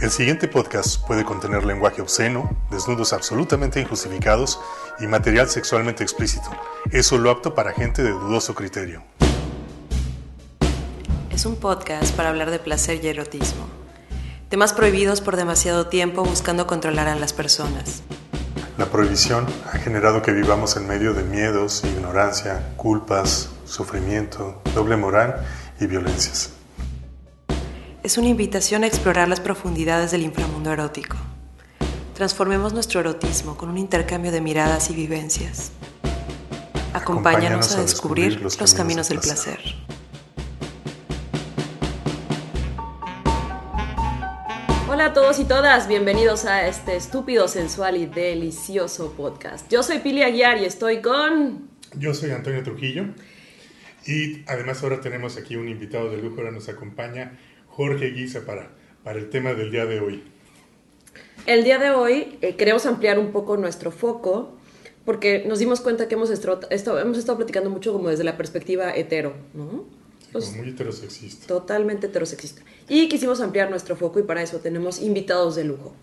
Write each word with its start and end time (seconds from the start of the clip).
El 0.00 0.10
siguiente 0.10 0.48
podcast 0.48 1.06
puede 1.06 1.26
contener 1.26 1.66
lenguaje 1.66 2.00
obsceno, 2.00 2.56
desnudos 2.70 3.12
absolutamente 3.12 3.82
injustificados 3.82 4.58
y 4.98 5.06
material 5.06 5.50
sexualmente 5.50 6.02
explícito. 6.02 6.48
Es 6.90 7.04
solo 7.04 7.28
apto 7.28 7.54
para 7.54 7.74
gente 7.74 8.02
de 8.02 8.08
dudoso 8.08 8.54
criterio. 8.54 9.02
Es 11.30 11.44
un 11.44 11.56
podcast 11.56 12.16
para 12.16 12.30
hablar 12.30 12.50
de 12.50 12.58
placer 12.58 13.04
y 13.04 13.08
erotismo. 13.08 13.66
Temas 14.48 14.72
prohibidos 14.72 15.20
por 15.20 15.36
demasiado 15.36 15.88
tiempo 15.88 16.24
buscando 16.24 16.66
controlar 16.66 17.06
a 17.08 17.16
las 17.16 17.34
personas. 17.34 18.02
La 18.78 18.86
prohibición 18.86 19.46
ha 19.70 19.76
generado 19.76 20.22
que 20.22 20.32
vivamos 20.32 20.78
en 20.78 20.88
medio 20.88 21.12
de 21.12 21.24
miedos, 21.24 21.84
ignorancia, 21.84 22.72
culpas, 22.78 23.50
sufrimiento, 23.66 24.62
doble 24.74 24.96
moral 24.96 25.44
y 25.78 25.86
violencias 25.86 26.54
es 28.02 28.16
una 28.16 28.28
invitación 28.28 28.82
a 28.82 28.86
explorar 28.86 29.28
las 29.28 29.40
profundidades 29.40 30.10
del 30.10 30.22
inframundo 30.22 30.72
erótico. 30.72 31.16
Transformemos 32.14 32.72
nuestro 32.72 33.00
erotismo 33.00 33.58
con 33.58 33.68
un 33.68 33.76
intercambio 33.76 34.32
de 34.32 34.40
miradas 34.40 34.90
y 34.90 34.94
vivencias. 34.94 35.72
Acompáñanos, 36.94 37.74
a, 37.76 37.82
descubrir 37.82 38.40
los, 38.40 38.56
caminos, 38.74 39.10
del 39.10 39.20
placer. 39.20 39.58
Hola 44.88 45.06
a 45.06 45.12
todos 45.12 45.38
y 45.38 45.44
todas, 45.44 45.86
bienvenidos 45.86 46.46
a 46.46 46.66
este 46.66 46.96
estúpido, 46.96 47.48
sensual 47.48 47.96
y 47.96 48.06
delicioso 48.06 49.12
podcast. 49.12 49.70
Yo 49.70 49.82
soy 49.82 49.98
Pili 49.98 50.22
Aguiar 50.22 50.58
y 50.58 50.64
estoy 50.64 51.02
con... 51.02 51.68
Yo 51.94 52.14
soy 52.14 52.30
Antonio 52.30 52.62
Trujillo 52.62 53.04
y 54.06 54.42
además 54.46 54.82
ahora 54.82 55.00
tenemos 55.00 55.36
aquí 55.36 55.56
un 55.56 55.68
invitado 55.68 56.10
de 56.10 56.16
lujo, 56.16 56.38
ahora 56.38 56.50
nos 56.50 56.68
acompaña 56.68 57.38
Jorge 57.80 58.10
Guisa 58.10 58.44
para, 58.44 58.68
para 59.02 59.18
el 59.18 59.30
tema 59.30 59.54
del 59.54 59.70
día 59.70 59.86
de 59.86 60.00
hoy? 60.00 60.22
El 61.46 61.64
día 61.64 61.78
de 61.78 61.88
hoy 61.88 62.36
eh, 62.42 62.54
queremos 62.56 62.84
ampliar 62.84 63.18
un 63.18 63.32
poco 63.32 63.56
nuestro 63.56 63.90
foco 63.90 64.54
porque 65.06 65.44
nos 65.48 65.60
dimos 65.60 65.80
cuenta 65.80 66.06
que 66.06 66.14
hemos 66.14 66.28
estado, 66.28 67.00
hemos 67.00 67.16
estado 67.16 67.38
platicando 67.38 67.70
mucho 67.70 67.94
como 67.94 68.10
desde 68.10 68.22
la 68.22 68.36
perspectiva 68.36 68.94
hetero, 68.94 69.32
¿no? 69.54 69.86
Pues, 70.30 70.54
muy 70.54 70.68
heterosexista. 70.68 71.46
Totalmente 71.46 72.08
heterosexista. 72.08 72.60
Y 72.86 73.08
quisimos 73.08 73.40
ampliar 73.40 73.70
nuestro 73.70 73.96
foco 73.96 74.18
y 74.18 74.24
para 74.24 74.42
eso 74.42 74.58
tenemos 74.58 75.00
invitados 75.00 75.56
de 75.56 75.64
lujo. 75.64 75.96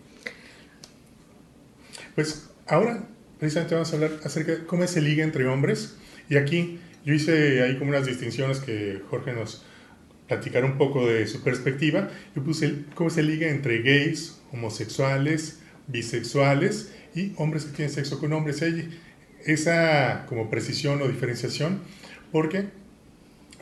Pues 2.16 2.50
ahora 2.66 3.06
precisamente 3.38 3.76
vamos 3.76 3.92
a 3.92 3.94
hablar 3.94 4.10
acerca 4.24 4.50
de 4.50 4.66
cómo 4.66 4.82
es 4.82 4.96
el 4.96 5.04
liga 5.04 5.22
entre 5.22 5.46
hombres. 5.46 5.94
Y 6.28 6.38
aquí 6.38 6.80
yo 7.04 7.14
hice 7.14 7.62
ahí 7.62 7.78
como 7.78 7.90
unas 7.90 8.04
distinciones 8.04 8.58
que 8.58 9.00
Jorge 9.08 9.32
nos, 9.32 9.64
platicar 10.28 10.64
un 10.64 10.78
poco 10.78 11.06
de 11.06 11.26
su 11.26 11.42
perspectiva. 11.42 12.10
Yo 12.36 12.44
puse 12.44 12.84
cómo 12.94 13.10
se 13.10 13.22
liga 13.22 13.48
entre 13.48 13.82
gays, 13.82 14.40
homosexuales, 14.52 15.60
bisexuales 15.88 16.92
y 17.14 17.32
hombres 17.36 17.64
que 17.64 17.74
tienen 17.74 17.94
sexo 17.94 18.20
con 18.20 18.32
hombres. 18.32 18.62
Hay 18.62 18.88
esa 19.44 20.26
como 20.26 20.50
precisión 20.50 21.02
o 21.02 21.08
diferenciación 21.08 21.80
porque 22.30 22.66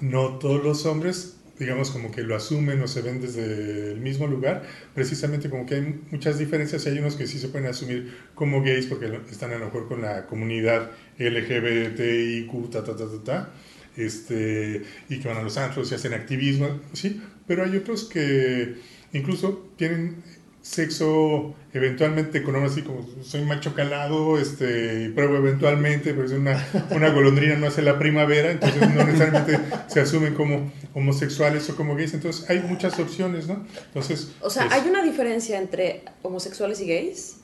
no 0.00 0.38
todos 0.38 0.62
los 0.62 0.84
hombres 0.84 1.36
digamos 1.58 1.90
como 1.90 2.10
que 2.10 2.22
lo 2.22 2.36
asumen 2.36 2.82
o 2.82 2.88
se 2.88 3.02
ven 3.02 3.20
desde 3.20 3.92
el 3.92 4.00
mismo 4.00 4.26
lugar, 4.26 4.64
precisamente 4.94 5.48
como 5.48 5.64
que 5.64 5.76
hay 5.76 6.00
muchas 6.10 6.38
diferencias 6.38 6.84
y 6.84 6.90
hay 6.90 6.98
unos 6.98 7.16
que 7.16 7.26
sí 7.26 7.38
se 7.38 7.48
pueden 7.48 7.68
asumir 7.68 8.14
como 8.34 8.62
gays 8.62 8.86
porque 8.86 9.06
están 9.30 9.52
a 9.52 9.58
lo 9.58 9.66
mejor 9.66 9.88
con 9.88 10.02
la 10.02 10.26
comunidad 10.26 10.90
LGBTIQ, 11.18 12.70
ta, 12.70 12.84
ta, 12.84 12.96
ta, 12.96 13.06
ta, 13.06 13.24
ta 13.24 13.52
este, 13.96 14.82
y 15.08 15.20
que 15.20 15.28
van 15.28 15.38
a 15.38 15.42
los 15.42 15.56
antros 15.56 15.90
y 15.90 15.94
hacen 15.94 16.14
activismo, 16.14 16.80
¿sí? 16.92 17.22
Pero 17.46 17.64
hay 17.64 17.76
otros 17.76 18.04
que 18.04 18.76
incluso 19.12 19.70
tienen 19.76 20.22
sexo 20.62 21.54
eventualmente 21.72 22.42
con 22.42 22.56
hombres 22.56 22.72
así 22.72 22.82
como 22.82 23.06
soy 23.22 23.42
macho 23.42 23.72
calado, 23.72 24.36
este, 24.36 25.10
pruebo 25.10 25.36
eventualmente, 25.36 26.12
pues 26.12 26.32
una, 26.32 26.66
una 26.90 27.10
golondrina 27.10 27.54
no 27.54 27.68
hace 27.68 27.82
la 27.82 27.98
primavera, 27.98 28.50
entonces 28.50 28.80
no 28.80 29.04
necesariamente 29.04 29.60
se 29.86 30.00
asumen 30.00 30.34
como 30.34 30.72
homosexuales 30.92 31.70
o 31.70 31.76
como 31.76 31.94
gays, 31.94 32.14
entonces 32.14 32.50
hay 32.50 32.60
muchas 32.60 32.98
opciones, 32.98 33.46
¿no? 33.46 33.64
Entonces... 33.86 34.32
O 34.40 34.50
sea, 34.50 34.66
¿hay 34.72 34.88
una 34.88 35.04
diferencia 35.04 35.58
entre 35.58 36.02
homosexuales 36.22 36.80
y 36.80 36.88
gays? 36.88 37.36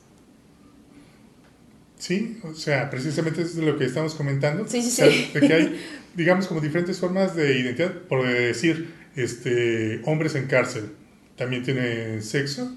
Sí, 2.03 2.37
o 2.43 2.53
sea, 2.53 2.89
precisamente 2.89 3.43
es 3.43 3.55
lo 3.55 3.77
que 3.77 3.85
estamos 3.85 4.13
comentando. 4.13 4.67
Sí, 4.67 4.81
sí, 4.81 4.91
sí. 4.91 5.31
De 5.33 5.39
que 5.39 5.53
hay, 5.53 5.79
digamos, 6.13 6.47
como 6.47 6.59
diferentes 6.59 6.99
formas 6.99 7.33
de 7.33 7.57
identidad, 7.57 7.93
por 7.93 8.27
decir, 8.27 8.93
este, 9.15 10.01
hombres 10.03 10.35
en 10.35 10.47
cárcel 10.47 10.91
también 11.37 11.63
tienen 11.63 12.21
sexo 12.21 12.75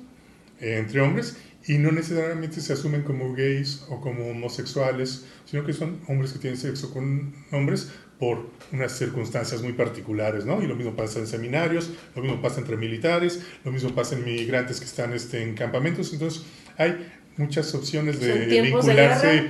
eh, 0.60 0.76
entre 0.78 1.00
hombres 1.00 1.38
y 1.66 1.78
no 1.78 1.90
necesariamente 1.90 2.60
se 2.60 2.72
asumen 2.72 3.02
como 3.02 3.34
gays 3.34 3.84
o 3.88 4.00
como 4.00 4.28
homosexuales, 4.28 5.24
sino 5.44 5.66
que 5.66 5.72
son 5.72 6.02
hombres 6.06 6.32
que 6.32 6.38
tienen 6.38 6.56
sexo 6.56 6.94
con 6.94 7.34
hombres 7.50 7.90
por 8.20 8.48
unas 8.70 8.96
circunstancias 8.96 9.60
muy 9.60 9.72
particulares, 9.72 10.46
¿no? 10.46 10.62
Y 10.62 10.68
lo 10.68 10.76
mismo 10.76 10.94
pasa 10.94 11.18
en 11.18 11.26
seminarios, 11.26 11.90
lo 12.14 12.22
mismo 12.22 12.40
pasa 12.40 12.60
entre 12.60 12.76
militares, 12.76 13.42
lo 13.64 13.72
mismo 13.72 13.92
pasa 13.92 14.14
en 14.14 14.24
migrantes 14.24 14.78
que 14.78 14.86
están 14.86 15.12
este, 15.12 15.42
en 15.42 15.56
campamentos, 15.56 16.12
entonces 16.12 16.44
hay 16.78 17.15
muchas 17.36 17.74
opciones 17.74 18.20
de 18.20 18.60
vincularse. 18.62 19.48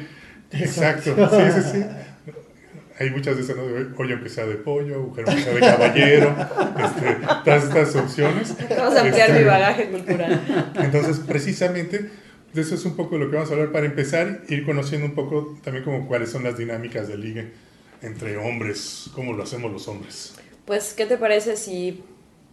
Exacto, 0.53 1.15
sí, 1.31 1.63
sí, 1.63 1.71
sí. 1.73 1.85
Hay 2.99 3.11
muchas 3.11 3.37
de 3.37 3.43
esas, 3.43 3.57
¿no? 3.57 3.63
Hoy 3.99 4.13
aunque 4.13 4.31
sea 4.31 4.47
de 4.47 4.55
pollo, 4.55 5.01
mujer 5.01 5.27
aunque 5.29 5.43
sea 5.43 5.53
de 5.53 5.61
caballero, 5.61 6.35
este, 6.83 7.17
todas 7.45 7.65
estas 7.65 7.97
opciones. 7.97 8.55
Vamos 8.71 8.97
a 8.97 9.03
ampliar 9.03 9.31
mi 9.31 9.37
este, 9.37 9.45
bagaje 9.45 9.89
cultural. 9.89 10.73
Entonces, 10.77 11.19
precisamente, 11.19 12.11
de 12.55 12.63
eso 12.63 12.75
es 12.75 12.85
un 12.87 12.97
poco 12.97 13.19
lo 13.19 13.29
que 13.29 13.37
vamos 13.37 13.51
a 13.51 13.55
hablar 13.55 13.71
para 13.71 13.85
empezar, 13.85 14.41
ir 14.49 14.65
conociendo 14.65 15.07
un 15.07 15.15
poco 15.15 15.59
también 15.63 15.85
como 15.85 16.09
cuáles 16.09 16.31
son 16.31 16.45
las 16.45 16.57
dinámicas 16.57 17.09
de 17.09 17.19
ligue 17.19 17.53
entre 18.01 18.39
hombres, 18.39 19.11
cómo 19.15 19.35
lo 19.35 19.43
hacemos 19.43 19.71
los 19.71 19.87
hombres. 19.89 20.35
Pues, 20.65 20.95
¿qué 20.95 21.05
te 21.05 21.19
parece 21.19 21.57
si 21.57 22.03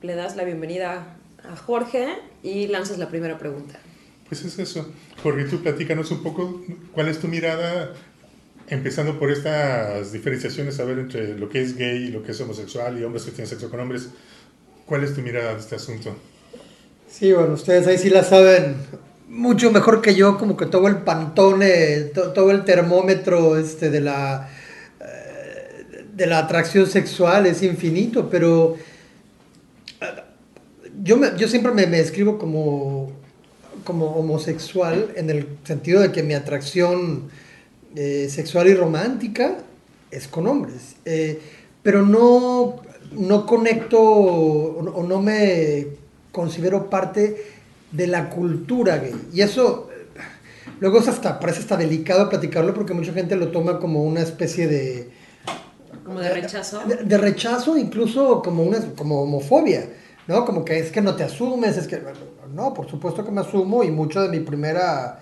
le 0.02 0.16
das 0.16 0.36
la 0.36 0.44
bienvenida 0.44 1.16
a 1.50 1.56
Jorge 1.56 2.08
y 2.42 2.68
lanzas 2.68 2.98
la 2.98 3.08
primera 3.08 3.38
pregunta? 3.38 3.80
Pues 4.34 4.46
es 4.46 4.58
eso. 4.58 4.88
Jorge, 5.22 5.44
tú 5.44 5.62
platícanos 5.62 6.10
un 6.10 6.24
poco 6.24 6.60
cuál 6.92 7.08
es 7.08 7.20
tu 7.20 7.28
mirada, 7.28 7.94
empezando 8.68 9.20
por 9.20 9.30
estas 9.30 10.12
diferenciaciones, 10.12 10.80
a 10.80 10.86
ver, 10.86 10.98
entre 10.98 11.38
lo 11.38 11.50
que 11.50 11.62
es 11.62 11.78
gay 11.78 12.06
y 12.06 12.08
lo 12.08 12.24
que 12.24 12.32
es 12.32 12.42
homosexual 12.42 13.00
y 13.00 13.04
hombres 13.04 13.26
que 13.26 13.30
tienen 13.30 13.46
sexo 13.46 13.70
con 13.70 13.82
hombres. 13.82 14.10
¿Cuál 14.88 15.04
es 15.04 15.14
tu 15.14 15.22
mirada 15.22 15.54
de 15.54 15.60
este 15.60 15.76
asunto? 15.76 16.16
Sí, 17.08 17.32
bueno, 17.32 17.54
ustedes 17.54 17.86
ahí 17.86 18.00
sí 18.00 18.10
la 18.10 18.24
saben 18.24 18.76
mucho 19.30 19.72
mejor 19.72 20.02
que 20.02 20.16
yo, 20.16 20.40
como 20.40 20.58
que 20.58 20.66
todo 20.66 20.88
el 20.88 21.04
pantone, 21.04 22.06
todo 22.16 22.50
el 22.50 22.66
termómetro 22.66 23.56
este, 23.60 23.92
de, 23.92 24.02
la, 24.02 24.50
eh, 25.00 26.06
de 26.12 26.26
la 26.26 26.40
atracción 26.40 26.88
sexual 26.88 27.46
es 27.46 27.62
infinito, 27.62 28.32
pero 28.32 28.78
eh, 30.02 30.06
yo, 31.04 31.20
yo 31.38 31.48
siempre 31.48 31.72
me, 31.72 31.86
me 31.86 31.98
describo 31.98 32.40
como 32.40 33.22
como 33.84 34.08
homosexual 34.08 35.12
en 35.16 35.30
el 35.30 35.48
sentido 35.64 36.02
de 36.02 36.12
que 36.12 36.24
mi 36.24 36.34
atracción 36.34 37.30
eh, 37.96 38.28
sexual 38.30 38.68
y 38.68 38.74
romántica 38.74 39.58
es 40.12 40.28
con 40.28 40.48
hombres. 40.48 40.96
Eh, 41.06 41.40
pero 41.82 42.02
no, 42.02 42.82
no 43.12 43.46
conecto 43.46 44.02
o, 44.02 45.04
no 45.04 45.22
me 45.22 45.88
considero 46.32 46.90
parte 46.90 47.44
de 47.92 48.08
la 48.08 48.30
cultura 48.30 48.98
gay. 48.98 49.14
Y 49.34 49.42
eso 49.42 49.90
luego 50.80 51.00
es 51.00 51.08
hasta, 51.08 51.40
parece 51.40 51.60
hasta 51.60 51.78
delicado 51.78 52.30
platicarlo 52.30 52.74
porque 52.74 52.94
mucha 52.94 53.14
gente 53.14 53.36
lo 53.36 53.50
toma 53.50 53.80
como 53.80 54.04
una 54.04 54.22
especie 54.22 54.68
de... 54.68 55.10
Como 56.04 56.20
de 56.20 56.30
rechazo. 56.34 56.82
De, 56.86 57.18
rechazo, 57.18 57.78
incluso 57.78 58.42
como, 58.42 58.64
una, 58.64 58.80
como 58.96 59.22
homofobia. 59.22 59.88
¿no? 60.28 60.46
Como 60.46 60.66
que 60.66 60.80
es 60.80 60.92
que 60.92 61.02
no 61.02 61.16
te 61.16 61.24
asumes, 61.24 61.78
es 61.78 61.88
que 61.88 62.02
no, 62.54 62.74
por 62.74 62.90
supuesto 62.90 63.26
que 63.26 63.32
me 63.32 63.42
asumo 63.42 63.84
y 63.84 63.92
mucho 63.92 64.22
de 64.22 64.30
mi 64.30 64.40
primera, 64.40 65.20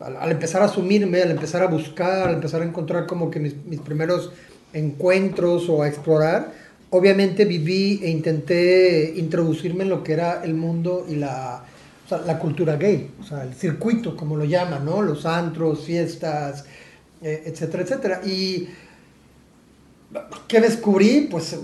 al, 0.00 0.30
empezar 0.30 0.62
a 0.62 0.66
asumirme, 0.66 1.22
al 1.22 1.30
empezar 1.30 1.62
a 1.62 1.66
buscar, 1.66 2.28
al 2.28 2.34
empezar 2.34 2.62
a 2.62 2.64
encontrar 2.64 3.06
como 3.06 3.30
que 3.30 3.40
mis, 3.40 3.56
mis 3.64 3.80
primeros 3.80 4.32
encuentros 4.72 5.68
o 5.68 5.82
a 5.82 5.88
explorar, 5.88 6.52
obviamente 6.90 7.44
viví 7.44 8.00
e 8.02 8.10
intenté 8.10 9.14
introducirme 9.16 9.84
en 9.84 9.90
lo 9.90 10.04
que 10.04 10.12
era 10.12 10.44
el 10.44 10.54
mundo 10.54 11.06
y 11.08 11.16
la, 11.16 11.64
la 12.26 12.38
cultura 12.38 12.76
gay, 12.76 13.10
o 13.20 13.24
sea, 13.24 13.42
el 13.42 13.54
circuito, 13.54 14.16
como 14.16 14.36
lo 14.36 14.44
llaman, 14.44 14.84
¿no? 14.84 15.02
Los 15.02 15.26
antros, 15.26 15.84
fiestas, 15.84 16.64
eh, 17.22 17.42
etcétera, 17.46 17.82
etcétera. 17.82 18.20
Y 18.24 18.68
¿qué 20.48 20.60
descubrí? 20.60 21.28
Pues 21.30 21.58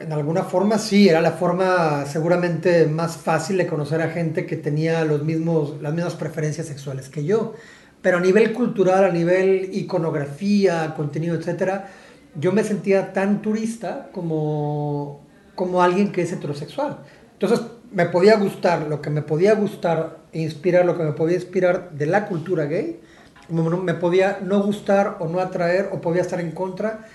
en 0.00 0.12
alguna 0.12 0.44
forma 0.44 0.78
sí, 0.78 1.08
era 1.08 1.20
la 1.20 1.32
forma 1.32 2.06
seguramente 2.06 2.86
más 2.86 3.16
fácil 3.16 3.58
de 3.58 3.66
conocer 3.66 4.00
a 4.00 4.08
gente 4.10 4.46
que 4.46 4.56
tenía 4.56 5.04
los 5.04 5.22
mismos, 5.24 5.80
las 5.82 5.92
mismas 5.92 6.14
preferencias 6.14 6.66
sexuales 6.66 7.08
que 7.08 7.24
yo. 7.24 7.54
Pero 8.00 8.16
a 8.16 8.20
nivel 8.20 8.52
cultural, 8.54 9.04
a 9.04 9.10
nivel 9.10 9.70
iconografía, 9.72 10.94
contenido, 10.96 11.34
etcétera, 11.36 11.90
yo 12.34 12.52
me 12.52 12.64
sentía 12.64 13.12
tan 13.12 13.42
turista 13.42 14.08
como, 14.12 15.26
como 15.54 15.82
alguien 15.82 16.10
que 16.12 16.22
es 16.22 16.32
heterosexual. 16.32 17.00
Entonces, 17.34 17.60
me 17.92 18.06
podía 18.06 18.36
gustar, 18.36 18.86
lo 18.86 19.02
que 19.02 19.10
me 19.10 19.20
podía 19.20 19.54
gustar 19.54 20.20
e 20.32 20.40
inspirar, 20.40 20.86
lo 20.86 20.96
que 20.96 21.02
me 21.02 21.12
podía 21.12 21.36
inspirar 21.36 21.90
de 21.90 22.06
la 22.06 22.26
cultura 22.26 22.64
gay, 22.64 23.00
me 23.48 23.94
podía 23.94 24.38
no 24.42 24.62
gustar 24.62 25.16
o 25.20 25.28
no 25.28 25.40
atraer 25.40 25.90
o 25.92 26.00
podía 26.00 26.22
estar 26.22 26.40
en 26.40 26.52
contra, 26.52 27.06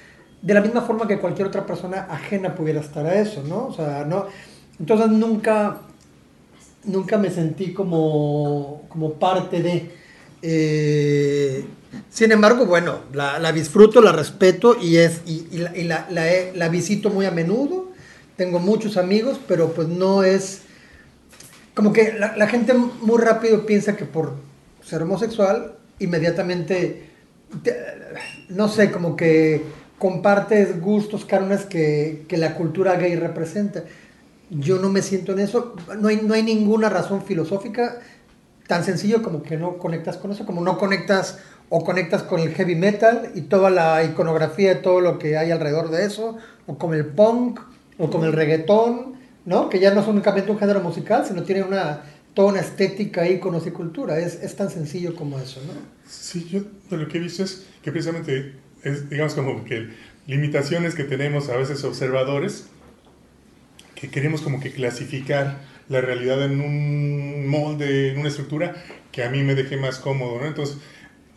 de 0.45 0.53
la 0.53 0.61
misma 0.61 0.83
forma 0.83 1.07
que 1.07 1.17
cualquier 1.17 1.47
otra 1.47 1.65
persona 1.65 2.05
ajena 2.07 2.53
pudiera 2.53 2.79
estar 2.79 3.03
a 3.03 3.19
eso, 3.19 3.43
¿no? 3.43 3.65
O 3.65 3.73
sea, 3.73 4.05
no... 4.05 4.27
Entonces 4.79 5.07
nunca, 5.07 5.81
nunca 6.83 7.17
me 7.17 7.31
sentí 7.31 7.73
como, 7.73 8.83
como 8.87 9.13
parte 9.13 9.63
de... 9.63 9.91
Eh, 10.43 11.65
sin 12.11 12.31
embargo, 12.31 12.67
bueno, 12.67 12.99
la, 13.11 13.39
la, 13.39 13.51
disfruto, 13.53 14.01
la 14.01 14.11
respeto 14.11 14.77
y, 14.79 14.97
es, 14.97 15.21
y, 15.25 15.47
y, 15.51 15.83
la, 15.83 16.05
la, 16.11 16.27
la, 16.53 16.69
visito 16.69 17.09
muy 17.09 17.25
a 17.25 17.31
menudo. 17.31 17.87
Tengo 18.35 18.59
muchos 18.59 18.97
amigos, 18.97 19.39
pero 19.47 19.73
pues 19.73 19.87
no 19.87 20.23
es... 20.23 20.61
Como 21.73 21.91
que 21.91 22.13
la, 22.13 22.47
gente 22.47 22.75
muy 22.75 23.19
rápido 23.19 23.65
piensa 23.65 23.95
que 23.95 24.05
por 24.05 24.35
ser 24.83 25.01
homosexual, 25.01 25.73
inmediatamente, 25.97 27.09
no 28.49 28.67
sé, 28.69 28.91
como 28.91 29.15
que 29.15 29.63
compartes 29.97 30.81
gustos, 30.81 31.25
cánones 31.25 31.65
que, 31.65 32.25
que 32.27 32.37
la 32.37 32.55
cultura 32.55 32.95
gay 32.95 33.15
representa. 33.15 33.83
Yo 34.49 34.79
no 34.79 34.89
me 34.89 35.01
siento 35.01 35.31
en 35.31 35.39
eso. 35.39 35.75
No 35.99 36.09
hay, 36.09 36.21
no 36.23 36.33
hay 36.33 36.43
ninguna 36.43 36.89
razón 36.89 37.23
filosófica 37.23 37.99
tan 38.67 38.83
sencillo 38.83 39.21
como 39.21 39.43
que 39.43 39.57
no 39.57 39.77
conectas 39.77 40.17
con 40.17 40.31
eso, 40.31 40.45
como 40.45 40.61
no 40.61 40.77
conectas 40.77 41.39
o 41.69 41.83
conectas 41.83 42.23
con 42.23 42.39
el 42.39 42.53
heavy 42.53 42.75
metal 42.75 43.31
y 43.35 43.41
toda 43.41 43.69
la 43.69 44.03
iconografía 44.03 44.73
y 44.73 44.81
todo 44.81 45.01
lo 45.01 45.19
que 45.19 45.37
hay 45.37 45.51
alrededor 45.51 45.89
de 45.89 46.05
eso, 46.05 46.37
o 46.67 46.77
con 46.77 46.93
el 46.93 47.05
punk, 47.05 47.59
o 47.97 48.09
con 48.09 48.23
el 48.23 48.33
reggaetón, 48.33 49.15
¿no? 49.45 49.69
Que 49.69 49.79
ya 49.79 49.93
no 49.93 50.01
es 50.01 50.07
únicamente 50.07 50.51
un 50.51 50.59
género 50.59 50.81
musical, 50.81 51.25
sino 51.25 51.43
tiene 51.43 51.63
una, 51.63 52.03
toda 52.33 52.49
una 52.49 52.59
estética, 52.59 53.27
iconos 53.27 53.65
y 53.67 53.71
cultura. 53.71 54.19
Es, 54.19 54.35
es 54.43 54.55
tan 54.55 54.69
sencillo 54.69 55.15
como 55.15 55.39
eso, 55.39 55.61
¿no? 55.65 55.73
Sí, 56.07 56.47
yo 56.49 56.61
de 56.89 56.97
lo 56.97 57.07
que 57.07 57.17
he 57.17 57.21
visto 57.21 57.43
es 57.43 57.65
que 57.81 57.91
precisamente 57.91 58.53
es, 58.85 59.09
digamos, 59.09 59.33
como 59.33 59.65
que 59.65 59.89
limitaciones 60.27 60.95
que 60.95 61.03
tenemos 61.03 61.49
a 61.49 61.57
veces 61.57 61.83
observadores, 61.83 62.69
que 63.95 64.09
queremos 64.09 64.41
como 64.41 64.59
que 64.59 64.71
clasificar 64.71 65.59
la 65.89 66.01
realidad 66.01 66.43
en 66.43 66.61
un 66.61 67.47
molde, 67.47 68.11
en 68.11 68.19
una 68.19 68.29
estructura 68.29 68.75
que 69.11 69.23
a 69.23 69.29
mí 69.29 69.43
me 69.43 69.55
deje 69.55 69.77
más 69.77 69.99
cómodo, 69.99 70.39
¿no? 70.39 70.47
Entonces, 70.47 70.77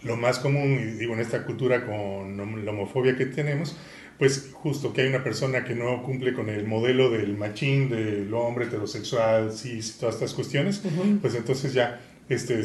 lo 0.02 0.16
más 0.16 0.38
común, 0.38 0.78
y 0.80 0.98
digo, 0.98 1.14
en 1.14 1.20
esta 1.20 1.44
cultura 1.44 1.84
con 1.84 2.64
la 2.64 2.70
homofobia 2.70 3.16
que 3.16 3.26
tenemos, 3.26 3.76
pues 4.18 4.50
justo 4.52 4.92
que 4.92 5.02
hay 5.02 5.08
una 5.08 5.22
persona 5.22 5.64
que 5.64 5.74
no 5.74 6.02
cumple 6.02 6.32
con 6.34 6.48
el 6.48 6.66
modelo 6.66 7.10
del 7.10 7.36
machín, 7.36 7.88
del 7.88 8.32
hombre 8.34 8.66
heterosexual, 8.66 9.52
cis, 9.52 9.96
todas 9.98 10.16
estas 10.16 10.34
cuestiones, 10.34 10.82
pues 11.20 11.34
entonces 11.34 11.72
ya, 11.72 12.00
este, 12.28 12.60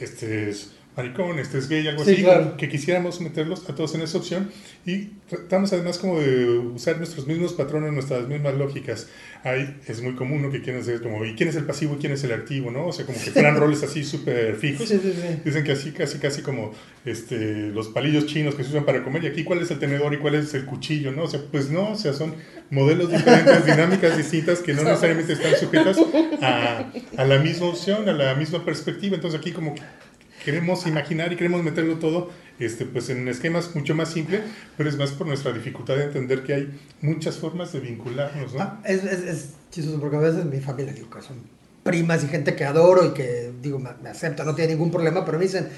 este 0.00 0.50
es 0.50 0.72
maricón, 0.98 1.38
este 1.38 1.58
es 1.58 1.68
gay, 1.68 1.86
algo 1.86 2.02
así, 2.02 2.26
que 2.56 2.68
quisiéramos 2.68 3.20
meterlos 3.20 3.68
a 3.70 3.74
todos 3.74 3.94
en 3.94 4.00
esa 4.00 4.18
opción 4.18 4.50
y 4.84 5.10
tratamos 5.28 5.72
además 5.72 5.96
como 5.98 6.18
de 6.18 6.58
usar 6.58 6.98
nuestros 6.98 7.24
mismos 7.26 7.52
patrones, 7.52 7.92
nuestras 7.92 8.26
mismas 8.26 8.54
lógicas. 8.54 9.08
Ahí 9.44 9.76
es 9.86 10.02
muy 10.02 10.16
común 10.16 10.42
¿no? 10.42 10.50
que 10.50 10.60
quieren 10.60 10.84
ser 10.84 11.00
como, 11.00 11.24
¿y 11.24 11.36
quién 11.36 11.50
es 11.50 11.54
el 11.54 11.64
pasivo 11.64 11.94
y 11.94 11.98
quién 11.98 12.12
es 12.12 12.24
el 12.24 12.32
activo? 12.32 12.72
¿no? 12.72 12.88
O 12.88 12.92
sea, 12.92 13.06
como 13.06 13.16
que 13.16 13.30
fueran 13.30 13.56
roles 13.56 13.84
así 13.84 14.02
súper 14.02 14.56
fijos. 14.56 14.92
Dicen 15.44 15.62
que 15.62 15.72
así, 15.72 15.92
casi, 15.92 16.18
casi 16.18 16.42
como 16.42 16.72
este, 17.04 17.68
los 17.68 17.88
palillos 17.88 18.26
chinos 18.26 18.56
que 18.56 18.64
se 18.64 18.70
usan 18.70 18.84
para 18.84 19.04
comer 19.04 19.22
y 19.22 19.26
aquí 19.28 19.44
cuál 19.44 19.62
es 19.62 19.70
el 19.70 19.78
tenedor 19.78 20.12
y 20.14 20.18
cuál 20.18 20.34
es 20.34 20.52
el 20.54 20.64
cuchillo, 20.64 21.12
¿no? 21.12 21.22
O 21.22 21.28
sea, 21.28 21.40
pues 21.52 21.70
no, 21.70 21.92
o 21.92 21.96
sea, 21.96 22.12
son 22.12 22.34
modelos 22.70 23.12
diferentes, 23.12 23.66
dinámicas 23.66 24.16
distintas 24.16 24.58
que 24.58 24.74
no 24.74 24.82
necesariamente 24.82 25.34
están 25.34 25.54
sujetas 25.56 25.96
a, 26.42 26.90
a 27.16 27.24
la 27.24 27.38
misma 27.38 27.66
opción, 27.66 28.08
a 28.08 28.12
la 28.12 28.34
misma 28.34 28.64
perspectiva. 28.64 29.14
Entonces 29.14 29.38
aquí 29.38 29.52
como 29.52 29.76
que 29.76 29.82
queremos 30.48 30.86
imaginar 30.86 31.30
y 31.30 31.36
queremos 31.36 31.62
meterlo 31.62 31.98
todo 31.98 32.30
este, 32.58 32.86
pues 32.86 33.10
en 33.10 33.28
esquemas 33.28 33.74
mucho 33.74 33.94
más 33.94 34.08
simples, 34.08 34.40
pero 34.78 34.88
es 34.88 34.96
más 34.96 35.10
por 35.10 35.26
nuestra 35.26 35.52
dificultad 35.52 35.96
de 35.96 36.04
entender 36.04 36.42
que 36.42 36.54
hay 36.54 36.80
muchas 37.02 37.36
formas 37.36 37.70
de 37.74 37.80
vincularnos. 37.80 38.54
¿no? 38.54 38.62
Ah, 38.62 38.80
es, 38.86 39.04
es, 39.04 39.50
chistoso 39.70 40.00
porque 40.00 40.16
a 40.16 40.20
veces 40.20 40.46
mi 40.46 40.58
familia 40.60 40.94
digo, 40.94 41.08
son 41.20 41.36
primas 41.82 42.24
y 42.24 42.28
gente 42.28 42.56
que 42.56 42.64
adoro 42.64 43.04
y 43.04 43.10
que 43.10 43.52
digo, 43.60 43.78
me, 43.78 44.08
acepta, 44.08 44.42
no 44.42 44.54
tiene 44.54 44.72
ningún 44.72 44.90
problema, 44.90 45.22
pero 45.22 45.36
me 45.36 45.44
dicen, 45.44 45.68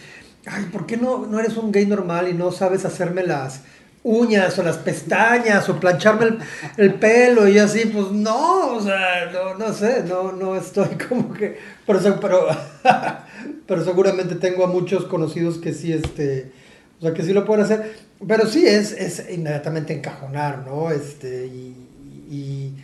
ay, 0.46 0.66
¿por 0.70 0.86
qué 0.86 0.96
no, 0.96 1.26
no 1.26 1.40
eres 1.40 1.56
un 1.56 1.72
gay 1.72 1.86
normal 1.86 2.28
y 2.28 2.34
no 2.34 2.52
sabes 2.52 2.84
hacerme 2.84 3.24
las 3.24 3.62
uñas 4.04 4.56
o 4.56 4.62
las 4.62 4.76
pestañas 4.76 5.68
o 5.68 5.80
plancharme 5.80 6.26
el, 6.26 6.38
el, 6.76 6.94
pelo 6.94 7.48
y 7.48 7.58
así, 7.58 7.86
pues 7.86 8.12
no, 8.12 8.76
o 8.76 8.80
sea, 8.80 9.32
no, 9.32 9.54
no 9.58 9.72
sé, 9.72 10.04
no, 10.04 10.30
no 10.30 10.54
estoy 10.54 10.96
como 11.08 11.32
que, 11.34 11.58
pero, 11.84 12.20
pero, 12.20 12.48
pero 13.70 13.84
seguramente 13.84 14.34
tengo 14.34 14.64
a 14.64 14.66
muchos 14.66 15.04
conocidos 15.04 15.58
que 15.58 15.72
sí, 15.72 15.92
este, 15.92 16.50
o 16.98 17.02
sea, 17.02 17.14
que 17.14 17.22
sí 17.22 17.32
lo 17.32 17.44
pueden 17.44 17.64
hacer, 17.64 17.94
pero 18.26 18.44
sí 18.46 18.66
es, 18.66 18.90
es 18.90 19.30
inmediatamente 19.30 19.92
encajonar, 19.92 20.66
¿no? 20.66 20.90
Este, 20.90 21.46
y, 21.46 22.74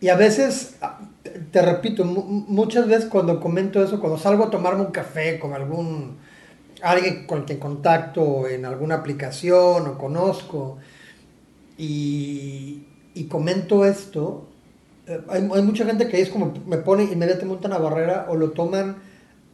y, 0.00 0.08
a 0.08 0.16
veces, 0.16 0.74
te 1.52 1.62
repito, 1.62 2.04
muchas 2.04 2.88
veces 2.88 3.04
cuando 3.04 3.38
comento 3.38 3.80
eso, 3.80 4.00
cuando 4.00 4.18
salgo 4.18 4.46
a 4.46 4.50
tomarme 4.50 4.80
un 4.80 4.90
café 4.90 5.38
con 5.38 5.52
algún 5.52 6.16
alguien 6.82 7.28
con 7.28 7.44
quien 7.44 7.60
contacto 7.60 8.48
en 8.48 8.64
alguna 8.64 8.96
aplicación 8.96 9.86
o 9.86 9.96
conozco 9.96 10.78
y, 11.78 12.88
y 13.14 13.24
comento 13.28 13.84
esto, 13.86 14.48
eh, 15.06 15.20
hay, 15.28 15.48
hay, 15.54 15.62
mucha 15.62 15.86
gente 15.86 16.08
que 16.08 16.20
es 16.20 16.28
como 16.28 16.52
me 16.66 16.78
pone 16.78 17.04
inmediatamente 17.04 17.68
una 17.68 17.78
barrera 17.78 18.26
o 18.28 18.34
lo 18.34 18.50
toman 18.50 18.96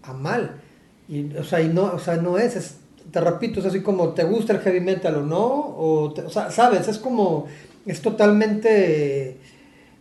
a 0.02 0.14
mal. 0.14 0.62
Y, 1.10 1.36
o, 1.36 1.44
sea, 1.44 1.60
y 1.60 1.68
no, 1.68 1.84
o 1.94 1.98
sea, 1.98 2.16
no 2.16 2.38
es, 2.38 2.54
es, 2.54 2.76
te 3.10 3.20
repito, 3.20 3.58
es 3.58 3.66
así 3.66 3.82
como 3.82 4.10
te 4.10 4.22
gusta 4.22 4.52
el 4.52 4.60
heavy 4.60 4.80
metal 4.80 5.16
o 5.16 5.22
no, 5.22 5.44
o, 5.44 6.14
o 6.14 6.30
sea, 6.30 6.50
sabes, 6.50 6.86
es 6.86 6.98
como, 6.98 7.46
es 7.84 8.00
totalmente 8.00 9.30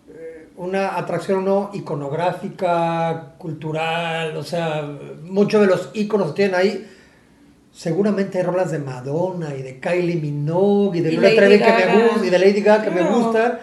eh, 0.10 0.48
una 0.58 0.98
atracción 0.98 1.44
no 1.44 1.72
iconográfica, 1.74 3.34
cultural, 3.40 4.38
o 4.38 4.44
sea, 4.44 4.88
muchos 5.24 5.62
de 5.62 5.68
los 5.68 5.90
iconos 5.96 6.28
que 6.30 6.36
tienen 6.36 6.56
ahí 6.56 6.88
seguramente 7.80 8.40
hay 8.40 8.44
rolas 8.44 8.72
de 8.72 8.80
Madonna 8.80 9.56
y 9.56 9.62
de 9.62 9.80
Kylie 9.80 10.18
Minogue 10.18 11.00
y 11.00 11.02
de 11.02 11.12
Gloria 11.12 11.36
Trevi 11.36 11.60
que 11.60 11.86
me 11.86 12.08
gusta 12.10 12.26
y 12.26 12.30
de 12.30 12.40
Lady 12.40 12.62
Gaga 12.62 12.84
que 12.84 12.92
me 12.92 13.04
gustan, 13.04 13.60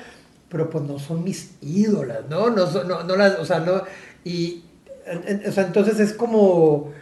pero 0.48 0.70
pues 0.70 0.84
no 0.84 0.98
son 0.98 1.22
mis 1.22 1.50
ídolas, 1.60 2.20
¿no? 2.28 2.50
No, 2.50 2.66
no, 2.84 3.02
no 3.02 3.16
las, 3.16 3.38
o 3.38 3.44
sea, 3.44 3.60
no, 3.60 3.82
y, 4.24 4.64
o 5.46 5.52
sea, 5.52 5.66
entonces 5.66 6.00
es 6.00 6.12
como, 6.12 6.92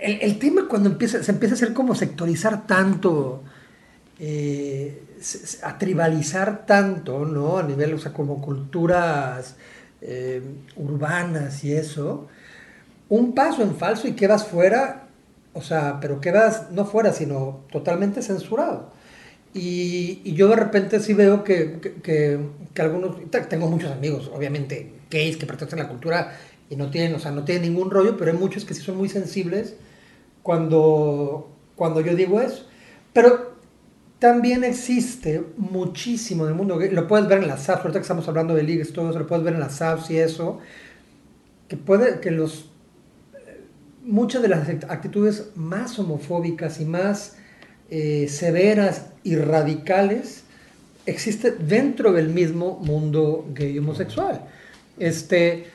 el, 0.00 0.18
el, 0.20 0.38
tema 0.38 0.66
cuando 0.68 0.88
empieza, 0.88 1.22
se 1.22 1.30
empieza 1.32 1.54
a 1.54 1.56
hacer 1.56 1.72
como 1.72 1.94
sectorizar 1.94 2.66
tanto, 2.66 3.42
eh, 4.18 5.02
a 5.62 5.78
tribalizar 5.78 6.66
tanto, 6.66 7.24
¿no? 7.24 7.58
A 7.58 7.62
nivel, 7.62 7.94
o 7.94 7.98
sea, 7.98 8.12
como 8.12 8.40
culturas 8.40 9.56
eh, 10.00 10.42
urbanas 10.76 11.64
y 11.64 11.72
eso, 11.72 12.28
un 13.08 13.34
paso 13.34 13.62
en 13.62 13.76
falso 13.76 14.06
y 14.08 14.12
quedas 14.12 14.46
fuera 14.46 15.08
o 15.58 15.62
sea, 15.62 15.98
pero 16.00 16.20
quedas 16.20 16.70
no 16.70 16.84
fuera, 16.84 17.12
sino 17.12 17.64
totalmente 17.72 18.22
censurado. 18.22 18.92
Y, 19.52 20.20
y 20.22 20.34
yo 20.34 20.48
de 20.48 20.54
repente 20.54 21.00
sí 21.00 21.14
veo 21.14 21.42
que, 21.42 21.80
que, 22.02 22.38
que, 22.74 22.82
algunos, 22.82 23.16
tengo 23.48 23.68
muchos 23.68 23.90
amigos, 23.90 24.30
obviamente, 24.32 24.92
gays 25.10 25.36
que 25.36 25.46
pertenecen 25.46 25.80
a 25.80 25.82
la 25.84 25.88
cultura 25.88 26.38
y 26.70 26.76
no 26.76 26.90
tienen, 26.90 27.14
o 27.14 27.18
sea, 27.18 27.32
no 27.32 27.44
tienen 27.44 27.62
ningún 27.62 27.90
rollo, 27.90 28.16
pero 28.16 28.30
hay 28.30 28.36
muchos 28.36 28.64
que 28.64 28.74
sí 28.74 28.82
son 28.82 28.98
muy 28.98 29.08
sensibles 29.08 29.74
cuando, 30.48 31.46
cuando 31.76 32.00
yo 32.00 32.16
digo 32.16 32.40
eso. 32.40 32.66
Pero 33.12 33.52
también 34.18 34.64
existe 34.64 35.44
muchísimo 35.58 36.44
en 36.44 36.52
el 36.52 36.56
mundo 36.56 36.80
lo 36.90 37.06
puedes 37.06 37.28
ver 37.28 37.42
en 37.42 37.48
las 37.48 37.64
SAPs, 37.64 37.80
ahorita 37.80 37.98
que 37.98 38.04
estamos 38.04 38.26
hablando 38.28 38.54
de 38.54 38.62
ligas, 38.62 38.88
todo 38.88 39.10
eso, 39.10 39.18
lo 39.18 39.26
puedes 39.26 39.44
ver 39.44 39.52
en 39.52 39.60
las 39.60 39.74
SAPs 39.74 40.10
y 40.10 40.16
eso, 40.16 40.60
que 41.68 41.76
puede, 41.76 42.20
que 42.20 42.30
los 42.30 42.70
muchas 44.02 44.40
de 44.40 44.48
las 44.48 44.66
actitudes 44.88 45.50
más 45.54 45.98
homofóbicas 45.98 46.80
y 46.80 46.86
más 46.86 47.36
eh, 47.90 48.26
severas 48.30 49.08
y 49.24 49.36
radicales 49.36 50.44
existen 51.04 51.56
dentro 51.68 52.14
del 52.14 52.30
mismo 52.30 52.78
mundo 52.78 53.46
gay 53.52 53.78
homosexual. 53.78 54.46
Este, 54.98 55.66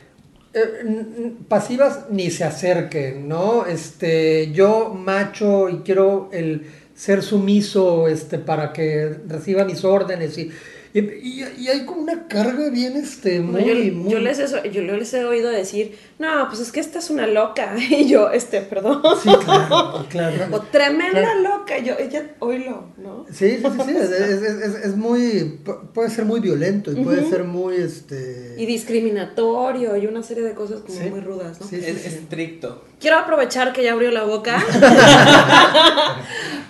eh, 0.54 1.32
pasivas 1.48 2.06
ni 2.10 2.30
se 2.30 2.44
acerquen, 2.44 3.28
¿no? 3.28 3.66
Este, 3.66 4.50
yo 4.52 4.94
macho 4.94 5.68
y 5.68 5.78
quiero 5.78 6.28
el 6.32 6.62
ser 6.94 7.22
sumiso 7.22 8.06
este, 8.08 8.38
para 8.38 8.72
que 8.72 9.14
reciba 9.28 9.64
mis 9.64 9.84
órdenes 9.84 10.38
y, 10.38 10.50
Y, 10.96 11.00
y- 11.00 11.44
y 11.58 11.66
hay 11.68 11.84
como 11.86 12.02
una 12.02 12.28
carga 12.28 12.70
bien, 12.70 12.96
este, 12.96 13.40
muy... 13.40 13.64
Yo, 13.64 13.74
muy- 13.96 14.12
yo 14.12 14.20
les 14.20 14.38
he, 14.38 14.70
yo 14.70 14.80
les 14.82 15.12
he 15.12 15.24
oído 15.24 15.50
decir, 15.50 15.96
no, 16.18 16.46
pues 16.48 16.60
es 16.60 16.70
que 16.70 16.78
esta 16.80 17.00
es 17.00 17.10
una 17.10 17.26
loca. 17.26 17.74
Y 17.78 18.08
yo, 18.08 18.30
este, 18.30 18.60
perdón. 18.60 19.02
Sí, 19.22 19.28
claro, 19.44 20.06
claro. 20.08 20.46
O 20.52 20.60
tremenda 20.60 21.20
Claro. 21.20 21.40
loca. 21.40 21.78
Yo, 21.78 21.94
ella, 21.98 22.30
oílo, 22.38 22.84
¿no? 22.96 23.26
Sí, 23.32 23.58
sí, 23.58 23.62
sí, 23.62 23.82
sí, 23.86 23.96
es, 23.96 24.10
es- 24.10 24.42
es- 24.42 24.74
es 24.84 24.96
muy, 24.96 25.60
pu- 25.64 25.80
puede 25.92 26.10
ser 26.10 26.24
muy 26.24 26.40
violento 26.40 26.92
y 26.92 27.02
puede 27.04 27.28
ser 27.28 27.44
muy, 27.44 27.76
este... 27.76 28.54
Y 28.58 28.66
discriminatorio 28.66 29.96
y 29.96 30.06
una 30.06 30.22
serie 30.22 30.44
de 30.44 30.54
cosas 30.54 30.80
como 30.82 30.98
Sí. 31.00 31.10
muy 31.10 31.20
rudas, 31.20 31.60
¿no? 31.60 31.66
Sí, 31.66 31.76
Es 31.76 32.06
estricto. 32.06 32.84
Quiero 33.00 33.18
aprovechar 33.18 33.72
que 33.72 33.82
ya 33.82 33.92
abrió 33.92 34.10
la 34.10 34.24
boca 34.24 34.56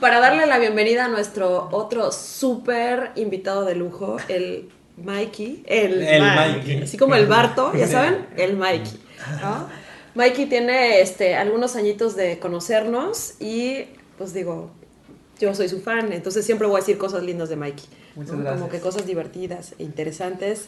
para 0.00 0.20
darle 0.20 0.46
la 0.46 0.58
bienvenida 0.58 1.04
a 1.04 1.08
nuestro 1.08 1.68
otro 1.72 2.10
súper 2.12 3.12
invitado 3.16 3.64
de 3.64 3.74
lujo, 3.74 4.16
el 4.28 4.68
Mikey. 4.96 5.62
El, 5.66 6.02
El 6.02 6.22
Mikey. 6.22 6.54
Mikey. 6.56 6.82
Así 6.82 6.96
como 6.96 7.14
el 7.14 7.26
Barto, 7.26 7.72
ya 7.76 7.86
saben, 7.86 8.26
el 8.36 8.56
Mikey. 8.56 9.03
¿No? 9.40 9.68
Mikey 10.14 10.46
tiene 10.46 11.00
este, 11.00 11.34
algunos 11.34 11.76
añitos 11.76 12.14
de 12.14 12.38
conocernos 12.38 13.34
y 13.40 13.86
pues 14.16 14.32
digo, 14.32 14.70
yo 15.40 15.54
soy 15.54 15.68
su 15.68 15.80
fan, 15.80 16.12
entonces 16.12 16.46
siempre 16.46 16.68
voy 16.68 16.76
a 16.76 16.80
decir 16.80 16.98
cosas 16.98 17.22
lindas 17.22 17.48
de 17.48 17.56
Mikey. 17.56 17.86
Muchas 18.14 18.34
¿no? 18.34 18.40
gracias. 18.42 18.60
Como 18.60 18.70
que 18.70 18.80
cosas 18.80 19.06
divertidas 19.06 19.74
e 19.78 19.82
interesantes 19.82 20.66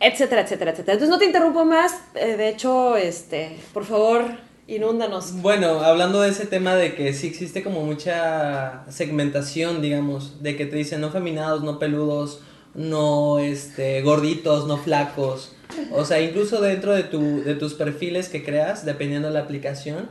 etcétera, 0.00 0.42
etcétera, 0.42 0.70
etcétera. 0.72 0.94
Entonces 0.94 1.10
no 1.10 1.18
te 1.18 1.26
interrumpo 1.26 1.64
más. 1.64 1.92
eh, 2.14 2.36
de 2.36 2.48
hecho, 2.48 2.96
este, 2.96 3.58
por 3.72 3.84
favor, 3.84 4.24
inúndanos. 4.66 5.34
Bueno, 5.42 5.80
hablando 5.80 6.22
de 6.22 6.30
ese 6.30 6.46
tema 6.46 6.74
de 6.74 6.94
que 6.94 7.12
sí 7.12 7.26
existe 7.26 7.62
como 7.62 7.82
mucha 7.82 8.84
segmentación, 8.88 9.82
digamos, 9.82 10.42
de 10.42 10.56
que 10.56 10.64
te 10.64 10.76
dicen 10.76 11.02
no 11.02 11.10
feminados, 11.10 11.62
no 11.62 11.78
peludos, 11.78 12.40
no 12.74 13.38
este 13.38 14.00
gorditos, 14.00 14.66
no 14.66 14.78
flacos. 14.78 15.54
O 15.92 16.04
sea, 16.04 16.20
incluso 16.20 16.60
dentro 16.60 16.92
de 16.94 17.02
tu 17.02 17.42
de 17.42 17.54
tus 17.54 17.74
perfiles 17.74 18.28
que 18.28 18.44
creas, 18.44 18.84
dependiendo 18.84 19.28
de 19.28 19.34
la 19.34 19.40
aplicación, 19.40 20.08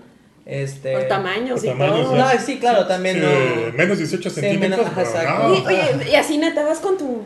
este 0.52 0.94
Por 0.94 1.04
tamaños 1.04 1.60
por 1.60 1.66
y 1.66 1.70
tamaños, 1.70 2.02
todo. 2.08 2.16
No, 2.16 2.26
sí, 2.44 2.58
claro, 2.60 2.88
también 2.88 3.18
Sí, 3.18 3.22
no. 3.22 3.78
menos 3.78 3.98
18 4.00 4.30
Sí, 4.30 4.42
centímetros. 4.42 4.88
menos- 4.96 5.14
no. 5.40 5.56
Y, 5.56 5.66
oye, 5.68 6.10
y 6.12 6.16
así 6.16 6.38
neta 6.38 6.64
vas 6.66 6.80
con 6.80 6.98
tu 6.98 7.24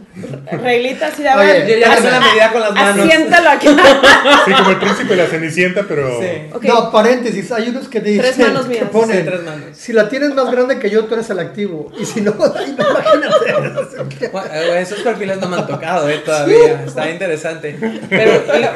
reglita 0.51 1.07
así 1.07 1.23
de 1.23 1.29
Oye, 1.29 1.45
ver, 1.53 1.67
Yo 1.67 1.77
ya 1.77 1.93
así- 1.93 2.03
sé 2.03 2.11
la 2.11 2.19
medida 2.19 2.51
con 2.51 2.61
las 2.61 2.73
manos. 2.73 3.05
Asiéntalo 3.07 3.49
aquí. 3.49 3.67
Sí, 3.67 4.51
como 4.53 4.69
el 4.71 4.77
príncipe 4.77 5.15
de 5.15 5.23
la 5.23 5.27
cenicienta, 5.29 5.85
pero. 5.87 6.19
Sí. 6.19 6.27
Ok. 6.53 6.63
No, 6.65 6.91
paréntesis, 6.91 7.51
hay 7.51 7.69
unos 7.69 7.87
que 7.87 7.99
dicen 8.01 8.21
Tres 8.21 8.37
manos 8.39 8.67
mías. 8.67 8.79
que 8.81 8.85
ponen, 8.87 9.17
Sí, 9.19 9.23
tres 9.25 9.43
manos. 9.43 9.65
si 9.77 9.93
la 9.93 10.09
tienes 10.09 10.33
más 10.33 10.51
grande 10.51 10.79
que 10.79 10.89
yo, 10.89 11.05
tú 11.05 11.13
eres 11.15 11.29
el 11.29 11.39
activo, 11.39 11.91
y 11.97 12.05
si 12.05 12.21
no, 12.21 12.33
ay, 12.57 12.75
no, 12.77 12.89
imagínate. 12.89 14.27
Bueno, 14.31 14.47
eh, 14.53 14.81
esos 14.81 14.99
perfiles 14.99 15.37
no 15.37 15.47
me 15.47 15.57
han 15.57 15.67
tocado 15.67 16.09
eh, 16.09 16.17
todavía, 16.25 16.83
está 16.85 17.09
interesante. 17.09 17.77
Pero 18.09 18.33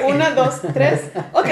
Una, 0.07 0.31
dos, 0.31 0.55
tres. 0.73 1.01
Ok. 1.33 1.47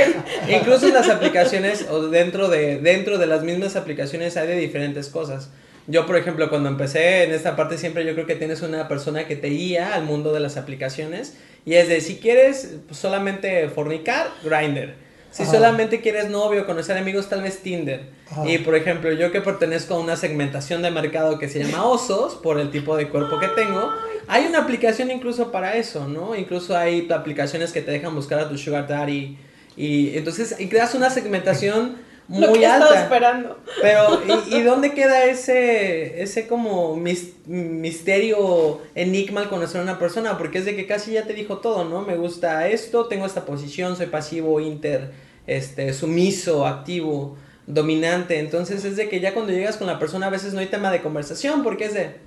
Incluso 0.47 0.87
en 0.87 0.93
las 0.93 1.09
aplicaciones 1.09 1.85
o 1.89 2.07
dentro 2.07 2.47
de, 2.47 2.77
dentro 2.85 3.17
de 3.17 3.25
las 3.25 3.43
mismas 3.43 3.75
aplicaciones 3.75 4.37
hay 4.37 4.47
de 4.47 4.55
diferentes 4.55 5.09
cosas. 5.09 5.49
Yo, 5.87 6.05
por 6.05 6.17
ejemplo, 6.17 6.49
cuando 6.49 6.69
empecé 6.69 7.23
en 7.23 7.33
esta 7.33 7.55
parte 7.55 7.77
siempre 7.77 8.05
yo 8.05 8.13
creo 8.13 8.25
que 8.25 8.35
tienes 8.35 8.61
una 8.61 8.87
persona 8.87 9.27
que 9.27 9.35
te 9.35 9.47
guía 9.47 9.93
al 9.93 10.03
mundo 10.03 10.31
de 10.33 10.39
las 10.39 10.55
aplicaciones 10.55 11.35
y 11.65 11.73
es 11.73 11.89
de 11.89 11.99
si 11.99 12.17
quieres 12.17 12.75
solamente 12.91 13.67
fornicar, 13.69 14.27
Grindr. 14.43 14.93
Si 15.31 15.43
Ajá. 15.43 15.51
solamente 15.51 15.99
quieres 15.99 16.29
novio, 16.29 16.65
conocer 16.65 16.97
amigos, 16.97 17.27
tal 17.27 17.41
vez 17.41 17.59
Tinder. 17.59 18.03
Ajá. 18.31 18.47
Y 18.47 18.59
por 18.59 18.75
ejemplo, 18.75 19.11
yo 19.11 19.31
que 19.31 19.41
pertenezco 19.41 19.95
a 19.95 19.99
una 19.99 20.15
segmentación 20.15 20.81
de 20.81 20.91
mercado 20.91 21.37
que 21.39 21.49
se 21.49 21.61
llama 21.61 21.85
osos, 21.85 22.35
por 22.35 22.57
el 22.59 22.71
tipo 22.71 22.95
de 22.95 23.09
cuerpo 23.09 23.39
que 23.39 23.49
tengo, 23.49 23.91
hay 24.27 24.45
una 24.45 24.59
aplicación 24.59 25.11
incluso 25.11 25.51
para 25.51 25.75
eso, 25.75 26.07
¿no? 26.07 26.35
Incluso 26.35 26.77
hay 26.77 27.07
aplicaciones 27.11 27.73
que 27.73 27.81
te 27.81 27.91
dejan 27.91 28.15
buscar 28.15 28.39
a 28.39 28.47
tu 28.47 28.57
sugar 28.57 28.87
daddy. 28.87 29.37
Y 29.75 30.17
entonces 30.17 30.55
y 30.57 30.67
creas 30.67 30.95
una 30.95 31.09
segmentación 31.09 31.97
Lo 32.27 32.49
muy 32.49 32.59
que 32.59 32.65
estaba 32.65 32.87
alta. 32.87 33.03
esperando. 33.03 33.59
Pero, 33.81 34.21
¿y, 34.49 34.55
y 34.57 34.61
dónde 34.63 34.93
queda 34.93 35.25
ese, 35.25 36.21
ese 36.23 36.47
como 36.47 36.95
mis- 36.95 37.33
misterio, 37.45 38.81
enigma 38.95 39.41
al 39.41 39.49
conocer 39.49 39.79
a 39.81 39.83
una 39.83 39.99
persona? 39.99 40.37
Porque 40.37 40.57
es 40.59 40.65
de 40.65 40.75
que 40.75 40.87
casi 40.87 41.11
ya 41.13 41.23
te 41.23 41.33
dijo 41.33 41.57
todo, 41.59 41.85
¿no? 41.85 42.01
Me 42.01 42.15
gusta 42.17 42.67
esto, 42.67 43.05
tengo 43.07 43.25
esta 43.25 43.45
posición, 43.45 43.95
soy 43.95 44.07
pasivo, 44.07 44.59
inter, 44.59 45.11
este, 45.47 45.93
sumiso, 45.93 46.65
activo, 46.65 47.37
dominante. 47.67 48.39
Entonces 48.39 48.83
es 48.85 48.95
de 48.95 49.07
que 49.09 49.19
ya 49.19 49.33
cuando 49.33 49.51
llegas 49.51 49.77
con 49.77 49.87
la 49.87 49.99
persona 49.99 50.27
a 50.27 50.31
veces 50.31 50.53
no 50.53 50.59
hay 50.59 50.67
tema 50.67 50.91
de 50.91 51.01
conversación 51.01 51.63
porque 51.63 51.85
es 51.85 51.93
de... 51.93 52.25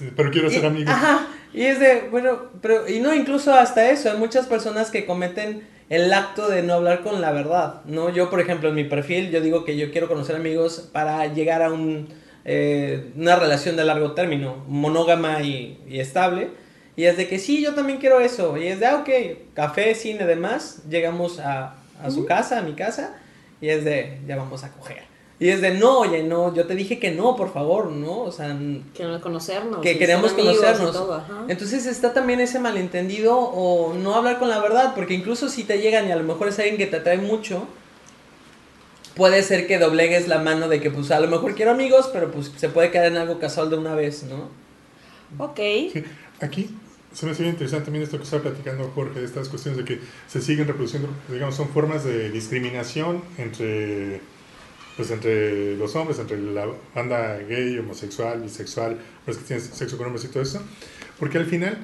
Pero 0.16 0.30
quiero 0.30 0.50
ser 0.50 0.64
Y- 0.64 0.66
amigo. 0.66 0.90
Ajá, 0.90 1.26
y 1.52 1.62
es 1.62 1.80
de, 1.80 2.08
bueno, 2.10 2.50
pero, 2.60 2.88
y 2.88 3.00
no, 3.00 3.14
incluso 3.14 3.54
hasta 3.54 3.90
eso, 3.90 4.10
hay 4.10 4.18
muchas 4.18 4.46
personas 4.46 4.90
que 4.90 5.06
cometen 5.06 5.66
el 5.88 6.12
acto 6.12 6.48
de 6.48 6.62
no 6.62 6.74
hablar 6.74 7.02
con 7.02 7.20
la 7.20 7.32
verdad, 7.32 7.82
¿no? 7.86 8.10
Yo, 8.10 8.28
por 8.28 8.40
ejemplo, 8.40 8.68
en 8.68 8.74
mi 8.74 8.84
perfil, 8.84 9.30
yo 9.30 9.40
digo 9.40 9.64
que 9.64 9.76
yo 9.76 9.90
quiero 9.92 10.08
conocer 10.08 10.36
amigos 10.36 10.90
para 10.92 11.26
llegar 11.32 11.62
a 11.62 11.72
un, 11.72 12.08
eh, 12.44 13.12
una 13.16 13.36
relación 13.36 13.76
de 13.76 13.84
largo 13.84 14.12
término, 14.12 14.64
monógama 14.68 15.42
y, 15.42 15.78
y 15.88 16.00
estable, 16.00 16.48
y 16.96 17.04
es 17.04 17.16
de 17.16 17.28
que 17.28 17.38
sí, 17.38 17.62
yo 17.62 17.74
también 17.74 17.98
quiero 18.00 18.20
eso, 18.20 18.56
y 18.56 18.66
es 18.66 18.80
de, 18.80 18.86
ah, 18.86 18.96
ok, 18.96 19.54
café, 19.54 19.94
cine, 19.94 20.26
demás, 20.26 20.82
llegamos 20.90 21.38
a, 21.38 21.76
a 22.02 22.10
su 22.10 22.26
casa, 22.26 22.58
a 22.58 22.62
mi 22.62 22.72
casa, 22.74 23.14
y 23.60 23.68
es 23.68 23.84
de, 23.84 24.18
ya 24.26 24.36
vamos 24.36 24.64
a 24.64 24.72
coger. 24.72 25.04
Y 25.38 25.50
es 25.50 25.60
de, 25.60 25.74
no, 25.74 25.98
oye, 25.98 26.22
no, 26.22 26.54
yo 26.54 26.66
te 26.66 26.74
dije 26.74 26.98
que 26.98 27.10
no, 27.10 27.36
por 27.36 27.52
favor, 27.52 27.90
¿no? 27.90 28.20
O 28.22 28.32
sea, 28.32 28.56
Quieren 28.94 29.20
conocernos. 29.20 29.80
que 29.80 29.98
queremos 29.98 30.32
conocernos. 30.32 30.92
todo. 30.92 31.22
Entonces 31.48 31.84
está 31.84 32.14
también 32.14 32.40
ese 32.40 32.58
malentendido 32.58 33.38
o 33.38 33.92
no 33.92 34.14
hablar 34.14 34.38
con 34.38 34.48
la 34.48 34.60
verdad, 34.60 34.94
porque 34.94 35.12
incluso 35.12 35.50
si 35.50 35.64
te 35.64 35.78
llegan 35.78 36.08
y 36.08 36.12
a 36.12 36.16
lo 36.16 36.24
mejor 36.24 36.48
es 36.48 36.58
alguien 36.58 36.78
que 36.78 36.86
te 36.86 36.96
atrae 36.96 37.18
mucho, 37.18 37.66
puede 39.14 39.42
ser 39.42 39.66
que 39.66 39.78
doblegues 39.78 40.26
la 40.26 40.38
mano 40.38 40.68
de 40.68 40.80
que 40.80 40.90
pues 40.90 41.10
a 41.10 41.20
lo 41.20 41.28
mejor 41.28 41.54
quiero 41.54 41.72
amigos, 41.72 42.08
pero 42.12 42.30
pues 42.30 42.50
se 42.56 42.70
puede 42.70 42.90
quedar 42.90 43.06
en 43.06 43.18
algo 43.18 43.38
casual 43.38 43.68
de 43.68 43.76
una 43.76 43.94
vez, 43.94 44.24
¿no? 44.24 44.48
Ok. 45.44 45.56
Sí, 45.92 46.02
aquí 46.40 46.70
se 47.12 47.26
me 47.26 47.32
hace 47.32 47.42
bien 47.42 47.54
interesante 47.54 47.86
también 47.86 48.04
esto 48.04 48.16
que 48.18 48.24
estaba 48.24 48.42
platicando 48.42 48.90
Jorge, 48.94 49.20
de 49.20 49.26
estas 49.26 49.48
cuestiones 49.48 49.78
de 49.78 49.84
que 49.84 50.00
se 50.28 50.40
siguen 50.40 50.66
reproduciendo, 50.66 51.08
digamos, 51.30 51.54
son 51.56 51.68
formas 51.68 52.04
de 52.04 52.30
discriminación 52.30 53.22
entre, 53.38 54.20
pues, 54.96 55.10
entre 55.10 55.76
los 55.76 55.94
hombres, 55.96 56.18
entre 56.18 56.38
la 56.40 56.66
banda 56.94 57.38
gay, 57.38 57.78
homosexual, 57.78 58.40
bisexual, 58.40 58.98
los 59.26 59.36
que 59.36 59.44
tienen 59.44 59.64
sexo 59.64 59.96
con 59.96 60.06
hombres 60.06 60.24
y 60.24 60.28
todo 60.28 60.42
eso, 60.42 60.60
porque 61.18 61.38
al 61.38 61.46
final 61.46 61.78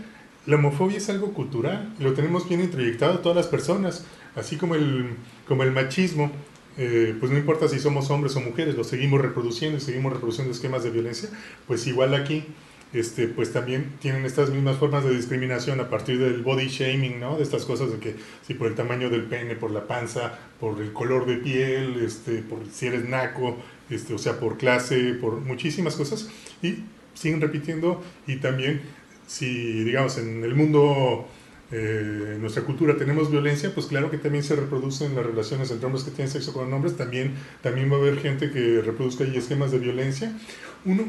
la 0.46 0.56
homofobia 0.56 0.98
es 0.98 1.08
algo 1.08 1.32
cultural, 1.32 1.94
lo 2.00 2.14
tenemos 2.14 2.48
bien 2.48 2.60
introyectado 2.60 3.20
todas 3.20 3.36
las 3.36 3.46
personas, 3.46 4.04
así 4.34 4.56
como 4.56 4.74
el, 4.74 5.10
como 5.46 5.62
el 5.62 5.72
machismo. 5.72 6.32
eh, 6.78 7.14
pues 7.20 7.30
no 7.30 7.36
importa 7.36 7.68
si 7.68 7.78
somos 7.78 8.08
hombres 8.10 8.34
o 8.36 8.40
mujeres, 8.40 8.74
lo 8.74 8.82
seguimos 8.82 9.20
reproduciendo 9.20 9.76
y 9.76 9.80
seguimos 9.80 10.10
reproduciendo 10.14 10.52
esquemas 10.52 10.82
de 10.82 10.90
violencia, 10.90 11.28
pues 11.66 11.86
igual 11.86 12.14
aquí 12.14 12.46
este, 12.92 13.28
pues 13.28 13.52
también 13.52 13.92
tienen 14.00 14.24
estas 14.24 14.50
mismas 14.50 14.76
formas 14.76 15.04
de 15.04 15.14
discriminación 15.14 15.80
a 15.80 15.88
partir 15.88 16.18
del 16.18 16.42
body 16.42 16.68
shaming, 16.68 17.20
¿no? 17.20 17.36
De 17.36 17.42
estas 17.42 17.64
cosas 17.64 17.90
de 17.90 17.98
que 17.98 18.16
si 18.46 18.54
por 18.54 18.68
el 18.68 18.74
tamaño 18.74 19.08
del 19.08 19.22
pene, 19.22 19.54
por 19.54 19.70
la 19.70 19.86
panza, 19.86 20.38
por 20.60 20.80
el 20.80 20.92
color 20.92 21.26
de 21.26 21.36
piel, 21.36 22.02
este, 22.04 22.42
por 22.42 22.60
si 22.70 22.86
eres 22.86 23.08
naco, 23.08 23.56
este, 23.90 24.14
o 24.14 24.18
sea, 24.18 24.38
por 24.38 24.58
clase, 24.58 25.14
por 25.14 25.40
muchísimas 25.40 25.96
cosas 25.96 26.28
y 26.62 26.84
siguen 27.14 27.40
repitiendo 27.40 28.02
y 28.26 28.36
también 28.36 28.80
si 29.26 29.84
digamos 29.84 30.18
en 30.18 30.44
el 30.44 30.54
mundo 30.54 31.26
eh, 31.70 32.32
en 32.34 32.40
nuestra 32.42 32.64
cultura 32.64 32.96
tenemos 32.96 33.30
violencia, 33.30 33.74
pues 33.74 33.86
claro 33.86 34.10
que 34.10 34.18
también 34.18 34.44
se 34.44 34.54
reproducen 34.54 35.14
las 35.14 35.24
relaciones 35.24 35.70
entre 35.70 35.86
hombres 35.86 36.04
que 36.04 36.10
tienen 36.10 36.30
sexo 36.30 36.52
con 36.52 36.70
hombres, 36.70 36.98
también, 36.98 37.34
también 37.62 37.90
va 37.90 37.96
a 37.96 38.00
haber 38.00 38.18
gente 38.20 38.50
que 38.50 38.82
reproduzca 38.82 39.24
ahí 39.24 39.36
esquemas 39.36 39.72
de 39.72 39.78
violencia. 39.78 40.38
Uno, 40.84 41.04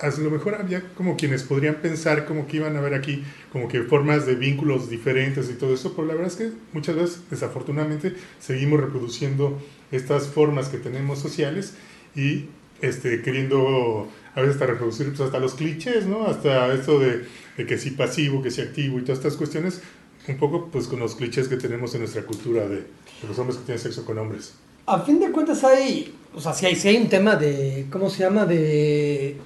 a 0.00 0.08
lo 0.10 0.30
mejor 0.30 0.54
había 0.54 0.82
como 0.94 1.16
quienes 1.16 1.42
podrían 1.42 1.76
pensar 1.76 2.24
como 2.24 2.46
que 2.46 2.58
iban 2.58 2.76
a 2.76 2.78
haber 2.78 2.94
aquí 2.94 3.24
como 3.52 3.68
que 3.68 3.82
formas 3.82 4.26
de 4.26 4.34
vínculos 4.34 4.88
diferentes 4.88 5.50
y 5.50 5.54
todo 5.54 5.74
eso, 5.74 5.94
pero 5.94 6.06
la 6.06 6.14
verdad 6.14 6.32
es 6.32 6.36
que 6.36 6.50
muchas 6.72 6.96
veces 6.96 7.20
desafortunadamente 7.30 8.14
seguimos 8.38 8.80
reproduciendo 8.80 9.58
estas 9.90 10.28
formas 10.28 10.68
que 10.68 10.78
tenemos 10.78 11.18
sociales 11.18 11.74
y 12.14 12.46
este, 12.80 13.22
queriendo 13.22 14.08
a 14.34 14.40
veces 14.40 14.54
hasta 14.54 14.66
reproducir 14.66 15.08
pues, 15.08 15.20
hasta 15.20 15.40
los 15.40 15.54
clichés, 15.54 16.06
¿no? 16.06 16.26
Hasta 16.26 16.72
esto 16.72 17.00
de, 17.00 17.24
de 17.56 17.66
que 17.66 17.76
si 17.76 17.90
pasivo, 17.90 18.40
que 18.40 18.52
si 18.52 18.60
activo 18.60 18.98
y 18.98 19.02
todas 19.02 19.18
estas 19.18 19.36
cuestiones, 19.36 19.82
un 20.28 20.36
poco 20.36 20.68
pues 20.70 20.86
con 20.86 21.00
los 21.00 21.16
clichés 21.16 21.48
que 21.48 21.56
tenemos 21.56 21.94
en 21.94 22.02
nuestra 22.02 22.22
cultura 22.22 22.68
de, 22.68 22.76
de 22.76 23.28
los 23.28 23.38
hombres 23.38 23.58
que 23.58 23.64
tienen 23.64 23.82
sexo 23.82 24.04
con 24.04 24.18
hombres. 24.18 24.54
A 24.86 25.00
fin 25.00 25.18
de 25.20 25.30
cuentas 25.32 25.64
hay, 25.64 26.14
o 26.34 26.40
sea, 26.40 26.54
si 26.54 26.66
hay, 26.66 26.76
sí 26.76 26.88
hay 26.88 26.96
un 26.96 27.08
tema 27.08 27.36
de, 27.36 27.86
¿cómo 27.90 28.08
se 28.08 28.20
llama? 28.20 28.46
De 28.46 29.36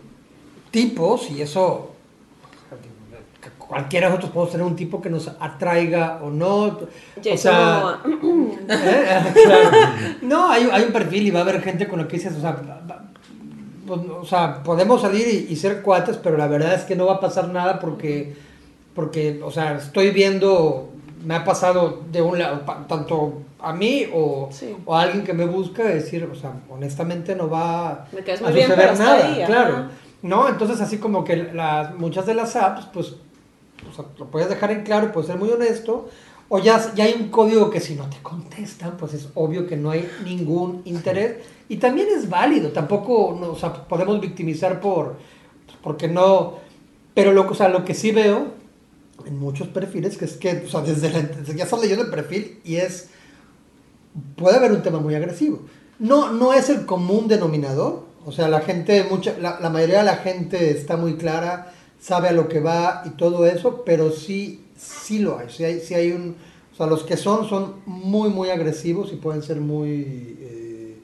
tipos 0.72 1.30
y 1.30 1.40
eso, 1.42 1.92
cualquiera 3.58 4.08
de 4.08 4.10
nosotros 4.10 4.32
podemos 4.32 4.50
tener 4.52 4.66
un 4.66 4.74
tipo 4.74 5.00
que 5.00 5.08
nos 5.10 5.28
atraiga 5.38 6.18
o 6.22 6.30
no. 6.30 6.78
O 7.32 7.36
sea. 7.36 8.00
¿eh? 8.04 9.32
Claro. 9.44 9.70
No, 10.22 10.50
hay, 10.50 10.68
hay 10.72 10.82
un 10.82 10.92
perfil 10.92 11.28
y 11.28 11.30
va 11.30 11.40
a 11.40 11.42
haber 11.42 11.62
gente 11.62 11.86
con 11.86 12.00
la 12.00 12.08
que 12.08 12.16
dices, 12.16 12.34
o 12.36 12.40
sea, 12.40 12.56
pues, 13.86 14.00
o 14.20 14.24
sea, 14.24 14.62
podemos 14.64 15.00
salir 15.00 15.28
y, 15.28 15.52
y 15.52 15.56
ser 15.56 15.82
cuates, 15.82 16.16
pero 16.16 16.36
la 16.36 16.48
verdad 16.48 16.74
es 16.74 16.82
que 16.82 16.96
no 16.96 17.06
va 17.06 17.14
a 17.14 17.20
pasar 17.20 17.48
nada 17.48 17.78
porque 17.78 18.34
porque, 18.94 19.40
o 19.42 19.50
sea, 19.50 19.76
estoy 19.76 20.10
viendo, 20.10 20.90
me 21.24 21.34
ha 21.34 21.44
pasado 21.44 22.02
de 22.10 22.20
un 22.20 22.38
lado, 22.38 22.60
tanto 22.88 23.42
a 23.58 23.72
mí 23.72 24.06
o, 24.12 24.48
Sí. 24.52 24.76
o 24.84 24.94
a 24.94 25.02
alguien 25.02 25.24
que 25.24 25.32
me 25.32 25.46
busca, 25.46 25.84
decir, 25.84 26.28
o 26.30 26.34
sea, 26.34 26.52
honestamente 26.68 27.34
no 27.34 27.48
va 27.48 28.06
Me 28.12 28.22
caes 28.22 28.40
a 28.40 28.44
muy 28.44 28.52
bien, 28.52 28.66
suceder 28.68 28.90
hasta 28.90 29.04
nada, 29.04 29.26
ahí, 29.26 29.44
claro. 29.46 29.78
¿No? 29.78 30.01
Entonces, 30.22 30.80
así 30.80 30.98
como 30.98 31.24
que 31.24 31.36
las, 31.36 31.94
muchas 31.96 32.26
de 32.26 32.34
las 32.34 32.54
apps, 32.56 32.86
pues, 32.92 33.14
o 33.90 33.94
sea, 33.94 34.04
lo 34.18 34.26
puedes 34.30 34.48
dejar 34.48 34.70
en 34.70 34.82
claro, 34.84 35.12
puedes 35.12 35.26
ser 35.28 35.38
muy 35.38 35.50
honesto, 35.50 36.08
o 36.48 36.58
ya, 36.58 36.94
ya 36.94 37.04
hay 37.04 37.14
un 37.14 37.28
código 37.30 37.70
que 37.70 37.80
si 37.80 37.94
no 37.94 38.08
te 38.08 38.18
contestan, 38.22 38.96
pues 38.98 39.14
es 39.14 39.28
obvio 39.34 39.66
que 39.66 39.76
no 39.76 39.90
hay 39.90 40.08
ningún 40.24 40.82
interés. 40.84 41.36
Y 41.68 41.76
también 41.78 42.08
es 42.14 42.28
válido, 42.28 42.70
tampoco, 42.70 43.36
no, 43.40 43.52
o 43.52 43.56
sea, 43.56 43.72
podemos 43.88 44.20
victimizar 44.20 44.80
por, 44.80 45.16
porque 45.82 46.08
no, 46.08 46.54
pero 47.14 47.32
lo, 47.32 47.48
o 47.50 47.54
sea, 47.54 47.68
lo 47.68 47.84
que 47.84 47.94
sí 47.94 48.12
veo 48.12 48.48
en 49.24 49.38
muchos 49.38 49.68
perfiles, 49.68 50.16
que 50.18 50.26
es 50.26 50.34
que, 50.36 50.64
o 50.66 50.68
sea, 50.68 50.82
desde 50.82 51.10
la, 51.10 51.20
desde- 51.22 51.56
ya 51.56 51.64
estás 51.64 51.80
leyendo 51.80 52.04
el 52.04 52.10
perfil 52.10 52.60
y 52.64 52.76
es, 52.76 53.08
puede 54.36 54.56
haber 54.56 54.72
un 54.72 54.82
tema 54.82 54.98
muy 55.00 55.14
agresivo. 55.14 55.60
No, 55.98 56.30
no 56.32 56.52
es 56.52 56.68
el 56.68 56.84
común 56.86 57.28
denominador, 57.28 58.04
o 58.24 58.32
sea, 58.32 58.48
la 58.48 58.60
gente, 58.60 59.04
mucha, 59.04 59.36
la, 59.38 59.58
la 59.60 59.70
mayoría 59.70 59.98
de 59.98 60.04
la 60.04 60.16
gente 60.16 60.70
está 60.70 60.96
muy 60.96 61.16
clara, 61.16 61.72
sabe 62.00 62.28
a 62.28 62.32
lo 62.32 62.48
que 62.48 62.60
va 62.60 63.02
y 63.06 63.10
todo 63.10 63.46
eso, 63.46 63.82
pero 63.84 64.10
sí, 64.10 64.64
sí 64.76 65.18
lo 65.20 65.38
hay, 65.38 65.48
sí 65.50 65.64
hay, 65.64 65.80
sí 65.80 65.94
hay 65.94 66.12
un, 66.12 66.36
o 66.72 66.76
sea, 66.76 66.86
los 66.86 67.04
que 67.04 67.16
son, 67.16 67.48
son 67.48 67.76
muy, 67.86 68.30
muy 68.30 68.50
agresivos 68.50 69.12
y 69.12 69.16
pueden 69.16 69.42
ser 69.42 69.60
muy 69.60 70.36
eh, 70.40 70.96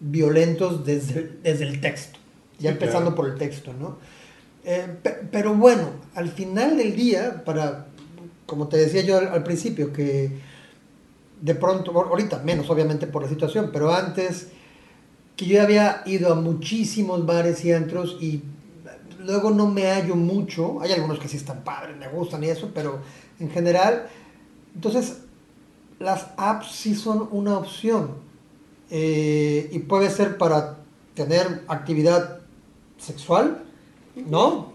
violentos 0.00 0.84
desde, 0.84 1.20
el- 1.20 1.42
desde 1.42 1.64
el 1.66 1.80
texto, 1.80 2.18
ya 2.58 2.70
Sí, 2.70 2.74
empezando 2.74 3.10
claro. 3.10 3.16
por 3.16 3.26
el 3.28 3.34
texto, 3.36 3.72
¿no? 3.72 3.96
Eh, 4.64 4.86
pe- 5.02 5.20
pero 5.30 5.54
bueno, 5.54 5.90
al 6.14 6.28
final 6.28 6.76
del 6.76 6.94
día, 6.96 7.42
para, 7.44 7.86
como 8.46 8.68
te 8.68 8.76
decía 8.76 9.02
yo 9.02 9.18
al, 9.18 9.28
al 9.28 9.42
principio, 9.44 9.92
que 9.92 10.30
de 11.40 11.54
pronto, 11.54 11.92
ahorita 11.92 12.38
menos 12.42 12.68
obviamente 12.70 13.06
por 13.06 13.22
la 13.22 13.28
situación, 13.28 13.70
pero 13.72 13.92
antes, 13.94 14.48
que 15.36 15.46
yo 15.46 15.62
había 15.62 16.02
ido 16.06 16.32
a 16.32 16.36
muchísimos 16.36 17.26
bares 17.26 17.64
y 17.64 17.72
antros 17.72 18.16
y 18.20 18.42
luego 19.20 19.50
no 19.50 19.66
me 19.66 19.86
hallo 19.86 20.16
mucho, 20.16 20.80
hay 20.80 20.92
algunos 20.92 21.18
que 21.18 21.28
sí 21.28 21.36
están 21.36 21.62
padres, 21.62 21.96
me 21.96 22.08
gustan 22.08 22.42
y 22.44 22.48
eso, 22.48 22.70
pero 22.74 23.00
en 23.38 23.50
general, 23.50 24.08
entonces 24.74 25.18
las 25.98 26.28
apps 26.36 26.70
sí 26.72 26.94
son 26.94 27.28
una 27.32 27.58
opción 27.58 28.12
eh, 28.90 29.68
y 29.72 29.78
puede 29.80 30.10
ser 30.10 30.38
para 30.38 30.78
tener 31.14 31.64
actividad 31.68 32.40
sexual, 32.98 33.65
¿no? 34.16 34.72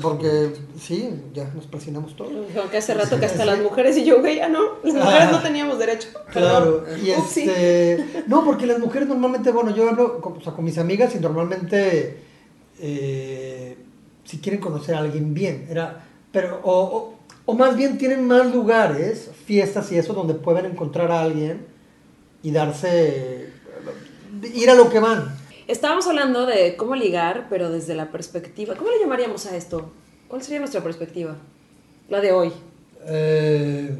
Porque 0.00 0.54
sí, 0.78 1.10
ya 1.32 1.50
nos 1.54 1.66
presionamos 1.66 2.14
todos. 2.14 2.46
Dijo 2.48 2.70
que 2.70 2.76
hace 2.76 2.94
rato 2.94 3.18
que 3.18 3.26
hasta 3.26 3.44
las 3.44 3.58
mujeres 3.58 3.96
y 3.96 4.04
yo, 4.04 4.20
güey, 4.20 4.36
ya 4.36 4.48
no, 4.48 4.60
las 4.84 4.94
mujeres 4.94 5.32
no 5.32 5.40
teníamos 5.40 5.78
derecho. 5.78 6.08
Claro, 6.30 6.84
Perdón. 6.84 7.06
y 7.06 7.10
Upsi. 7.10 7.42
este, 7.42 8.24
no, 8.28 8.44
porque 8.44 8.66
las 8.66 8.78
mujeres 8.78 9.08
normalmente, 9.08 9.50
bueno, 9.50 9.74
yo 9.74 9.88
hablo 9.88 10.20
con, 10.20 10.36
o 10.36 10.40
sea, 10.40 10.52
con 10.52 10.64
mis 10.64 10.78
amigas 10.78 11.14
y 11.14 11.18
normalmente, 11.18 12.20
eh, 12.78 13.76
si 14.24 14.38
quieren 14.38 14.60
conocer 14.60 14.94
a 14.94 15.00
alguien 15.00 15.34
bien, 15.34 15.66
era, 15.68 16.04
pero, 16.30 16.60
o, 16.62 16.82
o, 16.82 17.14
o 17.46 17.54
más 17.54 17.76
bien 17.76 17.98
tienen 17.98 18.26
más 18.26 18.52
lugares, 18.52 19.30
fiestas 19.44 19.90
y 19.90 19.98
eso, 19.98 20.14
donde 20.14 20.34
pueden 20.34 20.66
encontrar 20.66 21.10
a 21.10 21.20
alguien 21.20 21.66
y 22.42 22.52
darse, 22.52 23.48
ir 24.54 24.70
a 24.70 24.74
lo 24.74 24.88
que 24.88 25.00
van. 25.00 25.43
Estábamos 25.66 26.06
hablando 26.06 26.46
de 26.46 26.76
cómo 26.76 26.94
ligar, 26.94 27.46
pero 27.48 27.70
desde 27.70 27.94
la 27.94 28.10
perspectiva. 28.10 28.74
¿Cómo 28.74 28.90
le 28.90 28.98
llamaríamos 28.98 29.46
a 29.46 29.56
esto? 29.56 29.92
¿Cuál 30.28 30.42
sería 30.42 30.58
nuestra 30.58 30.82
perspectiva? 30.82 31.36
La 32.08 32.20
de 32.20 32.32
hoy. 32.32 32.52
Eh, 33.06 33.96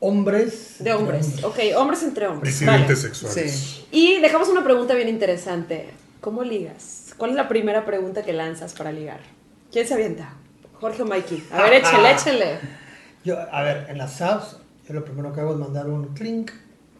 hombres. 0.00 0.76
De 0.78 0.92
hombres. 0.94 1.44
Ok, 1.44 1.58
hombres 1.76 2.02
entre 2.02 2.26
hombres. 2.26 2.52
Disidentes 2.54 2.86
Vale. 2.88 2.96
sexuales. 2.96 3.52
Sí. 3.52 3.86
Y 3.90 4.20
dejamos 4.20 4.48
una 4.48 4.64
pregunta 4.64 4.94
bien 4.94 5.08
interesante. 5.08 5.90
¿Cómo 6.20 6.42
ligas? 6.42 7.14
¿Cuál 7.18 7.32
es 7.32 7.36
la 7.36 7.48
primera 7.48 7.84
pregunta 7.84 8.22
que 8.22 8.32
lanzas 8.32 8.72
para 8.72 8.92
ligar? 8.92 9.20
¿Quién 9.70 9.86
se 9.86 9.94
avienta? 9.94 10.34
Jorge 10.80 11.02
o 11.02 11.06
Mikey. 11.06 11.44
A 11.52 11.62
ver, 11.64 11.74
échale, 11.74 12.10
échale. 12.12 12.58
Yo, 13.24 13.36
a 13.38 13.62
ver, 13.62 13.86
en 13.90 13.98
las 13.98 14.20
apps, 14.22 14.56
yo 14.88 14.94
lo 14.94 15.04
primero 15.04 15.32
que 15.32 15.40
hago 15.40 15.52
es 15.52 15.58
mandar 15.58 15.86
un 15.88 16.14
clink. 16.14 16.50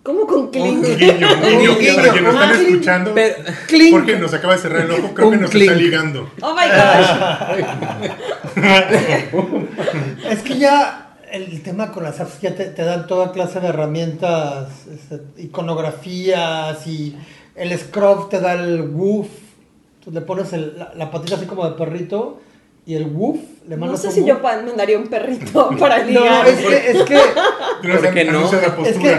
¿Cómo 0.02 0.26
con 0.26 0.40
Un 0.40 0.50
clink? 0.50 0.84
guiño, 0.84 1.28
un 1.32 1.58
guiño, 1.60 1.76
guiño. 1.78 1.94
para 1.96 2.12
quienes 2.12 2.34
Ah, 2.34 2.40
están 2.42 2.50
clink. 2.58 2.70
escuchando. 2.70 3.14
Pero-. 3.14 3.90
Jorge 3.92 4.16
nos 4.18 4.34
acaba 4.34 4.54
de 4.54 4.58
cerrar 4.60 4.80
el 4.86 4.90
ojo, 4.90 5.14
creo 5.14 5.28
Un 5.28 5.34
que 5.34 5.40
nos 5.40 5.50
clink. 5.50 5.70
está 5.70 5.80
ligando. 5.80 6.30
Oh 6.42 6.54
my 6.54 6.66
gosh. 6.68 8.12
Es 10.30 10.40
que 10.42 10.58
ya 10.58 11.16
el 11.30 11.62
tema 11.62 11.92
con 11.92 12.02
las 12.04 12.20
apps 12.20 12.40
ya 12.40 12.54
te, 12.54 12.64
te 12.66 12.82
dan 12.82 13.06
toda 13.06 13.32
clase 13.32 13.60
de 13.60 13.68
herramientas, 13.68 14.86
este, 14.92 15.20
iconografías 15.42 16.86
y 16.86 17.16
el 17.54 17.78
scrub 17.78 18.28
te 18.28 18.40
da 18.40 18.54
el 18.54 18.82
woof. 18.82 19.28
Tú 20.04 20.10
le 20.10 20.20
pones 20.20 20.52
el- 20.52 20.76
la, 20.78 20.92
la 20.96 21.10
patita 21.10 21.36
así 21.36 21.46
como 21.46 21.64
de 21.68 21.76
perrito 21.76 22.40
y 22.86 22.94
el 22.94 23.04
woof 23.06 23.38
le 23.68 23.76
No 23.76 23.96
sé 23.96 24.10
si 24.10 24.24
yo 24.24 24.40
mandaría 24.40 24.98
un 24.98 25.06
perrito 25.06 25.70
para 25.78 25.98
No, 25.98 26.04
ligar. 26.04 26.46
es 26.48 26.56
que, 26.58 26.90
es 26.90 27.02
que 27.02 27.14
Nos 27.84 28.00
¿Por 28.00 28.14
qué 28.14 28.24
no? 28.24 28.44
Es. 28.44 28.56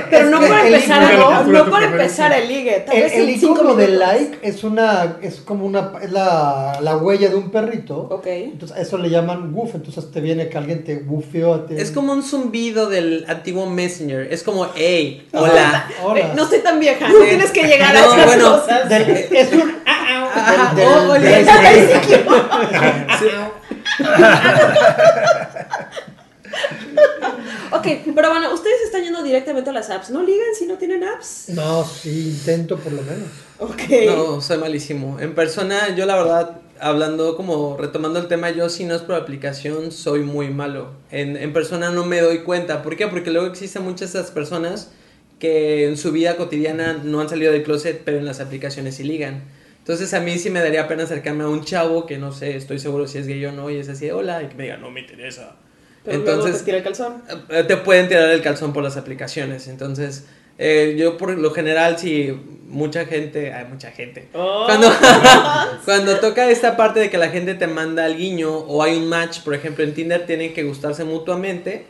Pero 0.10 0.30
no 0.30 0.38
Es 0.38 0.44
que 0.44 0.50
para 0.50 0.68
el 0.68 0.74
empezar, 0.74 1.02
no, 1.18 1.30
para 1.30 1.44
preferencia. 1.44 1.88
empezar 1.90 2.34
el 2.34 2.48
ligue. 2.48 2.84
Tal 2.86 2.96
el, 2.96 3.04
vez 3.04 3.14
el 3.14 3.30
icono 3.30 3.76
de 3.76 3.88
like 3.90 4.40
es 4.42 4.64
una 4.64 5.18
es 5.22 5.38
como 5.42 5.66
una 5.66 5.94
es 6.02 6.12
la, 6.12 6.78
la 6.82 6.98
huella 6.98 7.30
de 7.30 7.36
un 7.36 7.52
perrito. 7.52 7.98
Ok. 8.10 8.28
Entonces 8.28 8.78
a 8.78 8.82
eso 8.82 8.98
le 8.98 9.10
llaman 9.10 9.54
woof, 9.54 9.76
entonces 9.76 10.12
te 10.12 10.20
viene 10.22 10.50
que 10.50 10.58
alguien 10.58 10.84
te 10.84 10.98
woofeó 10.98 11.54
a 11.54 11.66
ti. 11.66 11.76
Es 11.78 11.92
como 11.92 12.12
un 12.14 12.24
zumbido 12.24 12.88
del 12.90 13.26
antiguo 13.28 13.66
Messenger. 13.70 14.28
Es 14.32 14.44
como, 14.44 14.68
hey, 14.76 15.28
hola. 15.34 15.88
Hola. 16.04 16.20
Eh, 16.20 16.32
no 16.36 16.46
soy 16.48 16.60
tan 16.60 16.80
vieja, 16.80 17.08
no 17.08 17.20
tienes 17.20 17.52
que 17.52 17.64
llegar 17.64 17.96
a 17.96 18.00
No, 18.02 18.14
esas 18.14 18.26
bueno, 18.26 18.60
cosas. 18.60 18.90
Del- 18.90 19.10
es 19.32 19.54
un 19.54 19.74
ah, 19.86 20.30
ah, 20.36 20.64
Ajá, 20.64 20.76
del- 20.76 20.88
oh, 20.88 21.14
del- 21.14 21.22
oye, 21.24 21.44
del-. 21.44 22.24
Ok, 27.72 27.88
pero 28.16 28.30
bueno, 28.30 28.54
ustedes 28.54 28.82
están 28.86 29.04
yendo 29.04 29.24
directamente 29.24 29.72
a 29.72 29.74
las 29.74 29.90
apps. 29.90 30.12
¿No 30.12 30.22
ligan 30.22 30.54
si 30.58 30.68
no 30.68 30.78
tienen 30.78 31.04
apps? 31.04 31.50
No, 31.50 31.84
sí, 31.84 32.30
intento 32.30 32.78
por 32.78 32.94
lo 32.94 33.02
menos. 33.02 33.28
Ok. 33.58 33.82
No, 34.06 34.42
soy 34.42 34.60
malísimo. 34.60 35.20
En 35.20 35.34
persona, 35.34 35.94
yo 35.96 36.06
la 36.06 36.16
verdad, 36.16 36.58
hablando 36.80 37.36
como 37.36 37.76
retomando 37.76 38.20
el 38.20 38.28
tema, 38.28 38.52
yo 38.52 38.70
si 38.70 38.86
no 38.86 38.94
es 38.94 39.02
por 39.02 39.16
aplicación, 39.16 39.92
soy 39.92 40.22
muy 40.22 40.50
malo. 40.50 40.92
En, 41.10 41.36
en 41.36 41.52
persona 41.52 41.90
no 41.90 42.06
me 42.06 42.22
doy 42.22 42.40
cuenta. 42.40 42.84
¿Por 42.84 42.96
qué? 42.96 43.08
Porque 43.08 43.32
luego 43.32 43.48
existen 43.48 43.84
muchas 43.84 44.14
de 44.14 44.20
esas 44.20 44.32
personas 44.32 44.92
que 45.40 45.88
en 45.88 45.98
su 45.98 46.12
vida 46.12 46.38
cotidiana 46.38 47.02
no 47.04 47.22
han 47.22 47.28
salido 47.28 47.52
del 47.52 47.64
closet, 47.64 48.04
pero 48.06 48.18
en 48.18 48.26
las 48.26 48.40
aplicaciones 48.40 48.96
sí 48.96 49.04
ligan. 49.04 49.44
Entonces 49.84 50.14
a 50.14 50.22
mí 50.22 50.38
sí 50.38 50.50
me 50.50 50.62
daría 50.62 50.88
pena 50.88 51.04
acercarme 51.04 51.44
a 51.44 51.50
un 51.50 51.66
chavo 51.66 52.06
que 52.06 52.18
no 52.18 52.32
sé, 52.32 52.56
estoy 52.56 52.80
seguro 52.80 53.06
si 53.06 53.18
es 53.18 53.28
gay 53.28 53.46
o 53.46 53.52
no, 53.52 53.70
y 53.70 53.80
es 53.80 53.90
así, 53.90 54.10
hola, 54.10 54.42
y 54.42 54.48
que 54.48 54.56
me 54.56 54.64
diga, 54.64 54.78
no 54.78 54.90
me 54.90 55.02
interesa. 55.02 55.58
Pero 56.06 56.20
Entonces, 56.20 56.60
te 56.60 56.64
tira 56.64 56.78
el 56.78 56.84
calzón. 56.84 57.22
eh, 57.50 57.66
te 57.66 57.76
pueden 57.76 58.08
tirar 58.08 58.30
el 58.30 58.42
calzón 58.42 58.72
por 58.72 58.82
las 58.82 58.96
aplicaciones. 58.96 59.68
Entonces, 59.68 60.26
eh, 60.58 60.96
yo 60.98 61.18
por 61.18 61.38
lo 61.38 61.52
general, 61.52 61.98
si 61.98 62.32
mucha 62.68 63.06
gente, 63.06 63.52
hay 63.52 63.66
mucha 63.66 63.92
gente. 63.92 64.30
Oh. 64.34 64.64
Cuando, 64.66 64.90
cuando 65.86 66.18
toca 66.22 66.50
esta 66.50 66.78
parte 66.78 67.02
de 67.02 67.10
que 67.10 67.18
la 67.18 67.28
gente 67.28 67.54
te 67.56 67.68
manda 67.68 68.06
al 68.06 68.16
guiño 68.16 68.52
o 68.52 68.84
hay 68.84 68.96
un 68.96 69.10
match, 69.10 69.42
por 69.42 69.54
ejemplo, 69.54 69.84
en 69.84 69.94
Tinder 69.94 70.26
tienen 70.26 70.54
que 70.54 70.64
gustarse 70.64 71.04
mutuamente 71.04 71.88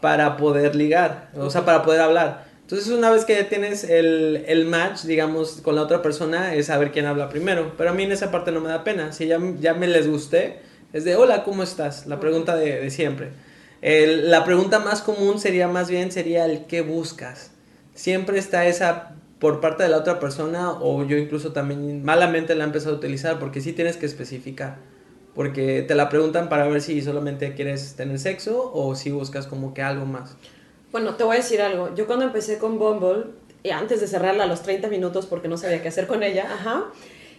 para 0.00 0.36
poder 0.36 0.74
ligar, 0.74 1.30
o 1.36 1.50
sea, 1.50 1.64
para 1.64 1.84
poder 1.84 2.00
hablar. 2.00 2.47
Entonces, 2.68 2.88
una 2.92 3.10
vez 3.10 3.24
que 3.24 3.34
ya 3.34 3.48
tienes 3.48 3.82
el, 3.84 4.44
el 4.46 4.66
match, 4.66 5.04
digamos, 5.04 5.62
con 5.62 5.74
la 5.74 5.80
otra 5.82 6.02
persona, 6.02 6.54
es 6.54 6.66
saber 6.66 6.92
quién 6.92 7.06
habla 7.06 7.30
primero. 7.30 7.72
Pero 7.78 7.88
a 7.90 7.94
mí 7.94 8.02
en 8.02 8.12
esa 8.12 8.30
parte 8.30 8.52
no 8.52 8.60
me 8.60 8.68
da 8.68 8.84
pena. 8.84 9.12
Si 9.12 9.26
ya, 9.26 9.38
ya 9.58 9.72
me 9.72 9.86
les 9.86 10.06
gusté, 10.06 10.58
es 10.92 11.04
de, 11.04 11.16
hola, 11.16 11.44
¿cómo 11.44 11.62
estás? 11.62 12.06
La 12.06 12.20
pregunta 12.20 12.56
de, 12.56 12.78
de 12.80 12.90
siempre. 12.90 13.30
El- 13.80 14.30
la 14.30 14.44
pregunta 14.44 14.80
más 14.80 15.00
común 15.00 15.40
sería 15.40 15.66
más 15.66 15.88
bien, 15.88 16.12
sería 16.12 16.44
el 16.44 16.66
¿qué 16.66 16.82
buscas? 16.82 17.52
Siempre 17.94 18.38
está 18.38 18.66
esa 18.66 19.14
por 19.38 19.60
parte 19.60 19.84
de 19.84 19.88
la 19.88 19.96
otra 19.98 20.20
persona 20.20 20.72
o 20.72 21.04
yo 21.06 21.16
incluso 21.16 21.52
también 21.52 22.04
malamente 22.04 22.54
la 22.54 22.64
he 22.64 22.66
empezado 22.66 22.96
a 22.96 22.98
utilizar 22.98 23.38
porque 23.38 23.60
sí 23.62 23.72
tienes 23.72 23.96
que 23.96 24.04
especificar. 24.06 24.76
Porque 25.34 25.82
te 25.86 25.94
la 25.94 26.08
preguntan 26.10 26.48
para 26.50 26.66
ver 26.68 26.82
si 26.82 27.00
solamente 27.00 27.54
quieres 27.54 27.94
tener 27.94 28.18
sexo 28.18 28.70
o 28.74 28.94
si 28.94 29.10
buscas 29.10 29.46
como 29.46 29.72
que 29.72 29.80
algo 29.82 30.04
más. 30.04 30.36
Bueno, 30.90 31.14
te 31.16 31.24
voy 31.24 31.36
a 31.36 31.40
decir 31.40 31.60
algo. 31.60 31.94
Yo 31.94 32.06
cuando 32.06 32.24
empecé 32.24 32.58
con 32.58 32.78
Bumble, 32.78 33.26
y 33.62 33.70
antes 33.70 34.00
de 34.00 34.06
cerrarla 34.06 34.44
a 34.44 34.46
los 34.46 34.62
30 34.62 34.88
minutos 34.88 35.26
porque 35.26 35.48
no 35.48 35.56
sabía 35.56 35.82
qué 35.82 35.88
hacer 35.88 36.06
con 36.06 36.22
ella, 36.22 36.48
ajá, 36.52 36.86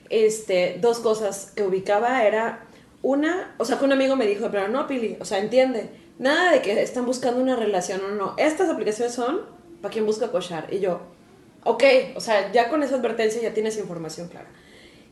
este, 0.10 0.78
dos 0.82 1.00
cosas 1.00 1.52
que 1.56 1.64
ubicaba 1.64 2.24
era 2.24 2.66
una, 3.02 3.56
o 3.58 3.66
sea, 3.66 3.80
que 3.80 3.86
un 3.86 3.94
amigo 3.94 4.16
me 4.16 4.28
dijo, 4.28 4.50
pero 4.52 4.68
no, 4.68 4.86
Pili, 4.88 5.18
o 5.20 5.26
sea, 5.26 5.40
entiende, 5.40 5.90
nada 6.18 6.52
de 6.52 6.62
que 6.62 6.82
están 6.82 7.06
buscando 7.06 7.42
una 7.42 7.56
relación 7.56 8.02
o 8.04 8.10
no. 8.10 8.36
Estas 8.38 8.70
aplicaciones 8.70 9.14
son 9.14 9.42
para 9.82 9.92
quien 9.92 10.06
busca 10.06 10.32
cochar. 10.32 10.68
Y 10.72 10.80
yo, 10.80 11.02
ok, 11.64 11.84
o 12.16 12.20
sea, 12.20 12.52
ya 12.52 12.70
con 12.70 12.84
esa 12.84 12.96
advertencia 12.96 13.42
ya 13.42 13.54
tienes 13.54 13.78
información 13.78 14.28
clara. 14.28 14.50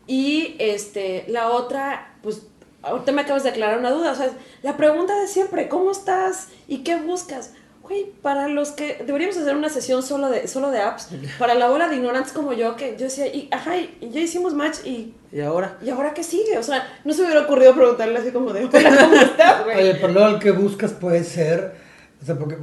Y 0.06 0.56
este, 0.58 1.24
la 1.28 1.50
otra, 1.50 2.16
pues 2.22 2.42
ahorita 2.82 3.12
me 3.12 3.22
acabas 3.22 3.42
de 3.42 3.50
aclarar 3.50 3.78
una 3.78 3.90
duda, 3.90 4.12
o 4.12 4.14
sea, 4.14 4.30
la 4.62 4.76
pregunta 4.76 5.18
de 5.18 5.26
siempre, 5.26 5.68
¿cómo 5.68 5.90
estás 5.90 6.48
y 6.66 6.78
qué 6.84 6.96
buscas? 6.96 7.54
Güey, 7.82 8.06
para 8.22 8.48
los 8.48 8.72
que 8.72 9.02
deberíamos 9.06 9.36
hacer 9.36 9.56
una 9.56 9.68
sesión 9.68 10.02
solo 10.02 10.28
de 10.28 10.46
solo 10.46 10.70
de 10.70 10.80
apps, 10.80 11.08
para 11.38 11.54
la 11.54 11.68
bola 11.68 11.88
de 11.88 11.96
ignorantes 11.96 12.32
como 12.32 12.52
yo 12.52 12.76
que 12.76 12.96
yo 12.98 13.04
decía, 13.04 13.26
y 13.26 13.48
ajá, 13.50 13.76
y 13.78 14.10
ya 14.10 14.20
hicimos 14.20 14.54
match 14.54 14.84
y 14.84 15.14
¿Y 15.30 15.40
ahora? 15.40 15.76
¿Y 15.82 15.90
ahora 15.90 16.14
qué 16.14 16.22
sigue? 16.22 16.56
O 16.58 16.62
sea, 16.62 16.86
no 17.04 17.12
se 17.12 17.20
me 17.20 17.26
hubiera 17.26 17.44
ocurrido 17.44 17.74
preguntarle 17.74 18.18
así 18.18 18.30
como 18.30 18.52
de, 18.52 18.64
hola, 18.64 18.98
¿cómo 19.00 19.14
estás, 19.20 19.64
güey? 19.64 19.76
Oye, 19.78 19.94
pero 19.96 20.12
luego 20.12 20.28
el 20.28 20.38
que 20.38 20.50
buscas 20.52 20.92
puede 20.92 21.22
ser, 21.22 21.74
o 22.22 22.24
sea, 22.24 22.34
porque, 22.36 22.56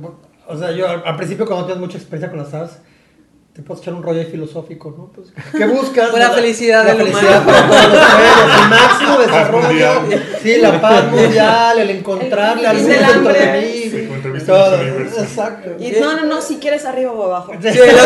o 0.47 0.58
sea, 0.58 0.71
yo 0.71 0.88
al, 0.89 1.04
al 1.06 1.15
principio 1.15 1.45
cuando 1.45 1.65
tienes 1.65 1.82
mucha 1.82 1.97
experiencia 1.97 2.30
con 2.30 2.39
las 2.39 2.54
apps, 2.54 2.80
te 3.56 3.62
puedes 3.62 3.82
echar 3.82 3.94
un 3.94 4.04
rollo 4.04 4.22
filosófico, 4.30 4.94
¿no? 4.98 5.06
Pues, 5.13 5.30
¿Qué 5.54 5.65
buscas? 5.65 6.10
Pues 6.10 6.22
la 6.22 6.32
felicidad 6.32 6.86
la 6.86 6.94
felicidad 6.96 7.46
para 7.46 7.65
todos 7.68 7.84
los 7.84 8.06
seres, 8.06 8.62
el 8.62 8.70
máximo 8.70 9.18
desarrollo, 9.20 10.02
sí, 10.44 10.58
la 10.58 10.82
paz 10.82 11.10
mundial, 11.10 11.80
el 11.80 11.89
encontrarle 11.91 12.68
al 12.68 12.76
del 12.78 12.86
dentro 12.88 13.32
de 13.34 13.39
hambre. 13.39 13.62
mí. 13.62 13.89
Sí, 13.89 14.46
todo. 14.46 14.76
Exacto. 14.82 15.70
Y 15.80 15.91
no, 16.02 16.18
no, 16.18 16.26
no, 16.26 16.41
si 16.41 16.58
quieres 16.58 16.84
arriba 16.84 17.13
o 17.13 17.24
abajo. 17.24 17.54
Sí, 17.62 17.68
el, 17.70 17.96
otro, 17.96 18.06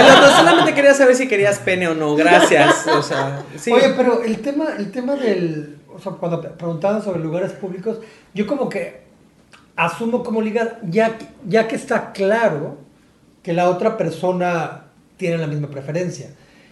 el 0.00 0.16
otro 0.18 0.36
solamente 0.36 0.74
quería 0.74 0.92
saber 0.92 1.14
si 1.16 1.28
querías 1.28 1.58
pene 1.60 1.88
o 1.88 1.94
no. 1.94 2.14
Gracias. 2.14 2.86
O 2.86 3.02
sea, 3.02 3.42
sí. 3.56 3.72
Oye, 3.72 3.94
pero 3.96 4.22
el 4.22 4.40
tema, 4.40 4.66
el 4.76 4.90
tema 4.90 5.14
del, 5.16 5.78
o 5.96 5.98
sea, 5.98 6.12
cuando 6.12 6.42
preguntaban 6.42 7.02
sobre 7.02 7.20
lugares 7.20 7.52
públicos, 7.52 8.00
yo 8.34 8.46
como 8.46 8.68
que 8.68 9.02
asumo 9.76 10.22
como 10.22 10.42
liga, 10.42 10.78
ya, 10.82 11.16
que- 11.16 11.26
ya 11.48 11.66
que 11.66 11.76
está 11.76 12.12
claro 12.12 12.76
que 13.44 13.52
la 13.52 13.70
otra 13.70 13.96
persona 13.96 14.86
tiene 15.16 15.38
la 15.38 15.46
misma 15.46 15.68
preferencia. 15.68 16.30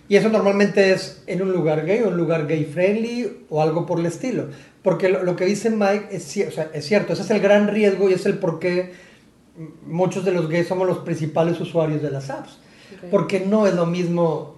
Y 0.09 0.17
eso 0.17 0.29
normalmente 0.29 0.91
es 0.93 1.23
en 1.29 1.43
un 1.43 1.53
lugar 1.53 1.87
gay 1.87 2.01
o 2.03 2.09
un 2.09 2.17
lugar 2.17 2.49
gay 2.49 2.65
friendly 2.65 3.45
o 3.49 3.63
algo 3.63 3.87
por 3.87 4.01
el 4.01 4.07
estilo. 4.07 4.49
Porque 4.83 5.09
lo, 5.09 5.23
lo 5.23 5.37
que 5.37 5.45
dice 5.45 5.71
Mike 5.71 6.09
es, 6.11 6.37
ci- 6.37 6.49
o 6.49 6.51
sea, 6.51 6.71
es 6.75 6.85
cierto, 6.85 7.13
ese 7.13 7.23
es 7.23 7.31
el 7.31 7.41
gran 7.41 7.69
riesgo 7.69 8.11
y 8.11 8.15
es 8.15 8.27
el 8.27 8.39
por 8.39 8.59
qué 8.59 8.93
muchos 9.87 10.25
de 10.25 10.33
los 10.33 10.49
gays 10.49 10.67
somos 10.67 10.89
los 10.89 10.99
principales 10.99 11.61
usuarios 11.61 12.03
de 12.03 12.11
las 12.11 12.31
apps. 12.31 12.59
Porque 13.11 13.41
no 13.41 13.67
es 13.67 13.75
lo 13.75 13.87
mismo 13.87 14.57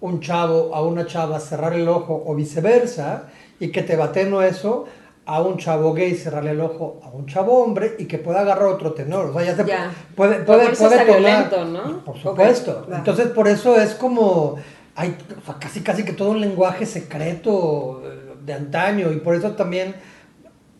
un 0.00 0.20
chavo 0.20 0.74
a 0.74 0.82
una 0.84 1.06
chava 1.06 1.40
cerrar 1.40 1.74
el 1.74 1.88
ojo 1.88 2.22
o 2.26 2.34
viceversa 2.34 3.28
y 3.60 3.68
que 3.68 3.82
te 3.82 3.96
bateno 3.96 4.42
eso 4.42 4.86
a 5.24 5.40
un 5.40 5.56
chavo 5.56 5.92
gay 5.94 6.14
cerrarle 6.14 6.50
el 6.50 6.60
ojo 6.60 7.00
a 7.04 7.08
un 7.08 7.26
chavo 7.26 7.62
hombre 7.62 7.94
y 7.98 8.06
que 8.06 8.18
pueda 8.18 8.40
agarrar 8.40 8.66
otro 8.66 8.92
tenor. 8.92 9.26
O 9.26 9.32
sea, 9.34 9.44
ya 9.44 9.56
se 9.56 9.64
Ya. 9.64 9.92
puede, 10.16 10.40
puede, 10.40 10.70
puede 10.70 10.72
hasta 10.72 11.06
tomar- 11.06 11.06
violento, 11.06 11.64
¿no? 11.64 12.04
Por 12.04 12.18
supuesto. 12.18 12.86
Entonces, 12.92 13.28
por 13.28 13.46
eso 13.48 13.80
es 13.80 13.94
como. 13.94 14.56
Hay 14.94 15.16
o 15.40 15.46
sea, 15.46 15.54
casi, 15.58 15.80
casi 15.80 16.04
que 16.04 16.12
todo 16.12 16.30
un 16.32 16.40
lenguaje 16.40 16.84
secreto 16.86 18.02
eh, 18.04 18.34
de 18.44 18.52
antaño 18.52 19.10
y 19.12 19.16
por 19.18 19.34
eso 19.34 19.52
también 19.52 19.94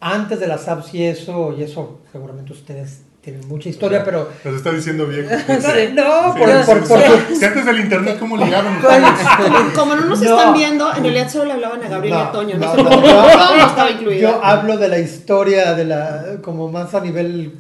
antes 0.01 0.39
de 0.41 0.47
las 0.49 0.69
apps 0.69 0.93
y 0.95 1.05
eso, 1.05 1.55
y 1.57 1.63
eso 1.63 2.01
seguramente 2.11 2.53
ustedes 2.53 3.03
tienen 3.23 3.47
mucha 3.47 3.69
historia, 3.69 4.01
O 4.01 4.05
sea, 4.05 4.13
pero 4.13 4.29
Nos 4.45 4.57
está 4.57 4.73
diciendo 4.73 5.07
viejo. 5.07 5.31
no, 5.95 6.35
Sí, 6.35 6.39
por, 6.41 6.49
sí, 6.49 6.55
por, 6.67 6.83
sí. 6.83 6.89
por 6.89 7.29
tu- 7.29 7.37
Si 7.37 7.45
antes 7.45 7.65
del 7.65 7.81
internet, 7.81 8.17
¿cómo 8.19 8.37
ligaban? 8.37 8.81
Como, 8.83 9.73
como 9.75 9.95
no 9.95 10.07
nos 10.09 10.21
No. 10.21 10.37
están 10.37 10.53
viendo, 10.55 10.93
en 10.93 11.03
realidad 11.05 11.31
solo 11.31 11.45
le 11.45 11.53
hablaban 11.53 11.85
a 11.85 11.89
Gabriel 11.89 12.17
y 12.17 12.21
a 12.21 12.33
Toño. 12.33 12.57
No, 12.59 12.75
no, 12.77 12.83
no, 12.83 12.91
no, 13.01 13.57
no 13.57 13.67
estaba 13.67 13.91
incluido. 13.93 14.21
Yo 14.21 14.45
hablo 14.45 14.77
de 14.77 14.89
la 14.89 14.99
historia, 14.99 15.75
de 15.75 15.85
la, 15.85 16.25
como 16.43 16.69
más 16.69 16.93
a 16.95 17.01
nivel 17.01 17.53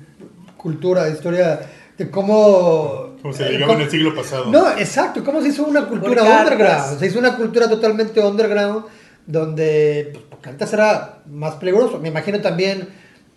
cultura, 0.57 1.09
historia 1.09 1.61
de 1.97 2.11
cómo... 2.11 3.13
Como 3.23 3.33
se 3.33 3.47
eh, 3.47 3.53
ligaba 3.53 3.75
en 3.75 3.83
el 3.83 3.91
siglo 3.91 4.15
pasado. 4.17 4.47
No, 4.51 4.69
exacto, 4.73 5.23
cómo 5.23 5.41
se 5.43 5.49
hizo 5.49 5.65
una 5.65 5.87
cultura 5.87 6.23
underground. 6.25 6.99
Se 6.99 7.07
hizo 7.07 7.21
una 7.21 7.37
cultura 7.37 7.69
totalmente 7.69 8.19
underground 8.21 8.85
donde, 9.27 10.11
pues, 10.13 10.25
porque 10.29 10.49
antes 10.49 10.73
era 10.73 11.19
más 11.31 11.55
peligroso. 11.55 12.01
Me 12.01 12.09
imagino 12.09 12.41
también 12.41 12.89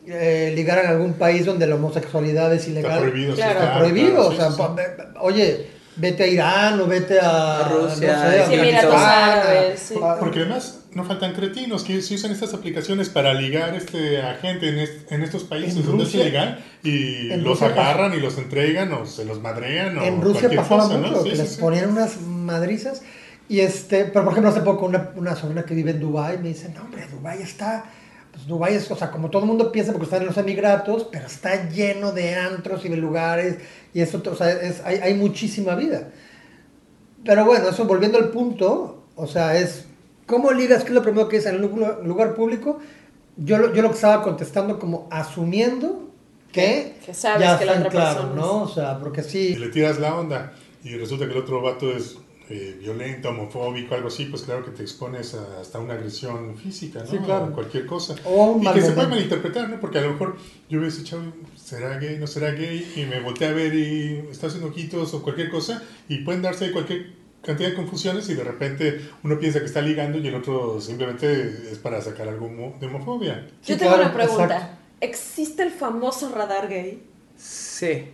eh, 0.07 0.53
ligar 0.55 0.79
en 0.79 0.87
algún 0.91 1.13
país 1.13 1.45
donde 1.45 1.67
la 1.67 1.75
homosexualidad 1.75 2.53
es 2.53 2.67
ilegal. 2.67 2.91
Está 2.91 3.01
prohibido. 3.09 3.31
sí, 3.35 3.41
Claro. 3.41 3.59
Está 3.59 3.77
prohibido, 3.79 4.29
claro, 4.29 4.29
o 4.29 4.35
sea, 4.35 4.51
sí. 4.51 5.03
oye, 5.19 5.67
vete 5.97 6.23
a 6.23 6.27
Irán 6.27 6.79
o 6.81 6.87
vete 6.87 7.19
a, 7.21 7.67
Rusia, 7.69 8.13
no 8.15 8.21
sé, 8.31 8.39
a 8.41 8.45
sí, 8.47 8.53
Emiratos 8.53 8.93
Afganistán, 8.93 9.39
Árabes, 9.39 9.79
sí. 9.79 9.95
a- 10.03 10.19
Porque 10.19 10.39
además 10.41 10.79
no 10.91 11.03
faltan 11.05 11.33
cretinos 11.33 11.83
que 11.83 12.01
se 12.01 12.15
usan 12.15 12.31
estas 12.31 12.53
aplicaciones 12.53 13.09
para 13.09 13.33
ligar 13.33 13.73
este, 13.75 14.21
a 14.21 14.35
gente 14.35 14.69
en, 14.69 14.79
est- 14.79 15.11
en 15.11 15.23
estos 15.23 15.43
países 15.43 15.77
En 15.77 15.85
donde 15.85 16.03
es 16.05 16.13
ilegal 16.15 16.63
y 16.83 17.27
los 17.35 17.43
Rusia 17.59 17.67
agarran 17.67 18.13
y 18.13 18.19
los 18.19 18.37
entregan 18.37 18.93
o 18.93 19.05
se 19.05 19.25
los 19.25 19.41
madrean 19.41 19.97
o 19.97 20.03
En 20.03 20.21
Rusia 20.21 20.49
pasaba 20.55 20.83
cosa, 20.83 20.97
mucho, 20.97 21.11
¿no? 21.11 21.23
que 21.23 21.31
Sí, 21.31 21.37
les 21.37 21.57
ponían 21.57 21.89
unas 21.89 22.21
madrizas. 22.21 23.01
Y 23.47 23.59
este, 23.59 24.05
pero 24.05 24.23
por 24.25 24.31
ejemplo, 24.33 24.49
hace 24.51 24.61
poco 24.61 24.85
una, 24.85 25.11
una 25.15 25.35
sobrina 25.35 25.63
que 25.63 25.75
vive 25.75 25.91
en 25.91 25.99
Dubai 25.99 26.37
me 26.39 26.47
dice, 26.49 26.69
no 26.75 26.81
hombre, 26.83 27.05
Dubai 27.11 27.41
está, 27.41 27.85
pues 28.35 28.47
Dubai 28.47 28.75
es, 28.75 28.91
o 28.91 28.95
sea, 28.95 29.09
como 29.11 29.29
todo 29.29 29.41
el 29.43 29.47
mundo 29.47 29.71
piensa 29.71 29.91
porque 29.91 30.05
están 30.05 30.21
en 30.21 30.27
los 30.27 30.37
emigratos, 30.37 31.07
pero 31.11 31.25
está 31.25 31.69
lleno 31.69 32.11
de 32.11 32.35
antros 32.35 32.83
y 32.85 32.89
de 32.89 32.97
lugares, 32.97 33.57
y 33.93 34.01
eso, 34.01 34.21
o 34.29 34.35
sea, 34.35 34.51
es, 34.51 34.81
hay, 34.85 34.97
hay 34.97 35.13
muchísima 35.15 35.73
vida. 35.75 36.09
Pero 37.23 37.45
bueno, 37.45 37.69
eso 37.69 37.85
volviendo 37.85 38.17
al 38.17 38.29
punto, 38.29 39.03
o 39.15 39.25
sea, 39.27 39.57
es, 39.57 39.85
¿cómo 40.27 40.51
ligas? 40.51 40.83
¿Qué 40.83 40.89
es 40.89 40.95
lo 40.95 41.01
primero 41.01 41.27
que 41.27 41.37
es 41.37 41.45
en 41.45 41.63
un 41.63 41.79
lugar, 42.07 42.35
público? 42.35 42.79
Yo, 43.37 43.57
lo- 43.57 43.73
yo 43.73 43.81
lo 43.81 43.89
que 43.89 43.95
estaba 43.95 44.21
contestando 44.21 44.77
como 44.79 45.07
asumiendo 45.11 46.09
que, 46.51 46.95
Que 47.05 47.13
sabes 47.13 47.41
ya 47.47 47.57
que 47.57 47.65
la 47.65 47.73
otra 47.73 47.89
claro, 47.89 48.19
persona 48.21 48.35
¿no? 48.41 48.61
O 48.63 48.67
sea, 48.67 48.99
porque 48.99 49.23
sí... 49.23 49.53
Y 49.53 49.55
le 49.55 49.69
tiras 49.69 49.99
la 49.99 50.15
onda 50.15 50.53
y 50.83 50.95
resulta 50.95 51.25
que 51.25 51.31
el 51.31 51.39
otro 51.39 51.61
vato 51.61 51.91
es 51.91 52.17
eh, 52.49 52.77
violento, 52.79 53.29
homofóbico, 53.29 53.95
algo 53.95 54.07
así, 54.09 54.25
pues 54.25 54.43
claro 54.43 54.63
que 54.63 54.71
te 54.71 54.83
expones 54.83 55.33
a- 55.33 55.59
hasta 55.61 55.79
una 55.79 55.93
agresión 55.95 56.55
física, 56.57 56.99
¿no? 56.99 57.07
Sí, 57.07 57.17
claro. 57.17 57.45
A 57.45 57.51
cualquier 57.51 57.85
cosa. 57.85 58.15
O 58.25 58.59
y 58.61 58.71
que 58.73 58.81
se 58.81 58.91
puede 58.91 59.07
malinterpretar, 59.07 59.69
¿no? 59.69 59.79
Porque 59.79 59.97
a 59.97 60.01
lo 60.01 60.11
mejor 60.11 60.37
yo 60.69 60.79
veo 60.79 60.89
ese 60.89 61.03
chavo, 61.03 61.23
¿será 61.55 61.97
gay? 61.97 62.17
¿No 62.19 62.27
será 62.27 62.51
gay? 62.51 62.91
Y 62.95 63.05
me 63.05 63.19
volteé 63.21 63.47
a 63.47 63.53
ver 63.53 63.73
y 63.73 64.27
está 64.31 64.47
haciendo 64.47 64.67
ojitos 64.69 65.13
o 65.13 65.23
cualquier 65.23 65.49
cosa 65.49 65.81
y 66.07 66.19
pueden 66.19 66.41
darse 66.43 66.71
cualquier 66.71 67.13
cantidad 67.41 67.69
de 67.69 67.75
confusiones 67.75 68.27
y 68.29 68.33
de 68.33 68.43
repente 68.43 69.01
uno 69.23 69.37
piensa 69.39 69.59
que 69.59 69.65
está 69.65 69.81
ligando 69.81 70.17
y 70.17 70.27
el 70.27 70.35
otro 70.35 70.81
simplemente 70.81 71.71
es 71.71 71.77
para 71.79 72.01
sacar 72.01 72.27
algo 72.27 72.47
de 72.79 72.87
homofobia. 72.87 73.47
Sí, 73.61 73.73
Yo 73.73 73.77
tengo 73.79 73.93
claro, 73.93 74.05
una 74.09 74.13
pregunta. 74.13 74.45
exacto. 74.55 74.77
¿Existe 75.01 75.63
el 75.63 75.71
famoso 75.71 76.29
radar 76.33 76.67
gay? 76.69 77.03
Sí. 77.37 78.05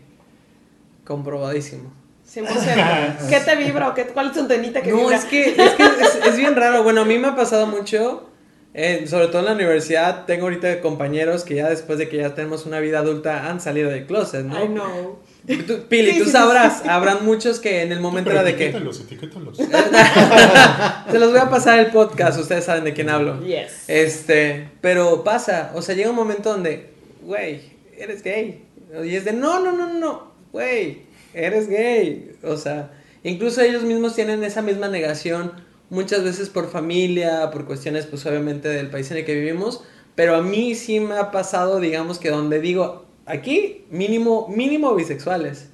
Comprobadísimo. 1.06 1.92
100%. 2.34 3.28
¿Qué 3.30 3.40
te 3.42 3.56
vibra 3.56 3.90
o 3.90 3.94
qué, 3.94 4.06
cuál 4.06 4.28
es 4.28 4.34
tu 4.34 4.40
antenita 4.42 4.82
que 4.82 4.92
No, 4.92 4.98
vibra? 4.98 5.18
es 5.18 5.26
que, 5.26 5.50
es, 5.50 5.72
que 5.72 5.84
es, 5.84 6.20
es 6.28 6.38
bien 6.38 6.56
raro. 6.56 6.84
Bueno, 6.84 7.02
a 7.02 7.06
mí 7.06 7.18
me 7.18 7.28
ha 7.30 7.36
pasado 7.36 7.68
mucho, 7.68 8.30
eh, 8.74 9.06
sobre 9.08 9.28
todo 9.28 9.40
en 9.40 9.46
la 9.46 9.52
universidad. 9.54 10.26
Tengo 10.26 10.44
ahorita 10.44 10.80
compañeros 10.82 11.44
que 11.44 11.56
ya 11.56 11.70
después 11.70 11.98
de 12.00 12.08
que 12.08 12.18
ya 12.18 12.34
tenemos 12.36 12.66
una 12.66 12.80
vida 12.80 13.00
adulta 13.00 13.50
han 13.50 13.60
salido 13.60 13.90
del 13.90 14.06
closet, 14.06 14.46
¿no? 14.46 14.64
I 14.64 14.68
know. 14.68 15.20
Tú- 15.68 15.86
Pili, 15.90 16.12
Sí, 16.12 16.20
tú 16.20 16.26
sí, 16.26 16.32
sabrás, 16.32 16.84
habrán 16.86 17.26
muchos 17.26 17.60
que 17.60 17.82
en 17.82 17.92
el 17.92 18.00
momento 18.00 18.30
Pero 18.30 18.42
era 18.42 18.50
de 18.50 18.56
que... 18.56 18.66
etiquétalos, 18.66 19.00
etiquétalos. 19.02 19.58
Se 21.12 21.20
los 21.20 21.32
voy 21.32 21.40
a 21.40 21.50
pasar 21.50 21.80
el 21.80 21.88
podcast, 21.88 22.40
ustedes 22.40 22.64
saben 22.66 22.84
de 22.84 22.94
quién 22.94 23.10
hablo. 23.10 23.44
Yes. 23.44 23.86
Este, 23.88 24.70
pero 24.82 25.24
pasa, 25.24 25.72
o 25.74 25.82
sea, 25.82 25.96
llega 25.96 26.10
un 26.12 26.16
momento 26.16 26.52
donde, 26.52 26.92
güey, 27.24 27.72
eres 27.98 28.22
gay. 28.24 28.64
Y 29.04 29.16
es 29.16 29.26
de, 29.26 29.34
no, 29.34 29.60
no, 29.60 29.72
no, 29.72 29.88
no, 29.94 30.32
güey, 30.52 31.04
eres 31.34 31.68
gay. 31.68 32.32
O 32.44 32.58
sea, 32.58 32.92
incluso 33.24 33.62
ellos 33.62 33.84
mismos 33.84 34.16
tienen 34.16 34.44
esa 34.44 34.62
misma 34.62 34.88
negación, 34.88 35.52
muchas 35.90 36.24
veces 36.24 36.50
por 36.50 36.70
familia, 36.70 37.50
por 37.52 37.66
cuestiones, 37.66 38.06
pues 38.06 38.26
obviamente 38.26 38.70
del 38.70 38.90
país 38.90 39.10
en 39.12 39.18
el 39.18 39.26
que 39.26 39.36
vivimos. 39.36 39.84
Pero 40.16 40.36
a 40.36 40.42
mí 40.42 40.76
sí 40.76 41.00
me 41.00 41.16
ha 41.16 41.32
pasado, 41.32 41.80
digamos 41.80 42.20
que 42.20 42.30
donde 42.30 42.60
digo, 42.60 43.06
aquí 43.26 43.86
mínimo, 43.90 44.48
mínimo 44.50 44.94
bisexuales. 44.96 45.70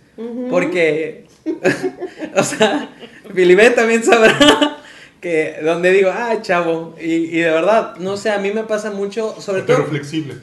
Porque, 0.49 1.27
o 2.35 2.43
sea, 2.43 2.89
Filipe 3.35 3.69
también 3.69 4.03
sabrá 4.03 4.79
que 5.21 5.57
donde 5.63 5.91
digo, 5.91 6.09
ah, 6.11 6.41
chavo, 6.41 6.95
y, 6.99 7.13
y 7.13 7.39
de 7.39 7.51
verdad, 7.51 7.95
no 7.97 8.17
sé, 8.17 8.31
a 8.31 8.39
mí 8.39 8.51
me 8.51 8.63
pasa 8.63 8.89
mucho, 8.89 9.35
sobre 9.39 9.61
Pero 9.61 9.79
todo 9.79 9.87
flexible. 9.89 10.35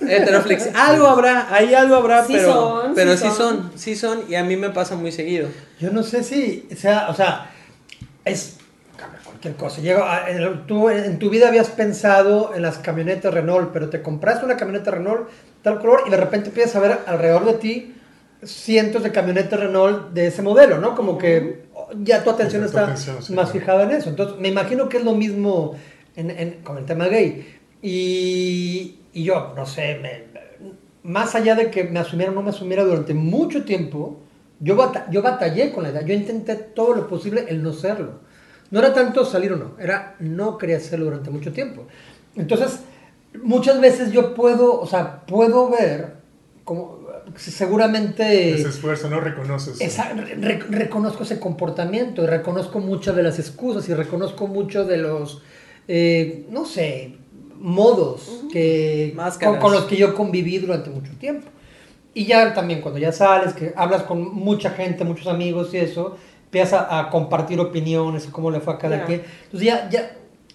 Heteroflex, 0.00 0.68
algo 0.74 1.06
habrá, 1.06 1.52
ahí 1.54 1.74
algo 1.74 1.94
habrá, 1.96 2.24
Sí 2.24 2.32
pero, 2.34 2.52
son, 2.52 2.94
pero 2.94 3.12
sí 3.12 3.18
sí 3.18 3.24
son. 3.28 3.36
son, 3.36 3.72
sí 3.76 3.96
son, 3.96 4.20
y 4.28 4.34
a 4.34 4.44
mí 4.44 4.56
me 4.56 4.70
pasa 4.70 4.96
muy 4.96 5.12
seguido. 5.12 5.48
Yo 5.80 5.90
no 5.90 6.02
sé 6.02 6.22
si 6.24 6.66
sea, 6.76 7.08
o 7.08 7.14
sea, 7.14 7.50
es 8.24 8.56
cualquier 9.24 9.54
cosa. 9.54 9.80
Llega, 9.80 10.24
a- 10.24 10.30
en 10.30 10.38
el- 10.38 10.66
tú 10.66 10.88
en 10.90 11.18
tu 11.18 11.30
vida 11.30 11.48
habías 11.48 11.68
pensado 11.68 12.52
en 12.54 12.62
las 12.62 12.78
camionetas 12.78 13.32
Renault, 13.32 13.70
pero 13.72 13.88
te 13.88 14.02
compraste 14.02 14.44
una 14.44 14.56
camioneta 14.56 14.90
Renault 14.90 15.28
tal 15.62 15.78
color 15.80 16.02
y 16.06 16.10
de 16.10 16.16
repente 16.16 16.48
empiezas 16.48 16.76
a 16.76 16.80
ver 16.80 16.98
alrededor 17.06 17.44
de 17.44 17.54
ti 17.54 17.92
cientos 18.42 19.02
de 19.02 19.12
camionetas 19.12 19.58
Renault 19.58 20.12
de 20.12 20.26
ese 20.28 20.42
modelo, 20.42 20.78
¿no? 20.78 20.94
Como 20.94 21.16
que 21.18 21.66
ya 22.02 22.22
tu 22.24 22.30
atención 22.30 22.64
está 22.64 22.84
atención, 22.84 23.22
sí, 23.22 23.32
más 23.34 23.50
fijada 23.52 23.84
en 23.84 23.92
eso. 23.92 24.08
Entonces, 24.10 24.38
me 24.38 24.48
imagino 24.48 24.88
que 24.88 24.98
es 24.98 25.04
lo 25.04 25.14
mismo 25.14 25.74
en- 26.16 26.30
en- 26.30 26.50
con 26.62 26.78
el 26.78 26.84
tema 26.84 27.06
gay. 27.08 27.46
Y, 27.82 28.98
y 29.18 29.24
yo, 29.24 29.52
no 29.56 29.64
sé, 29.66 29.98
me- 30.02 30.24
más 31.02 31.34
allá 31.34 31.54
de 31.54 31.70
que 31.70 31.84
me 31.84 31.98
asumiera 32.00 32.32
o 32.32 32.34
no 32.34 32.42
me 32.42 32.50
asumiera 32.50 32.84
durante 32.84 33.14
mucho 33.14 33.64
tiempo, 33.64 34.20
yo, 34.60 34.76
bata- 34.76 35.06
yo 35.10 35.22
batallé 35.22 35.72
con 35.72 35.84
la 35.84 35.90
edad. 35.90 36.04
Yo 36.04 36.14
intenté 36.14 36.54
todo 36.56 36.94
lo 36.94 37.08
posible 37.08 37.46
el 37.48 37.62
no 37.62 37.72
serlo. 37.72 38.20
No 38.70 38.80
era 38.80 38.92
tanto 38.92 39.24
salir 39.24 39.52
o 39.52 39.56
no, 39.56 39.76
era 39.78 40.16
no 40.18 40.58
quería 40.58 40.76
hacerlo 40.78 41.04
durante 41.06 41.30
mucho 41.30 41.52
tiempo. 41.52 41.86
Entonces, 42.34 42.80
muchas 43.42 43.80
veces 43.80 44.12
yo 44.12 44.34
puedo, 44.34 44.80
o 44.80 44.86
sea, 44.86 45.24
puedo 45.26 45.70
ver, 45.70 46.14
como 46.64 46.98
seguramente... 47.36 48.54
Ese 48.54 48.68
esfuerzo, 48.68 49.08
no 49.08 49.20
reconoces. 49.20 49.80
Esa- 49.80 50.12
re- 50.12 50.58
reconozco 50.68 51.22
ese 51.22 51.38
comportamiento 51.40 52.22
y 52.22 52.26
reconozco 52.26 52.80
muchas 52.80 53.14
de 53.16 53.22
las 53.22 53.38
excusas 53.38 53.88
y 53.88 53.94
reconozco 53.94 54.46
mucho 54.46 54.84
de 54.84 54.96
los, 54.98 55.42
eh, 55.88 56.46
no 56.50 56.64
sé, 56.64 57.16
modos 57.60 58.42
que, 58.52 59.14
con, 59.42 59.58
con 59.58 59.72
los 59.72 59.84
que 59.84 59.96
yo 59.96 60.14
conviví 60.14 60.58
durante 60.58 60.90
mucho 60.90 61.12
tiempo. 61.18 61.48
Y 62.14 62.24
ya 62.24 62.54
también 62.54 62.80
cuando 62.80 62.98
ya 62.98 63.12
sales, 63.12 63.52
que 63.52 63.72
hablas 63.76 64.02
con 64.04 64.34
mucha 64.34 64.70
gente, 64.70 65.04
muchos 65.04 65.26
amigos 65.26 65.74
y 65.74 65.78
eso, 65.78 66.16
empiezas 66.44 66.80
a, 66.88 66.98
a 67.00 67.10
compartir 67.10 67.60
opiniones 67.60 68.26
y 68.26 68.30
cómo 68.30 68.50
le 68.50 68.60
fue 68.60 68.74
a 68.74 68.78
cada 68.78 68.98
Ya. 68.98 69.04
quien. 69.04 69.22
Entonces 69.44 69.66
ya, 69.66 69.88
ya 69.90 70.10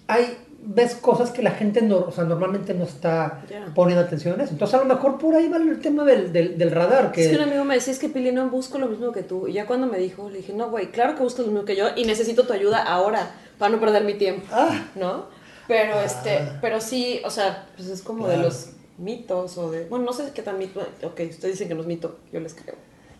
hay, 0.07 0.37
ves 0.63 0.95
cosas 0.95 1.29
que 1.29 1.43
la 1.43 1.51
gente 1.51 1.83
no, 1.83 1.97
o 1.97 2.11
sea, 2.11 2.23
normalmente 2.23 2.73
no 2.73 2.83
está 2.85 3.43
poniendo 3.75 4.03
atención 4.03 4.39
a 4.39 4.43
eso. 4.43 4.53
Entonces 4.53 4.73
a 4.79 4.83
lo 4.83 4.91
mejor 4.91 5.19
por 5.19 5.35
ahí 5.35 5.47
va 5.49 5.57
el 5.57 5.79
tema 5.81 6.03
del, 6.03 6.33
del, 6.33 6.57
del 6.57 6.71
radar. 6.71 7.11
Que, 7.11 7.21
Es 7.25 7.27
que 7.29 7.35
un 7.35 7.43
amigo 7.43 7.63
me 7.63 7.75
decía, 7.75 7.93
es 7.93 7.99
que 7.99 8.09
Pili, 8.09 8.31
no 8.31 8.49
busco 8.49 8.79
lo 8.79 8.87
mismo 8.87 9.11
que 9.11 9.21
tú. 9.21 9.47
Y 9.47 9.53
ya 9.53 9.67
cuando 9.67 9.85
me 9.85 9.99
dijo, 9.99 10.29
le 10.31 10.37
dije, 10.37 10.53
no, 10.53 10.69
güey, 10.71 10.87
claro 10.91 11.15
que 11.15 11.21
buscas 11.21 11.45
lo 11.45 11.51
mismo 11.51 11.65
que 11.65 11.75
yo 11.75 11.87
y 11.95 12.05
necesito 12.05 12.47
tu 12.47 12.53
ayuda 12.53 12.81
ahora 12.81 13.31
para 13.59 13.71
no 13.71 13.79
perder 13.79 14.03
mi 14.03 14.15
tiempo, 14.15 14.47
Ah. 14.51 14.85
¿no? 14.95 15.25
Pero, 15.71 16.01
este, 16.01 16.37
pero 16.59 16.81
sí, 16.81 17.21
o 17.23 17.29
sea, 17.29 17.65
pues 17.77 17.87
es 17.87 18.01
como 18.01 18.27
de 18.27 18.35
los 18.37 18.71
mitos 18.97 19.57
o 19.57 19.71
de... 19.71 19.85
Bueno, 19.85 20.03
no 20.03 20.11
sé 20.11 20.31
qué 20.35 20.41
tan 20.41 20.57
mito... 20.59 20.81
Ok, 21.03 21.21
ustedes 21.29 21.53
dicen 21.53 21.69
que 21.69 21.75
no 21.75 21.81
es 21.81 21.87
mito, 21.87 22.19
yo 22.33 22.41
les 22.41 22.53
creo. 22.53 22.75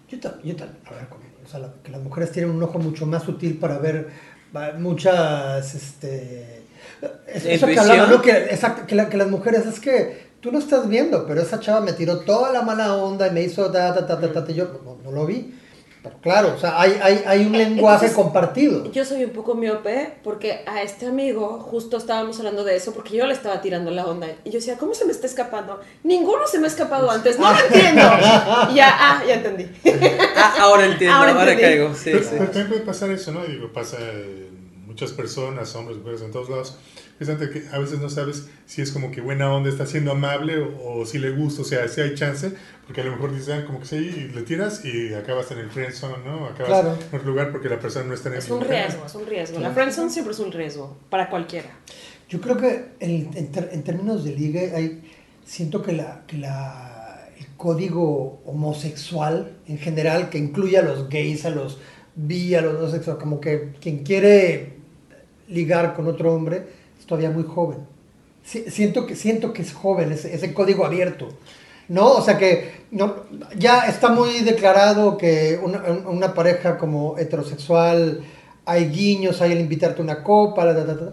Yo 0.09 0.19
también, 0.19 0.49
yo 0.49 0.55
también, 0.65 0.83
a 0.85 0.91
ver, 0.95 1.07
como- 1.07 1.21
o 1.45 1.47
sea, 1.49 1.59
la- 1.61 1.73
que 1.81 1.91
las 1.91 2.01
mujeres 2.01 2.31
tienen 2.33 2.51
un 2.51 2.61
ojo 2.61 2.77
mucho 2.77 3.05
más 3.05 3.23
sutil 3.23 3.57
para 3.57 3.77
ver 3.79 4.09
muchas, 4.79 5.73
este, 5.73 6.63
es- 7.27 7.45
eso 7.45 7.67
que 7.67 7.79
hablaba, 7.79 8.07
¿no? 8.07 8.21
Que, 8.21 8.31
exacto, 8.31 8.85
que, 8.85 8.95
la- 8.95 9.07
que 9.09 9.17
las 9.17 9.29
mujeres 9.29 9.65
es 9.65 9.79
que 9.79 10.27
tú 10.41 10.51
no 10.51 10.59
estás 10.59 10.87
viendo, 10.89 11.25
pero 11.25 11.41
esa 11.41 11.59
chava 11.59 11.79
me 11.81 11.93
tiró 11.93 12.19
toda 12.19 12.51
la 12.51 12.61
mala 12.63 12.95
onda 12.95 13.27
y 13.27 13.31
me 13.31 13.41
hizo 13.43 13.71
ta, 13.71 13.93
ta, 13.93 14.05
ta, 14.05 14.19
ta, 14.19 14.33
ta, 14.33 14.45
ta, 14.45 14.51
y 14.51 14.55
yo 14.55 14.81
no, 14.83 14.97
no 15.03 15.11
lo 15.11 15.25
vi. 15.25 15.57
Pero 16.03 16.17
claro, 16.19 16.53
o 16.55 16.59
sea, 16.59 16.81
hay, 16.81 16.99
hay, 16.99 17.23
hay 17.27 17.45
un 17.45 17.51
lenguaje 17.51 18.07
Entonces, 18.07 18.13
compartido. 18.13 18.91
Yo 18.91 19.05
soy 19.05 19.23
un 19.23 19.29
poco 19.29 19.53
miope 19.53 20.15
porque 20.23 20.63
a 20.65 20.81
este 20.81 21.05
amigo 21.05 21.59
justo 21.59 21.97
estábamos 21.97 22.39
hablando 22.39 22.63
de 22.63 22.75
eso 22.75 22.91
porque 22.93 23.15
yo 23.17 23.27
le 23.27 23.33
estaba 23.33 23.61
tirando 23.61 23.91
la 23.91 24.05
onda 24.07 24.27
y 24.43 24.49
yo 24.49 24.57
decía, 24.57 24.77
¿cómo 24.77 24.95
se 24.95 25.05
me 25.05 25.11
está 25.11 25.27
escapando? 25.27 25.79
Ninguno 26.03 26.47
se 26.47 26.57
me 26.57 26.65
ha 26.65 26.69
escapado 26.69 27.11
antes, 27.11 27.37
no 27.37 27.53
lo 27.53 27.59
entiendo. 27.59 28.01
Y 28.71 28.75
ya, 28.75 28.95
ah, 28.99 29.23
ya 29.27 29.35
entendí. 29.35 29.67
Ah, 30.35 30.55
ahora 30.61 30.85
entiendo, 30.85 31.15
Ahora 31.15 31.31
ahora, 31.33 31.51
entendí. 31.51 31.61
caigo. 31.77 31.93
Sí, 31.93 32.09
pero, 32.11 32.23
sí. 32.23 32.29
pero 32.31 32.45
también 32.45 32.67
puede 32.69 32.81
pasar 32.81 33.11
eso, 33.11 33.31
¿no? 33.31 33.43
Digo, 33.45 33.71
pasa 33.71 33.97
en 33.99 34.85
muchas 34.87 35.11
personas, 35.11 35.75
hombres, 35.75 35.99
mujeres, 35.99 36.21
en 36.23 36.31
todos 36.31 36.49
lados. 36.49 36.77
Precisamente 37.21 37.59
que 37.69 37.75
a 37.75 37.77
veces 37.77 37.99
no 37.99 38.09
sabes 38.09 38.47
si 38.65 38.81
es 38.81 38.91
como 38.91 39.11
que 39.11 39.21
buena 39.21 39.53
onda, 39.53 39.69
está 39.69 39.85
siendo 39.85 40.11
amable 40.11 40.57
o, 40.57 41.01
o 41.01 41.05
si 41.05 41.19
le 41.19 41.29
gusta, 41.29 41.61
o 41.61 41.65
sea, 41.65 41.87
si 41.87 42.01
hay 42.01 42.15
chance, 42.15 42.51
porque 42.87 43.01
a 43.01 43.03
lo 43.03 43.11
mejor 43.11 43.31
dicen 43.31 43.63
como 43.67 43.79
que 43.79 43.85
sí, 43.85 43.95
y 43.97 44.33
le 44.33 44.41
tiras 44.41 44.83
y 44.83 45.13
acabas 45.13 45.51
en 45.51 45.59
el 45.59 45.69
friendzone, 45.69 46.23
¿no? 46.25 46.47
Acabas 46.47 46.67
Claro. 46.81 46.97
en 47.11 47.15
otro 47.19 47.29
lugar 47.29 47.51
porque 47.51 47.69
la 47.69 47.79
persona 47.79 48.07
no 48.07 48.15
está 48.15 48.29
en 48.29 48.33
el 48.33 48.39
Es 48.39 48.49
un 48.49 48.61
riesgo, 48.61 49.05
es 49.05 49.13
un 49.13 49.27
riesgo. 49.27 49.59
La 49.59 49.69
friendzone 49.69 50.09
siempre 50.09 50.33
es 50.33 50.39
un 50.39 50.51
riesgo 50.51 50.97
para 51.11 51.29
cualquiera. 51.29 51.69
Yo 52.27 52.41
creo 52.41 52.57
que 52.57 52.85
en, 52.99 53.29
en 53.35 53.51
ter- 53.51 53.69
en 53.71 53.83
términos 53.83 54.23
de 54.23 54.31
ligue, 54.35 54.71
hay, 54.75 55.03
siento 55.45 55.83
que, 55.83 55.91
la, 55.91 56.23
que 56.25 56.39
la, 56.39 57.29
el 57.37 57.45
código 57.55 58.41
homosexual 58.47 59.57
en 59.67 59.77
general, 59.77 60.31
que 60.31 60.39
incluye 60.39 60.75
a 60.79 60.81
los 60.81 61.07
gays, 61.07 61.45
a 61.45 61.51
los 61.51 61.77
bi, 62.15 62.55
a 62.55 62.61
los 62.61 62.79
no 62.79 62.89
sexuales, 62.89 63.21
como 63.21 63.39
que 63.39 63.73
quien 63.79 63.99
quiere 63.99 64.73
ligar 65.49 65.93
con 65.93 66.07
otro 66.07 66.33
hombre 66.33 66.80
es 67.01 67.05
todavía 67.07 67.31
muy 67.31 67.43
joven. 67.43 67.79
Si- 68.43 68.69
siento, 68.69 69.05
que, 69.05 69.15
siento 69.15 69.51
que 69.53 69.63
es 69.63 69.73
joven, 69.73 70.11
ese, 70.11 70.33
ese 70.33 70.53
código 70.53 70.85
abierto. 70.85 71.27
¿No? 71.89 72.11
O 72.11 72.21
sea 72.21 72.37
que 72.37 72.71
ya 73.57 73.87
está 73.87 74.09
muy 74.09 74.41
declarado 74.41 75.17
que 75.17 75.59
una, 75.61 76.33
pareja 76.33 76.77
como 76.77 77.17
heterosexual 77.17 78.21
hay 78.65 78.85
guiños, 78.89 79.41
hay 79.41 79.51
el 79.51 79.59
invitarte 79.59 79.99
a 80.01 80.03
una 80.05 80.23
copa, 80.23 80.63
la, 80.63 80.71
la, 80.73 80.85
la, 80.85 80.93
la. 80.93 81.11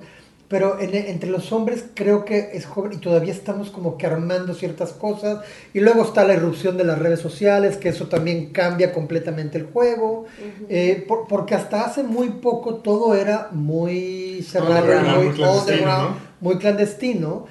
Pero 0.49 0.81
en- 0.81 0.95
entre 0.95 1.29
los 1.29 1.53
hombres 1.53 1.85
creo 1.95 2.25
que 2.25 2.51
es 2.55 2.65
joven 2.65 2.95
y 2.95 2.97
todavía 2.97 3.33
estamos 3.33 3.71
como 3.71 3.99
que 3.99 4.07
armando 4.07 4.55
ciertas 4.55 4.93
cosas. 4.93 5.45
Y 5.75 5.81
luego 5.81 6.03
está 6.03 6.25
la 6.25 6.33
irrupción 6.35 6.77
de 6.79 6.85
las 6.85 6.99
redes 6.99 7.21
sociales, 7.21 7.77
que 7.77 7.91
eso 7.91 8.07
también 8.09 8.47
cambia 8.51 8.93
completamente 8.95 9.59
el 9.59 9.67
juego. 9.67 10.25
Eh, 10.71 11.05
por- 11.07 11.27
porque 11.29 11.55
hasta 11.55 11.85
hace 11.85 12.03
muy 12.03 12.31
poco 12.31 12.77
todo 12.77 13.15
era 13.15 13.49
muy 13.53 14.43
cerrado, 14.43 14.81
Underground, 14.87 15.17
muy 15.17 15.27
muy 15.27 15.35
clandestino, 15.35 16.17
muy 16.41 16.57
clandestino. 16.59 17.47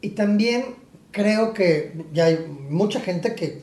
Y 0.00 0.10
también 0.10 0.66
creo 1.10 1.52
que 1.52 1.92
ya 2.12 2.26
hay 2.26 2.38
mucha 2.70 3.00
gente 3.00 3.34
que, 3.34 3.62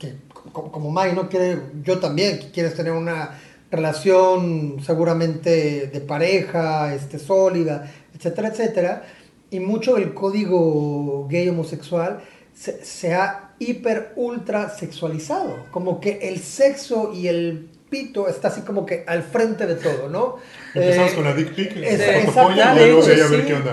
que 0.00 0.14
como, 0.52 0.72
como 0.72 0.90
May, 0.90 1.14
¿no? 1.14 1.28
Quiere, 1.28 1.58
yo 1.84 1.98
también, 2.00 2.38
que 2.40 2.50
quieres 2.50 2.74
tener 2.74 2.92
una 2.92 3.38
relación 3.70 4.78
seguramente 4.84 5.88
de 5.88 6.00
pareja, 6.00 6.94
este, 6.94 7.18
sólida, 7.18 7.90
etcétera, 8.18 8.48
etcétera. 8.48 9.02
Y 9.50 9.60
mucho 9.60 9.94
del 9.94 10.12
código 10.14 11.26
gay 11.30 11.48
homosexual 11.48 12.20
se, 12.54 12.84
se 12.84 13.14
ha 13.14 13.52
hiper 13.58 14.12
ultra 14.16 14.68
sexualizado. 14.70 15.56
Como 15.70 16.00
que 16.00 16.18
el 16.28 16.38
sexo 16.40 17.12
y 17.14 17.28
el 17.28 17.68
pito 17.88 18.28
está 18.28 18.48
así 18.48 18.60
como 18.60 18.84
que 18.84 19.02
al 19.06 19.22
frente 19.22 19.66
de 19.66 19.74
todo, 19.76 20.10
¿no? 20.10 20.36
Empezamos 20.74 21.12
Eh, 21.12 21.14
con 21.14 21.24
la 21.24 21.32
dick 21.34 21.54
pic, 21.54 21.74
es- 21.76 21.98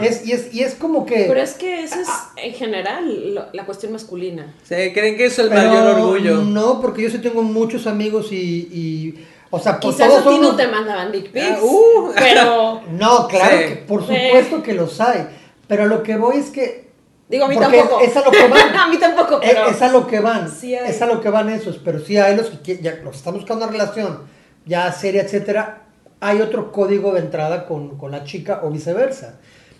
y 0.01 0.05
es, 0.05 0.25
y, 0.25 0.31
es, 0.31 0.53
y 0.53 0.63
es 0.63 0.73
como 0.75 1.05
que... 1.05 1.25
Pero 1.27 1.41
es 1.41 1.53
que 1.55 1.83
esa 1.83 1.99
es 2.01 2.07
en 2.41 2.53
general 2.53 3.33
lo- 3.35 3.47
la 3.51 3.65
cuestión 3.65 3.91
masculina. 3.91 4.55
Se 4.63 4.93
creen 4.93 5.17
que 5.17 5.25
es 5.25 5.37
el 5.39 5.49
Pero 5.49 5.61
mayor 5.69 5.99
orgullo. 5.99 6.41
No, 6.43 6.79
porque 6.81 7.01
yo 7.01 7.09
sí 7.09 7.17
tengo 7.17 7.43
muchos 7.43 7.87
amigos 7.87 8.31
y, 8.31 8.35
y 8.71 9.25
o 9.51 9.59
sea, 9.59 9.79
pues 9.79 9.95
Quizás 9.95 10.09
todos 10.09 10.21
a 10.25 10.29
ti 10.29 10.35
no 10.35 10.47
unos- 10.49 10.57
te 10.57 10.67
mandaban 10.67 11.11
dick 11.11 11.31
pics, 11.31 11.57
Ah, 11.59 11.63
uh. 11.63 12.11
pero 12.17 12.81
No, 12.91 13.27
claro, 13.27 13.57
Sí. 13.57 13.63
que 13.67 13.75
por 13.87 14.01
Sí. 14.07 14.13
supuesto 14.15 14.63
que 14.63 14.73
los 14.73 14.99
hay. 15.01 15.27
Pero 15.67 15.83
a 15.83 15.85
lo 15.87 16.03
que 16.03 16.17
voy 16.17 16.37
es 16.37 16.49
que. 16.51 16.89
digo 17.29 17.45
a 17.45 17.47
mí 17.47 17.57
tampoco. 17.57 17.99
Es 18.01 18.15
a 18.17 18.21
lo 18.23 18.31
que 18.31 18.47
van. 18.47 18.75
a 18.75 18.87
mí 18.87 18.97
tampoco, 18.97 19.41
Es, 19.41 19.49
pero 19.53 19.67
es 19.67 19.81
a 19.81 19.87
lo 19.89 20.05
que 20.07 20.19
van. 20.19 20.49
Sí 20.51 20.75
hay. 20.75 20.89
Es 20.89 21.01
a 21.01 21.05
lo 21.07 21.21
que 21.21 21.29
van 21.29 21.49
esos. 21.49 21.77
Pero 21.77 21.99
sí 21.99 22.17
hay 22.17 22.35
los 22.35 22.47
que 22.49 22.77
ya 22.81 22.91
los 23.03 23.11
que 23.11 23.17
están 23.17 23.33
buscando 23.33 23.63
una 23.65 23.71
relación 23.71 24.19
ya 24.65 24.91
seria, 24.91 25.21
etcétera. 25.23 25.83
Hay 26.21 26.41
otro 26.41 26.71
código 26.71 27.11
de 27.13 27.19
entrada 27.19 27.65
con, 27.65 27.97
con 27.97 28.11
la 28.11 28.23
chica 28.23 28.61
o 28.63 28.69
viceversa. 28.69 29.35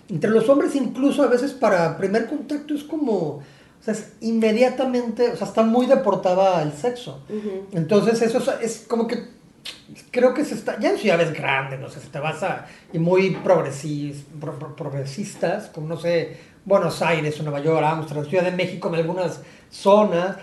Entre 0.08 0.30
los 0.30 0.48
hombres, 0.48 0.74
incluso 0.76 1.22
a 1.24 1.26
veces 1.26 1.52
para 1.52 1.96
primer 1.96 2.26
contacto 2.26 2.74
es 2.74 2.84
como. 2.84 3.14
O 3.14 3.42
sea, 3.84 3.94
es 3.94 4.12
inmediatamente. 4.20 5.30
O 5.32 5.36
sea, 5.36 5.46
está 5.46 5.62
muy 5.62 5.86
deportada 5.86 6.62
el 6.62 6.72
sexo. 6.72 7.20
Entonces, 7.72 8.22
eso 8.22 8.38
es, 8.38 8.48
es 8.80 8.84
como 8.88 9.06
que 9.06 9.35
creo 10.10 10.34
que 10.34 10.44
se 10.44 10.54
está, 10.54 10.78
ya 10.78 10.90
en 10.90 10.98
ciudades 10.98 11.32
grandes, 11.32 11.78
no 11.80 11.88
sé, 11.88 12.00
si 12.00 12.08
te 12.08 12.18
vas 12.18 12.42
a, 12.42 12.66
y 12.92 12.98
muy 12.98 13.30
progresis, 13.30 14.24
pro- 14.40 14.58
pro- 14.58 14.76
progresistas, 14.76 15.68
como 15.68 15.88
no 15.88 15.96
sé, 15.96 16.36
Buenos 16.64 17.00
Aires 17.02 17.38
o 17.38 17.42
Nueva 17.42 17.60
York, 17.60 17.84
Amsterdam, 17.84 18.26
Ciudad 18.26 18.44
de 18.44 18.50
México, 18.52 18.88
en 18.88 18.94
algunas 18.96 19.40
zonas, 19.70 20.36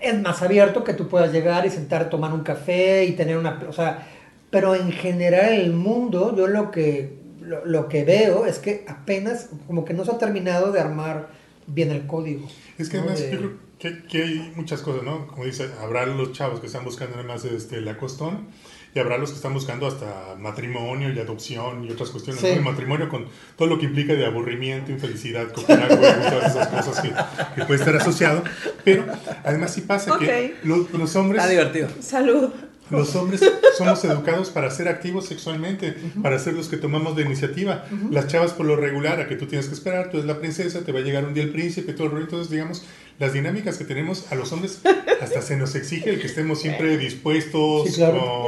es 0.00 0.20
más 0.20 0.42
abierto 0.42 0.84
que 0.84 0.94
tú 0.94 1.08
puedas 1.08 1.32
llegar 1.32 1.64
y 1.66 1.70
sentar, 1.70 2.10
tomar 2.10 2.32
un 2.32 2.42
café 2.42 3.04
y 3.04 3.12
tener 3.12 3.36
una, 3.36 3.60
o 3.68 3.72
sea, 3.72 4.06
pero 4.50 4.74
en 4.74 4.92
general 4.92 5.52
el 5.54 5.72
mundo, 5.72 6.34
yo 6.36 6.46
lo 6.46 6.70
que, 6.70 7.18
lo, 7.40 7.64
lo 7.66 7.88
que 7.88 8.04
veo 8.04 8.46
es 8.46 8.58
que 8.58 8.84
apenas, 8.88 9.48
como 9.66 9.84
que 9.84 9.94
no 9.94 10.04
se 10.04 10.12
ha 10.12 10.18
terminado 10.18 10.72
de 10.72 10.80
armar 10.80 11.28
bien 11.66 11.90
el 11.90 12.06
código. 12.06 12.46
Es 12.78 12.88
que 12.88 12.98
¿no? 12.98 13.04
además 13.04 13.20
De- 13.20 13.30
yo 13.30 13.38
creo 13.38 13.63
que, 13.78 14.02
que 14.04 14.22
hay 14.22 14.52
muchas 14.56 14.80
cosas, 14.80 15.02
¿no? 15.02 15.26
Como 15.26 15.44
dice, 15.44 15.70
habrá 15.82 16.06
los 16.06 16.32
chavos 16.32 16.60
que 16.60 16.66
están 16.66 16.84
buscando 16.84 17.16
nada 17.16 17.28
más 17.28 17.44
este, 17.44 17.80
la 17.80 17.96
costón 17.96 18.46
y 18.94 18.98
habrá 19.00 19.18
los 19.18 19.30
que 19.30 19.36
están 19.36 19.52
buscando 19.52 19.86
hasta 19.88 20.36
matrimonio 20.38 21.12
y 21.12 21.18
adopción 21.18 21.84
y 21.84 21.90
otras 21.90 22.10
cuestiones, 22.10 22.40
Sí. 22.40 22.46
¿no? 22.48 22.52
El 22.54 22.62
matrimonio 22.62 23.08
con 23.08 23.26
todo 23.56 23.66
lo 23.68 23.78
que 23.78 23.86
implica 23.86 24.14
de 24.14 24.24
aburrimiento, 24.24 24.92
infelicidad, 24.92 25.50
copenhague, 25.52 25.96
todas 25.96 26.54
esas 26.54 26.68
cosas 26.68 27.00
que, 27.02 27.12
que 27.56 27.64
puede 27.66 27.80
estar 27.80 27.96
asociado. 27.96 28.44
Pero 28.84 29.04
además 29.44 29.72
sí 29.74 29.80
pasa 29.80 30.16
que 30.18 30.54
los, 30.62 30.90
los 30.92 31.16
hombres... 31.16 31.42
Está 31.42 31.50
divertido. 31.50 31.88
salud. 32.00 32.50
Los 32.90 33.16
hombres 33.16 33.40
somos 33.78 34.04
educados 34.04 34.50
para 34.50 34.70
ser 34.70 34.88
activos 34.88 35.24
sexualmente, 35.26 35.96
para 36.22 36.38
ser 36.38 36.52
los 36.52 36.68
que 36.68 36.76
tomamos 36.76 37.16
la 37.16 37.22
iniciativa. 37.22 37.86
Las 38.10 38.26
chavas 38.28 38.52
por 38.52 38.66
lo 38.66 38.76
regular, 38.76 39.20
a 39.20 39.26
que 39.26 39.36
tú 39.36 39.46
tienes 39.46 39.68
que 39.68 39.74
esperar, 39.74 40.10
tú 40.10 40.18
eres 40.18 40.26
la 40.26 40.38
princesa, 40.38 40.84
te 40.84 40.92
va 40.92 40.98
a 40.98 41.02
llegar 41.02 41.24
un 41.24 41.32
día 41.32 41.44
el 41.44 41.50
príncipe, 41.50 41.94
todo 41.94 42.04
el 42.08 42.10
rollo. 42.12 42.24
Entonces, 42.24 42.50
digamos, 42.50 42.84
las 43.18 43.32
dinámicas 43.32 43.78
que 43.78 43.84
tenemos 43.84 44.30
a 44.32 44.34
los 44.34 44.50
hombres, 44.52 44.80
hasta 45.20 45.40
se 45.40 45.56
nos 45.56 45.74
exige 45.76 46.10
el 46.10 46.20
que 46.20 46.26
estemos 46.26 46.60
siempre 46.60 46.96
dispuestos, 46.98 47.86
Sí, 47.88 47.94
claro. 47.94 48.46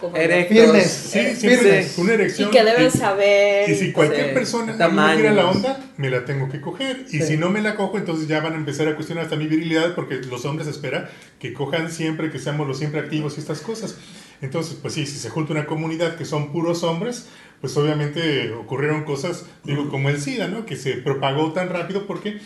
Con... 0.00 0.16
Erectos. 0.16 0.82
Sí, 0.82 1.34
siempre 1.36 1.86
con 1.96 2.04
una 2.04 2.12
Y 2.12 2.16
erección. 2.16 2.50
que 2.50 2.62
deben 2.64 2.86
y- 2.86 2.90
saber. 2.90 3.70
y 3.70 3.74
si 3.74 3.92
cualquier 3.92 4.28
Sí, 4.28 4.34
persona 4.34 4.62
a 4.62 4.66
mí 4.66 4.72
me 4.72 4.78
tamaños. 4.78 5.16
tira 5.18 5.32
la 5.32 5.50
onda, 5.50 5.84
me 5.96 6.10
la 6.10 6.24
tengo 6.24 6.48
que 6.48 6.60
coger. 6.60 7.06
Y 7.10 7.18
Sí. 7.18 7.22
si 7.22 7.36
no 7.36 7.50
me 7.50 7.60
la 7.60 7.74
cojo, 7.74 7.98
entonces 7.98 8.28
ya 8.28 8.40
van 8.40 8.52
a 8.52 8.56
empezar 8.56 8.86
a 8.88 8.94
cuestionar 8.94 9.24
hasta 9.24 9.36
mi 9.36 9.46
virilidad, 9.46 9.94
porque 9.94 10.16
los 10.16 10.44
hombres 10.44 10.68
esperan 10.68 11.08
que 11.40 11.52
cojan 11.52 11.90
siempre, 11.90 12.30
que 12.30 12.38
seamos 12.38 12.68
los 12.68 12.78
siempre 12.78 13.00
activos 13.00 13.36
y 13.36 13.40
estas 13.40 13.60
cosas. 13.60 13.96
Entonces, 14.42 14.76
pues 14.80 14.94
sí, 14.94 15.06
si 15.06 15.18
se 15.18 15.28
junta 15.30 15.52
una 15.52 15.66
comunidad 15.66 16.16
que 16.16 16.24
son 16.24 16.52
puros 16.52 16.82
hombres, 16.84 17.26
pues 17.60 17.76
obviamente 17.76 18.52
ocurrieron 18.52 19.04
cosas, 19.04 19.46
digo, 19.64 19.88
como 19.88 20.08
el 20.10 20.20
SIDA, 20.20 20.48
¿no? 20.48 20.66
Que 20.66 20.76
se 20.76 20.94
propagó 20.94 21.52
tan 21.52 21.70
rápido 21.70 22.06
porque 22.06 22.38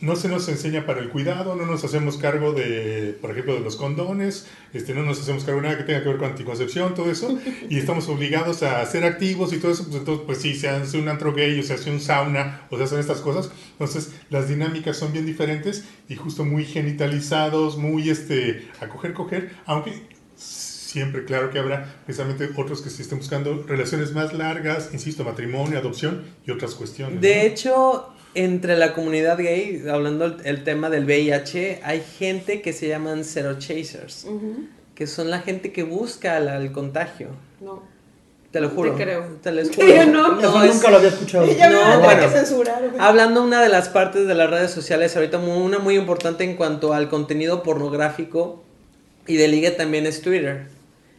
no 0.00 0.16
se 0.16 0.28
nos 0.28 0.48
enseña 0.48 0.84
para 0.84 1.00
el 1.00 1.08
cuidado, 1.08 1.54
no 1.56 1.66
nos 1.66 1.84
hacemos 1.84 2.16
cargo 2.18 2.52
de, 2.52 3.16
por 3.20 3.30
ejemplo, 3.30 3.54
de 3.54 3.60
los 3.60 3.76
condones, 3.76 4.46
este, 4.72 4.94
no 4.94 5.02
nos 5.02 5.20
hacemos 5.20 5.44
cargo 5.44 5.60
de 5.60 5.68
nada 5.68 5.78
que 5.78 5.84
tenga 5.84 6.02
que 6.02 6.08
ver 6.08 6.18
con 6.18 6.30
anticoncepción, 6.30 6.94
todo 6.94 7.10
eso, 7.10 7.38
y 7.70 7.78
estamos 7.78 8.08
obligados 8.08 8.62
a 8.62 8.84
ser 8.84 9.04
activos 9.04 9.52
y 9.52 9.58
todo 9.58 9.72
eso, 9.72 9.84
pues 9.84 9.96
entonces, 9.96 10.24
pues 10.26 10.38
sí, 10.38 10.54
se 10.54 10.68
hace 10.68 10.98
un 10.98 11.08
antro 11.08 11.32
gay 11.32 11.58
o 11.58 11.62
se 11.62 11.74
hace 11.74 11.90
un 11.90 12.00
sauna 12.00 12.66
o 12.70 12.76
se 12.76 12.84
hacen 12.84 12.98
estas 12.98 13.20
cosas, 13.20 13.50
entonces 13.72 14.12
las 14.30 14.48
dinámicas 14.48 14.96
son 14.96 15.12
bien 15.12 15.26
diferentes 15.26 15.84
y 16.08 16.16
justo 16.16 16.44
muy 16.44 16.64
genitalizados, 16.64 17.78
muy, 17.78 18.10
este, 18.10 18.68
a 18.80 18.88
coger, 18.88 19.14
coger, 19.14 19.50
aunque 19.64 19.92
siempre 20.96 21.24
claro 21.24 21.50
que 21.50 21.58
habrá 21.58 22.00
precisamente 22.06 22.48
otros 22.56 22.80
que 22.80 22.88
sí 22.88 23.02
estén 23.02 23.18
buscando 23.18 23.64
relaciones 23.64 24.12
más 24.12 24.32
largas, 24.32 24.90
insisto, 24.94 25.24
matrimonio, 25.24 25.78
adopción 25.78 26.24
y 26.46 26.50
otras 26.50 26.74
cuestiones. 26.74 27.20
De 27.20 27.36
¿no? 27.36 27.42
hecho, 27.42 28.15
entre 28.36 28.76
la 28.76 28.92
comunidad 28.92 29.38
gay, 29.38 29.82
hablando 29.90 30.24
el, 30.26 30.36
el 30.44 30.64
tema 30.64 30.90
del 30.90 31.04
VIH, 31.04 31.80
hay 31.82 32.02
gente 32.18 32.62
que 32.62 32.72
se 32.72 32.88
llaman 32.88 33.24
zero 33.24 33.58
chasers, 33.58 34.26
que 34.94 35.06
son 35.06 35.30
la 35.30 35.40
gente 35.40 35.72
que 35.72 35.82
busca 35.82 36.38
la- 36.40 36.56
el 36.58 36.70
contagio. 36.72 37.28
No. 37.60 37.82
Te 38.52 38.60
lo 38.60 38.68
Te 38.70 38.74
juro. 38.76 38.94
creo. 38.94 39.24
Te 39.42 39.52
les 39.52 39.70
juro. 39.74 39.86
yo 39.88 40.06
no. 40.06 40.38
Eso 40.40 40.62
es- 40.64 40.74
nunca 40.74 40.90
lo 40.90 40.96
había 40.98 41.08
escuchado. 41.10 41.46
Ya 41.58 41.68
me 41.68 41.74
No, 41.74 41.80
van 41.80 41.88
a 41.90 41.92
tener 42.00 42.04
bueno. 42.16 42.22
que 42.32 42.38
censurar. 42.38 42.78
güey. 42.88 42.94
Hablando 43.00 43.42
una 43.42 43.60
de 43.62 43.68
las 43.68 43.88
partes 43.88 44.26
de 44.26 44.34
las 44.34 44.48
redes 44.48 44.70
sociales, 44.70 45.14
ahorita 45.16 45.38
una 45.38 45.78
muy 45.78 45.96
importante 45.96 46.44
en 46.44 46.56
cuanto 46.56 46.92
al 46.94 47.08
contenido 47.08 47.62
pornográfico 47.62 48.62
y 49.26 49.36
de 49.36 49.48
ligue 49.48 49.70
también 49.72 50.06
es 50.06 50.22
Twitter. 50.22 50.68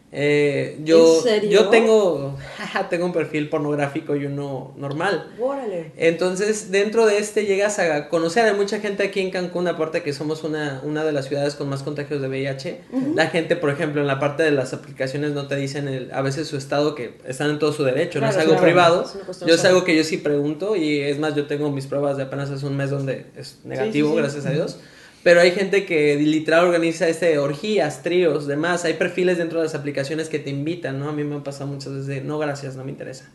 Eh, 0.10 0.80
yo, 0.86 1.18
¿En 1.18 1.24
serio? 1.24 1.50
yo 1.52 1.68
tengo, 1.70 2.38
tengo 2.90 3.06
un 3.06 3.12
perfil 3.12 3.50
pornográfico 3.50 4.16
y 4.16 4.26
uno 4.26 4.74
normal. 4.78 5.32
Órale. 5.38 5.92
Entonces, 5.98 6.72
dentro 6.72 7.06
de 7.06 7.18
este 7.18 7.46
llegas 7.46 7.78
a 7.80 8.08
conocer 8.08 8.48
a 8.48 8.54
mucha 8.54 8.80
gente 8.80 9.04
aquí 9.04 9.20
en 9.20 9.32
Cancún, 9.32 9.68
aparte 9.68 10.04
que 10.04 10.14
somos 10.14 10.46
una, 10.46 10.80
una 10.84 11.04
de 11.04 11.12
las 11.12 11.28
ciudades 11.28 11.56
con 11.56 11.68
más 11.68 11.84
contagios 11.84 12.22
de 12.22 12.30
VIH. 12.30 12.82
La 13.16 13.28
gente, 13.28 13.58
por 13.58 13.70
ejemplo, 13.70 14.00
en 14.00 14.08
la 14.08 14.18
parte 14.20 14.44
de 14.44 14.52
las 14.52 14.74
aplicaciones 14.74 15.32
no 15.32 15.48
te 15.48 15.58
dicen 15.58 15.90
el- 15.90 16.10
a 16.14 16.22
veces 16.22 16.48
su 16.48 16.56
estado, 16.56 16.96
que 16.96 17.18
están 17.28 17.50
en 17.50 17.60
todo 17.60 17.74
su 17.74 17.84
derecho, 17.84 18.22
no 18.22 18.30
es 18.30 18.38
algo 18.38 18.52
claro. 18.54 18.64
privado. 18.66 19.04
Es 19.30 19.40
yo 19.46 19.56
es 19.56 19.66
algo 19.66 19.84
que 19.84 19.96
yo 19.96 20.04
sí 20.06 20.18
pregunto 20.18 20.76
y 20.78 21.02
es 21.02 21.20
más, 21.20 21.36
yo 21.36 21.48
tengo 21.48 21.70
mis 21.70 21.86
pruebas 21.86 22.16
de 22.16 22.24
apenas 22.24 22.50
hace 22.50 22.66
un 22.66 22.78
mes 22.78 22.90
donde 22.90 23.26
es 23.36 23.58
negativo, 23.66 24.10
sí, 24.10 24.16
sí. 24.16 24.22
gracias 24.22 24.46
a 24.46 24.52
Dios. 24.52 24.80
Pero 25.28 25.42
hay 25.42 25.52
gente 25.52 25.86
que 25.86 26.16
literal 26.16 26.64
organiza 26.64 27.06
este 27.10 27.38
orgías, 27.38 28.02
tríos, 28.02 28.48
demás. 28.48 28.86
Hay 28.86 28.94
perfiles 28.94 29.38
dentro 29.38 29.60
de 29.60 29.66
las 29.66 29.76
aplicaciones 29.76 30.30
que 30.30 30.40
te 30.40 30.50
invitan, 30.52 31.00
¿no? 31.00 31.10
A 31.10 31.12
mí 31.12 31.26
me 31.26 31.36
han 31.36 31.44
pasado 31.44 31.68
muchas 31.68 31.92
veces 31.92 32.08
de, 32.08 32.22
no, 32.22 32.40
gracias, 32.40 32.78
no 32.78 32.86
me 32.86 32.92
interesa. 32.92 33.26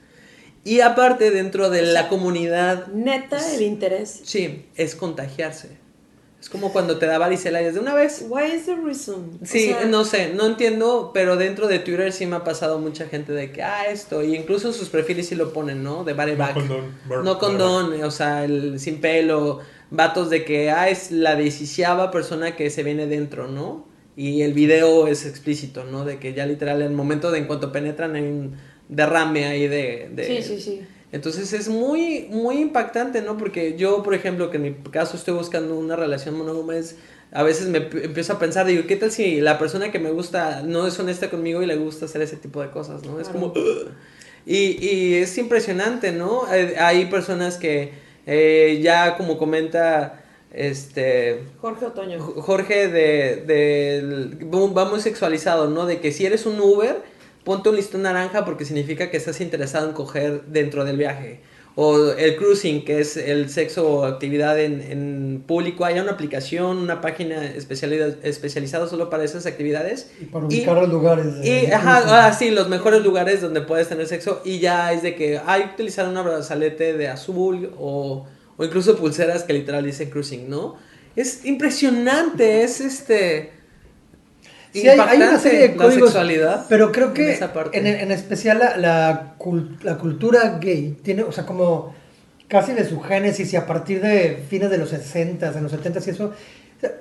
Y 0.65 0.81
aparte, 0.81 1.31
dentro 1.31 1.69
de 1.69 1.83
la 1.83 2.09
comunidad 2.09 2.87
Neta, 2.87 3.37
el 3.57 3.61
interés. 3.61 4.21
Sí, 4.25 4.65
es 4.75 4.95
contagiarse. 4.95 5.69
Es 6.41 6.49
como 6.49 6.73
cuando 6.73 6.97
te 6.99 7.05
da 7.05 7.19
varicela 7.19 7.61
y 7.61 7.67
es 7.67 7.75
de 7.75 7.81
una 7.81 7.93
vez. 7.95 8.25
Why 8.27 8.45
is 8.57 8.65
the 8.65 8.75
reason? 8.77 9.39
O 9.43 9.45
Sí, 9.45 9.67
sea, 9.67 9.85
no 9.85 10.07
sé, 10.07 10.33
no 10.33 10.47
entiendo, 10.47 11.11
pero 11.13 11.37
dentro 11.37 11.69
de 11.69 11.79
Twitter 11.79 12.11
sí 12.11 12.25
me 12.25 12.37
ha 12.37 12.43
pasado 12.43 12.79
mucha 12.79 13.07
gente 13.07 13.33
de 13.35 13.53
que, 13.53 13.63
ah, 13.63 13.85
esto, 13.91 14.23
y 14.25 14.35
incluso 14.35 14.69
en 14.69 14.73
sus 14.75 14.89
perfiles 14.89 15.29
sí 15.29 15.35
lo 15.35 15.53
ponen, 15.53 15.85
¿no? 15.85 16.05
De 16.05 16.15
bare 16.15 16.33
No 16.33 16.39
back. 16.39 16.55
condón, 16.55 16.97
bar- 17.07 17.23
No 17.23 17.39
condón, 17.39 18.03
o 18.03 18.11
sea, 18.11 18.45
el 18.45 18.81
sin 18.81 19.01
pelo, 19.03 19.61
vatos 19.93 20.31
de 20.31 20.45
que, 20.45 20.71
ah, 20.71 20.89
es 20.89 21.13
la 21.13 21.37
decisiava 21.37 22.11
persona 22.11 22.57
que 22.57 22.71
se 22.71 22.83
viene 22.83 23.07
dentro, 23.07 23.47
¿no? 23.47 23.87
Y 24.17 24.43
el 24.43 24.55
video 24.55 25.07
es 25.07 25.25
explícito, 25.27 25.85
¿no? 25.85 26.05
De 26.05 26.19
que 26.19 26.33
ya 26.35 26.47
literal, 26.47 26.81
en 26.81 26.89
el 26.89 26.93
momento 26.95 27.31
de 27.31 27.39
en 27.39 27.47
cuanto 27.47 27.71
penetran 27.73 28.17
hay 28.17 28.23
un 28.23 28.57
derrame 28.89 29.47
ahí 29.47 29.69
de... 29.69 30.11
de 30.13 30.25
Sí, 30.25 30.43
sí, 30.43 30.61
sí. 30.61 30.81
entonces 31.13 31.53
es 31.53 31.69
muy, 31.69 32.27
muy 32.31 32.57
impactante, 32.59 33.23
¿no? 33.23 33.37
Porque 33.37 33.77
yo, 33.77 34.03
por 34.03 34.15
ejemplo, 34.15 34.51
que 34.51 34.57
en 34.57 34.63
mi 34.63 34.75
caso 34.91 35.17
estoy 35.17 35.35
buscando 35.35 35.79
una 35.79 35.95
relación 35.95 36.37
monógama, 36.37 36.77
es, 36.77 36.97
a 37.31 37.43
veces 37.43 37.69
me 37.69 37.79
empiezo 37.79 38.33
a 38.33 38.39
pensar, 38.39 38.67
digo, 38.67 38.87
¿qué 38.87 38.97
tal 38.97 39.11
si 39.11 39.41
la 39.41 39.59
persona 39.59 39.91
que 39.91 39.99
me 39.99 40.11
gusta 40.11 40.63
no 40.63 40.87
es 40.87 40.99
honesta 40.99 41.31
conmigo 41.31 41.63
y 41.63 41.67
le 41.67 41.77
gusta 41.77 42.07
hacer 42.07 42.23
ese 42.23 42.37
tipo 42.37 42.63
de 42.63 42.71
cosas, 42.71 43.05
¿no? 43.05 43.21
Es 43.21 43.29
como... 43.29 43.53
Y, 44.45 44.85
y 44.85 45.15
es 45.15 45.39
impresionante, 45.39 46.11
¿no? 46.11 46.45
Hay, 46.47 46.75
hay 46.77 47.07
personas 47.07 47.59
que 47.59 47.93
eh, 48.27 48.81
ya, 48.83 49.17
como 49.17 49.39
comenta 49.39 50.21
este 50.53 51.45
Jorge 51.61 51.87
Otoño. 51.87 52.19
Jorge 52.21 52.89
de, 52.89 53.37
del- 53.47 54.39
va 54.77 54.85
muy 54.85 55.01
sexualizado, 55.01 55.69
¿no? 55.69 55.87
De 55.87 56.01
que 56.01 56.13
si 56.13 56.27
eres 56.27 56.45
un 56.47 56.61
Uber, 56.61 56.97
ponte 57.45 57.69
un 57.71 57.77
listón 57.77 58.03
naranja 58.03 58.45
porque 58.45 58.65
significa 58.65 59.11
que 59.11 59.17
estás 59.17 59.41
interesado 59.41 59.89
en 59.89 59.95
coger 59.95 60.43
dentro 60.47 60.85
del 60.85 60.97
viaje. 60.99 61.41
O 61.75 62.11
el 62.13 62.37
cruising, 62.37 62.85
que 62.85 63.01
es 63.01 63.17
el 63.17 63.49
sexo 63.49 63.89
o 63.89 64.05
actividad 64.05 64.61
en, 64.61 64.83
en 64.83 65.43
público. 65.47 65.87
Hay 65.87 65.99
una 65.99 66.13
aplicación, 66.13 66.77
una 66.77 67.01
página 67.01 67.47
especializada 68.23 68.87
solo 68.89 69.09
para 69.09 69.25
esas 69.25 69.47
actividades. 69.47 70.11
Y 70.21 70.25
para 70.27 70.45
ubicar 70.47 70.77
los 70.77 70.89
lugares. 70.91 71.35
de- 71.41 71.49
Y, 71.49 71.67
de 71.67 71.75
ajá, 71.75 72.27
ah, 72.27 72.33
sí, 72.33 72.51
los 72.51 72.69
mejores 72.69 73.03
lugares 73.03 73.41
donde 73.41 73.63
puedes 73.63 73.89
tener 73.89 74.07
sexo. 74.07 74.43
Y 74.45 74.59
ya 74.59 74.93
es 74.93 75.03
de 75.03 75.15
que 75.15 75.41
hay 75.47 75.63
que 75.65 75.73
utilizar 75.75 76.07
una 76.09 76.21
brazalete 76.23 76.93
de 76.93 77.09
azul 77.09 77.73
o, 77.79 78.27
o 78.57 78.65
incluso 78.65 78.97
pulseras 78.97 79.45
que 79.45 79.55
literal 79.55 79.85
dicen 79.85 80.11
cruising, 80.11 80.51
¿no? 80.51 80.77
Es 81.17 81.45
impresionante, 81.47 82.63
es 82.65 82.81
este. 82.81 83.62
Sí, 84.73 84.89
hay, 84.89 84.99
hay 84.99 85.19
una 85.19 85.39
serie 85.39 85.59
de 85.61 85.69
la 85.69 85.77
códigos, 85.85 86.11
sexualidad. 86.11 86.67
pero 86.69 86.91
creo 86.93 87.09
en 87.09 87.15
que 87.15 87.33
esa 87.33 87.53
parte. 87.53 87.79
en, 87.79 87.87
en 87.87 88.11
especial 88.11 88.59
la, 88.59 88.77
la, 88.77 89.35
cul- 89.39 89.79
la 89.83 89.99
cultura 89.99 90.59
gay 90.61 90.97
tiene, 91.03 91.23
o 91.25 91.33
sea, 91.33 91.45
como 91.45 91.95
casi 92.49 92.73
de 92.73 92.87
su 92.89 93.01
génesis 93.01 93.53
y 93.53 93.57
a 93.57 93.67
partir 93.67 94.01
de 94.03 94.45
fines 94.49 94.71
de 94.71 94.79
los 94.79 94.91
60, 94.91 95.53
en 95.57 95.63
los 95.63 95.73
70 95.73 96.01
y 96.07 96.11
eso, 96.11 96.33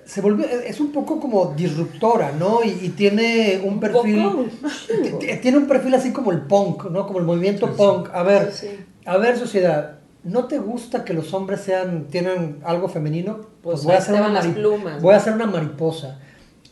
se 0.06 0.22
volvió, 0.22 0.46
es 0.46 0.80
un 0.80 0.92
poco 0.92 1.20
como 1.20 1.54
disruptora, 1.58 2.32
¿no? 2.38 2.64
Y, 2.64 2.70
y 2.84 2.90
tiene 2.90 3.60
un 3.64 3.80
perfil, 3.80 4.52
tiene 5.42 5.58
un 5.58 5.68
perfil 5.68 5.94
así 5.96 6.12
como 6.12 6.32
el 6.32 6.42
punk, 6.42 6.86
¿no? 6.92 7.08
Como 7.08 7.20
el 7.20 7.26
movimiento 7.26 7.72
punk. 7.76 8.10
A 8.14 8.24
ver, 8.24 8.52
Sí, 8.54 8.68
sí. 8.68 8.80
a 9.06 9.18
ver, 9.18 9.38
sociedad, 9.38 9.96
¿no 10.24 10.46
te 10.46 10.60
gusta 10.60 11.04
que 11.04 11.14
los 11.14 11.34
hombres 11.34 11.62
sean, 11.62 12.06
tienen 12.12 12.58
algo 12.64 12.90
femenino? 12.90 13.40
Pues 13.64 13.84
voy 13.84 13.96
a 13.96 13.98
hacer 13.98 14.16
una 14.16 14.30
las 14.30 14.48
plumas, 14.48 15.02
Voy 15.02 15.14
a 15.14 15.18
hacer 15.18 15.34
una 15.34 15.48
mariposa. 15.48 16.20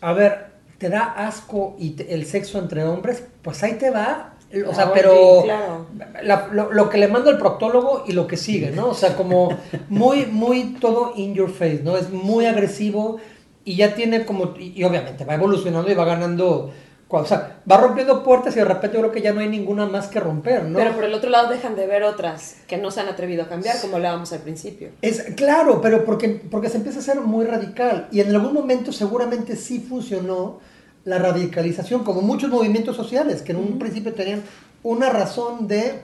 A 0.01 0.13
ver, 0.13 0.48
¿te 0.79 0.89
da 0.89 1.03
asco 1.27 1.75
y 1.77 1.91
te- 1.91 2.13
el 2.13 2.25
sexo 2.25 2.57
entre 2.57 2.83
hombres? 2.83 3.23
Pues 3.43 3.61
ahí 3.63 3.73
te 3.73 3.91
va. 3.91 4.33
O 4.67 4.73
sea, 4.73 4.85
Ah, 4.85 4.91
pero 4.95 5.13
sí, 5.41 5.43
claro. 5.45 5.85
la- 6.23 6.47
lo, 6.51 6.73
lo 6.73 6.89
que 6.89 6.97
le 6.97 7.07
mando 7.07 7.29
al 7.29 7.37
proctólogo 7.37 8.05
y 8.07 8.13
lo 8.13 8.25
que 8.25 8.35
sigue, 8.35 8.71
¿no? 8.71 8.87
O 8.87 8.93
sea, 8.95 9.15
como 9.15 9.55
muy, 9.89 10.25
muy 10.25 10.75
todo 10.79 11.13
in 11.15 11.35
your 11.35 11.51
face, 11.51 11.81
¿no? 11.83 11.95
Es 11.97 12.09
muy 12.09 12.47
agresivo 12.47 13.17
y 13.63 13.75
ya 13.75 13.93
tiene 13.93 14.25
como, 14.25 14.55
y, 14.57 14.73
y 14.75 14.83
obviamente 14.85 15.23
va 15.23 15.35
evolucionando 15.35 15.91
y 15.91 15.93
va 15.93 16.03
ganando, 16.03 16.71
o 17.09 17.25
sea, 17.25 17.61
va 17.71 17.77
rompiendo 17.77 18.23
puertas 18.23 18.55
y 18.55 18.59
de 18.59 18.65
repente 18.65 18.95
yo 18.97 19.01
creo 19.01 19.11
que 19.11 19.21
ya 19.21 19.33
no 19.33 19.41
hay 19.41 19.49
ninguna 19.49 19.85
más 19.85 20.07
que 20.07 20.19
romper, 20.19 20.63
¿no? 20.63 20.79
Pero 20.79 20.95
por 20.95 21.03
el 21.03 21.13
otro 21.13 21.29
lado 21.29 21.49
dejan 21.49 21.75
de 21.75 21.85
ver 21.85 22.01
otras 22.01 22.55
que 22.67 22.77
no 22.77 22.89
se 22.89 23.01
han 23.01 23.07
atrevido 23.09 23.43
a 23.43 23.47
cambiar, 23.49 23.79
como 23.81 23.97
hablábamos 23.97 24.33
al 24.33 24.39
principio. 24.39 24.89
Es 25.03 25.21
claro, 25.35 25.79
pero 25.79 26.05
porque, 26.05 26.27
porque 26.49 26.69
se 26.69 26.77
empieza 26.77 26.97
a 26.97 27.03
ser 27.03 27.19
muy 27.21 27.45
radical 27.45 28.07
y 28.11 28.21
en 28.21 28.29
algún 28.33 28.53
momento 28.53 28.91
seguramente 28.91 29.55
sí 29.55 29.79
funcionó 29.79 30.59
la 31.09 31.17
radicalización, 31.19 32.03
como 32.03 32.21
muchos 32.21 32.49
movimientos 32.49 32.95
sociales 32.95 33.41
que 33.41 33.51
en 33.51 33.57
un 33.57 33.79
principio 33.79 34.13
tenían 34.13 34.43
una 34.83 35.09
razón 35.09 35.67
de... 35.67 36.01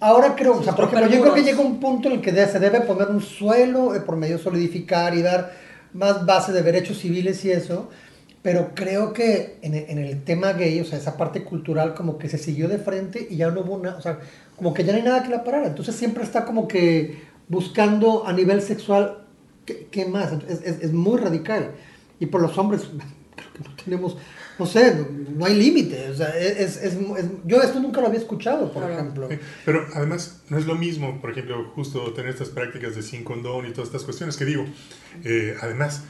Ahora 0.00 0.36
creo, 0.36 0.56
o 0.58 0.62
sea, 0.62 0.74
por 0.76 0.84
ejemplo, 0.86 1.08
yo 1.08 1.20
creo 1.20 1.34
que 1.34 1.42
llega 1.42 1.60
un 1.60 1.80
punto 1.80 2.08
en 2.08 2.14
el 2.14 2.20
que 2.20 2.30
se 2.46 2.58
debe 2.60 2.80
poner 2.82 3.08
un 3.08 3.20
suelo 3.20 3.94
eh, 3.96 4.00
por 4.00 4.16
medio 4.16 4.36
de 4.38 4.42
solidificar 4.42 5.14
y 5.16 5.22
dar 5.22 5.52
más 5.92 6.24
base 6.24 6.52
de 6.52 6.62
derechos 6.62 6.98
civiles 6.98 7.44
y 7.44 7.50
eso, 7.50 7.88
pero 8.42 8.70
creo 8.74 9.12
que 9.12 9.58
en 9.62 9.74
el, 9.74 9.84
en 9.90 9.98
el 9.98 10.22
tema 10.22 10.52
gay, 10.52 10.80
o 10.80 10.84
sea, 10.84 10.98
esa 10.98 11.16
parte 11.16 11.42
cultural 11.42 11.94
como 11.94 12.16
que 12.16 12.28
se 12.28 12.38
siguió 12.38 12.68
de 12.68 12.78
frente 12.78 13.26
y 13.28 13.36
ya 13.36 13.50
no 13.50 13.60
hubo 13.62 13.78
nada, 13.78 13.96
o 13.98 14.00
sea, 14.00 14.20
como 14.56 14.72
que 14.72 14.84
ya 14.84 14.92
no 14.92 14.98
hay 14.98 15.04
nada 15.04 15.22
que 15.24 15.30
la 15.30 15.42
parara, 15.42 15.66
entonces 15.66 15.96
siempre 15.96 16.22
está 16.22 16.44
como 16.44 16.68
que 16.68 17.20
buscando 17.48 18.24
a 18.26 18.32
nivel 18.32 18.62
sexual, 18.62 19.24
¿qué, 19.66 19.88
qué 19.90 20.04
más? 20.06 20.32
Es, 20.48 20.62
es- 20.62 20.82
es 20.84 20.92
muy 20.92 21.18
radical. 21.18 21.72
Y 22.20 22.26
por 22.26 22.40
los 22.40 22.56
hombres, 22.58 22.82
no 23.64 23.74
tenemos, 23.82 24.16
no 24.58 24.66
sé, 24.66 24.94
no, 25.36 25.44
hay 25.44 25.54
límite, 25.56 26.08
o 26.10 26.14
sea, 26.14 26.28
es, 26.38 26.76
es- 26.76 26.94
es- 26.94 26.98
yo 27.44 27.60
esto 27.62 27.80
nunca 27.80 28.00
lo 28.00 28.06
había 28.08 28.18
escuchado, 28.20 28.72
por 28.72 28.82
Claro. 28.82 28.94
ejemplo. 28.98 29.28
Sí, 29.30 29.38
Pero 29.64 29.86
además 29.94 30.40
no 30.48 30.58
es 30.58 30.66
lo 30.66 30.74
mismo, 30.74 31.20
por 31.20 31.30
ejemplo, 31.30 31.70
justo 31.74 32.12
tener 32.12 32.30
estas 32.30 32.48
prácticas 32.48 32.94
de 32.96 33.02
sin 33.02 33.24
condón 33.24 33.66
y 33.66 33.70
todas 33.70 33.88
estas 33.88 34.04
cuestiones 34.04 34.36
que 34.36 34.44
digo. 34.44 34.64
eh, 35.24 35.56
además, 35.60 36.02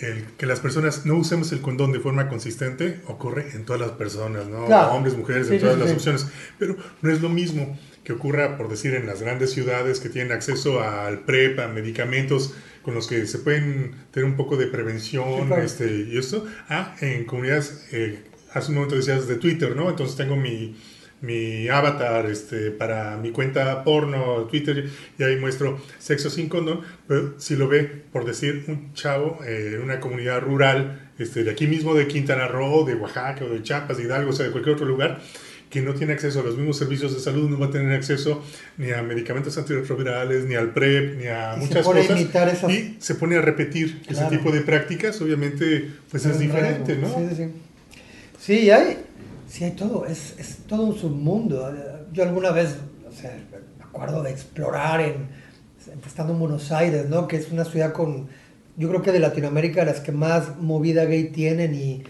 el 0.00 0.24
que 0.36 0.46
las 0.46 0.58
personas 0.60 1.04
no 1.06 1.16
usemos 1.16 1.52
el 1.52 1.60
condón 1.60 1.92
de 1.92 2.00
forma 2.00 2.28
consistente 2.28 3.00
ocurre 3.06 3.50
en 3.54 3.64
todas 3.64 3.80
las 3.80 3.90
personas, 3.92 4.46
¿no? 4.48 4.66
Claro. 4.66 4.92
Hombres, 4.94 5.16
mujeres, 5.16 5.46
Sí, 5.48 5.54
en 5.54 5.60
todas 5.60 5.74
sí, 5.74 5.80
las 5.80 5.88
sí. 5.90 5.94
opciones. 5.94 6.26
Pero 6.58 6.76
no 7.02 7.10
es 7.12 7.20
lo 7.20 7.28
mismo 7.28 7.78
que 8.04 8.12
ocurra, 8.12 8.56
por 8.56 8.68
decir, 8.68 8.94
en 8.94 9.06
las 9.06 9.22
grandes 9.22 9.52
ciudades 9.52 10.00
que 10.00 10.08
tienen 10.08 10.32
acceso 10.32 10.82
al 10.82 11.20
PrEP, 11.20 11.58
a 11.60 11.68
medicamentos 11.68 12.54
con 12.82 12.94
los 12.94 13.06
que 13.06 13.26
se 13.26 13.38
pueden 13.38 13.94
tener 14.10 14.28
un 14.28 14.36
poco 14.36 14.56
de 14.56 14.66
prevención 14.66 15.42
Sí, 15.42 15.46
claro. 15.46 15.62
este, 15.62 16.06
y 16.10 16.18
esto, 16.18 16.44
a 16.68 16.96
en 17.00 17.24
comunidades 17.24 17.86
eh, 17.92 18.24
hace 18.52 18.70
un 18.70 18.76
momento 18.76 18.96
decías 18.96 19.28
de 19.28 19.36
Twitter, 19.36 19.76
¿no? 19.76 19.88
Entonces 19.88 20.16
tengo 20.16 20.34
mi, 20.36 20.76
mi 21.20 21.68
avatar 21.68 22.26
este, 22.26 22.72
para 22.72 23.16
mi 23.16 23.30
cuenta 23.30 23.84
porno, 23.84 24.48
Twitter, 24.50 24.90
y 25.18 25.22
ahí 25.22 25.36
muestro 25.36 25.80
sexo 25.98 26.28
sin 26.28 26.48
condón, 26.48 26.80
pero 27.06 27.34
si 27.38 27.54
lo 27.56 27.68
ve, 27.68 27.84
por 28.12 28.24
decir, 28.24 28.64
un 28.66 28.92
chavo 28.94 29.38
eh, 29.46 29.72
en 29.74 29.80
una 29.82 30.00
comunidad 30.00 30.40
rural, 30.40 31.12
este, 31.18 31.44
de 31.44 31.52
aquí 31.52 31.68
mismo 31.68 31.94
de 31.94 32.08
Quintana 32.08 32.48
Roo, 32.48 32.84
de 32.84 32.96
Oaxaca, 32.96 33.44
o 33.44 33.48
de 33.48 33.62
Chiapas, 33.62 33.96
de 33.98 34.04
Hidalgo, 34.04 34.30
o 34.30 34.32
sea, 34.32 34.46
de 34.46 34.52
cualquier 34.52 34.74
otro 34.74 34.86
lugar, 34.86 35.20
que 35.72 35.80
no 35.80 35.94
tiene 35.94 36.12
acceso 36.12 36.40
a 36.40 36.42
los 36.42 36.58
mismos 36.58 36.76
servicios 36.76 37.14
de 37.14 37.18
salud, 37.20 37.48
no 37.48 37.58
va 37.58 37.66
a 37.66 37.70
tener 37.70 37.92
acceso 37.94 38.42
ni 38.76 38.90
a 38.90 39.02
medicamentos 39.02 39.56
antirretrovirales, 39.56 40.44
ni 40.44 40.54
al 40.54 40.70
PrEP, 40.74 41.16
ni 41.18 41.26
a 41.28 41.54
Y 41.56 41.60
muchas 41.60 41.82
cosas. 41.86 42.10
esas- 42.20 42.70
Y 42.70 42.96
se 43.00 43.14
pone 43.14 43.36
a 43.36 43.40
repetir 43.40 44.00
ese 44.02 44.12
Claro. 44.14 44.28
tipo 44.28 44.50
de 44.52 44.60
prácticas, 44.60 45.18
obviamente, 45.22 45.90
pues 46.10 46.26
es 46.26 46.38
diferente, 46.38 46.96
¿no? 46.96 47.08
Sí, 47.08 47.26
sí, 47.30 47.34
sí. 47.36 47.48
Sí, 48.38 48.70
hay, 48.70 48.98
sí, 49.48 49.64
hay 49.64 49.70
todo, 49.70 50.04
es, 50.04 50.34
es 50.38 50.58
todo 50.66 50.82
un 50.82 50.98
submundo. 50.98 51.72
Yo 52.12 52.22
alguna 52.22 52.50
vez, 52.50 52.76
o 53.08 53.12
sea, 53.12 53.34
me 53.78 53.84
acuerdo 53.84 54.22
de 54.22 54.30
explorar 54.30 55.00
en, 55.00 55.28
estando 56.06 56.34
en 56.34 56.38
Buenos 56.38 56.70
Aires, 56.70 57.08
¿no? 57.08 57.26
Que 57.26 57.36
es 57.36 57.50
una 57.50 57.64
ciudad 57.64 57.94
con, 57.94 58.28
yo 58.76 58.90
creo 58.90 59.00
que 59.00 59.10
de 59.10 59.20
Latinoamérica 59.20 59.86
las 59.86 60.00
que 60.00 60.12
más 60.12 60.58
movida 60.58 61.06
gay 61.06 61.30
tienen 61.30 61.74
y 61.74 62.02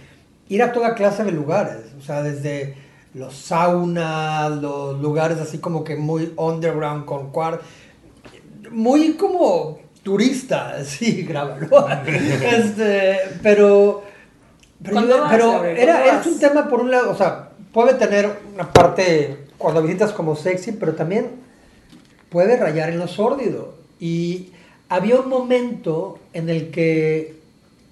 ir 0.49 0.63
a 0.65 0.73
toda 0.73 0.97
clase 0.97 1.23
de 1.23 1.31
lugares, 1.31 1.77
o 1.97 2.03
sea, 2.03 2.25
desde 2.25 2.75
los 3.15 3.35
saunas, 3.35 4.51
los 4.61 5.01
lugares 5.01 5.39
así 5.39 5.59
como 5.59 5.85
que 5.85 5.97
muy 5.97 6.33
underground 6.37 7.05
con 7.05 7.31
cuartos 7.31 7.67
muy 8.71 9.15
como 9.15 9.79
turista, 10.03 10.83
sí, 10.85 11.23
grábalo. 11.23 11.69
este, 12.07 13.19
pero 13.43 14.03
pero, 14.83 14.95
¿Cuándo 14.95 15.17
yo- 15.17 15.23
vas, 15.23 15.31
pero 15.31 15.65
era, 15.65 16.03
¿Cuándo 16.03 16.21
es 16.21 16.27
un 16.27 16.39
tema 16.41 16.69
por 16.69 16.81
un 16.81 16.91
lado, 16.91 17.11
o 17.11 17.15
sea, 17.17 17.51
puede 17.73 17.95
tener 17.95 18.31
una 18.55 18.73
parte 18.73 19.37
cuando 19.59 19.83
visitas 19.83 20.13
como 20.13 20.35
sexy, 20.35 20.73
pero 20.73 20.95
también 20.95 21.31
puede 22.31 22.57
rayar 22.57 22.91
en 22.91 22.99
lo 22.99 23.07
sórdido. 23.07 23.75
Y 24.01 24.49
había 24.89 25.21
un 25.21 25.29
momento 25.29 26.19
en 26.33 26.51
el 26.51 26.71
que 26.71 27.37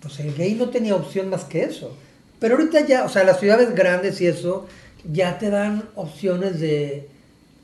pues 0.02 0.18
el 0.18 0.34
gay 0.34 0.54
no 0.54 0.70
tenía 0.70 0.96
opción 0.96 1.28
más 1.30 1.44
que 1.44 1.62
eso. 1.62 1.94
Pero 2.40 2.56
ahorita 2.56 2.80
ya, 2.86 3.04
o 3.04 3.08
sea, 3.08 3.22
las 3.22 3.38
ciudades 3.38 3.74
grandes 3.74 4.20
y 4.20 4.26
eso, 4.26 4.66
ya 5.10 5.38
te 5.38 5.50
dan 5.50 5.84
opciones 5.94 6.60
de, 6.60 7.08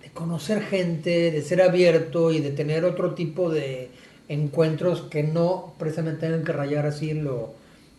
de 0.03 0.11
conocer 0.15 0.63
gente, 0.63 1.31
de 1.31 1.43
ser 1.43 1.63
abierto 1.63 2.31
y 2.33 2.41
de 2.41 2.51
tener 2.51 2.85
otro 2.85 3.15
tipo 3.15 3.51
de 3.51 3.89
encuentros 4.29 5.03
que 5.03 5.23
no 5.23 5.75
precisamente 5.79 6.21
tengan 6.27 6.45
que 6.45 6.53
rayar 6.53 6.87
así 6.87 7.11
en 7.11 7.25
lo... 7.25 7.55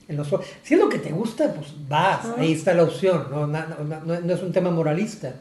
En 0.09 0.15
lo 0.15 0.23
so- 0.23 0.41
si 0.63 0.75
es 0.75 0.79
lo 0.79 0.87
que 0.87 0.99
te 0.99 1.11
gusta, 1.11 1.53
pues 1.53 1.67
vas, 1.89 2.25
ahí 2.37 2.53
está 2.53 2.73
la 2.73 2.83
opción, 2.83 3.27
no, 3.29 3.45
no, 3.45 3.61
no- 4.05 4.19
no 4.21 4.33
es 4.33 4.41
un 4.41 4.53
tema 4.53 4.71
moralista. 4.71 5.33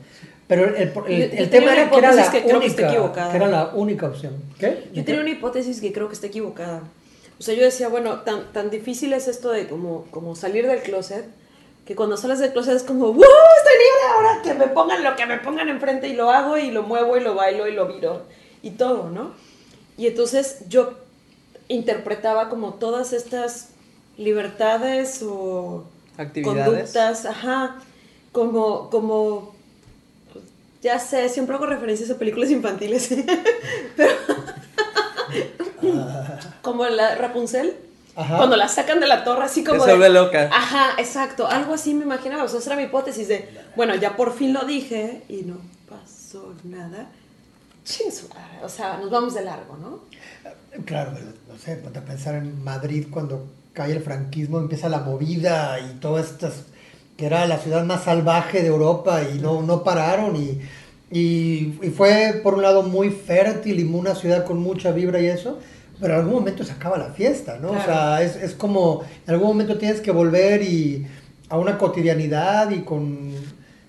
Pero 0.49 0.65
el, 0.65 0.75
el- 0.75 0.83
el- 0.83 0.93
Yo- 0.93 0.93
yo 1.07 1.13
el 1.15 1.31
tenía 1.31 1.49
tema 1.51 1.73
era 1.73 1.91
que 1.91 1.99
era 1.99 2.13
la 2.13 2.31
que 2.33 2.43
que 2.45 2.55
única, 2.55 2.89
equivocada. 2.89 3.31
que 3.31 3.37
era 3.37 3.47
la 3.49 3.67
única 3.75 4.07
opción. 4.07 4.35
¿Qué? 4.59 4.89
Yo 4.93 5.05
tenía 5.05 5.21
una 5.21 5.31
hipótesis 5.31 5.81
que 5.81 5.93
creo 5.93 6.09
que 6.09 6.15
está 6.15 6.27
equivocada. 6.27 6.83
O 7.39 7.43
sea, 7.45 7.55
yo 7.55 7.63
decía, 7.63 7.89
bueno, 7.89 8.21
tan, 8.23 8.53
tan 8.53 8.71
difícil 8.71 9.13
es 9.13 9.29
esto 9.29 9.51
de 9.53 9.69
como, 9.69 10.05
como 10.11 10.35
salir 10.35 10.67
del 10.67 10.81
closet, 10.81 11.27
que 11.87 11.95
cuando 11.95 12.17
sales 12.17 12.41
del 12.41 12.53
closet 12.53 12.75
es 12.75 12.83
como, 12.83 13.07
¡Woo! 13.07 13.23
Estoy 13.23 13.73
libre 13.79 14.03
ahora, 14.13 14.43
que 14.43 14.55
me 14.55 14.67
pongan 14.67 15.05
lo 15.05 15.15
que 15.15 15.25
me 15.25 15.39
pongan 15.39 15.69
enfrente 15.69 16.09
y 16.09 16.15
lo 16.15 16.31
hago 16.31 16.59
y 16.59 16.73
lo 16.73 16.83
muevo 16.83 17.17
y 17.17 17.21
lo 17.21 17.35
bailo 17.35 17.69
y 17.69 17.73
lo 17.73 17.87
viro 17.87 18.23
y 18.61 18.71
todo, 18.71 19.09
¿no? 19.09 19.31
Y 19.97 20.09
entonces 20.09 20.69
yo 20.69 20.95
interpretaba 21.69 22.49
como 22.49 22.75
todas 22.75 23.13
estas 23.13 23.71
libertades 24.19 25.23
o 25.23 25.85
Actividades. 26.17 26.67
conductas, 26.67 27.27
ajá, 27.27 27.77
como, 28.33 28.91
como, 28.91 29.55
ya 30.83 30.99
sé, 30.99 31.29
siempre 31.29 31.55
hago 31.55 31.67
referencias 31.67 32.11
a 32.11 32.19
películas 32.19 32.51
infantiles, 32.51 33.11
pero 33.97 34.13
como 36.63 36.85
la 36.87 37.15
Rapunzel, 37.15 37.77
Ajá. 38.17 38.39
cuando 38.39 38.57
la 38.57 38.69
sacan 38.69 38.99
de 39.01 39.07
la 39.07 39.25
torre, 39.25 39.45
así 39.45 39.63
como. 39.63 39.81
se 39.85 39.91
de- 39.91 39.97
vuelve 39.99 40.15
loca. 40.15 40.49
Ajá, 40.53 40.95
exacto. 40.99 41.47
Algo 41.47 41.75
así 41.75 41.93
me 41.95 42.05
imaginaba. 42.05 42.45
O 42.45 42.49
sea, 42.49 42.59
esa 42.61 42.71
era 42.71 42.81
mi 42.81 42.85
hipótesis 42.89 43.29
de, 43.29 43.49
bueno, 43.77 43.95
ya 43.95 44.17
por 44.17 44.33
fin 44.35 44.53
lo 44.53 44.65
dije 44.65 45.23
y 45.29 45.43
no 45.43 45.59
pasó 45.89 46.55
nada. 46.65 47.09
Ching 47.85 48.11
su 48.11 48.29
madre. 48.29 48.65
O 48.65 48.69
sea, 48.69 48.97
nos 48.99 49.11
vamos 49.11 49.35
de 49.35 49.43
largo, 49.45 49.77
¿no? 49.77 50.01
Claro, 50.85 51.13
pero, 51.15 51.27
no 51.53 51.59
sé, 51.59 51.77
ponte 51.77 51.99
a 51.99 52.05
pensar 52.05 52.35
en 52.35 52.63
Madrid 52.65 53.07
cuando 53.11 53.47
cae 53.73 53.93
el 53.93 54.03
franquismo, 54.03 54.59
empieza 54.59 54.89
la 54.89 55.01
movida 55.01 55.79
y 55.81 55.99
todas 56.01 56.31
estas, 56.31 56.65
que 57.17 57.27
era 57.27 57.47
la 57.47 57.59
ciudad 57.59 57.85
más 57.85 58.05
salvaje 58.05 58.63
de 58.63 58.69
Europa 58.69 59.23
y 59.23 59.39
no, 59.39 59.63
no 59.63 59.85
pararon 59.85 60.35
y, 60.37 60.61
y, 61.11 61.79
y 61.83 61.91
fue 61.95 62.41
por 62.43 62.55
un 62.55 62.63
lado 62.63 62.83
muy 62.83 63.11
fértil 63.11 63.79
y 63.81 63.85
una 63.85 64.15
ciudad 64.15 64.45
con 64.45 64.59
mucha 64.59 64.91
vibra 64.93 65.21
y 65.21 65.27
eso, 65.27 65.59
pero 66.01 66.15
en 66.15 66.21
algún 66.21 66.35
momento 66.35 66.65
se 66.65 66.73
acaba 66.73 66.99
la 66.99 67.11
fiesta, 67.13 67.59
¿no? 67.61 67.71
O 67.71 67.83
sea, 67.83 68.23
es, 68.23 68.37
es 68.37 68.55
como, 68.55 69.03
en 69.27 69.35
algún 69.35 69.49
momento 69.49 69.79
tienes 69.79 70.01
que 70.01 70.11
volver 70.11 70.63
y 70.63 71.07
a 71.49 71.59
una 71.59 71.79
cotidianidad 71.79 72.71
y 72.71 72.81
con, 72.81 73.33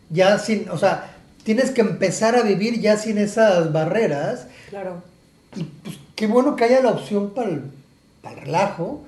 ya 0.10 0.38
sin, 0.40 0.70
o 0.70 0.78
sea, 0.78 1.16
tienes 1.44 1.72
que 1.72 1.82
empezar 1.82 2.36
a 2.36 2.42
vivir 2.44 2.80
ya 2.80 2.98
sin 2.98 3.18
esas 3.18 3.72
barreras 3.74 4.48
Claro. 4.70 5.02
y 5.56 5.64
pues 5.64 5.98
qué 6.16 6.28
bueno 6.28 6.56
que 6.56 6.66
haya 6.66 6.82
la 6.82 6.92
opción 6.92 7.32
para 7.32 7.50
el, 7.50 7.62
para 8.22 8.36
el 8.36 8.42
relajo, 8.46 9.04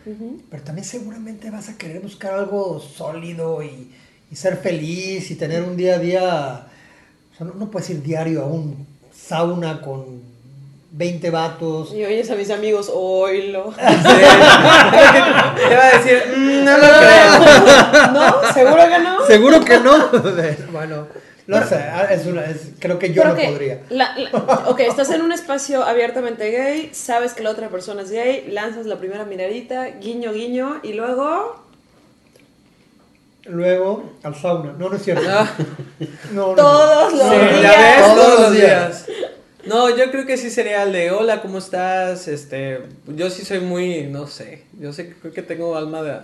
pero 0.49 0.63
también 0.63 0.85
seguramente 0.85 1.49
vas 1.51 1.69
a 1.69 1.77
querer 1.77 2.01
buscar 2.01 2.33
algo 2.33 2.79
sólido 2.79 3.61
y, 3.63 3.91
y 4.31 4.35
ser 4.35 4.57
feliz 4.57 5.29
y 5.31 5.35
tener 5.35 5.63
un 5.63 5.75
día 5.75 5.95
a 5.95 5.99
día. 5.99 6.67
O 7.33 7.37
sea, 7.37 7.47
no, 7.47 7.53
no 7.55 7.69
puedes 7.71 7.89
ir 7.89 8.01
diario 8.03 8.43
a 8.43 8.45
un 8.45 8.87
sauna 9.13 9.81
con 9.81 10.21
20 10.99 11.29
vatos. 11.29 11.93
Y 11.93 12.03
oyes 12.03 12.29
a 12.29 12.35
mis 12.35 12.49
amigos, 12.51 12.91
oílo. 12.93 13.73
Te 13.77 13.83
iba 15.73 15.85
a 15.85 15.97
decir, 15.97 16.23
"Mm, 16.35 16.65
no 16.65 16.77
lo 16.77 16.87
creo. 16.87 18.11
¿No? 18.11 18.53
¿Seguro 18.53 18.83
que 18.89 18.99
no? 18.99 19.25
Seguro 19.25 19.63
que 19.63 19.79
no. 19.79 20.09
bueno, 20.73 21.07
no 21.47 21.65
sé, 21.65 21.81
es 22.11 22.25
una, 22.25 22.43
es- 22.43 22.71
creo 22.79 22.99
que 22.99 23.13
yo 23.13 23.23
no 23.23 23.33
podría. 23.33 23.79
la- 23.89 24.13
la- 24.17 24.29
ok, 24.67 24.81
estás 24.81 25.09
en 25.11 25.21
un 25.21 25.31
espacio 25.31 25.83
abiertamente 25.83 26.51
gay, 26.51 26.89
sabes 26.93 27.33
que 27.33 27.43
la 27.43 27.51
otra 27.51 27.69
persona 27.69 28.01
es 28.01 28.11
gay, 28.11 28.49
lanzas 28.51 28.85
la 28.85 28.97
primera 28.97 29.23
miradita, 29.23 29.85
guiño, 30.01 30.33
guiño, 30.33 30.81
y 30.83 30.91
luego 30.93 31.63
Luego 33.45 34.03
al 34.21 34.35
sauna. 34.35 34.73
No, 34.77 34.89
no 34.89 34.95
es 34.97 35.03
cierto. 35.03 35.23
Ah. 35.27 35.47
No, 36.33 36.47
no, 36.47 36.49
no. 36.49 36.55
todos 36.55 37.13
los 37.13 37.21
Sí, 37.29 37.35
días. 37.37 37.75
ves, 37.77 38.15
Todos 38.15 38.39
los 38.41 38.51
días. 38.53 39.05
No, 39.65 39.95
yo 39.95 40.09
creo 40.11 40.25
que 40.25 40.37
sí 40.37 40.49
sería 40.49 40.83
el 40.83 40.93
de 40.93 41.11
hola, 41.11 41.41
¿cómo 41.41 41.57
estás? 41.57 42.27
Este, 42.27 42.79
yo 43.07 43.29
sí 43.29 43.43
soy 43.43 43.59
muy, 43.59 44.03
no 44.03 44.25
sé, 44.27 44.63
yo 44.79 44.93
sé, 44.93 45.13
creo 45.21 45.33
que 45.33 45.43
tengo 45.43 45.75
alma 45.75 46.01
de 46.01 46.17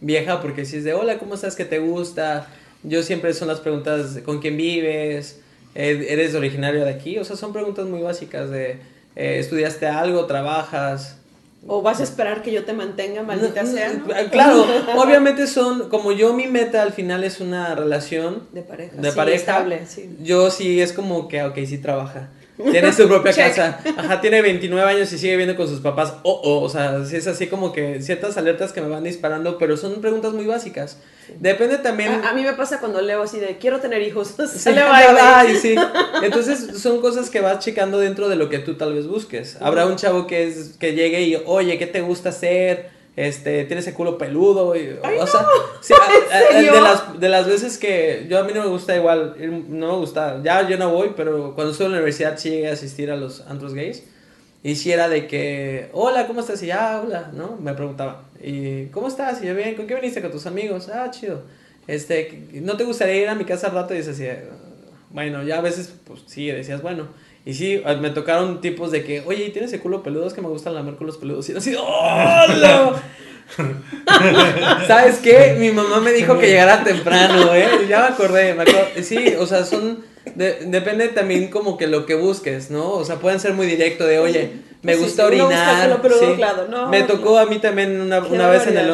vieja 0.00 0.40
porque 0.42 0.64
si 0.66 0.76
es 0.76 0.84
de 0.84 0.92
hola, 0.92 1.18
¿cómo 1.18 1.34
estás? 1.34 1.56
¿Qué 1.56 1.64
te 1.64 1.78
gusta? 1.78 2.46
Yo 2.82 3.02
siempre 3.02 3.32
son 3.32 3.48
las 3.48 3.60
preguntas 3.60 4.18
con 4.24 4.40
quién 4.40 4.56
vives, 4.56 5.40
Eh, 5.76 6.06
eres 6.10 6.34
originario 6.36 6.84
de 6.84 6.90
aquí, 6.90 7.18
o 7.18 7.24
sea, 7.24 7.34
son 7.36 7.52
preguntas 7.52 7.84
muy 7.86 8.00
básicas 8.00 8.48
de 8.48 8.78
eh, 9.16 9.38
estudiaste 9.40 9.86
algo, 9.88 10.26
trabajas. 10.26 11.16
O 11.66 11.82
vas 11.82 11.98
a 11.98 12.04
esperar 12.04 12.42
que 12.42 12.52
yo 12.52 12.64
te 12.64 12.72
mantenga, 12.74 13.22
maldita 13.24 13.64
no, 13.64 13.72
sea. 13.72 13.92
¿no? 13.94 14.04
Claro, 14.30 14.64
obviamente 14.98 15.48
son, 15.48 15.88
como 15.88 16.12
yo 16.12 16.32
mi 16.32 16.46
meta 16.46 16.82
al 16.82 16.92
final 16.92 17.24
es 17.24 17.40
una 17.40 17.74
relación 17.74 18.46
De 18.52 18.62
pareja. 18.62 18.94
de 18.96 19.10
sí, 19.10 19.16
pareja. 19.16 19.36
estable, 19.36 19.86
sí. 19.88 20.16
Yo 20.22 20.50
sí 20.52 20.80
es 20.80 20.92
como 20.92 21.26
que, 21.26 21.42
ok, 21.42 21.58
sí 21.66 21.78
trabaja. 21.78 22.28
Tiene 22.56 22.92
su 22.92 23.08
propia 23.08 23.32
casa. 23.32 23.80
Ajá, 23.96 24.20
tiene 24.20 24.40
29 24.40 24.88
años 24.88 25.12
y 25.12 25.18
sigue 25.18 25.32
viviendo 25.32 25.56
con 25.56 25.66
sus 25.68 25.80
papás. 25.80 26.14
Oh, 26.22 26.40
oh, 26.44 26.60
o 26.60 26.68
sea, 26.68 26.98
es 26.98 27.26
así 27.26 27.48
como 27.48 27.72
que 27.72 28.00
ciertas 28.00 28.36
alertas 28.36 28.72
que 28.72 28.80
me 28.80 28.88
van 28.88 29.02
disparando, 29.02 29.58
pero 29.58 29.76
son 29.76 30.00
preguntas 30.00 30.32
muy 30.34 30.46
básicas. 30.46 30.98
Depende 31.40 31.78
también. 31.78 32.12
A, 32.12 32.30
a 32.30 32.34
mí 32.34 32.42
me 32.42 32.52
pasa 32.52 32.78
cuando 32.78 33.00
leo 33.00 33.22
así 33.22 33.40
de 33.40 33.58
quiero 33.58 33.80
tener 33.80 34.02
hijos. 34.02 34.34
Ya 34.64 34.90
bye, 34.90 35.14
va, 35.20 35.44
y 35.44 35.56
sí. 35.56 35.74
Entonces 36.22 36.80
son 36.80 37.00
cosas 37.00 37.28
que 37.28 37.40
vas 37.40 37.58
checando 37.58 37.98
dentro 37.98 38.28
de 38.28 38.36
lo 38.36 38.48
que 38.48 38.60
tú 38.60 38.74
tal 38.74 38.94
vez 38.94 39.08
busques. 39.08 39.56
Habrá 39.60 39.86
un 39.86 39.96
chavo 39.96 40.26
que 40.26 40.46
es 40.46 40.76
que 40.78 40.92
llegue 40.94 41.22
y, 41.22 41.36
oye, 41.46 41.76
¿qué 41.78 41.86
te 41.86 42.02
gusta 42.02 42.28
hacer? 42.28 42.93
Este, 43.16 43.64
tienes 43.64 43.86
el 43.86 43.94
culo 43.94 44.18
peludo. 44.18 44.74
Y, 44.76 44.88
o 45.20 45.26
sea, 45.26 45.46
sí, 45.80 45.92
a- 45.94 46.36
a- 46.36 46.40
serio? 46.52 46.72
de, 46.74 46.80
las, 46.80 47.20
de 47.20 47.28
las 47.28 47.46
veces 47.46 47.78
que 47.78 48.26
yo 48.28 48.38
a 48.38 48.44
mí 48.44 48.52
no 48.54 48.62
me 48.62 48.68
gusta 48.68 48.96
igual, 48.96 49.36
no 49.68 49.86
me 49.92 49.96
gusta, 49.98 50.40
ya 50.42 50.68
yo 50.68 50.76
no 50.78 50.90
voy, 50.90 51.12
pero 51.16 51.54
cuando 51.54 51.70
estuve 51.72 51.86
en 51.86 51.92
la 51.92 51.98
universidad 51.98 52.36
sí 52.38 52.50
llegué 52.50 52.70
a 52.70 52.72
asistir 52.72 53.10
a 53.10 53.16
los 53.16 53.42
antros 53.42 53.74
gays. 53.74 54.02
Y 54.62 54.76
si 54.76 54.90
era 54.92 55.08
de 55.10 55.26
que, 55.26 55.90
hola, 55.92 56.26
¿cómo 56.26 56.40
estás? 56.40 56.62
Y 56.62 56.66
ya, 56.66 57.02
hola, 57.04 57.30
¿no? 57.34 57.56
Me 57.60 57.74
preguntaba. 57.74 58.22
¿Y 58.42 58.86
cómo 58.86 59.08
estás? 59.08 59.42
Y 59.42 59.46
yo, 59.46 59.54
bien, 59.54 59.74
¿con 59.74 59.86
qué 59.86 59.94
viniste? 59.94 60.22
¿Con 60.22 60.30
tus 60.30 60.46
amigos? 60.46 60.88
Ah, 60.88 61.10
chido. 61.10 61.42
Este, 61.86 62.46
¿no 62.54 62.76
te 62.78 62.84
gustaría 62.84 63.16
ir 63.16 63.28
a 63.28 63.34
mi 63.34 63.44
casa 63.44 63.66
al 63.66 63.74
rato? 63.74 63.92
Y 63.92 63.98
dices 63.98 64.14
así, 64.14 64.26
"Ah, 64.26 64.40
bueno, 65.14 65.42
ya 65.44 65.56
a 65.58 65.60
veces, 65.62 65.94
pues 66.04 66.20
sí, 66.26 66.48
decías, 66.48 66.82
bueno. 66.82 67.08
Y 67.46 67.54
sí, 67.54 67.80
ah, 67.86 67.94
me 67.94 68.10
tocaron 68.10 68.60
tipos 68.60 68.90
de 68.90 69.02
que, 69.04 69.22
oye, 69.24 69.46
¿y 69.46 69.50
¿tienes 69.50 69.72
el 69.72 69.80
culo 69.80 70.02
peludo? 70.02 70.26
Es 70.26 70.34
que 70.34 70.42
me 70.42 70.48
gustan 70.48 70.74
lamer 70.74 70.96
culos 70.96 71.16
peludos. 71.16 71.48
Y 71.48 71.52
yo 71.52 71.58
así, 71.58 71.74
¡oh, 71.78 72.44
no! 72.60 72.94
¿Sabes 74.86 75.18
qué? 75.18 75.56
Mi 75.58 75.70
mamá 75.70 76.00
me 76.00 76.12
dijo 76.12 76.38
que 76.38 76.48
llegara 76.48 76.82
temprano, 76.84 77.54
¿eh? 77.54 77.68
Ya 77.88 78.00
me 78.00 78.06
acordé, 78.14 78.54
me 78.54 78.62
acordé. 78.62 79.02
Sí, 79.02 79.34
o 79.38 79.46
sea, 79.46 79.64
son... 79.64 80.04
de- 80.34 80.60
depende 80.66 81.08
también 81.08 81.48
como 81.50 81.76
que 81.76 81.86
lo 81.86 82.06
que 82.06 82.14
busques, 82.14 82.70
¿no? 82.70 82.90
O 82.92 83.04
sea, 83.04 83.16
pueden 83.16 83.40
ser 83.40 83.52
muy 83.54 83.66
directo 83.66 84.06
de, 84.06 84.18
oye, 84.18 84.50
me 84.82 84.94
sí, 84.94 85.02
gusta 85.02 85.28
sí, 85.28 85.34
uno 85.34 85.44
busca 85.46 85.60
orinar. 85.70 85.82
que 85.82 85.94
lo 85.94 86.02
peludo, 86.02 86.20
sí. 86.20 86.36
claro, 86.36 86.66
no, 86.68 86.88
me 86.88 87.02
tocó 87.02 87.38
a 87.38 87.46
mí 87.46 87.58
también 87.58 88.00
una, 88.00 88.20
una 88.20 88.48
vez 88.48 88.66
en 88.66 88.76
el 88.78 88.90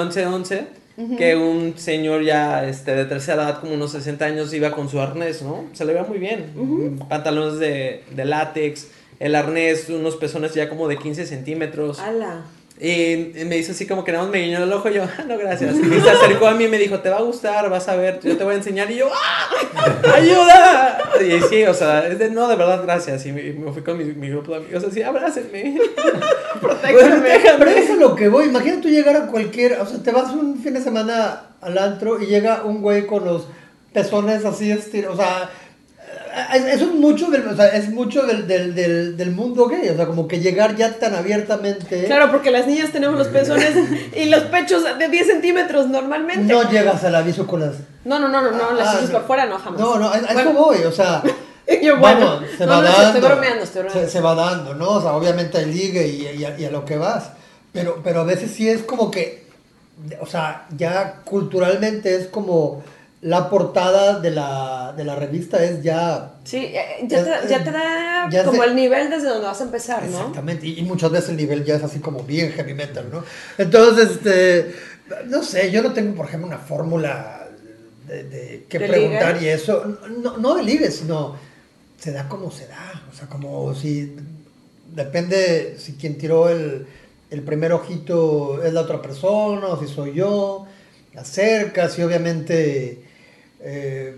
barbaridad. 1.01 1.16
11-11 1.16 1.16
que 1.18 1.36
un 1.36 1.78
señor 1.78 2.22
ya 2.22 2.66
este, 2.68 2.94
de 2.94 3.05
tercera 3.05 3.42
edad, 3.44 3.61
como 3.61 3.74
unos 3.74 3.92
60 3.92 4.24
años, 4.24 4.53
iba 4.53 4.70
con 4.72 4.88
su 4.88 5.01
arnés, 5.01 5.42
¿no? 5.42 5.64
Se 5.72 5.84
le 5.84 5.92
veía 5.92 6.07
muy 6.07 6.18
bien. 6.18 6.98
Pantalones 7.09 7.59
de, 7.59 8.05
de 8.11 8.24
látex, 8.24 8.88
el 9.18 9.34
arnés, 9.34 9.88
unos 9.88 10.16
pezones 10.16 10.55
ya 10.55 10.68
como 10.68 10.88
de 10.88 10.96
15 10.98 11.26
centímetros. 11.26 12.01
Ala. 12.01 12.44
Y 12.82 13.44
me 13.44 13.58
hizo 13.58 13.72
así 13.72 13.86
como 13.86 14.04
que 14.04 14.10
nada 14.10 14.24
más 14.24 14.32
me 14.32 14.40
guiñó 14.40 14.62
el 14.62 14.72
ojo 14.72 14.88
y 14.88 14.94
yo, 14.94 15.02
"Ah, 15.04 15.24
no, 15.28 15.36
gracias. 15.36 15.76
Y 15.76 16.00
se 16.00 16.10
acercó 16.10 16.46
a 16.46 16.54
mí 16.54 16.64
y 16.64 16.68
me 16.68 16.78
dijo, 16.78 16.98
te 17.00 17.10
va 17.10 17.18
a 17.18 17.22
gustar, 17.22 17.68
vas 17.68 17.86
a 17.88 17.96
ver, 17.96 18.20
yo 18.22 18.38
te 18.38 18.42
voy 18.44 18.54
a 18.54 18.56
enseñar. 18.56 18.90
Y 18.90 18.96
yo, 18.96 19.10
¡ah! 19.12 20.14
¡Ayuda! 20.14 20.98
Y 21.20 21.42
sí, 21.48 21.64
o 21.64 21.74
sea, 21.74 22.06
es 22.08 22.18
de, 22.18 22.30
no, 22.30 22.48
de 22.48 22.56
verdad, 22.56 22.82
gracias. 22.82 23.26
Y 23.26 23.32
me, 23.32 23.70
fui 23.72 23.82
con 23.82 23.98
mi, 23.98 24.04
mi 24.04 24.30
grupo 24.30 24.52
de 24.52 24.64
amigos 24.64 24.84
así, 24.84 25.02
abrácenme. 25.02 25.78
Pero 27.58 27.70
eso 27.70 27.92
es 27.92 27.98
lo 27.98 28.16
que 28.16 28.28
voy. 28.28 28.46
Imagina 28.46 28.80
tú 28.80 28.88
llegar 28.88 29.16
a 29.16 29.26
cualquier. 29.26 29.74
O 29.80 29.86
sea, 29.86 30.02
te 30.02 30.10
vas 30.10 30.32
un 30.32 30.58
fin 30.62 30.72
de 30.74 30.80
semana 30.80 31.50
al 31.60 31.76
antro 31.76 32.20
y 32.20 32.26
llega 32.26 32.62
un 32.64 32.80
güey 32.80 33.06
con 33.06 33.24
los 33.26 33.46
pezones 33.92 34.44
así 34.44 34.70
estirados. 34.70 35.18
O 35.18 35.22
sea, 35.22 35.50
es- 36.54 36.64
eso 36.74 36.84
es 36.86 36.94
mucho 36.94 37.28
del, 37.30 37.46
o 37.48 37.56
sea, 37.56 37.68
es 37.68 37.88
mucho 37.90 38.22
del, 38.24 38.46
del, 38.46 38.74
del, 38.74 39.16
del 39.16 39.30
mundo 39.30 39.66
gay. 39.66 39.88
O 39.88 39.96
sea, 39.96 40.06
como 40.06 40.26
que 40.28 40.40
llegar 40.40 40.76
ya 40.76 40.92
tan 40.98 41.14
abiertamente. 41.14 42.04
Claro, 42.04 42.30
porque 42.30 42.50
las 42.50 42.66
niñas 42.66 42.90
tenemos 42.92 43.18
los 43.18 43.28
pezones 43.36 43.72
y 44.16 44.26
los 44.26 44.42
pechos 44.44 44.82
de 44.98 45.08
10 45.08 45.26
centímetros 45.26 45.88
normalmente. 45.88 46.52
No 46.52 46.68
llegas 46.70 47.02
al 47.04 47.14
aviso 47.14 47.46
con 47.46 47.60
las. 47.60 47.74
No, 48.04 48.18
no, 48.18 48.28
no, 48.28 48.40
no, 48.42 48.50
no, 48.50 48.72
las 48.72 48.88
Ah, 48.88 48.92
hijas 48.98 49.10
no. 49.10 49.18
por 49.18 49.26
fuera 49.26 49.46
no, 49.46 49.58
jamás. 49.58 49.80
No, 49.80 49.98
no, 49.98 50.08
a, 50.08 50.14
a 50.14 50.18
eso 50.18 50.32
Bueno, 50.34 50.52
voy. 50.54 50.78
O 50.84 50.92
sea. 50.92 51.22
Yo, 51.82 51.98
bueno, 51.98 52.38
Bueno, 52.38 52.46
se 52.58 52.66
no, 52.66 52.72
va 52.72 52.76
no, 52.78 52.82
dando. 52.82 53.02
estoy 53.06 53.20
bromeando, 53.20 53.62
estoy 53.62 53.82
bromeando. 53.82 54.06
Se, 54.08 54.12
se 54.12 54.20
va 54.20 54.34
dando, 54.34 54.74
¿no? 54.74 54.88
O 54.90 55.00
sea, 55.00 55.12
obviamente 55.12 55.58
hay 55.58 55.66
ligue 55.66 56.08
y, 56.08 56.26
y 56.40 56.44
a, 56.44 56.58
y 56.58 56.64
a 56.64 56.70
lo 56.70 56.84
que 56.84 56.96
vas. 56.96 57.30
Pero, 57.72 58.00
pero 58.02 58.22
a 58.22 58.24
veces 58.24 58.50
sí 58.50 58.68
es 58.68 58.82
como 58.82 59.08
que, 59.08 59.46
o 60.20 60.26
sea, 60.26 60.66
ya 60.76 61.20
culturalmente 61.24 62.16
es 62.16 62.26
como 62.26 62.82
la 63.22 63.50
portada 63.50 64.18
de 64.18 64.30
la, 64.30 64.94
de 64.96 65.04
la 65.04 65.14
revista 65.14 65.62
es 65.62 65.82
ya... 65.82 66.36
Sí, 66.44 66.56
eh, 66.56 67.04
ya 67.06 67.22
te, 67.22 67.48
ya 67.48 67.62
te 67.62 67.70
da 67.70 68.28
Ya 68.30 68.44
como 68.44 68.64
el 68.64 68.74
nivel 68.74 69.10
desde 69.10 69.28
donde 69.28 69.46
vas 69.46 69.60
a 69.60 69.64
empezar, 69.64 70.02
¿no? 70.04 70.18
Exactamente, 70.18 70.66
y, 70.66 70.78
y 70.78 70.82
muchas 70.82 71.10
veces 71.10 71.30
el 71.30 71.36
nivel 71.36 71.64
ya 71.64 71.76
es 71.76 71.82
así 71.82 72.00
como 72.00 72.22
bien 72.22 72.50
heavy 72.52 72.72
metal, 72.72 73.08
¿no? 73.12 73.22
Entonces, 73.58 74.10
este, 74.12 74.74
no 75.26 75.42
sé, 75.42 75.70
yo 75.70 75.82
no 75.82 75.92
tengo, 75.92 76.14
por 76.14 76.26
ejemplo, 76.26 76.46
una 76.46 76.58
fórmula 76.58 77.48
de, 78.08 78.24
de 78.24 78.66
qué 78.68 78.78
¿De 78.78 78.88
preguntar 78.88 79.34
ligue? 79.34 79.46
y 79.46 79.48
eso, 79.50 79.98
no, 80.22 80.38
no 80.38 80.54
de 80.54 80.62
ligue, 80.62 80.90
sino 80.90 81.36
se 81.98 82.12
da 82.12 82.26
como 82.26 82.50
se 82.50 82.66
da, 82.68 83.02
o 83.12 83.14
sea, 83.14 83.28
como 83.28 83.74
si, 83.74 84.16
depende 84.94 85.76
si 85.78 85.92
quien 85.92 86.16
tiró 86.16 86.48
el, 86.48 86.86
el 87.30 87.42
primer 87.42 87.74
ojito 87.74 88.62
es 88.62 88.72
la 88.72 88.80
otra 88.80 89.02
persona, 89.02 89.66
o 89.66 89.78
si 89.78 89.92
soy 89.92 90.14
yo, 90.14 90.66
acercas 91.14 91.98
y 91.98 92.02
obviamente 92.02 93.09
eh, 93.62 94.16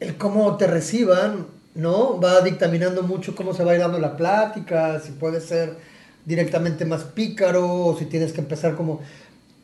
el 0.00 0.16
cómo 0.16 0.56
te 0.56 0.66
reciban, 0.66 1.46
¿no? 1.74 2.20
Va 2.20 2.40
dictaminando 2.40 3.02
mucho 3.02 3.34
cómo 3.34 3.54
se 3.54 3.64
va 3.64 3.72
a 3.72 3.74
ir 3.74 3.80
dando 3.80 3.98
la 3.98 4.16
plática, 4.16 5.00
si 5.00 5.12
puede 5.12 5.40
ser 5.40 5.76
directamente 6.24 6.84
más 6.84 7.02
pícaro, 7.02 7.86
o 7.86 7.98
si 7.98 8.06
tienes 8.06 8.32
que 8.32 8.40
empezar 8.40 8.74
como... 8.74 9.00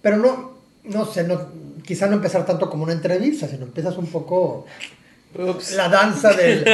Pero 0.02 0.16
no, 0.16 0.52
no 0.84 1.04
sé, 1.04 1.24
no, 1.24 1.48
quizá 1.84 2.06
no 2.06 2.14
empezar 2.14 2.44
tanto 2.46 2.68
como 2.70 2.84
una 2.84 2.92
entrevista, 2.92 3.48
sino 3.48 3.64
empiezas 3.64 3.96
un 3.96 4.06
poco 4.06 4.66
Ups. 5.34 5.72
la 5.72 5.88
danza 5.88 6.32
del... 6.32 6.64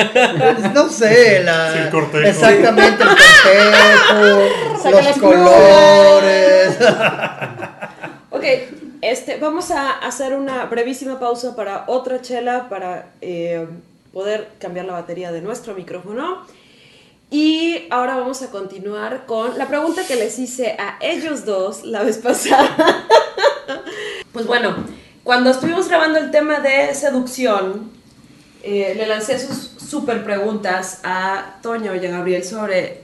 no 0.74 0.88
sé, 0.88 1.42
la... 1.44 1.72
Sí, 1.72 1.78
el 1.78 1.90
cortejo. 1.90 2.28
Exactamente, 2.28 3.02
el 3.02 3.08
cortejo, 3.08 4.90
los 4.90 5.18
colores. 5.18 6.78
Ok, 8.30 8.42
este, 9.10 9.36
vamos 9.36 9.70
a 9.70 9.90
hacer 9.90 10.34
una 10.34 10.64
brevísima 10.66 11.18
pausa 11.18 11.54
para 11.54 11.84
otra 11.88 12.22
chela 12.22 12.68
para 12.68 13.12
eh, 13.20 13.66
poder 14.12 14.48
cambiar 14.58 14.86
la 14.86 14.94
batería 14.94 15.30
de 15.32 15.42
nuestro 15.42 15.74
micrófono. 15.74 16.46
Y 17.30 17.86
ahora 17.90 18.16
vamos 18.16 18.42
a 18.42 18.50
continuar 18.50 19.26
con 19.26 19.58
la 19.58 19.66
pregunta 19.68 20.06
que 20.06 20.16
les 20.16 20.38
hice 20.38 20.76
a 20.78 20.98
ellos 21.00 21.44
dos 21.44 21.84
la 21.84 22.02
vez 22.02 22.18
pasada. 22.18 23.06
pues 24.32 24.46
bueno, 24.46 24.76
cuando 25.22 25.50
estuvimos 25.50 25.88
grabando 25.88 26.18
el 26.18 26.30
tema 26.30 26.60
de 26.60 26.94
seducción, 26.94 27.90
eh, 28.62 28.94
le 28.96 29.06
lancé 29.06 29.38
sus 29.38 29.72
super 29.78 30.24
preguntas 30.24 31.00
a 31.02 31.56
Toño 31.60 31.94
y 31.94 32.06
a 32.06 32.10
Gabriel 32.10 32.44
sobre 32.44 33.02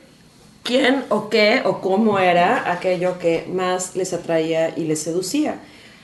quién 0.62 1.04
o 1.08 1.28
qué 1.28 1.62
o 1.64 1.80
cómo 1.80 2.18
era 2.18 2.72
aquello 2.72 3.18
que 3.18 3.46
más 3.52 3.96
les 3.96 4.12
atraía 4.12 4.72
y 4.76 4.84
les 4.84 5.02
seducía. 5.02 5.60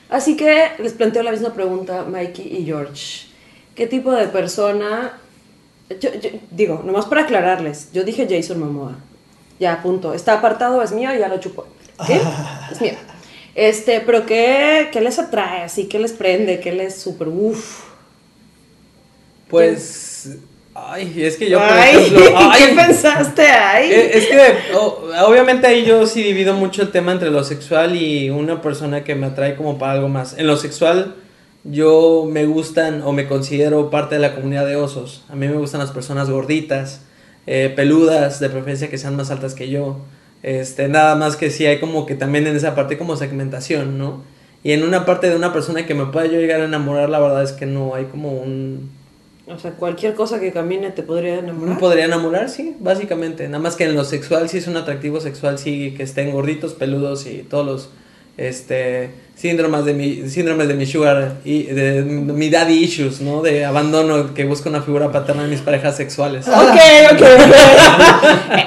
Así 0.08 0.36
que 0.36 0.68
les 0.78 0.92
planteo 0.92 1.22
la 1.22 1.32
misma 1.32 1.52
pregunta 1.54 2.04
Mikey 2.04 2.56
y 2.60 2.64
George. 2.64 3.26
¿Qué 3.74 3.86
tipo 3.86 4.12
de 4.12 4.28
persona... 4.28 5.18
Yo, 6.00 6.12
yo- 6.14 6.30
digo, 6.50 6.82
nomás 6.84 7.06
para 7.06 7.22
aclararles, 7.22 7.90
yo 7.92 8.02
dije 8.04 8.26
Jason 8.28 8.58
Momoa. 8.58 8.96
Ya, 9.60 9.82
punto. 9.82 10.14
Está 10.14 10.34
apartado, 10.34 10.82
es 10.82 10.92
mío 10.92 11.14
y 11.14 11.18
ya 11.18 11.28
lo 11.28 11.38
chupo. 11.38 11.66
¿Qué? 12.06 12.20
Es 12.72 12.80
mío. 12.80 12.94
Este, 13.54 14.00
pero 14.00 14.26
¿qué, 14.26 14.88
qué 14.92 15.00
les 15.00 15.18
atrae 15.18 15.62
así? 15.62 15.86
¿Qué 15.88 15.98
les 15.98 16.12
prende? 16.12 16.60
¿Qué 16.60 16.72
les 16.72 16.94
super... 16.96 17.28
Uff. 17.28 17.84
Pues, 19.48 20.38
ay, 20.76 21.22
es 21.22 21.36
que 21.36 21.48
yo, 21.50 21.58
por 21.58 21.68
Ay, 21.68 21.96
ejemplo, 21.96 22.26
ay, 22.36 22.62
¿qué 22.62 22.74
pensaste? 22.74 23.42
Ay. 23.42 23.90
Eh, 23.90 24.10
Es 24.14 24.26
que 24.26 24.74
obviamente 25.24 25.66
ahí 25.66 25.84
yo 25.84 26.06
sí 26.06 26.22
divido 26.22 26.54
mucho 26.54 26.82
el 26.82 26.90
tema 26.90 27.12
entre 27.12 27.30
lo 27.30 27.44
sexual 27.44 27.96
y 27.96 28.30
una 28.30 28.60
persona 28.60 29.04
que 29.04 29.14
me 29.14 29.26
atrae 29.26 29.56
como 29.56 29.78
para 29.78 29.92
algo 29.92 30.08
más. 30.08 30.36
En 30.38 30.46
lo 30.46 30.56
sexual 30.56 31.14
yo 31.64 32.28
me 32.30 32.46
gustan 32.46 33.02
o 33.02 33.12
me 33.12 33.26
considero 33.26 33.90
parte 33.90 34.16
de 34.16 34.20
la 34.20 34.34
comunidad 34.34 34.66
de 34.66 34.76
osos. 34.76 35.24
A 35.28 35.34
mí 35.34 35.48
me 35.48 35.56
gustan 35.56 35.80
las 35.80 35.90
personas 35.90 36.30
gorditas, 36.30 37.00
eh, 37.46 37.72
peludas, 37.74 38.40
de 38.40 38.50
preferencia 38.50 38.88
que 38.88 38.98
sean 38.98 39.16
más 39.16 39.30
altas 39.30 39.54
que 39.54 39.68
yo. 39.68 39.98
Este, 40.42 40.88
nada 40.88 41.16
más 41.16 41.36
que 41.36 41.50
sí 41.50 41.66
hay 41.66 41.80
como 41.80 42.06
que 42.06 42.14
también 42.14 42.46
en 42.46 42.54
esa 42.54 42.74
parte 42.74 42.98
como 42.98 43.16
segmentación, 43.16 43.98
¿no? 43.98 44.22
Y 44.62 44.72
en 44.72 44.84
una 44.84 45.04
parte 45.04 45.28
de 45.28 45.36
una 45.36 45.52
persona 45.52 45.86
que 45.86 45.94
me 45.94 46.06
pueda 46.06 46.26
yo 46.26 46.38
llegar 46.38 46.60
a 46.60 46.64
enamorar, 46.64 47.08
la 47.08 47.18
verdad 47.18 47.42
es 47.42 47.52
que 47.52 47.66
no 47.66 47.94
hay 47.94 48.04
como 48.04 48.30
un, 48.32 48.90
O 49.48 49.58
sea, 49.58 49.70
cualquier 49.72 50.14
cosa 50.14 50.40
que 50.40 50.50
camine 50.52 50.90
te 50.90 51.02
podría 51.04 51.38
enamorar. 51.38 51.74
me 51.74 51.80
podría 51.80 52.04
enamorar, 52.06 52.48
sí, 52.50 52.74
básicamente. 52.80 53.46
Nada 53.48 53.62
más 53.62 53.76
que 53.76 53.84
en 53.84 53.94
lo 53.94 54.04
sexual, 54.04 54.48
sí 54.48 54.58
es 54.58 54.66
un 54.66 54.76
atractivo 54.76 55.20
sexual, 55.20 55.58
sí, 55.58 55.94
que 55.96 56.02
estén 56.02 56.32
gorditos, 56.32 56.74
peludos 56.74 57.26
y 57.26 57.38
todos 57.48 57.64
los 57.66 57.88
este 58.38 59.10
síndromes 59.34 59.84
de 59.86 59.94
mi 59.94 60.28
síndromes 60.28 60.68
de 60.68 60.74
mi 60.74 60.84
sugar 60.84 61.36
y 61.44 61.62
de 61.64 62.02
mi 62.02 62.50
daddy 62.50 62.74
issues, 62.84 63.20
¿no? 63.22 63.40
De 63.40 63.64
abandono 63.64 64.34
que 64.34 64.44
busca 64.44 64.68
una 64.68 64.82
figura 64.82 65.10
paterna 65.12 65.44
en 65.44 65.50
mis 65.50 65.60
parejas 65.60 65.96
sexuales. 65.96 66.46
Ok, 66.48 66.76
ok, 67.12 67.22
ok. 67.22 67.54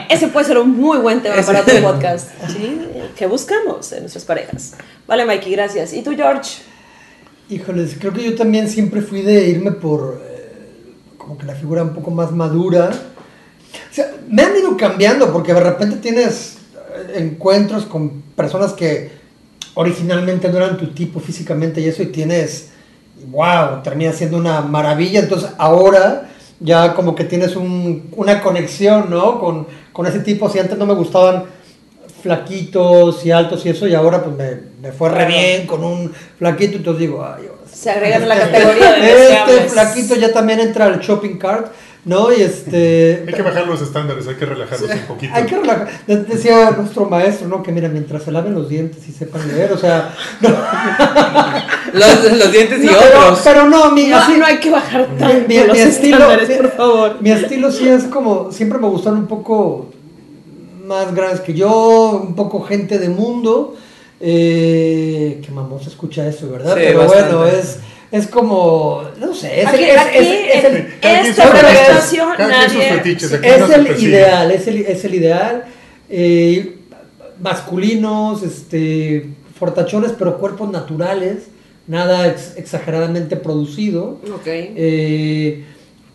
Ese 0.10 0.28
puede 0.30 0.46
ser 0.48 0.58
un 0.58 0.72
muy 0.76 0.98
buen 1.00 1.22
tema 1.22 1.36
Ese- 1.36 1.52
para 1.52 1.64
tu 1.66 1.76
podcast. 1.84 2.30
¿Sí? 2.48 2.80
¿Qué 3.16 3.28
buscamos 3.28 3.92
en 3.92 4.00
nuestras 4.02 4.26
parejas? 4.26 4.76
Vale, 5.08 5.26
Mikey, 5.26 5.52
gracias. 5.52 5.94
¿Y 5.94 6.02
tú, 6.04 6.12
George? 6.16 6.62
Híjoles, 7.50 7.96
creo 8.00 8.14
que 8.14 8.24
yo 8.24 8.36
también 8.36 8.70
siempre 8.70 9.02
fui 9.02 9.22
de 9.24 9.50
irme 9.50 9.72
por 9.72 10.22
eh, 10.24 10.29
como 11.30 11.38
que 11.40 11.46
la 11.46 11.54
figura 11.54 11.84
un 11.84 11.94
poco 11.94 12.10
más 12.10 12.32
madura. 12.32 12.90
O 12.92 13.94
sea, 13.94 14.12
me 14.28 14.42
han 14.42 14.58
ido 14.58 14.76
cambiando 14.76 15.32
porque 15.32 15.54
de 15.54 15.60
repente 15.60 15.98
tienes 15.98 16.58
eh, 17.08 17.18
encuentros 17.18 17.86
con 17.86 18.24
personas 18.36 18.74
que 18.74 19.12
originalmente 19.76 20.50
no 20.50 20.58
eran 20.58 20.78
tu 20.78 20.88
tipo 20.88 21.20
físicamente 21.20 21.82
y 21.82 21.86
eso 21.86 22.02
y 22.02 22.08
tienes, 22.08 22.72
wow, 23.30 23.84
termina 23.84 24.12
siendo 24.12 24.38
una 24.38 24.62
maravilla. 24.62 25.20
Entonces 25.20 25.52
ahora 25.60 26.32
ya 26.60 26.96
como 26.96 27.14
que 27.14 27.26
tienes 27.26 27.56
un- 27.56 28.10
una 28.16 28.42
conexión, 28.42 29.12
¿no? 29.12 29.40
Con, 29.40 29.68
con 29.94 30.08
ese 30.08 30.22
tipo. 30.22 30.50
Si 30.50 30.58
antes 30.58 30.80
no 30.80 30.88
me 30.88 30.96
gustaban 30.96 31.44
flaquitos 32.22 33.26
y 33.26 33.32
altos 33.32 33.66
y 33.66 33.70
eso 33.70 33.88
y 33.88 33.96
ahora 33.96 34.24
pues 34.24 34.36
me, 34.36 34.58
me 34.82 34.92
fue 34.92 35.10
re 35.10 35.26
bien 35.26 35.66
con 35.68 35.84
un 35.84 36.12
flaquito, 36.38 36.78
entonces 36.78 37.02
digo, 37.02 37.24
ay, 37.26 37.44
sí. 37.72 37.78
Se 37.80 37.90
agregan 37.92 38.24
a 38.24 38.26
la 38.28 38.36
Este- 38.36 38.52
categoría 38.52 38.94
de 38.94 39.10
Este 39.12 39.22
deseables. 39.24 39.72
flaquito 39.74 40.16
ya 40.16 40.32
también 40.34 40.60
entra 40.60 40.86
al 40.86 41.00
shopping 41.00 41.38
cart, 41.38 41.68
¿no? 42.06 42.34
Y 42.34 42.42
este... 42.42 43.24
Hay 43.28 43.34
que 43.34 43.42
bajar 43.42 43.68
los 43.68 43.82
estándares, 43.82 44.28
hay 44.28 44.36
que 44.36 44.46
relajarlos 44.46 44.90
un 44.90 45.00
poquito. 45.02 45.34
Hay 45.36 45.44
que 45.46 45.56
relajar. 45.58 45.88
De- 46.08 46.24
Decía 46.24 46.72
nuestro 46.72 47.06
maestro, 47.06 47.48
¿no? 47.48 47.62
Que 47.62 47.72
mira, 47.72 47.88
mientras 47.90 48.24
se 48.24 48.32
laven 48.32 48.56
los 48.56 48.68
dientes 48.70 49.08
y 49.08 49.12
sepan 49.12 49.48
leer, 49.48 49.72
o 49.72 49.78
sea... 49.78 50.14
No, 51.94 52.00
Los, 52.00 52.38
los 52.38 52.52
dientes 52.52 52.84
y 52.84 52.86
no, 52.86 52.92
otros. 52.94 53.42
pero 53.44 53.66
no, 53.68 53.92
mi, 53.92 54.08
No, 54.08 54.18
así- 54.18 54.38
no 54.38 54.46
hay 54.46 54.58
que 54.60 54.70
bajar 54.70 55.08
tanto 55.18 55.48
mi- 55.48 55.58
los 55.58 55.76
mi 55.76 55.80
estilo- 55.84 56.18
estándares, 56.18 56.50
mi- 56.50 56.56
por 56.56 56.72
favor. 56.72 57.18
Mi 57.22 57.32
estilo 57.32 57.72
sí 57.72 57.88
es 57.88 58.04
como, 58.04 58.52
siempre 58.52 58.78
me 58.78 58.88
gustaron 58.88 59.20
un 59.20 59.28
poco 59.28 59.90
más 60.90 61.14
grandes 61.16 61.40
que 61.42 61.54
yo, 61.54 62.22
un 62.28 62.36
poco 62.36 62.62
gente 62.62 62.98
de 63.00 63.10
mundo, 63.10 63.76
Eh, 64.22 65.40
qué 65.42 65.50
mamón 65.52 65.80
se 65.82 65.88
escucha 65.90 66.28
eso, 66.28 66.50
¿verdad? 66.52 66.74
Sí, 66.76 66.82
Pero 66.84 67.00
bastante. 67.00 67.36
bueno, 67.36 67.48
es, 67.48 67.80
es 68.12 68.28
como, 68.28 69.02
no 69.18 69.34
sé, 69.34 69.62
es 69.62 69.68
Aquí, 69.68 69.84
el, 69.86 69.90
es- 69.92 69.98
aquí, 69.98 70.18
es- 70.18 70.56
es 70.56 70.66
el- 70.66 70.88
es 73.42 73.70
el 73.88 74.04
ideal, 74.04 74.52
es 74.52 74.68
el, 74.68 74.78
es 74.82 75.06
el 75.06 75.14
ideal. 75.16 75.64
eh, 76.10 76.76
masculinos, 77.40 78.44
este, 78.44 79.30
fortachones, 79.58 80.12
pero 80.20 80.38
cuerpos 80.38 80.70
naturales, 80.72 81.48
nada 81.88 82.28
ex- 82.28 82.58
exageradamente 82.58 83.36
producido. 83.38 84.20
Ok. 84.36 84.48
Eh, 84.48 85.64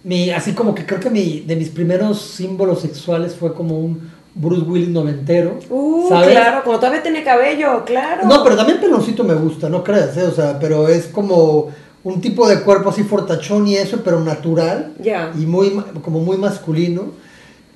mi, 0.02 0.30
así 0.30 0.52
como 0.52 0.74
que 0.74 0.84
creo 0.84 1.00
que 1.00 1.08
mi, 1.10 1.40
de 1.40 1.56
mis 1.56 1.70
primeros 1.70 2.20
símbolos 2.20 2.82
sexuales 2.82 3.34
fue 3.34 3.54
como 3.54 3.78
un 3.78 4.12
Bruce 4.34 4.62
Willis 4.62 4.88
noventero. 4.88 5.58
Uh, 5.70 6.08
¿sabes? 6.08 6.30
claro, 6.30 6.64
como 6.64 6.78
todavía 6.78 7.02
tiene 7.02 7.22
cabello, 7.22 7.84
claro. 7.84 8.26
No, 8.26 8.42
pero 8.42 8.56
también 8.56 8.80
peloncito 8.80 9.22
me 9.24 9.34
gusta, 9.34 9.68
no 9.68 9.84
creas, 9.84 10.16
¿eh? 10.16 10.24
o 10.24 10.32
sea, 10.32 10.58
pero 10.58 10.88
es 10.88 11.06
como 11.06 11.68
un 12.02 12.20
tipo 12.20 12.48
de 12.48 12.60
cuerpo 12.60 12.90
así 12.90 13.02
fortachón 13.04 13.66
y 13.68 13.76
eso, 13.76 14.00
pero 14.04 14.20
natural 14.20 14.92
Ya. 15.00 15.32
y 15.38 15.46
muy 15.46 15.70
como 16.02 16.20
muy 16.20 16.36
masculino 16.36 17.04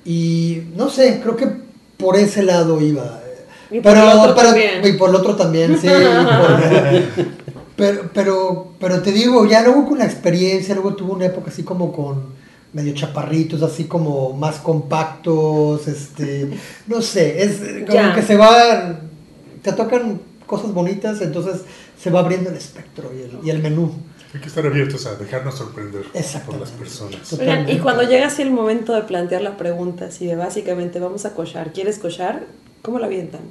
y 0.05 0.63
no 0.75 0.89
sé, 0.89 1.19
creo 1.21 1.35
que 1.35 1.47
por 1.97 2.15
ese 2.15 2.43
lado 2.43 2.81
iba. 2.81 3.19
Y 3.71 3.81
por 3.81 3.95
el 3.95 4.03
otro 4.03 4.33
también. 4.35 4.81
y 4.85 4.93
por 4.93 5.09
el 5.09 5.15
otro 5.15 5.35
también, 5.35 5.77
sí. 5.79 5.87
por- 5.87 7.25
pero, 7.75 8.01
pero, 8.13 8.67
pero 8.79 9.01
te 9.01 9.11
digo, 9.11 9.45
ya 9.45 9.61
luego 9.61 9.87
con 9.87 9.99
la 9.99 10.05
experiencia, 10.05 10.73
luego 10.75 10.95
tuve 10.95 11.11
una 11.13 11.25
época 11.27 11.49
así 11.51 11.63
como 11.63 11.91
con 11.91 12.37
medio 12.73 12.93
chaparritos, 12.93 13.61
así 13.63 13.85
como 13.85 14.33
más 14.33 14.57
compactos, 14.57 15.87
este, 15.87 16.49
no 16.87 17.01
sé, 17.01 17.43
es 17.43 17.59
como 17.85 17.93
Ya. 17.93 18.13
que 18.13 18.21
se 18.21 18.37
va, 18.37 18.99
te 19.63 19.73
tocan 19.73 20.21
cosas 20.45 20.73
bonitas, 20.73 21.21
entonces 21.21 21.61
se 22.01 22.09
va 22.09 22.19
abriendo 22.19 22.49
el 22.49 22.55
espectro 22.55 23.11
y 23.13 23.21
el, 23.23 23.39
y 23.43 23.49
el 23.49 23.61
menú. 23.61 23.91
Hay 24.33 24.41
que 24.41 24.47
estar 24.47 24.63
abiertos 24.65 25.07
a 25.07 25.15
dejarnos 25.15 25.55
sorprender 25.55 26.03
por 26.45 26.59
las 26.59 26.69
personas. 26.69 27.33
Y 27.67 27.79
cuando 27.79 28.03
llega 28.03 28.27
así 28.27 28.43
el 28.43 28.51
momento 28.51 28.93
de 28.93 29.01
plantear 29.01 29.41
la 29.41 29.57
pregunta, 29.57 30.05
así 30.05 30.27
de 30.27 30.35
básicamente 30.35 30.99
vamos 30.99 31.25
a 31.25 31.33
cochar, 31.33 31.73
¿quieres 31.73 31.97
cochar? 31.97 32.45
¿Cómo 32.83 32.99
la 32.99 33.07
avientan? 33.07 33.41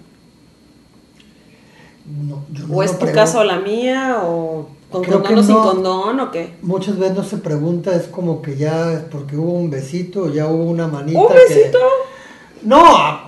No, 2.07 2.45
yo 2.53 2.67
no 2.69 2.75
¿O 2.77 2.83
es 2.83 2.99
tu 2.99 3.07
casa 3.13 3.41
o 3.41 3.45
la 3.45 3.59
mía? 3.59 4.21
¿O 4.23 4.69
con 4.91 5.03
Creo 5.03 5.23
condón 5.23 5.35
que 5.35 5.41
o 5.41 5.43
sin 5.45 5.55
no. 5.55 5.63
condón 5.63 6.21
o 6.21 6.31
qué? 6.31 6.55
Muchas 6.63 6.99
veces 6.99 7.17
no 7.17 7.25
se 7.25 7.37
pregunta, 7.39 7.95
es 7.95 8.05
como 8.09 8.41
que 8.43 8.57
ya 8.57 8.93
es 8.95 9.01
porque 9.01 9.37
hubo 9.37 9.53
un 9.53 9.71
besito, 9.71 10.33
ya 10.33 10.47
hubo 10.47 10.65
una 10.65 10.87
manita. 10.89 11.19
¿Un 11.21 11.29
que- 11.29 11.35
besito? 11.35 11.79
No, 12.63 12.81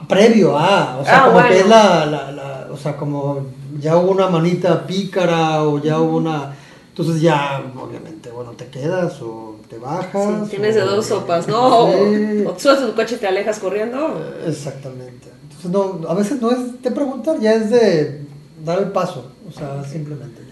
previo 0.09 0.59
a, 0.59 0.99
o 1.01 1.05
sea, 1.05 1.19
Ah, 1.19 1.21
como 1.27 1.33
bueno. 1.35 1.49
que 1.49 1.61
es 1.61 1.69
la, 1.69 2.07
la, 2.07 2.33
la- 2.33 2.69
o 2.73 2.77
sea, 2.77 2.97
como 2.97 3.43
ya 3.79 3.97
hubo 3.97 4.11
una 4.11 4.29
manita 4.29 4.87
pícara 4.87 5.63
o 5.63 5.79
ya 5.81 6.01
hubo 6.01 6.17
una, 6.17 6.53
entonces 6.89 7.21
ya, 7.23 7.63
obviamente, 7.81 8.31
bueno, 8.31 8.51
te 8.53 8.67
quedas 8.67 9.21
o 9.23 9.57
te 9.69 9.79
bajas. 9.79 10.45
Sí, 10.45 10.51
tienes 10.57 10.75
de 10.75 10.81
dos 10.81 11.07
sopas, 11.07 11.47
¿no? 11.47 11.87
Sí, 11.93 12.45
O, 12.45 12.51
o 12.51 12.59
subes 12.59 12.81
tu 12.87 12.95
coche 12.95 13.15
y 13.15 13.19
te 13.19 13.29
alejas 13.29 13.59
corriendo. 13.61 14.21
exactamente. 14.47 15.29
Entonces, 15.43 15.71
no, 15.71 16.09
a 16.09 16.15
veces 16.15 16.41
no 16.41 16.51
es 16.51 16.83
de 16.83 16.91
preguntar, 16.91 17.39
ya 17.39 17.55
es 17.55 17.71
de 17.71 18.23
dar 18.65 18.79
el 18.81 18.91
paso, 18.91 19.27
o 19.49 19.53
sea, 19.53 19.85
simplemente 19.85 20.43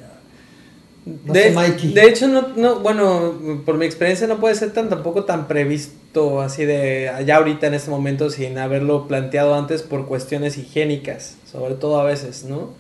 de, 1.25 1.51
de 1.95 2.05
hecho, 2.07 2.29
no, 2.29 2.49
no, 2.57 2.81
bueno, 2.81 3.35
por 3.65 3.77
mi 3.77 3.87
experiencia 3.87 4.27
no 4.27 4.39
puede 4.39 4.55
ser 4.55 4.73
tan 4.73 4.89
tampoco 4.89 5.25
tan 5.25 5.49
previsto 5.49 6.41
así 6.41 6.65
de 6.65 7.09
allá 7.09 7.37
ahorita 7.37 7.67
en 7.67 7.75
este 7.75 7.91
momento 7.91 8.31
sin 8.31 8.59
haberlo 8.59 9.09
planteado 9.09 9.55
antes 9.55 9.83
por 9.83 10.07
cuestiones 10.07 10.59
higiénicas, 10.59 11.37
sobre 11.51 11.75
todo 11.75 12.01
a 12.01 12.05
veces, 12.05 12.45
¿no? 12.45 12.71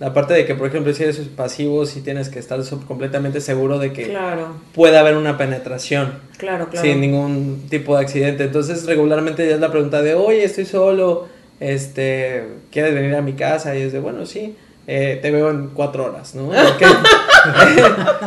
La 0.00 0.14
parte 0.14 0.32
de 0.32 0.46
que, 0.46 0.54
por 0.54 0.66
ejemplo, 0.66 0.94
si 0.94 1.02
eres 1.02 1.18
pasivo, 1.18 1.84
si 1.84 2.00
tienes 2.00 2.30
que 2.30 2.38
estar 2.38 2.58
completamente 2.88 3.42
seguro 3.42 3.78
de 3.78 3.92
que 3.92 4.04
Claro, 4.08 4.54
puede 4.74 4.96
haber 4.96 5.14
una 5.14 5.36
penetración 5.36 6.14
claro, 6.38 6.68
claro. 6.70 6.86
sin 6.86 7.02
ningún 7.02 7.66
tipo 7.68 7.96
de 7.96 8.02
accidente. 8.04 8.44
Entonces, 8.44 8.86
regularmente 8.86 9.46
ya 9.46 9.56
es 9.56 9.60
la 9.60 9.70
pregunta 9.70 10.00
de, 10.00 10.14
oye, 10.14 10.42
estoy 10.42 10.64
solo, 10.64 11.28
este, 11.60 12.44
¿quieres 12.72 12.94
venir 12.94 13.14
a 13.14 13.20
mi 13.20 13.34
casa? 13.34 13.76
Y 13.76 13.82
es 13.82 13.92
de, 13.92 14.00
bueno, 14.00 14.24
sí, 14.24 14.56
eh, 14.86 15.18
te 15.20 15.30
veo 15.30 15.50
en 15.50 15.68
cuatro 15.68 16.06
horas, 16.06 16.34
¿no? 16.34 16.50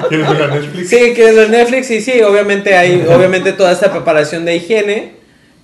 ¿Quieres 0.10 0.30
ver 0.30 0.42
a 0.44 0.48
Netflix? 0.56 0.90
Sí, 0.90 1.14
que 1.14 1.30
es 1.30 1.36
de 1.36 1.50
Netflix 1.50 1.92
y 1.92 2.02
sí, 2.02 2.22
obviamente 2.22 2.76
hay 2.76 3.06
obviamente 3.14 3.54
toda 3.54 3.72
esta 3.72 3.92
preparación 3.92 4.46
de 4.46 4.56
higiene 4.56 5.14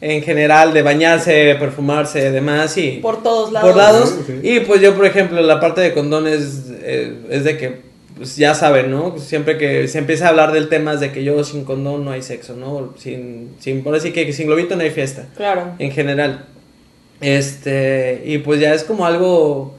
en 0.02 0.22
general, 0.22 0.74
de 0.74 0.82
bañarse, 0.82 1.56
perfumarse, 1.60 2.32
demás 2.32 2.78
y 2.78 3.00
Por 3.02 3.22
todos 3.22 3.52
lados. 3.52 3.68
por 3.70 3.78
lados. 3.78 4.16
Sí, 4.26 4.34
sí. 4.42 4.48
Y 4.48 4.60
pues 4.62 4.82
yo, 4.82 4.96
por 4.96 5.06
ejemplo, 5.06 5.42
la 5.42 5.60
parte 5.60 5.82
de 5.82 5.94
condones 5.94 6.68
eh, 6.82 7.16
es 7.30 7.44
de 7.44 7.58
que, 7.58 7.82
pues 8.16 8.38
ya 8.38 8.54
saben, 8.56 8.92
¿no? 8.92 9.18
Siempre 9.18 9.58
que 9.58 9.88
se 9.90 9.98
empieza 9.98 10.28
a 10.28 10.30
hablar 10.30 10.54
del 10.54 10.70
tema 10.70 10.94
es 10.94 11.02
de 11.02 11.12
que 11.12 11.24
yo 11.26 11.44
sin 11.44 11.66
condón 11.66 12.06
no 12.06 12.12
hay 12.12 12.22
sexo, 12.22 12.56
¿no? 12.56 12.94
Sin, 12.98 13.50
sin 13.60 13.84
por 13.84 13.94
así 13.96 14.12
que 14.14 14.32
sin 14.32 14.48
globito 14.48 14.76
no 14.78 14.84
hay 14.84 14.92
fiesta, 14.92 15.26
Claro. 15.36 15.74
en 15.80 15.92
general. 15.92 16.46
Este, 17.20 18.22
y 18.26 18.38
pues 18.38 18.62
ya 18.62 18.74
es 18.74 18.84
como 18.86 19.06
algo, 19.06 19.76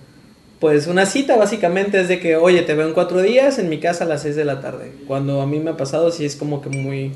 pues 0.60 0.86
una 0.86 1.06
cita 1.06 1.36
básicamente 1.36 1.98
es 2.00 2.08
de 2.08 2.20
que, 2.20 2.36
oye, 2.36 2.60
te 2.62 2.74
veo 2.74 2.86
en 2.86 2.92
cuatro 2.92 3.22
días 3.22 3.58
en 3.58 3.70
mi 3.70 3.80
casa 3.80 4.04
a 4.04 4.06
las 4.06 4.22
seis 4.22 4.36
de 4.36 4.44
la 4.44 4.60
tarde. 4.60 4.92
Cuando 5.06 5.40
a 5.40 5.46
mí 5.46 5.58
me 5.58 5.70
ha 5.70 5.76
pasado, 5.76 6.12
sí 6.12 6.26
es 6.26 6.36
como 6.36 6.60
que 6.60 6.68
muy 6.68 7.12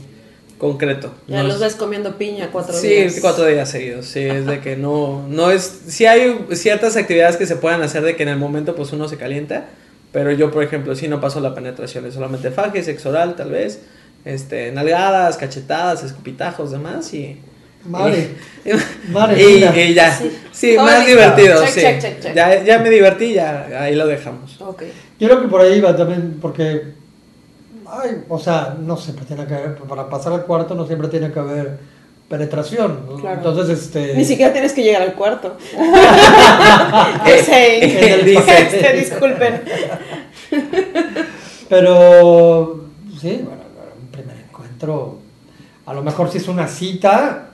concreto. 0.56 1.12
Ya 1.28 1.42
¿no? 1.42 1.48
los 1.48 1.60
ves 1.60 1.74
comiendo 1.74 2.16
piña 2.16 2.48
cuatro 2.50 2.74
sí, 2.74 2.88
días. 2.88 3.18
cuatro 3.20 3.44
días 3.44 3.68
seguidos. 3.68 4.06
Sí, 4.06 4.20
es 4.20 4.46
de 4.46 4.60
que 4.60 4.76
no, 4.76 5.26
no 5.28 5.50
es. 5.50 5.82
Sí 5.88 6.06
hay 6.06 6.38
ciertas 6.52 6.96
actividades 6.96 7.36
que 7.36 7.46
se 7.46 7.56
pueden 7.56 7.82
hacer 7.82 8.02
de 8.02 8.16
que 8.16 8.22
en 8.22 8.30
el 8.30 8.38
momento 8.38 8.74
pues 8.74 8.92
uno 8.94 9.08
se 9.08 9.18
calienta, 9.18 9.66
pero 10.10 10.32
yo 10.32 10.50
por 10.50 10.62
ejemplo 10.62 10.96
sí 10.96 11.08
no 11.08 11.20
paso 11.20 11.40
la 11.40 11.54
penetración, 11.54 12.06
es 12.06 12.14
solamente 12.14 12.50
faje, 12.50 12.82
sexo 12.82 13.10
oral 13.10 13.36
tal 13.36 13.50
vez, 13.50 13.80
este, 14.24 14.72
nalgadas, 14.72 15.36
cachetadas, 15.36 16.02
escupitajos, 16.02 16.70
demás 16.70 17.12
y. 17.12 17.38
Madre, 17.86 18.30
y- 18.64 19.12
madre 19.12 19.42
y, 19.42 19.94
ya, 19.94 20.16
Sí. 20.52 20.74
más 20.76 20.98
listo. 21.00 21.10
divertido, 21.10 21.60
Check, 21.64 21.68
sí. 21.74 21.80
check, 21.80 22.00
check, 22.00 22.20
check. 22.20 22.34
Ya, 22.34 22.62
ya 22.62 22.78
me 22.78 22.88
divertí, 22.90 23.34
ya 23.34 23.66
ahí 23.80 23.94
lo 23.94 24.06
dejamos. 24.06 24.60
Ok. 24.60 24.82
Yo 25.20 25.28
creo 25.28 25.42
que 25.42 25.48
por 25.48 25.60
ahí 25.60 25.80
va 25.80 25.94
también, 25.96 26.38
porque, 26.40 26.94
ay, 27.86 28.22
o 28.28 28.38
sea, 28.38 28.74
no 28.80 28.96
siempre 28.96 29.24
tiene 29.26 29.46
que 29.46 29.54
haber, 29.54 29.74
para 29.76 30.08
pasar 30.08 30.32
al 30.32 30.44
cuarto 30.44 30.74
no 30.74 30.86
siempre 30.86 31.08
tiene 31.08 31.30
que 31.30 31.38
haber 31.38 31.78
penetración. 32.28 33.00
Claro. 33.20 33.36
Entonces, 33.36 33.78
este... 33.80 34.14
Ni 34.14 34.24
siquiera 34.24 34.52
tienes 34.52 34.72
que 34.72 34.82
llegar 34.82 35.02
al 35.02 35.12
cuarto. 35.14 35.56
Eh, 37.26 37.80
eh, 37.82 38.22
dice. 38.24 38.62
Este, 38.62 38.92
disculpen. 38.94 39.62
Pero, 41.68 42.84
sí, 43.20 43.40
bueno, 43.44 43.62
un 44.00 44.06
primer 44.08 44.36
encuentro, 44.48 45.18
a 45.86 45.94
lo 45.94 46.02
mejor 46.02 46.30
si 46.30 46.38
es 46.38 46.48
una 46.48 46.68
cita, 46.68 47.50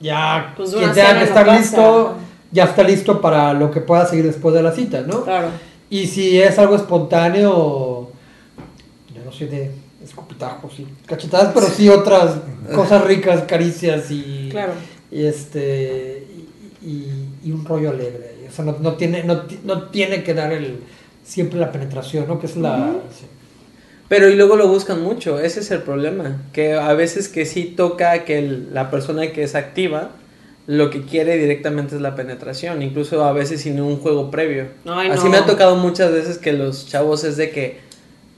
ya 0.00 0.54
Pues 0.56 0.74
quien 0.74 0.92
tenga 0.92 1.18
que 1.18 1.24
estar 1.24 1.48
listo, 1.48 2.14
ya 2.50 2.64
está 2.64 2.82
listo 2.82 3.20
para 3.20 3.52
lo 3.52 3.70
que 3.70 3.80
pueda 3.80 4.06
seguir 4.06 4.26
después 4.26 4.54
de 4.54 4.62
la 4.62 4.72
cita, 4.72 5.02
¿no? 5.02 5.24
Claro. 5.24 5.48
Y 5.90 6.06
si 6.06 6.40
es 6.40 6.58
algo 6.58 6.76
espontáneo, 6.76 8.10
yo 9.14 9.24
no 9.24 9.32
soy 9.32 9.48
de 9.48 9.70
escupitajos 10.04 10.80
y 10.80 10.86
cachetadas, 11.06 11.52
pero 11.54 11.66
sí 11.66 11.88
otras 11.88 12.36
cosas 12.74 13.04
ricas, 13.04 13.42
caricias 13.42 14.10
y, 14.10 14.48
Claro. 14.50 14.72
y 15.10 15.24
este 15.24 16.26
y, 16.82 17.50
un 17.50 17.64
rollo 17.64 17.90
alegre. 17.90 18.46
O 18.48 18.52
sea, 18.52 18.64
no, 18.64 18.76
no 18.80 18.94
tiene, 18.94 19.24
no, 19.24 19.42
no 19.64 19.84
tiene 19.84 20.22
que 20.22 20.34
dar 20.34 20.52
el 20.52 20.80
siempre 21.24 21.58
la 21.60 21.70
penetración, 21.70 22.26
¿no? 22.26 22.38
Que 22.38 22.46
es 22.46 22.56
la... 22.56 22.92
sí. 23.10 23.26
Pero 24.08 24.28
y 24.30 24.36
luego 24.36 24.56
lo 24.56 24.68
buscan 24.68 25.02
mucho, 25.02 25.38
ese 25.38 25.60
es 25.60 25.70
el 25.70 25.82
problema, 25.82 26.40
que 26.52 26.72
a 26.74 26.94
veces 26.94 27.28
que 27.28 27.44
sí 27.44 27.64
toca 27.76 28.24
que 28.24 28.38
el- 28.38 28.72
la 28.72 28.90
persona 28.90 29.30
que 29.32 29.42
es 29.42 29.54
activa 29.54 30.10
lo 30.66 30.90
que 30.90 31.02
quiere 31.02 31.36
directamente 31.38 31.94
es 31.94 32.00
la 32.02 32.14
penetración, 32.14 32.82
incluso 32.82 33.24
a 33.24 33.32
veces 33.32 33.62
sin 33.62 33.80
un 33.80 33.96
juego 33.98 34.30
previo. 34.30 34.66
Ay, 34.86 35.08
Así 35.10 35.24
no. 35.24 35.30
me 35.30 35.36
ha 35.38 35.46
tocado 35.46 35.76
muchas 35.76 36.12
veces 36.12 36.36
que 36.38 36.52
los 36.52 36.86
chavos 36.88 37.24
es 37.24 37.36
de 37.38 37.50
que 37.50 37.78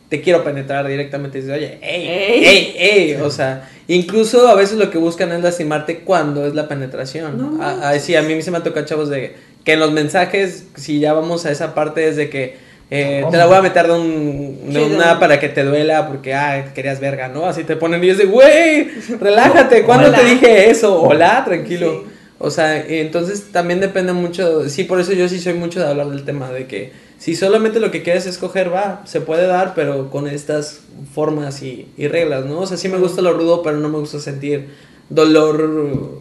te 0.09 0.21
quiero 0.21 0.43
penetrar 0.45 0.87
directamente 0.89 1.39
y 1.39 1.43
dices, 1.43 1.57
oye, 1.57 1.79
ey, 1.83 2.09
Ey. 2.09 2.45
ey, 2.45 2.75
ey, 2.79 3.15
o 3.21 3.31
sea, 3.31 3.69
incluso 3.89 4.49
a 4.49 4.55
veces 4.57 4.77
lo 4.79 4.91
que 4.91 4.99
buscan 4.99 5.31
es 5.33 5.41
lastimarte 5.43 6.01
cuando 6.01 6.47
es 6.47 6.55
la 6.55 6.67
penetración. 6.69 7.37
No 7.57 7.63
A- 7.63 7.91
a- 7.91 7.99
sí, 8.01 8.15
a 8.17 8.23
mí 8.23 8.41
se 8.43 8.51
me 8.53 8.59
ha 8.59 8.63
tocado 8.63 8.87
chavos 8.87 9.09
de 9.09 9.35
que 9.65 9.73
en 9.75 9.81
los 9.81 9.93
mensajes, 9.93 10.67
si 10.77 10.99
ya 11.01 11.13
vamos 11.13 11.47
a 11.47 11.53
esa 11.53 11.75
parte, 11.75 12.09
es 12.09 12.17
de 12.17 12.29
que 12.31 12.57
eh, 12.91 13.25
te 13.31 13.37
la 13.37 13.47
voy 13.47 13.57
a 13.57 13.63
meter 13.63 13.87
de, 13.87 13.93
un, 13.93 14.59
de 14.73 14.73
Sí, 14.85 14.93
una 14.95 15.13
un- 15.15 15.21
para 15.21 15.39
que 15.39 15.49
te 15.49 15.63
duela 15.65 16.09
porque, 16.09 16.35
ah, 16.35 16.73
querías 16.75 16.99
verga, 17.01 17.29
¿no? 17.29 17.47
Así 17.47 17.65
te 17.65 17.77
ponen 17.77 18.03
y 18.03 18.09
es 18.11 18.19
de, 18.19 18.25
güey, 18.27 18.89
relájate, 19.21 19.85
¿cuándo 19.85 20.09
Hola. 20.09 20.19
te 20.19 20.25
dije 20.25 20.71
eso? 20.71 21.01
Hola, 21.03 21.43
tranquilo. 21.45 22.03
Sí. 22.05 22.11
O 22.43 22.51
sea, 22.51 22.79
entonces 22.87 23.53
también 23.53 23.81
depende 23.81 24.13
mucho, 24.15 24.69
sí, 24.69 24.85
por 24.85 24.99
eso 24.99 25.13
yo 25.13 25.29
sí 25.29 25.39
soy 25.39 25.53
mucho 25.55 25.79
de 25.79 25.87
hablar 25.87 26.09
del 26.09 26.25
tema, 26.25 26.51
de 26.51 26.67
que 26.67 26.91
si 27.19 27.37
solamente 27.37 27.81
lo 27.81 27.91
que 27.91 28.03
quieres 28.03 28.25
es 28.27 28.39
coger, 28.39 28.73
va, 28.73 29.03
se 29.05 29.21
puede 29.21 29.47
dar, 29.47 29.75
pero 29.75 30.09
con 30.11 30.27
estas 30.27 30.81
formas 31.15 31.63
y, 31.63 31.87
y 31.99 32.09
reglas, 32.09 32.47
¿no? 32.47 32.61
O 32.61 32.67
sea, 32.67 32.79
sí 32.79 32.89
me 32.89 32.97
gusta 32.97 33.21
lo 33.21 33.35
rudo, 33.35 33.63
pero 33.63 33.77
no 33.77 33.91
me 33.91 33.99
gusta 33.99 34.19
sentir 34.21 34.69
dolor 35.11 36.19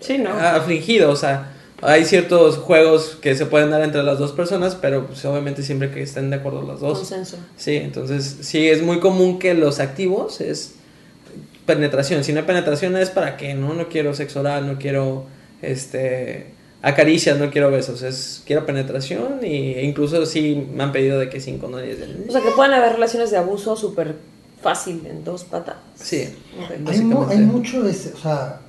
Sí, 0.00 0.18
¿no? 0.18 0.30
afligido, 0.30 1.10
o 1.10 1.16
sea, 1.16 1.52
Hay 1.82 2.04
ciertos 2.06 2.56
juegos 2.56 3.18
que 3.20 3.34
se 3.34 3.44
pueden 3.46 3.70
dar 3.70 3.82
entre 3.82 4.02
las 4.02 4.18
dos 4.18 4.32
personas, 4.32 4.74
pero 4.74 5.06
pues, 5.06 5.24
obviamente 5.26 5.62
siempre 5.62 5.90
que 5.90 6.02
estén 6.02 6.30
de 6.30 6.36
acuerdo 6.36 6.62
las 6.62 6.80
dos. 6.80 6.98
Consenso. 6.98 7.36
Sí, 7.56 7.76
entonces 7.76 8.38
sí 8.40 8.66
es 8.68 8.82
muy 8.82 8.98
común 9.00 9.38
que 9.38 9.52
los 9.54 9.78
activos 9.78 10.40
es 10.40 10.72
penetración. 11.66 12.24
Si 12.24 12.32
no 12.32 12.40
hay 12.40 12.46
penetración 12.46 12.96
es 12.96 13.10
para 13.10 13.36
qué, 13.36 13.54
¿no? 13.54 13.74
No 13.74 13.88
quiero 13.88 14.14
sexo 14.14 14.40
oral, 14.40 14.66
no 14.66 14.78
quiero 14.78 15.24
este 15.62 16.46
acaricias, 16.82 17.38
no 17.38 17.50
quiero 17.50 17.70
besos, 17.70 18.02
es 18.02 18.42
quiero 18.46 18.64
penetración 18.64 19.40
y 19.42 19.72
e 19.74 19.82
incluso 19.84 20.24
sí 20.24 20.68
me 20.72 20.84
han 20.84 20.92
pedido 20.92 21.18
de 21.18 21.28
que 21.28 21.40
cinco 21.40 21.66
no 21.68 21.78
diez 21.78 21.98
de- 21.98 22.26
O 22.28 22.32
sea, 22.32 22.40
que 22.40 22.50
pueden 22.52 22.72
haber 22.74 22.92
relaciones 22.92 23.30
de 23.32 23.38
abuso 23.38 23.74
súper 23.74 24.14
fácil 24.62 25.02
en 25.06 25.24
dos 25.24 25.44
patas. 25.44 25.76
Sí. 25.96 26.28
Hay, 26.70 26.78
mu- 26.78 26.84
Básicamente. 26.84 27.34
hay 27.34 27.40
mucho 27.40 27.82
de 27.82 27.90
ese, 27.90 28.12
o 28.12 28.16
sea, 28.18 28.60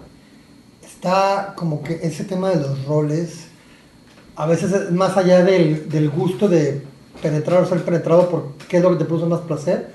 está 0.98 1.54
como 1.56 1.84
que 1.84 2.00
ese 2.02 2.24
tema 2.24 2.50
de 2.50 2.56
los 2.58 2.86
roles, 2.86 3.46
a 4.36 4.48
veces 4.48 4.72
es 4.74 4.92
más 4.92 5.16
allá 5.16 5.44
del, 5.44 5.90
del 5.90 6.10
gusto 6.10 6.48
de 6.48 6.82
penetrar 7.22 7.62
o 7.62 7.68
ser 7.68 7.84
penetrado 7.84 8.30
por 8.30 8.54
qué 8.68 8.78
es 8.78 8.84
lo 8.84 8.90
que 8.92 8.98
te 8.98 9.06
produce 9.06 9.28
más 9.28 9.42
placer, 9.42 9.92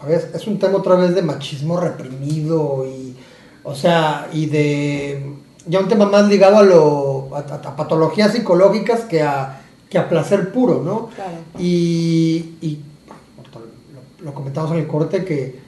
a 0.00 0.06
veces 0.06 0.32
es 0.34 0.46
un 0.46 0.58
tema 0.60 0.78
otra 0.78 0.94
vez 0.94 1.14
de 1.14 1.22
machismo 1.22 1.78
reprimido 1.80 2.86
y, 2.86 3.16
o 3.64 3.74
sea, 3.74 4.28
y 4.32 4.46
de, 4.46 5.34
ya 5.66 5.80
un 5.80 5.88
tema 5.88 6.06
más 6.06 6.28
ligado 6.28 6.58
a 6.58 6.62
lo, 6.62 7.34
a, 7.34 7.38
a- 7.40 7.68
a 7.70 7.76
patologías 7.76 8.32
psicológicas 8.32 9.00
que 9.02 9.22
a, 9.22 9.60
que 9.90 9.98
a 9.98 10.08
placer 10.08 10.52
puro, 10.52 10.82
¿no? 10.84 11.08
Claro. 11.16 11.30
Y, 11.58 12.54
y 12.60 12.80
lo, 14.20 14.24
lo 14.26 14.34
comentamos 14.34 14.70
en 14.72 14.78
el 14.78 14.86
corte 14.86 15.24
que 15.24 15.58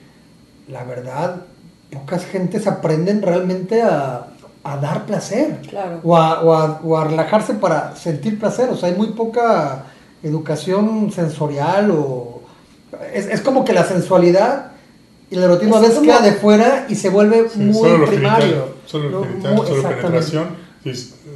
la 0.69 0.83
verdad, 0.83 1.41
pocas 1.91 2.25
gentes 2.25 2.67
aprenden 2.67 3.21
realmente 3.21 3.81
a, 3.81 4.27
a 4.73 4.77
dar 4.77 5.05
placer 5.05 5.59
Claro. 5.69 5.99
o, 6.03 6.15
a, 6.17 6.41
o 6.41 6.53
a- 6.53 6.81
o 6.83 6.97
a 6.97 7.05
relajarse 7.05 7.53
para 7.55 7.95
sentir 7.95 8.37
placer. 8.39 8.69
O 8.69 8.75
sea, 8.77 8.89
hay 8.89 8.95
muy 8.95 9.07
poca 9.11 9.85
educación 10.23 11.11
sensorial 11.11 11.91
o... 11.91 12.41
Es, 13.13 13.27
es 13.27 13.41
como 13.41 13.63
que 13.65 13.73
la 13.73 13.83
sensualidad 13.83 14.71
y 15.29 15.35
el 15.35 15.43
erotismo 15.43 15.75
a 15.75 15.79
Es 15.79 15.83
veces 15.89 15.99
como- 15.99 16.09
queda 16.11 16.21
de 16.21 16.33
fuera 16.33 16.85
y 16.89 16.95
se 16.95 17.09
vuelve 17.09 17.49
Sí, 17.49 17.59
muy 17.59 17.73
solo 17.73 17.97
lo 17.99 18.07
primario. 18.07 18.47
genital, 18.47 18.73
solo 18.85 19.23
genital, 19.23 19.53
Muy- 19.55 19.67
solo 19.67 19.83
penetración, 19.83 20.47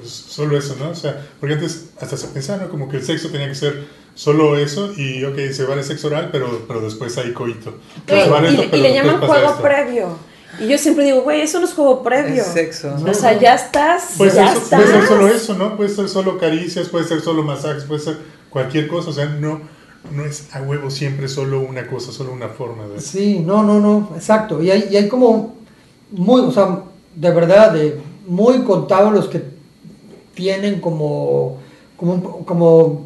solo 0.05 0.57
eso, 0.57 0.75
¿no? 0.79 0.89
O 0.89 0.95
sea, 0.95 1.27
porque 1.39 1.55
antes 1.55 1.89
hasta 1.99 2.17
se 2.17 2.27
pensaba, 2.27 2.63
¿no? 2.63 2.69
Como 2.69 2.87
que 2.89 2.97
el 2.97 3.03
sexo 3.03 3.29
tenía 3.29 3.47
que 3.47 3.55
ser 3.55 3.85
solo 4.15 4.57
eso 4.57 4.91
y, 4.95 5.23
ok, 5.23 5.37
se 5.51 5.63
vale 5.65 5.83
sexo 5.83 6.07
oral, 6.07 6.29
pero, 6.31 6.63
pero 6.67 6.81
después 6.81 7.17
hay 7.17 7.33
coito. 7.33 7.75
Vale 8.07 8.51
y, 8.51 8.61
esto, 8.61 8.75
y 8.77 8.79
le 8.81 8.93
llaman 8.93 9.19
juego 9.19 9.49
esto. 9.49 9.61
previo. 9.61 10.30
Y 10.59 10.67
yo 10.67 10.77
siempre 10.77 11.05
digo, 11.05 11.21
güey, 11.21 11.41
eso 11.41 11.59
no 11.59 11.65
es 11.65 11.73
juego 11.73 12.03
previo. 12.03 12.41
Es 12.41 12.47
sexo. 12.49 12.93
O 13.07 13.13
sea, 13.13 13.39
ya 13.39 13.55
estás. 13.55 14.13
Puede 14.17 14.35
ya 14.35 14.47
ser, 14.49 14.57
estás. 14.61 14.81
puede 14.81 14.93
ser 14.93 15.07
solo 15.07 15.27
eso, 15.27 15.53
¿no? 15.55 15.77
Puede 15.77 15.89
ser 15.89 16.09
solo 16.09 16.37
caricias, 16.37 16.89
puede 16.89 17.05
ser 17.05 17.21
solo 17.21 17.43
masajes, 17.43 17.83
puede 17.85 18.01
ser 18.01 18.17
cualquier 18.49 18.87
cosa. 18.87 19.09
O 19.09 19.13
sea, 19.13 19.25
no, 19.25 19.61
no 20.11 20.25
es 20.25 20.53
a 20.53 20.61
huevo 20.61 20.89
siempre 20.91 21.27
solo 21.27 21.61
una 21.61 21.87
cosa, 21.87 22.11
solo 22.11 22.31
una 22.33 22.49
forma 22.49 22.87
de... 22.87 22.99
Sí, 22.99 23.39
no, 23.39 23.63
no, 23.63 23.79
no, 23.79 24.11
exacto. 24.15 24.61
Y 24.61 24.69
hay, 24.71 24.87
y 24.91 24.97
hay 24.97 25.07
como 25.07 25.55
muy, 26.11 26.41
o 26.41 26.51
sea, 26.51 26.81
de 27.15 27.31
verdad, 27.31 27.71
de 27.71 27.99
muy 28.27 28.59
contados 28.63 29.13
los 29.13 29.27
que 29.27 29.43
tienen 30.35 30.79
como, 30.81 31.59
como, 31.97 32.13
un- 32.13 32.43
como 32.45 33.05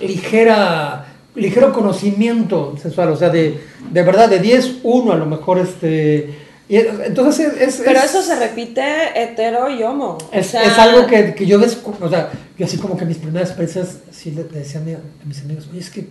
ligera, 0.00 1.07
ligero 1.38 1.72
conocimiento 1.72 2.76
sensual, 2.80 3.10
o 3.10 3.16
sea, 3.16 3.30
de, 3.30 3.60
de 3.90 4.02
verdad, 4.02 4.28
de 4.28 4.38
10, 4.40 4.78
1 4.82 5.12
a 5.12 5.16
lo 5.16 5.26
mejor, 5.26 5.58
este... 5.58 6.34
y 6.68 6.76
entonces 6.76 7.52
es... 7.54 7.60
es- 7.78 7.82
Pero 7.84 7.98
es- 8.00 8.06
eso 8.06 8.22
se 8.22 8.36
repite 8.38 8.82
hetero 9.14 9.70
y 9.70 9.82
homo. 9.82 10.18
O 10.20 10.28
es, 10.32 10.46
sea, 10.48 10.62
es 10.64 10.78
algo 10.78 11.06
que, 11.06 11.34
que 11.34 11.46
yo 11.46 11.58
descu- 11.60 11.94
o 12.00 12.08
sea, 12.10 12.30
yo 12.58 12.66
así 12.66 12.76
como 12.78 12.96
que 12.96 13.04
mis 13.04 13.18
primeras 13.18 13.50
experiencias, 13.50 13.98
sí 14.10 14.30
le, 14.32 14.44
decía 14.44 14.80
a, 14.80 14.84
mi- 14.84 14.92
a 14.94 15.00
mis 15.24 15.40
amigos, 15.42 15.68
oye, 15.70 15.80
es 15.80 15.90
que, 15.90 16.06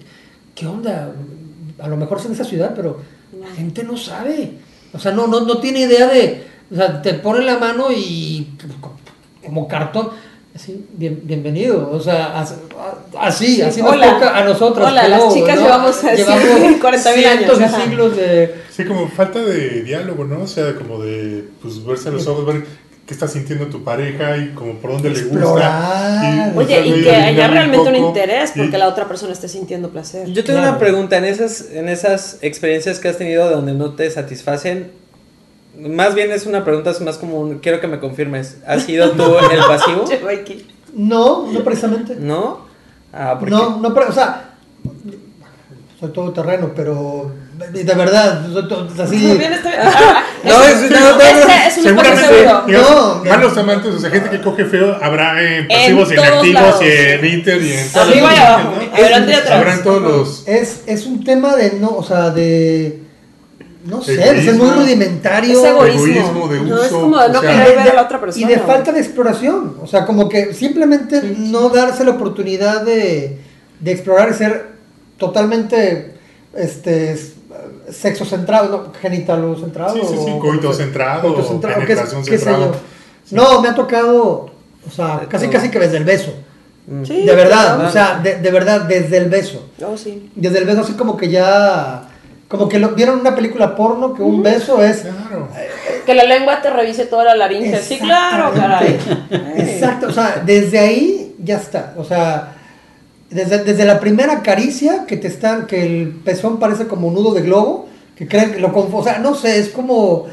¿qué 0.56 0.66
onda? 0.66 1.14
A 1.80 1.88
lo 1.88 1.98
mejor 1.98 2.18
es 2.20 2.26
en 2.26 2.32
esa 2.32 2.44
ciudad, 2.46 2.74
pero 2.76 3.02
la 3.40 3.48
gente 3.56 3.84
no 3.84 3.98
sabe. 3.98 4.54
O 4.94 5.00
sea, 5.00 5.12
no, 5.12 5.28
no, 5.28 5.42
no 5.42 5.60
tiene 5.60 5.82
idea 5.82 6.08
de, 6.08 6.44
o 6.72 6.76
sea, 6.76 7.02
te 7.02 7.14
ponen 7.16 7.46
la 7.46 7.58
mano 7.58 7.88
y 7.96 8.48
co- 8.82 8.96
como 9.46 9.68
cartón. 9.68 10.10
Así, 10.58 10.88
bien, 10.94 11.20
bienvenido, 11.24 11.88
o 11.94 12.00
sea, 12.00 12.44
así, 13.20 13.62
así 13.62 13.80
nos 13.80 13.92
Hola. 13.92 14.14
toca 14.16 14.38
a 14.40 14.44
nosotros. 14.44 14.88
Hola, 14.90 15.08
las 15.08 15.20
no, 15.26 15.32
chicas 15.32 15.56
¿no? 15.56 15.62
llevamos 15.62 16.02
llevamos 16.02 16.80
40,000 16.82 17.26
años, 17.28 17.38
cientos 17.38 17.60
y 17.60 17.64
ajá. 17.64 17.84
siglos 17.84 18.18
de, 18.18 18.56
Sí, 18.76 18.84
como 18.86 19.08
falta 19.08 19.38
de 19.38 19.84
diálogo, 19.84 20.24
¿no? 20.24 20.42
O 20.42 20.48
sea, 20.48 20.74
como 20.74 20.98
de, 21.04 21.44
pues, 21.62 21.86
verse 21.86 22.10
a 22.10 22.12
los 22.12 22.26
ojos, 22.26 22.48
ver 22.48 22.64
qué 23.06 23.14
está 23.14 23.28
sintiendo 23.28 23.68
tu 23.68 23.84
pareja 23.84 24.36
y 24.36 24.50
como 24.56 24.74
por 24.80 24.94
dónde 24.94 25.12
le 25.12 25.22
gusta. 25.26 26.52
Oye, 26.56 26.88
y 26.88 27.04
que 27.04 27.12
haya 27.12 27.48
realmente 27.50 27.90
un 27.90 27.94
poco, 27.96 28.08
interés 28.08 28.52
y- 28.56 28.60
porque 28.62 28.80
la 28.80 28.88
otra 28.88 29.08
persona 29.08 29.34
esté 29.34 29.48
sintiendo 29.48 29.90
placer. 29.92 30.28
Yo 30.28 30.44
tengo 30.44 30.58
Claro. 30.58 30.72
una 30.72 30.80
pregunta, 30.80 31.18
en 31.20 31.26
esas, 31.26 31.70
en 31.72 31.88
esas 31.88 32.40
experiencias 32.42 32.98
que 33.00 33.10
has 33.10 33.18
tenido 33.20 33.48
donde 33.48 33.74
no 33.74 33.94
te 33.94 34.10
satisfacen, 34.10 34.90
más 35.80 36.16
bien 36.16 36.32
es 36.32 36.46
una 36.46 36.64
pregunta, 36.64 36.90
es 36.92 37.02
más 37.02 37.18
como 37.18 37.40
un, 37.40 37.60
quiero 37.60 37.80
que 37.80 37.88
me 37.88 38.00
confirmes, 38.00 38.58
¿has 38.66 38.84
sido 38.84 39.12
tú 39.12 39.24
el 39.52 39.60
pasivo? 39.60 40.06
No, 40.94 41.46
no 41.52 41.60
precisamente. 41.64 42.16
¿No? 42.18 42.66
Ah, 43.14 43.36
porque- 43.40 43.54
No, 43.54 43.78
no, 43.80 43.94
pero, 43.94 44.10
o 44.10 44.12
sea, 44.12 44.52
soy 46.00 46.12
todo 46.12 46.32
terreno, 46.32 46.72
pero 46.76 47.32
de, 47.72 47.84
de 47.84 47.94
verdad, 47.96 48.46
soy 48.52 48.68
todo, 48.68 48.88
así. 49.04 49.16
Muy 49.18 49.38
bien, 49.38 49.52
bien. 49.52 49.62
Ah, 49.80 50.24
No, 50.44 50.64
es, 50.64 50.82
es- 50.84 50.92
no, 50.92 51.00
no, 51.00 51.22
es 51.22 51.78
un 51.78 51.84
Seguramente, 51.84 52.28
seguro. 52.28 52.64
digamos, 52.68 52.88
No, 52.90 53.26
malos 53.26 53.58
amantes, 53.58 53.94
o 53.96 54.00
sea, 54.00 54.10
gente 54.10 54.30
que 54.30 54.42
coge 54.42 54.66
feo, 54.66 54.96
habrá 55.02 55.42
en 55.44 55.68
pasivos 55.68 56.10
y 56.10 56.14
en 56.14 56.18
todos 56.18 56.30
activos 56.38 56.62
lados. 56.62 56.82
y 56.82 56.86
en 56.88 57.26
Inter 57.26 57.62
y 57.62 57.74
en 57.74 57.92
todos 57.92 58.08
Arriba 58.08 58.30
los 58.30 58.38
y 58.38 58.42
abajo. 58.42 58.74
sitios, 58.74 58.90
¿no? 58.92 58.96
Adelante 58.98 59.32
y 59.32 59.36
atrás. 59.36 59.52
Habrán 59.60 59.84
todos 59.84 60.02
los... 60.02 60.48
Es, 60.48 60.82
es 60.88 61.06
un 61.06 61.24
tema 61.24 61.56
de 61.56 61.74
no, 61.74 61.90
o 61.90 62.04
sea, 62.04 62.30
de. 62.32 63.00
No 63.88 64.02
sé, 64.04 64.14
Egoísmo. 64.14 64.34
de 64.36 64.42
ser 64.44 64.54
muy 64.56 64.70
rudimentario. 64.72 65.60
Es 65.60 65.66
egoísmo. 65.66 66.06
Egoísmo 66.06 66.48
de 66.50 66.60
No, 66.62 66.82
es 66.84 66.88
uso, 66.92 67.02
como 67.02 67.20
de 67.20 67.30
no 67.30 67.42
sea- 67.42 67.52
querer 67.52 67.68
de- 67.70 67.84
ver 67.84 67.90
a 67.92 67.96
la 67.96 68.02
otra 68.04 68.20
persona. 68.20 68.46
Y 68.46 68.50
de 68.50 68.60
falta 68.60 68.92
de 68.92 69.00
exploración. 69.00 69.78
O 69.82 69.88
sea, 69.88 70.06
como 70.06 70.28
que 70.30 70.54
simplemente 70.54 71.22
no 71.38 71.70
darse 71.70 72.04
la 72.04 72.12
oportunidad 72.12 72.82
de, 72.84 73.40
de 73.80 73.92
explorar 73.92 74.30
y 74.30 74.34
ser 74.34 74.68
totalmente 75.18 76.14
este, 76.54 77.18
sexo 77.92 78.26
centrado, 78.26 78.70
no, 78.70 78.94
genitalo 79.00 79.56
centrado. 79.58 79.94
Sí, 79.96 80.02
sí, 80.02 80.16
sí, 80.26 80.32
o- 80.32 80.40
coito 80.40 80.74
centrado, 80.74 81.22
coito 81.22 81.42
o 81.42 81.44
centrado, 81.48 81.82
penetración 81.82 82.24
qué. 82.24 82.40
No, 83.32 83.62
me 83.62 83.70
ha 83.70 83.76
tocado, 83.76 84.50
o 84.88 84.92
sea, 84.94 85.20
De 85.20 85.28
casi 85.28 85.46
todo. 85.48 85.54
casi 85.54 85.70
que 85.70 85.80
desde 85.80 85.98
el 85.98 86.04
beso. 86.06 86.34
Sí, 87.04 87.26
de 87.26 87.36
verdad, 87.36 87.76
claro. 87.76 87.90
o 87.90 87.92
sea, 87.92 88.20
de, 88.24 88.36
de 88.38 88.50
verdad, 88.52 88.82
desde 88.84 89.18
el 89.18 89.30
beso. 89.30 89.70
Oh, 89.86 89.98
sí. 89.98 90.32
Desde 90.36 90.60
el 90.60 90.66
beso 90.66 90.82
así 90.82 90.94
como 90.94 91.18
que 91.18 91.30
ya... 91.30 92.07
Como 92.48 92.70
que 92.70 92.80
lo, 92.80 92.90
vieron 92.90 93.20
una 93.20 93.36
película 93.36 93.76
porno 93.76 94.14
que 94.14 94.22
un 94.22 94.42
beso 94.42 94.82
es... 94.82 95.02
Claro. 95.02 95.50
Que 96.06 96.14
la 96.14 96.24
lengua 96.24 96.62
te 96.62 96.70
revise 96.70 97.06
toda 97.06 97.26
la 97.26 97.36
laringe. 97.36 97.82
Sí, 97.82 97.98
claro, 98.00 98.54
caray. 98.56 98.98
Exacto, 99.58 100.08
o 100.08 100.12
sea, 100.14 100.42
desde 100.46 100.80
ahí 100.80 101.36
ya 101.44 101.58
está. 101.58 101.94
O 101.98 102.06
sea, 102.06 102.54
desde, 103.30 103.64
desde 103.66 103.84
la 103.84 104.00
primera 104.00 104.42
caricia 104.42 105.06
que 105.06 105.18
te 105.18 105.28
están, 105.28 105.68
que 105.68 105.86
el 105.86 106.22
pezón 106.24 106.60
parece 106.60 106.88
como 106.88 107.08
un 107.10 107.16
nudo 107.16 107.34
de 107.34 107.42
globo, 107.42 107.90
que 108.16 108.28
creen 108.28 108.54
que 108.54 108.60
lo 108.60 108.74
conf- 108.74 108.94
O 108.94 109.04
sea, 109.04 109.20
no 109.20 109.36
sé, 109.36 109.60
es 109.60 109.68
como. 109.70 110.28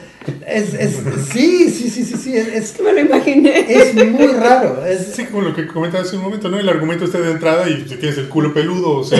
Es, 0.46 0.74
es, 0.74 1.00
sí, 1.32 1.70
sí, 1.70 1.90
sí, 1.90 2.04
sí, 2.04 2.14
sí. 2.16 2.36
Es, 2.36 2.48
es, 2.48 2.80
Me 2.80 2.92
lo 2.92 3.00
imaginé. 3.00 3.66
es 3.68 3.94
muy 3.94 4.26
raro. 4.28 4.84
Es, 4.86 5.12
Sí, 5.14 5.24
como 5.26 5.42
lo 5.42 5.54
que 5.54 5.66
comentabas 5.66 6.06
hace 6.08 6.16
un 6.16 6.22
momento, 6.22 6.48
¿no? 6.48 6.58
El 6.58 6.68
argumento 6.68 7.04
está 7.04 7.18
de 7.18 7.30
entrada 7.32 7.68
y 7.68 7.82
tienes 7.82 8.18
el 8.18 8.28
culo 8.28 8.52
peludo, 8.54 8.96
o 8.98 9.04
sea... 9.04 9.18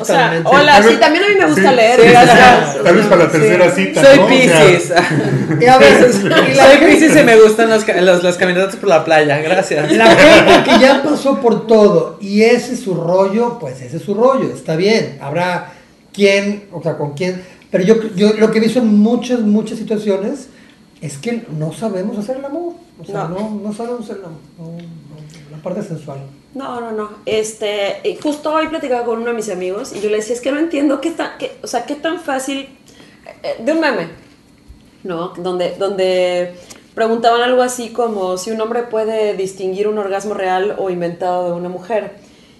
O 0.00 0.04
sea, 0.04 0.30
Totalmente. 0.30 0.48
hola, 0.52 0.82
sí, 0.82 0.96
también 1.00 1.24
a 1.24 1.28
mí 1.28 1.34
me 1.38 1.46
gusta 1.46 1.70
sí, 1.70 1.76
leer. 1.76 2.00
sí, 2.00 2.82
Tal 2.84 2.94
vez 2.96 3.06
para 3.06 3.24
la 3.24 3.30
tercera 3.30 3.70
cita, 3.74 4.04
Soy 4.04 4.16
¿no? 4.18 4.24
O 4.24 4.28
sea, 4.28 4.38
Pisces. 4.38 4.92
y 5.60 5.64
a 5.66 5.74
Soy 5.78 6.30
y 6.52 6.54
la 6.54 6.64
gente- 6.66 6.86
Pisces 6.86 7.16
y 7.20 7.24
me 7.24 7.36
gustan 7.40 7.70
las, 7.70 7.86
las, 7.88 8.22
las 8.22 8.36
caminatas 8.36 8.76
por 8.76 8.88
la 8.88 9.04
playa, 9.04 9.38
gracias. 9.38 9.90
La 9.92 10.06
gente 10.14 10.70
que 10.70 10.78
ya 10.80 11.02
pasó 11.02 11.40
por 11.40 11.66
todo 11.66 12.18
y 12.20 12.42
ese 12.42 12.74
es 12.74 12.80
su 12.80 12.94
rollo, 12.94 13.58
pues 13.58 13.80
ese 13.80 13.96
es 13.96 14.02
su 14.02 14.14
rollo, 14.14 14.52
está 14.54 14.76
bien. 14.76 15.18
Habrá 15.20 15.72
quien, 16.12 16.64
o 16.72 16.82
sea, 16.82 16.96
con 16.96 17.14
quién. 17.14 17.42
Pero 17.76 17.84
yo, 17.84 18.08
yo 18.14 18.32
lo 18.34 18.50
que 18.50 18.58
he 18.58 18.60
visto 18.60 18.78
en 18.78 18.98
muchas, 18.98 19.40
muchas 19.40 19.78
situaciones 19.78 20.48
es 21.00 21.18
que 21.18 21.44
no 21.58 21.72
sabemos 21.72 22.16
hacer 22.18 22.36
el 22.38 22.44
amor. 22.44 22.74
O 23.00 23.04
sea, 23.04 23.24
No. 23.24 23.38
no, 23.38 23.60
no, 23.62 23.72
sabemos 23.72 24.02
hacer 24.04 24.16
el 24.18 24.24
amor. 24.24 24.38
no, 24.58 24.76
la 25.56 25.62
parte 25.62 25.82
sensual. 25.82 26.20
No, 26.54 26.80
no, 26.80 26.92
no. 26.92 27.10
Este, 27.26 28.00
justo 28.22 28.52
hoy 28.52 28.68
platicaba 28.68 29.04
con 29.04 29.18
uno 29.18 29.26
de 29.28 29.34
mis 29.34 29.50
amigos 29.50 29.92
y 29.94 30.00
yo 30.00 30.08
le 30.08 30.16
decía, 30.16 30.34
es 30.34 30.40
que 30.40 30.50
no 30.52 30.58
entiendo 30.58 31.00
qué 31.02 31.10
tan, 31.10 31.36
qué- 31.38 31.58
o 31.62 31.66
sea, 31.66 31.84
qué 31.84 31.96
tan 31.96 32.18
fácil, 32.20 32.68
eh, 33.42 33.62
de 33.62 33.72
un 33.72 33.80
meme, 33.80 34.08
¿no? 35.04 35.34
Donde, 35.36 35.74
donde 35.78 36.54
preguntaban 36.94 37.42
algo 37.42 37.60
así 37.62 37.90
como 37.90 38.38
si 38.38 38.50
un 38.52 38.60
hombre 38.62 38.84
puede 38.84 39.36
distinguir 39.36 39.86
un 39.86 39.98
orgasmo 39.98 40.32
real 40.32 40.76
o 40.78 40.88
inventado 40.88 41.50
de 41.50 41.52
una 41.52 41.68
mujer. 41.68 42.16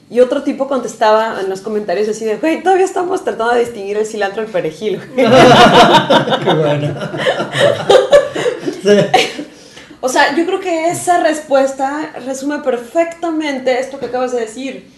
Y 0.08 0.20
otro 0.20 0.42
tipo 0.42 0.68
contestaba 0.68 1.40
en 1.40 1.50
los 1.50 1.60
comentarios 1.60 2.08
así 2.08 2.24
de, 2.24 2.36
güey, 2.36 2.62
todavía 2.62 2.84
estamos 2.84 3.24
tratando 3.24 3.54
de 3.54 3.60
distinguir 3.60 3.96
el 3.96 4.06
cilantro 4.06 4.42
del 4.42 4.50
perejil. 4.52 5.00
güey". 5.14 5.26
Qué 6.44 6.54
bueno. 6.54 6.94
Sí. 8.82 9.44
O 10.00 10.06
O 10.06 10.08
sea, 10.08 10.36
yo 10.36 10.46
creo 10.46 10.60
que 10.60 10.88
esa 10.88 11.20
respuesta 11.20 12.12
resume 12.24 12.60
perfectamente 12.60 13.80
esto 13.80 13.98
que 13.98 14.06
acabas 14.06 14.30
de 14.30 14.38
decir. 14.38 14.88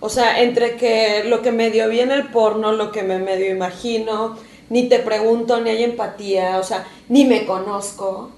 O 0.00 0.10
sea, 0.10 0.42
entre 0.42 0.76
que 0.76 1.24
lo 1.24 1.40
que 1.40 1.50
medio 1.50 1.88
vi 1.88 2.00
en 2.00 2.10
el 2.10 2.28
porno, 2.28 2.72
lo 2.72 2.92
que 2.92 3.02
me 3.02 3.18
medio 3.18 3.48
imagino, 3.48 4.36
ni 4.68 4.86
te 4.86 4.98
pregunto, 4.98 5.62
ni 5.62 5.70
hay 5.70 5.82
empatía, 5.82 6.58
o 6.58 6.62
sea, 6.62 6.86
ni 7.08 7.24
me 7.24 7.46
conozco. 7.46 8.32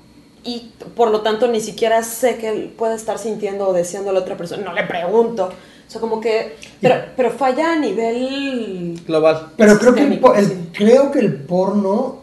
Y 0.44 0.70
por 0.94 1.10
lo 1.10 1.22
tanto 1.22 1.48
ni 1.48 1.60
siquiera 1.60 2.04
sé 2.04 2.36
que 2.36 2.50
él 2.50 2.72
puede 2.78 2.94
estar 2.94 3.18
sintiendo 3.18 3.66
o 3.66 3.72
deseando 3.72 4.10
a 4.10 4.12
la 4.12 4.20
otra 4.20 4.36
persona. 4.36 4.62
No 4.62 4.72
le 4.72 4.84
pregunto. 4.84 5.52
O 5.92 5.94
sea, 5.94 6.00
como 6.00 6.22
que... 6.22 6.56
Pero, 6.80 6.94
pero 7.14 7.30
falla 7.30 7.74
a 7.74 7.76
nivel... 7.78 8.98
Global. 9.06 9.48
Pero 9.58 9.78
creo 9.78 9.94
que, 9.94 10.00
el, 10.04 10.12
el- 10.14 10.46
Sí. 10.46 10.56
creo 10.72 11.10
que 11.10 11.18
el 11.18 11.34
porno 11.34 12.20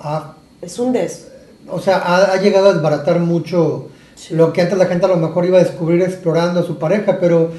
ha, 0.00 0.34
Es 0.60 0.76
un 0.80 0.92
des... 0.92 1.28
o 1.68 1.78
sea, 1.78 1.98
ha, 1.98 2.32
ha 2.32 2.36
llegado 2.40 2.70
a 2.70 2.72
desbaratar 2.74 3.20
mucho 3.20 3.90
Sí. 4.16 4.34
lo 4.34 4.52
que 4.52 4.62
antes 4.62 4.76
la 4.76 4.86
gente 4.86 5.04
a 5.06 5.08
lo 5.08 5.16
mejor 5.18 5.44
iba 5.46 5.58
a 5.60 5.62
descubrir 5.62 6.02
explorando 6.02 6.58
a 6.60 6.62
su 6.64 6.78
pareja, 6.78 7.18
pero 7.20 7.52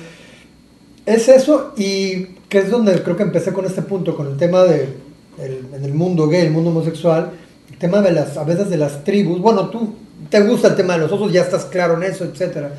es 1.06 1.30
eso 1.30 1.72
y 1.78 2.26
que 2.50 2.60
es 2.60 2.70
donde 2.70 3.02
creo 3.04 3.16
que 3.16 3.24
empecé 3.24 3.54
con 3.54 3.66
este 3.66 3.82
punto, 3.84 4.18
con 4.18 4.28
el 4.28 4.36
tema 4.38 4.64
de 4.64 4.90
el- 5.40 5.66
en 5.74 5.84
el 5.86 5.94
mundo 5.94 6.28
gay, 6.28 6.42
el 6.46 6.52
mundo 6.52 6.72
homosexual, 6.72 7.32
el 7.72 7.78
tema 7.78 8.02
de 8.02 8.12
las, 8.12 8.36
a 8.38 8.44
veces 8.44 8.70
de 8.70 8.76
las 8.78 9.04
tribus, 9.06 9.40
bueno, 9.40 9.70
tú 9.70 9.94
te 10.30 10.42
gusta 10.42 10.68
el 10.70 10.76
tema 10.76 10.94
de 10.94 11.00
los 11.00 11.12
osos, 11.14 11.32
ya 11.32 11.42
estás 11.42 11.66
claro 11.66 11.96
en 11.96 12.04
eso, 12.04 12.26
etcétera, 12.26 12.74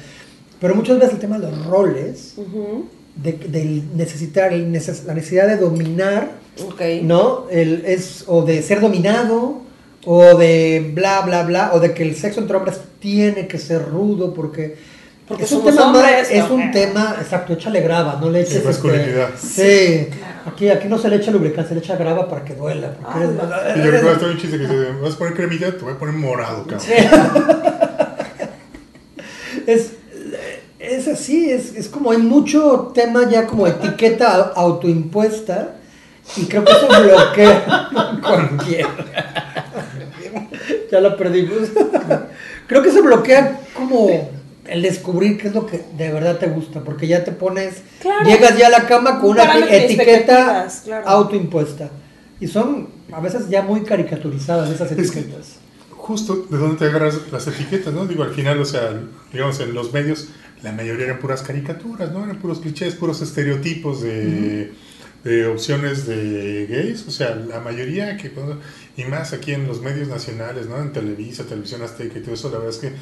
pero 0.64 0.74
muchas 0.74 0.96
veces 0.98 1.12
el 1.14 1.18
tema 1.20 1.38
de 1.38 1.50
los 1.50 1.66
roles, 1.66 2.32
Ujú. 2.38 2.86
de, 3.16 3.32
del 3.32 3.94
necesitar, 3.94 4.50
el 4.54 4.72
neces- 4.72 5.04
la 5.04 5.12
necesidad 5.12 5.46
de 5.46 5.58
dominar, 5.58 6.30
Ok. 6.66 6.80
¿no? 7.02 7.44
El, 7.50 7.84
es, 7.84 8.24
o 8.26 8.42
de 8.46 8.62
ser 8.62 8.80
dominado, 8.80 9.60
o 10.06 10.38
de 10.38 10.90
bla, 10.94 11.20
bla, 11.20 11.42
bla, 11.42 11.70
o 11.74 11.80
de 11.80 11.92
que 11.92 12.02
el 12.02 12.16
sexo 12.16 12.40
entre 12.40 12.56
hombres 12.56 12.78
tiene 12.98 13.46
que 13.46 13.58
ser 13.58 13.84
rudo, 13.84 14.32
porque, 14.32 14.76
Porque 15.28 15.44
es 15.44 15.52
un 15.52 15.64
tema, 15.66 16.10
es 16.20 16.50
un 16.50 16.70
tema, 16.72 17.16
exacto, 17.20 17.52
échale 17.52 17.80
grava, 17.82 18.18
no 18.20 18.30
le 18.30 18.40
eches... 18.40 18.54
este, 18.56 18.68
masculinidad. 18.68 19.28
sí, 19.38 20.06
aquí, 20.46 20.68
aquí 20.70 20.88
no 20.88 20.96
se 20.98 21.08
le 21.10 21.16
echa 21.16 21.30
lubricante, 21.30 21.68
se 21.68 21.74
le 21.74 21.80
echa 21.80 21.96
grava 21.96 22.26
para 22.28 22.42
que 22.44 22.54
duela. 22.54 22.94
porque 23.02 23.18
eres- 23.24 23.76
Y 23.76 23.82
yo 23.84 23.90
recuerdo 23.90 24.30
un 24.30 24.38
chiste 24.38 24.56
que 24.56 24.62
dice, 24.64 24.92
vas 25.02 25.14
a 25.14 25.18
poner 25.18 25.34
cremita, 25.34 25.70
te 25.72 25.78
voy 25.84 25.92
a 25.92 25.98
poner 25.98 26.14
morado, 26.14 26.66
cabrón. 26.66 26.80
es, 29.66 29.92
es 30.91 31.09
así, 31.09 31.51
es, 31.51 31.74
es 31.74 31.89
como 31.89 32.11
hay 32.11 32.18
mucho 32.18 32.93
tema 32.95 33.28
ya 33.30 33.47
como 33.47 33.66
etiqueta 33.66 34.37
au- 34.37 34.53
autoimpuesta 34.57 35.76
y 36.37 36.45
creo 36.47 36.64
que 36.64 36.72
eso 36.72 36.87
bloquea 36.89 37.89
cualquiera. 38.26 38.89
ya 40.91 41.01
lo 41.01 41.16
perdimos. 41.16 41.68
creo 42.66 42.82
que 42.82 42.89
eso 42.89 43.03
bloquea 43.03 43.61
como 43.74 44.09
el 44.66 44.82
descubrir 44.82 45.37
qué 45.39 45.49
es 45.49 45.55
lo 45.55 45.66
que 45.66 45.85
de 45.97 46.11
verdad 46.12 46.39
te 46.39 46.47
gusta, 46.47 46.80
porque 46.80 47.07
ya 47.07 47.22
te 47.24 47.32
pones, 47.32 47.82
Claro. 48.01 48.24
llegas 48.24 48.57
ya 48.57 48.68
a 48.68 48.70
la 48.70 48.87
cama 48.87 49.20
con 49.20 49.30
Un 49.30 49.41
una 49.41 49.66
etiqueta 49.68 50.66
claro. 50.85 51.07
autoimpuesta. 51.09 51.91
Y 52.41 52.47
son 52.49 52.89
a 53.12 53.20
veces 53.20 53.49
ya 53.49 53.62
muy 53.62 53.82
caricaturizadas 53.82 54.70
esas 54.70 54.91
Es 54.93 55.11
que- 55.11 55.20
etiquetas. 55.20 55.57
Justo 56.07 56.46
de 56.50 56.59
dónde 56.59 56.76
te 56.76 56.84
agarras 56.86 57.32
las 57.32 57.46
etiquetas, 57.46 57.94
¿no? 57.94 58.07
Digo, 58.07 58.24
al 58.24 58.34
final, 58.34 58.61
o 58.61 58.64
sea, 58.66 59.00
digamos, 59.32 59.59
en 59.61 59.72
los 59.74 59.92
medios, 59.92 60.28
la 60.62 60.72
mayoría 60.72 61.07
eran 61.07 61.18
puras 61.18 61.42
caricaturas, 61.42 62.12
¿no? 62.12 62.24
Eran 62.24 62.38
puros 62.38 62.61
clichés, 62.61 62.94
puros 62.94 63.22
estereotipos 63.22 64.02
de, 64.02 64.74
de 65.24 65.46
opciones 65.46 66.07
de 66.07 66.66
gays, 66.68 67.07
o 67.09 67.11
sea, 67.11 67.34
la 67.36 67.61
mayoría 67.61 68.16
que, 68.18 68.32
cuando- 68.32 68.61
y 68.96 69.05
más 69.05 69.32
aquí 69.32 69.52
en 69.52 69.66
los 69.66 69.80
medios 69.80 70.09
nacionales, 70.09 70.66
¿no? 70.68 70.80
En 70.82 70.92
Televisa, 70.92 71.46
Televisión 71.46 71.82
Azteca 71.82 72.18
y 72.18 72.22
todo 72.22 72.34
eso, 72.34 72.50
la 72.50 72.59
verdad 72.59 72.74
es 72.74 72.78
que 72.80 72.92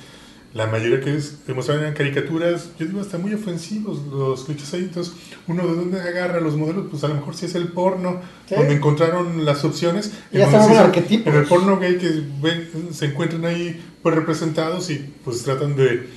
la 0.55 0.67
mayoría 0.67 1.01
que 1.01 1.17
es, 1.17 1.47
demostraban 1.47 1.83
eran 1.83 1.95
caricaturas, 1.95 2.69
yo 2.79 2.85
digo, 2.87 3.01
hasta 3.01 3.17
muy 3.17 3.33
ofensivos 3.33 3.99
los 4.13 4.45
clichés 4.45 4.75
ahí, 4.75 4.81
entonces, 4.83 5.15
uno 5.49 5.67
de 5.67 5.75
dónde 5.75 6.01
agarra 6.01 6.41
los 6.41 6.57
modelos, 6.57 6.87
pues 6.91 7.03
a 7.05 7.09
lo 7.09 7.15
mejor 7.15 7.35
sí 7.35 7.47
es 7.47 7.55
el 7.55 7.69
porno, 7.69 8.21
Sí. 8.49 8.55
donde 8.57 8.75
encontraron 8.75 9.45
las 9.47 9.65
opciones, 9.65 10.13
Y 10.31 10.39
ya 10.39 10.45
en 10.45 10.51
hizo-. 10.51 11.29
En 11.29 11.35
el 11.35 11.45
porno 11.47 11.79
gay 11.79 11.97
que 11.97 12.23
ven, 12.43 12.69
se 12.93 13.07
encuentran 13.07 13.45
ahí 13.47 13.83
pues 14.03 14.15
representados 14.15 14.91
y 14.91 14.97
pues 15.25 15.43
tratan 15.43 15.75
de, 15.77 16.09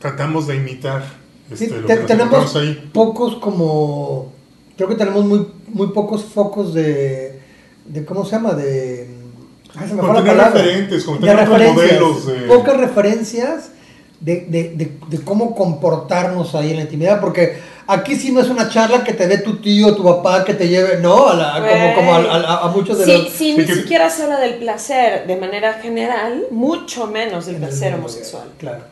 tratamos 0.00 0.46
de 0.46 0.56
imitar 0.56 1.04
este, 1.50 1.66
Sí, 1.68 1.74
lo 1.74 1.86
que 1.86 1.96
tenemos 1.96 2.56
ahí. 2.56 2.90
pocos 2.92 3.36
como 3.36 4.32
creo 4.76 4.88
que 4.88 4.94
tenemos 4.96 5.24
muy 5.24 5.46
muy 5.68 5.88
pocos 5.88 6.24
focos 6.24 6.72
de 6.74 7.40
de 7.86 8.04
cómo 8.04 8.24
se 8.24 8.32
llama 8.32 8.54
de 8.54 9.05
ay, 9.78 9.88
tener 9.88 10.04
palabra. 10.04 10.48
referentes, 10.50 11.04
tener 11.06 11.36
otros 11.40 11.74
modelos 11.74 12.26
de- 12.26 12.34
pocas 12.48 12.76
referencias 12.78 13.70
de, 14.20 14.46
de, 14.48 14.62
de, 14.74 14.92
de 15.08 15.24
cómo 15.24 15.54
comportarnos 15.54 16.54
ahí 16.54 16.70
en 16.70 16.76
la 16.76 16.82
intimidad 16.82 17.20
porque 17.20 17.58
aquí 17.86 18.16
sí 18.16 18.32
no 18.32 18.40
es 18.40 18.48
una 18.48 18.68
charla 18.70 19.04
que 19.04 19.12
te 19.12 19.26
dé 19.28 19.38
tu 19.38 19.56
tío 19.60 19.94
tu 19.94 20.02
papá 20.02 20.42
que 20.44 20.54
te 20.54 20.68
lleve 20.68 20.98
no 21.02 21.28
a 21.28 21.34
la, 21.34 21.52
como, 21.68 21.94
como 21.94 22.14
a, 22.14 22.34
a- 22.34 22.64
a 22.64 22.68
muchos 22.68 22.98
de 22.98 23.04
Si, 23.04 23.12
los 23.12 23.28
si 23.32 23.36
Sí, 23.52 23.56
ni 23.58 23.64
que- 23.66 23.74
siquiera 23.74 24.08
se 24.08 24.22
habla 24.22 24.40
del 24.40 24.54
placer 24.54 25.26
de 25.26 25.36
manera 25.36 25.74
general, 25.74 26.44
mucho 26.50 27.06
menos 27.06 27.44
del 27.46 27.56
placer 27.56 27.94
homosexual. 27.94 28.44
claro 28.58 28.84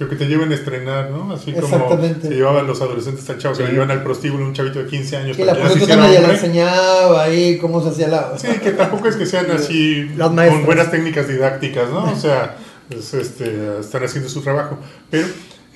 Lo 0.00 0.08
que 0.08 0.16
te 0.16 0.24
lleven 0.24 0.50
a 0.50 0.54
estrenar, 0.54 1.10
¿no? 1.10 1.30
Así 1.30 1.52
como 1.52 2.00
se 2.22 2.30
llevaban 2.30 2.66
los 2.66 2.80
adolescentes 2.80 3.28
al 3.28 3.36
chavo, 3.36 3.54
que 3.54 3.64
lo 3.64 3.68
llevan 3.68 3.90
al 3.90 4.02
prostíbulo 4.02 4.46
un 4.46 4.54
chavito 4.54 4.78
de 4.78 4.86
15 4.86 5.16
años 5.18 5.36
sí, 5.36 5.42
para 5.42 5.52
la 5.52 5.58
que 5.58 5.62
ya 5.62 5.68
se 5.68 5.74
prostituta 5.74 5.96
nadie 6.02 6.20
le 6.26 6.32
enseñaba 6.32 7.22
ahí 7.22 7.58
cómo 7.58 7.82
se 7.82 7.90
hacía 7.90 8.08
la 8.08 8.32
Sí, 8.38 8.48
que 8.62 8.70
tampoco 8.70 9.08
es 9.08 9.16
que 9.16 9.26
sean 9.26 9.50
así 9.50 10.10
con 10.16 10.64
buenas 10.64 10.90
técnicas 10.90 11.28
didácticas, 11.28 11.90
¿no? 11.90 12.04
O 12.04 12.16
sea, 12.18 12.56
es, 12.88 13.12
este, 13.12 13.78
están 13.80 14.02
haciendo 14.02 14.30
su 14.30 14.40
trabajo. 14.40 14.78
Pero, 15.10 15.28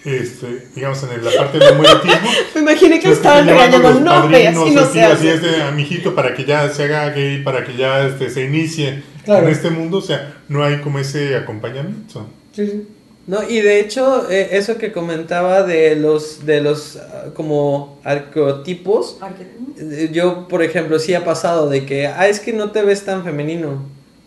este, 0.07 0.69
digamos, 0.75 1.03
en 1.03 1.23
la 1.23 1.31
parte 1.31 1.59
del 1.59 1.75
erotismo, 1.75 2.31
Me 2.55 2.61
imaginé 2.63 3.01
que 3.01 3.13
estaban 3.13 3.47
regañando, 3.47 4.01
no, 4.01 4.29
ve, 4.29 4.49
así 4.49 4.57
padrinos, 4.57 4.75
no 4.75 4.81
así, 4.81 4.93
se 4.95 5.03
así 5.03 5.29
es 5.29 5.43
de 5.43 5.63
amiguito 5.65 6.15
para 6.15 6.35
que 6.35 6.47
ya 6.47 6.71
se 6.71 6.85
haga 6.85 7.11
gay, 7.11 7.43
para 7.43 7.63
que 7.63 7.77
ya 7.77 8.07
este, 8.07 8.31
se 8.31 8.45
inicie 8.45 9.03
Claro. 9.27 9.47
en 9.47 9.53
este 9.53 9.69
mundo, 9.69 9.99
o 9.99 10.03
sea, 10.03 10.35
no 10.49 10.65
hay 10.65 10.79
como 10.79 10.99
ese 10.99 11.37
acompañamiento. 11.37 12.27
sí, 12.55 12.67
sí. 12.67 12.89
No, 13.27 13.43
y 13.49 13.63
de 13.63 13.81
hecho, 13.81 14.31
eh, 14.31 14.51
eso 14.53 14.77
que 14.77 14.93
comentaba 14.93 15.63
de 15.63 15.97
los, 15.97 16.45
de 16.45 16.61
los 16.61 16.97
ah, 16.97 17.31
como 17.35 17.99
arqueotipos, 18.05 19.19
eh, 19.79 20.11
yo, 20.13 20.47
por 20.47 20.63
ejemplo, 20.63 20.99
sí 20.99 21.15
ha 21.15 21.25
pasado 21.25 21.71
de 21.71 21.87
que, 21.87 22.07
ah, 22.07 22.29
es 22.29 22.39
que 22.41 22.53
no 22.53 22.71
te 22.71 22.83
ves 22.83 23.05
tan 23.05 23.25
femenino. 23.25 23.83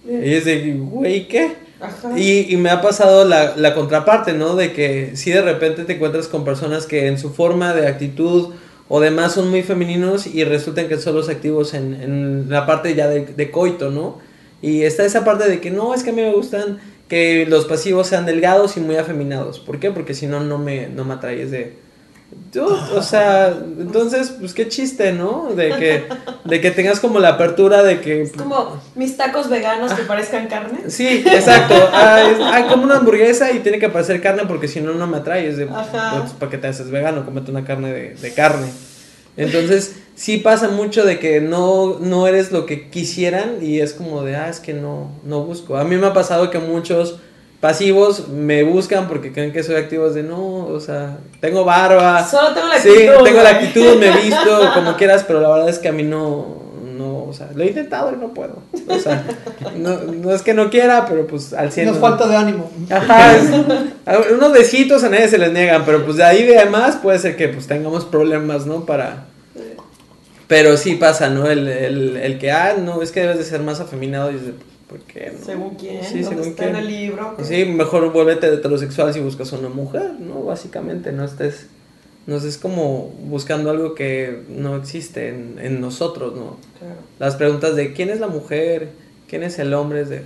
Y 0.10 0.34
es 0.34 0.46
de, 0.46 0.74
güey, 0.74 1.28
¿qué? 1.28 1.52
Ajá. 1.80 2.18
Y, 2.18 2.52
y 2.52 2.58
me 2.58 2.70
ha 2.72 2.82
pasado 2.82 3.24
la, 3.26 3.56
la 3.56 3.76
contraparte, 3.76 4.34
¿no? 4.34 4.56
De 4.56 4.72
que 4.72 5.12
si 5.16 5.30
de 5.30 5.42
repente 5.42 5.84
te 5.84 5.94
encuentras 5.94 6.28
con 6.28 6.44
personas 6.44 6.88
que 6.88 7.08
en 7.08 7.20
su 7.20 7.32
forma 7.32 7.76
de 7.76 7.88
actitud 7.88 8.54
o 8.88 9.00
demás 9.00 9.34
son 9.34 9.50
muy 9.50 9.62
femeninos 9.64 10.26
y 10.26 10.44
resultan 10.44 10.88
que 10.88 10.98
son 10.98 11.14
los 11.14 11.30
activos 11.30 11.74
en, 11.74 11.94
en 11.94 12.50
la 12.50 12.66
parte 12.66 12.96
ya 12.96 13.08
de, 13.08 13.26
de 13.26 13.52
coito, 13.52 13.92
¿no? 13.92 14.18
Y 14.62 14.84
está 14.84 15.06
esa 15.06 15.24
parte 15.24 15.48
de 15.48 15.60
que 15.60 15.70
no, 15.70 15.94
es 15.94 16.04
que 16.04 16.10
a 16.10 16.14
mí 16.14 16.22
me 16.22 16.34
gustan 16.34 16.80
que 17.08 17.46
los 17.48 17.66
pasivos 17.66 18.08
sean 18.08 18.26
delgados 18.26 18.78
y 18.78 18.80
muy 18.82 18.98
afeminados. 18.98 19.60
¿Por 19.60 19.80
qué? 19.80 19.92
Porque 19.92 20.14
si 20.14 20.28
no, 20.28 20.40
no 20.42 20.58
me, 20.58 20.88
no 20.88 21.06
me 21.06 21.14
atraes 21.14 21.52
de... 21.52 21.74
Yo, 22.52 22.66
o 22.94 23.02
sea, 23.02 23.48
entonces, 23.80 24.34
pues 24.38 24.54
qué 24.54 24.68
chiste, 24.68 25.14
¿no? 25.14 25.52
De 25.56 25.70
que, 25.78 26.04
de 26.44 26.60
que 26.60 26.72
tengas 26.72 27.00
como 27.00 27.20
la 27.20 27.30
apertura 27.30 27.84
de 27.84 28.02
que... 28.02 28.24
Es 28.24 28.34
como 28.34 28.82
mis 28.96 29.16
tacos 29.16 29.50
veganos 29.50 29.94
que 29.94 30.04
parezcan 30.04 30.48
carne. 30.48 30.90
Sí, 30.90 31.24
exacto. 31.26 31.76
Ah, 31.94 32.24
es- 32.30 32.38
ah, 32.42 32.68
como 32.70 32.84
una 32.84 32.98
hamburguesa 32.98 33.52
y 33.54 33.60
tiene 33.60 33.80
que 33.80 33.88
parecer 33.88 34.22
carne 34.22 34.44
porque 34.46 34.68
si 34.68 34.82
no, 34.82 34.94
no 34.94 35.08
me 35.08 35.18
atrae. 35.18 35.48
Es 35.48 35.56
de, 35.56 35.64
Ajá. 35.70 36.20
pues, 36.20 36.34
¿para 36.34 36.52
qué 36.52 36.58
te 36.58 36.68
haces 36.68 36.92
vegano? 36.92 37.24
Comete 37.24 37.50
una 37.52 37.64
carne 37.64 37.94
de, 37.94 38.16
de 38.16 38.34
carne. 38.34 38.68
Entonces, 39.38 39.96
sí 40.18 40.38
pasa 40.40 40.68
mucho 40.68 41.06
de 41.06 41.20
que 41.20 41.40
no, 41.40 41.98
no 42.02 42.28
eres 42.28 42.52
lo 42.52 42.66
que 42.66 42.90
quisieran 42.90 43.60
y 43.62 43.80
es 43.80 43.94
como 43.94 44.24
de, 44.24 44.36
ah, 44.36 44.50
es 44.50 44.60
que 44.60 44.74
no, 44.74 45.12
no 45.24 45.44
busco. 45.44 45.78
A 45.78 45.84
mí 45.86 45.96
me 45.96 46.08
ha 46.08 46.14
pasado 46.14 46.50
que 46.50 46.60
muchos 46.60 47.20
pasivos 47.62 48.28
me 48.28 48.64
buscan 48.64 49.08
porque 49.08 49.32
creen 49.32 49.54
que 49.54 49.64
soy 49.64 49.76
activo. 49.76 50.08
Es 50.08 50.16
de, 50.16 50.24
no, 50.24 50.66
o 50.66 50.80
sea, 50.80 51.18
tengo 51.40 51.64
barba. 51.64 52.28
Solo 52.28 52.54
tengo 52.54 52.68
la 52.68 52.80
Sí, 52.80 52.90
actitud. 52.90 53.24
tengo 53.24 53.42
la 53.44 53.50
actitud, 53.50 53.96
me 54.00 54.08
he 54.08 54.18
visto 54.24 54.72
como 54.74 54.96
quieras, 54.98 55.24
pero 55.26 55.40
la 55.40 55.50
verdad 55.50 55.70
es 55.70 55.80
que 55.80 55.88
a 55.88 55.92
mí 55.92 56.04
no, 56.04 56.58
no, 56.98 57.24
o 57.26 57.34
sea, 57.34 57.50
lo 57.56 57.64
he 57.64 57.68
intentado 57.68 58.12
y 58.12 58.16
no 58.18 58.34
puedo. 58.34 58.58
O 58.88 59.00
sea, 59.00 59.24
no, 59.76 59.98
no 60.00 60.32
es 60.34 60.42
que 60.42 60.54
no 60.56 60.70
quiera, 60.70 61.06
pero 61.08 61.26
pues 61.28 61.54
al 61.54 61.72
100. 61.72 61.86
nos 61.88 61.96
no. 61.96 62.02
falta 62.02 62.28
de 62.28 62.36
ánimo 62.36 62.70
Ajá, 62.90 63.36
es- 63.38 63.52
unos 64.32 64.52
besitos 64.52 65.04
a 65.04 65.10
nadie 65.10 65.28
se 65.28 65.38
les 65.38 65.52
niegan, 65.52 65.84
pero 65.86 66.04
pues 66.06 66.18
de 66.18 66.24
ahí 66.24 66.44
de 66.44 66.66
más 66.66 66.96
puede 66.96 67.20
ser 67.20 67.36
que 67.36 67.50
pues 67.50 67.68
tengamos 67.68 68.04
problemas, 68.06 68.66
¿no? 68.66 68.86
Para... 68.86 69.26
Pero 70.48 70.78
sí 70.78 70.96
pasa, 70.96 71.30
¿no? 71.30 71.48
El, 71.50 71.68
el, 71.68 72.18
el 72.18 72.40
que, 72.40 72.52
ah, 72.52 72.76
no, 72.78 73.02
es 73.02 73.12
que 73.12 73.22
debes 73.22 73.38
de 73.38 73.44
ser 73.44 73.62
más 73.62 73.80
afeminado 73.80 74.32
y 74.32 74.36
es 74.36 74.46
de, 74.46 74.54
¿por 74.88 75.00
qué 75.02 75.34
no? 75.38 75.46
Según 75.46 75.76
quién, 75.76 76.04
Sí, 76.04 76.22
¿dónde 76.22 76.30
según 76.30 76.48
está 76.50 76.64
quién. 76.64 76.76
en 76.76 76.82
el 76.84 76.88
libro? 76.88 77.36
Sí, 77.44 77.66
mejor 77.66 78.12
vuélvete 78.14 78.48
heterosexual 78.54 79.14
si 79.14 79.20
buscas 79.20 79.52
una 79.52 79.70
mujer, 79.70 80.14
¿no? 80.20 80.44
Básicamente, 80.44 81.12
no 81.12 81.26
estés... 81.26 81.68
No 82.28 82.36
estés 82.36 82.58
como 82.58 83.14
buscando 83.22 83.70
algo 83.70 83.96
que 83.96 84.44
no 84.50 84.76
existe 84.76 85.30
en, 85.30 85.60
en 85.62 85.80
nosotros, 85.80 86.36
¿no? 86.36 86.58
Claro. 86.78 86.96
Las 87.20 87.36
preguntas 87.38 87.78
de 87.78 87.94
quién 87.94 88.10
es 88.10 88.20
la 88.20 88.28
mujer, 88.28 88.90
quién 89.30 89.44
es 89.44 89.58
el 89.60 89.74
hombre, 89.74 90.02
es 90.02 90.10
de... 90.10 90.24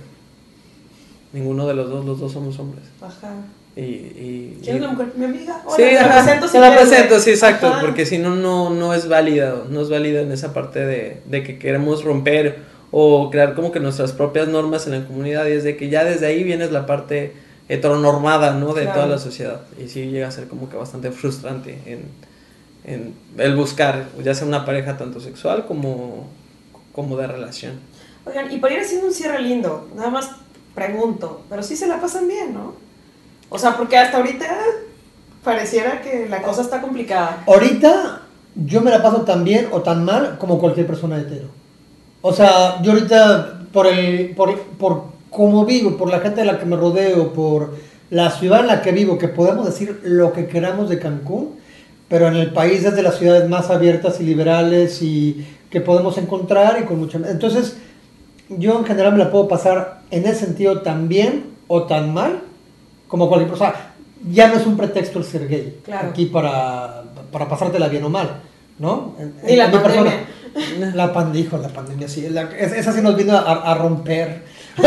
Ninguno 1.32 1.66
de 1.68 1.74
los 1.74 1.88
dos, 1.88 2.04
los 2.04 2.18
dos 2.18 2.32
somos 2.32 2.58
hombres. 2.58 2.84
Ajá. 3.00 3.34
Y, 3.74 3.80
y, 3.80 4.58
¿Quién 4.62 4.74
y- 4.74 4.78
es 4.78 4.82
la 4.84 4.88
mujer? 4.92 5.12
Mi 5.16 5.24
amiga. 5.24 5.62
Hola, 5.64 5.76
Sí, 5.76 5.82
te 5.82 5.92
la 5.94 6.12
presento 6.12 6.48
te 6.50 6.60
la 6.60 6.68
quieres, 6.68 6.88
presento, 6.88 7.20
sí, 7.20 7.30
exacto, 7.30 7.66
Ajá. 7.68 7.80
porque 7.80 8.04
si 8.04 8.18
no, 8.18 8.36
no, 8.36 8.68
no 8.70 8.92
es 8.92 9.08
válida, 9.08 9.62
no 9.70 9.80
es 9.80 9.88
válida 9.88 10.20
en 10.20 10.30
esa 10.30 10.52
parte 10.52 10.80
de, 10.84 11.22
de 11.24 11.42
que 11.42 11.58
queremos 11.58 12.04
romper 12.04 12.58
o 12.90 13.30
crear 13.30 13.54
como 13.54 13.72
que 13.72 13.80
nuestras 13.80 14.12
propias 14.12 14.48
normas 14.48 14.86
en 14.86 14.92
la 15.00 15.06
comunidad 15.06 15.46
y 15.46 15.52
es 15.52 15.64
de 15.64 15.78
que 15.78 15.88
ya 15.88 16.04
desde 16.04 16.26
ahí 16.26 16.42
viene 16.44 16.70
la 16.70 16.84
parte 16.84 17.32
heteronormada, 17.70 18.52
¿no? 18.54 18.74
De 18.74 18.82
Claro. 18.82 18.94
toda 19.00 19.06
la 19.06 19.18
sociedad 19.18 19.62
y 19.82 19.88
sí 19.88 20.10
llega 20.10 20.28
a 20.28 20.30
ser 20.30 20.48
como 20.48 20.68
que 20.68 20.76
bastante 20.76 21.10
frustrante 21.10 21.78
en, 21.86 22.02
en 22.84 23.14
el 23.38 23.56
buscar 23.56 24.04
ya 24.22 24.34
sea 24.34 24.46
una 24.46 24.66
pareja 24.66 24.98
tanto 24.98 25.20
sexual 25.20 25.64
como, 25.64 26.28
como 26.92 27.16
de 27.16 27.26
relación. 27.26 27.80
Oigan, 28.26 28.52
y 28.52 28.58
para 28.58 28.74
ir 28.74 28.80
haciendo 28.80 29.06
un 29.06 29.14
cierre 29.14 29.40
lindo, 29.40 29.88
nada 29.96 30.10
más 30.10 30.30
pregunto, 30.74 31.42
pero 31.48 31.62
sí 31.62 31.74
se 31.76 31.86
la 31.86 31.98
pasan 31.98 32.28
bien, 32.28 32.52
¿no? 32.52 32.74
O 33.54 33.58
sea, 33.58 33.76
porque 33.76 33.98
hasta 33.98 34.16
ahorita 34.16 34.46
pareciera 35.44 36.00
que 36.00 36.26
la 36.26 36.40
cosa 36.40 36.62
está 36.62 36.80
complicada. 36.80 37.44
Ahorita 37.46 38.22
yo 38.54 38.80
me 38.80 38.90
la 38.90 39.02
paso 39.02 39.22
tan 39.22 39.44
bien 39.44 39.68
o 39.72 39.82
tan 39.82 40.06
mal 40.06 40.38
como 40.38 40.58
cualquier 40.58 40.86
persona 40.86 41.18
hetero. 41.18 41.48
O 42.22 42.32
sea, 42.32 42.80
yo 42.82 42.92
ahorita 42.92 43.64
por 43.70 43.86
el 43.86 44.30
por, 44.34 44.58
por 44.58 45.04
cómo 45.28 45.66
vivo, 45.66 45.98
por 45.98 46.08
la 46.08 46.20
gente 46.20 46.40
de 46.40 46.46
la 46.46 46.58
que 46.58 46.64
me 46.64 46.76
rodeo, 46.76 47.34
por 47.34 47.76
la 48.08 48.30
ciudad 48.30 48.60
en 48.60 48.68
la 48.68 48.80
que 48.80 48.90
vivo, 48.90 49.18
que 49.18 49.28
podemos 49.28 49.66
decir 49.66 50.00
lo 50.02 50.32
que 50.32 50.46
queramos 50.46 50.88
de 50.88 50.98
Cancún, 50.98 51.56
pero 52.08 52.28
en 52.28 52.36
el 52.36 52.54
país 52.54 52.82
es 52.84 52.96
de 52.96 53.02
las 53.02 53.18
ciudades 53.18 53.50
más 53.50 53.68
abiertas 53.68 54.18
y 54.18 54.24
liberales 54.24 55.02
y 55.02 55.46
que 55.68 55.82
podemos 55.82 56.16
encontrar 56.16 56.78
y 56.80 56.84
con 56.84 56.98
mucha... 56.98 57.18
Entonces, 57.28 57.76
yo 58.48 58.78
en 58.78 58.86
general 58.86 59.12
me 59.12 59.18
la 59.18 59.30
puedo 59.30 59.46
pasar 59.46 60.00
en 60.10 60.24
ese 60.26 60.46
sentido 60.46 60.80
tan 60.80 61.08
bien 61.08 61.44
o 61.68 61.82
tan 61.82 62.14
mal 62.14 62.40
como 63.12 63.28
cualquier 63.28 63.50
persona. 63.50 63.74
Ya 64.30 64.48
no 64.48 64.54
es 64.54 64.64
un 64.66 64.76
pretexto 64.78 65.18
el 65.18 65.24
ser 65.26 65.46
gay 65.46 65.80
Claro. 65.84 66.08
aquí 66.08 66.24
para, 66.26 67.02
para 67.30 67.46
pasártela 67.46 67.88
bien 67.88 68.02
o 68.04 68.08
mal, 68.08 68.40
¿no? 68.78 69.14
Ni 69.44 69.54
la 69.56 69.70
pandemia. 69.70 70.24
La 70.94 71.10
pandemia, 71.14 71.40
hijo, 71.46 71.56
la 71.56 71.68
pandemia, 71.68 72.06
sí. 72.08 72.28
la- 72.28 72.42
es- 72.58 72.72
esa 72.72 72.92
sí 72.92 73.00
nos 73.00 73.16
vino 73.16 73.34
a, 73.34 73.40
a 73.72 73.74
romper. 73.74 74.42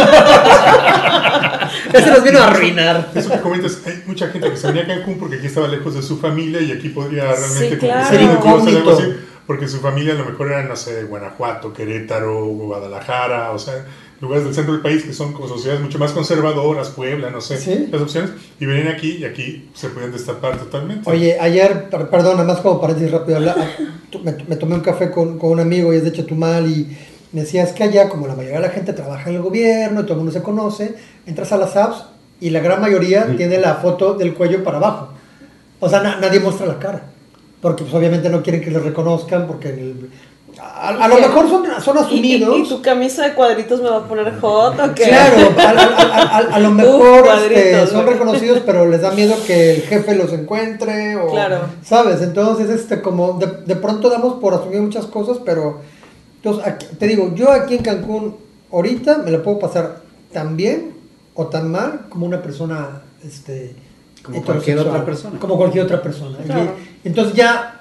esa 1.94 2.10
nos 2.14 2.24
vino 2.24 2.40
a 2.40 2.48
arruinar. 2.48 3.10
Eso 3.16 3.32
que 3.32 3.40
comentas, 3.40 3.82
hay 3.86 4.04
mucha 4.06 4.28
gente 4.28 4.50
que 4.52 4.58
se 4.58 4.68
venía 4.68 4.84
a 4.84 4.88
Cancún 4.88 5.18
porque 5.18 5.38
aquí 5.38 5.48
estaba 5.48 5.68
lejos 5.68 5.96
de 5.96 6.02
su 6.04 6.18
familia 6.20 6.62
y 6.62 6.72
aquí 6.72 6.90
podría 6.90 7.24
realmente 7.26 7.70
Sí, 7.72 7.78
claro. 7.78 8.08
ser 8.10 8.22
Incógnito. 8.22 8.92
así, 8.92 9.04
porque 9.48 9.68
su 9.68 9.80
familia 9.80 10.14
a 10.14 10.18
lo 10.18 10.26
mejor 10.26 10.52
era, 10.52 10.64
no 10.64 10.76
sé, 10.76 11.04
Guanajuato, 11.06 11.74
Querétaro, 11.74 12.46
Guadalajara, 12.46 13.52
o 13.52 13.58
sea, 13.60 13.86
lugares 14.26 14.44
del 14.46 14.54
centro 14.54 14.74
del 14.74 14.82
país 14.82 15.04
que 15.04 15.14
son 15.14 15.32
como 15.34 15.48
sociedades 15.48 15.82
mucho 15.82 15.98
más 16.00 16.12
conservadoras, 16.12 16.90
Puebla, 16.90 17.30
no 17.30 17.40
sé, 17.42 17.58
Sí. 17.58 17.88
las 17.92 18.02
opciones, 18.02 18.32
y 18.60 18.66
venían 18.66 18.88
aquí 18.90 19.18
y 19.20 19.26
aquí 19.26 19.70
se 19.74 19.90
podían 19.90 20.12
destapar 20.12 20.58
totalmente. 20.58 21.10
Oye, 21.10 21.38
ayer, 21.40 21.90
per- 21.90 22.10
perdón, 22.10 22.34
nada 22.38 22.48
más 22.48 22.60
como 22.62 22.82
paréntesis 22.82 23.12
rápido, 23.12 23.40
me, 24.24 24.36
me 24.48 24.56
tomé 24.56 24.76
un 24.76 24.82
café 24.82 25.10
con, 25.12 25.38
con 25.40 25.52
un 25.52 25.60
amigo 25.60 25.94
y 25.94 25.98
es 25.98 26.04
de 26.04 26.12
Chetumal 26.12 26.68
y 26.68 26.98
me 27.32 27.42
decía, 27.42 27.64
es 27.64 27.72
que 27.74 27.84
allá, 27.84 28.10
como 28.10 28.28
la 28.28 28.36
mayoría 28.36 28.60
de 28.60 28.68
la 28.68 28.74
gente 28.74 28.94
trabaja 28.94 29.30
en 29.30 29.36
el 29.38 29.42
gobierno 29.42 30.02
y 30.02 30.04
todo 30.04 30.14
el 30.14 30.18
mundo 30.20 30.32
se 30.32 30.42
conoce, 30.42 30.96
entras 31.26 31.52
a 31.52 31.58
las 31.58 31.76
apps 31.76 32.06
y 32.40 32.50
la 32.50 32.60
gran 32.60 32.82
mayoría 32.82 33.36
tiene 33.38 33.58
la 33.60 33.76
foto 33.76 34.14
del 34.14 34.34
cuello 34.34 34.64
para 34.64 34.78
abajo. 34.78 35.10
O 35.80 35.90
sea, 35.90 36.02
na- 36.02 36.20
nadie 36.20 36.40
muestra 36.40 36.66
la 36.66 36.80
cara. 36.80 37.04
Porque 37.62 37.84
pues, 37.84 37.94
obviamente 37.96 38.30
no 38.30 38.44
quieren 38.44 38.62
que 38.62 38.70
les 38.72 38.82
reconozcan 38.84 39.48
porque 39.48 39.70
el- 39.70 40.10
a, 40.62 40.90
a 40.90 41.08
lo 41.08 41.16
mejor 41.18 41.50
son, 41.50 41.64
son 41.82 41.98
¿Y, 41.98 42.00
y, 42.00 42.04
asumidos. 42.04 42.58
y 42.60 42.70
tu 42.70 42.82
camisa 42.82 43.24
de 43.24 43.34
cuadritos 43.34 43.82
me 43.82 43.90
va 43.90 43.98
a 43.98 44.08
poner 44.08 44.40
hot 44.40 44.80
o 44.80 44.96
qué? 44.96 45.04
Claro, 45.04 45.54
a, 45.58 45.62
a- 45.62 45.70
a- 45.72 46.38
a- 46.38 46.56
a 46.56 46.60
lo 46.60 46.72
mejor 46.72 47.26
este, 47.52 47.88
son 47.88 48.06
reconocidos, 48.08 48.62
pero 48.66 48.88
les 48.90 49.02
da 49.02 49.12
miedo 49.12 49.36
que 49.46 49.76
el 49.76 49.82
jefe 49.84 50.16
los 50.16 50.32
encuentre 50.34 51.16
o, 51.18 51.32
Claro. 51.32 51.62
¿sabes? 51.84 52.22
Entonces, 52.22 52.70
este, 52.70 53.02
como 53.02 53.34
de, 53.34 53.48
de 53.66 53.76
pronto 53.76 54.10
damos 54.10 54.36
por 54.36 54.54
asumir 54.54 54.82
muchas 54.82 55.06
cosas, 55.08 55.38
pero, 55.46 55.82
entonces, 56.38 56.66
aquí- 56.66 56.88
te 56.98 57.08
digo, 57.08 57.34
yo 57.36 57.52
aquí 57.52 57.76
en 57.76 57.84
Cancún, 57.84 58.36
ahorita 58.72 59.18
me 59.20 59.32
la 59.32 59.42
puedo 59.44 59.60
pasar 59.60 59.98
tan 60.32 60.56
bien 60.58 60.94
o 61.34 61.48
tan 61.48 61.72
mal 61.72 62.02
como 62.10 62.26
una 62.26 62.42
persona, 62.42 63.02
este, 63.26 63.76
Como 64.24 64.42
cualquier 64.44 64.80
otra 64.80 65.04
persona. 65.06 65.40
Como 65.40 65.58
cualquier 65.58 65.84
otra 65.86 66.02
persona. 66.02 66.38
Claro. 66.46 66.72
entonces 67.04 67.34
ya, 67.36 67.80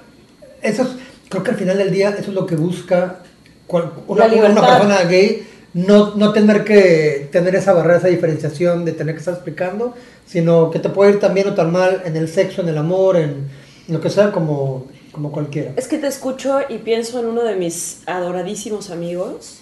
eso 0.61 0.83
es, 0.83 0.89
creo 1.29 1.43
que 1.43 1.51
al 1.51 1.57
final 1.57 1.77
del 1.77 1.91
día, 1.91 2.09
eso 2.09 2.29
es 2.31 2.35
lo 2.35 2.45
que 2.45 2.55
busca 2.55 3.19
cual- 3.67 3.91
una, 4.07 4.25
persona 4.27 5.03
gay 5.03 5.47
no, 5.73 6.15
no 6.15 6.31
tener 6.31 6.63
que 6.63 7.27
tener 7.31 7.55
esa 7.55 7.73
barrera, 7.73 7.97
esa 7.97 8.07
diferenciación 8.07 8.85
de 8.85 8.93
tener 8.93 9.15
que 9.15 9.19
estar 9.19 9.33
explicando, 9.33 9.93
sino 10.25 10.71
que 10.71 10.79
te 10.79 10.89
puede 10.89 11.11
ir 11.11 11.19
tan 11.19 11.33
bien 11.33 11.47
o 11.49 11.53
tan 11.53 11.71
mal 11.71 12.01
en 12.05 12.15
el 12.15 12.29
sexo, 12.29 12.61
en 12.61 12.69
el 12.69 12.77
amor, 12.77 13.17
en, 13.17 13.47
en 13.87 13.93
lo 13.93 13.99
que 13.99 14.09
sea, 14.09 14.31
como, 14.31 14.85
como 15.11 15.31
cualquiera. 15.31 15.71
Es 15.75 15.87
que 15.87 15.97
te 15.97 16.07
escucho 16.07 16.59
y 16.69 16.77
pienso 16.77 17.19
en 17.19 17.25
uno 17.25 17.43
de 17.43 17.55
mis 17.55 18.01
adoradísimos 18.05 18.89
amigos, 18.89 19.57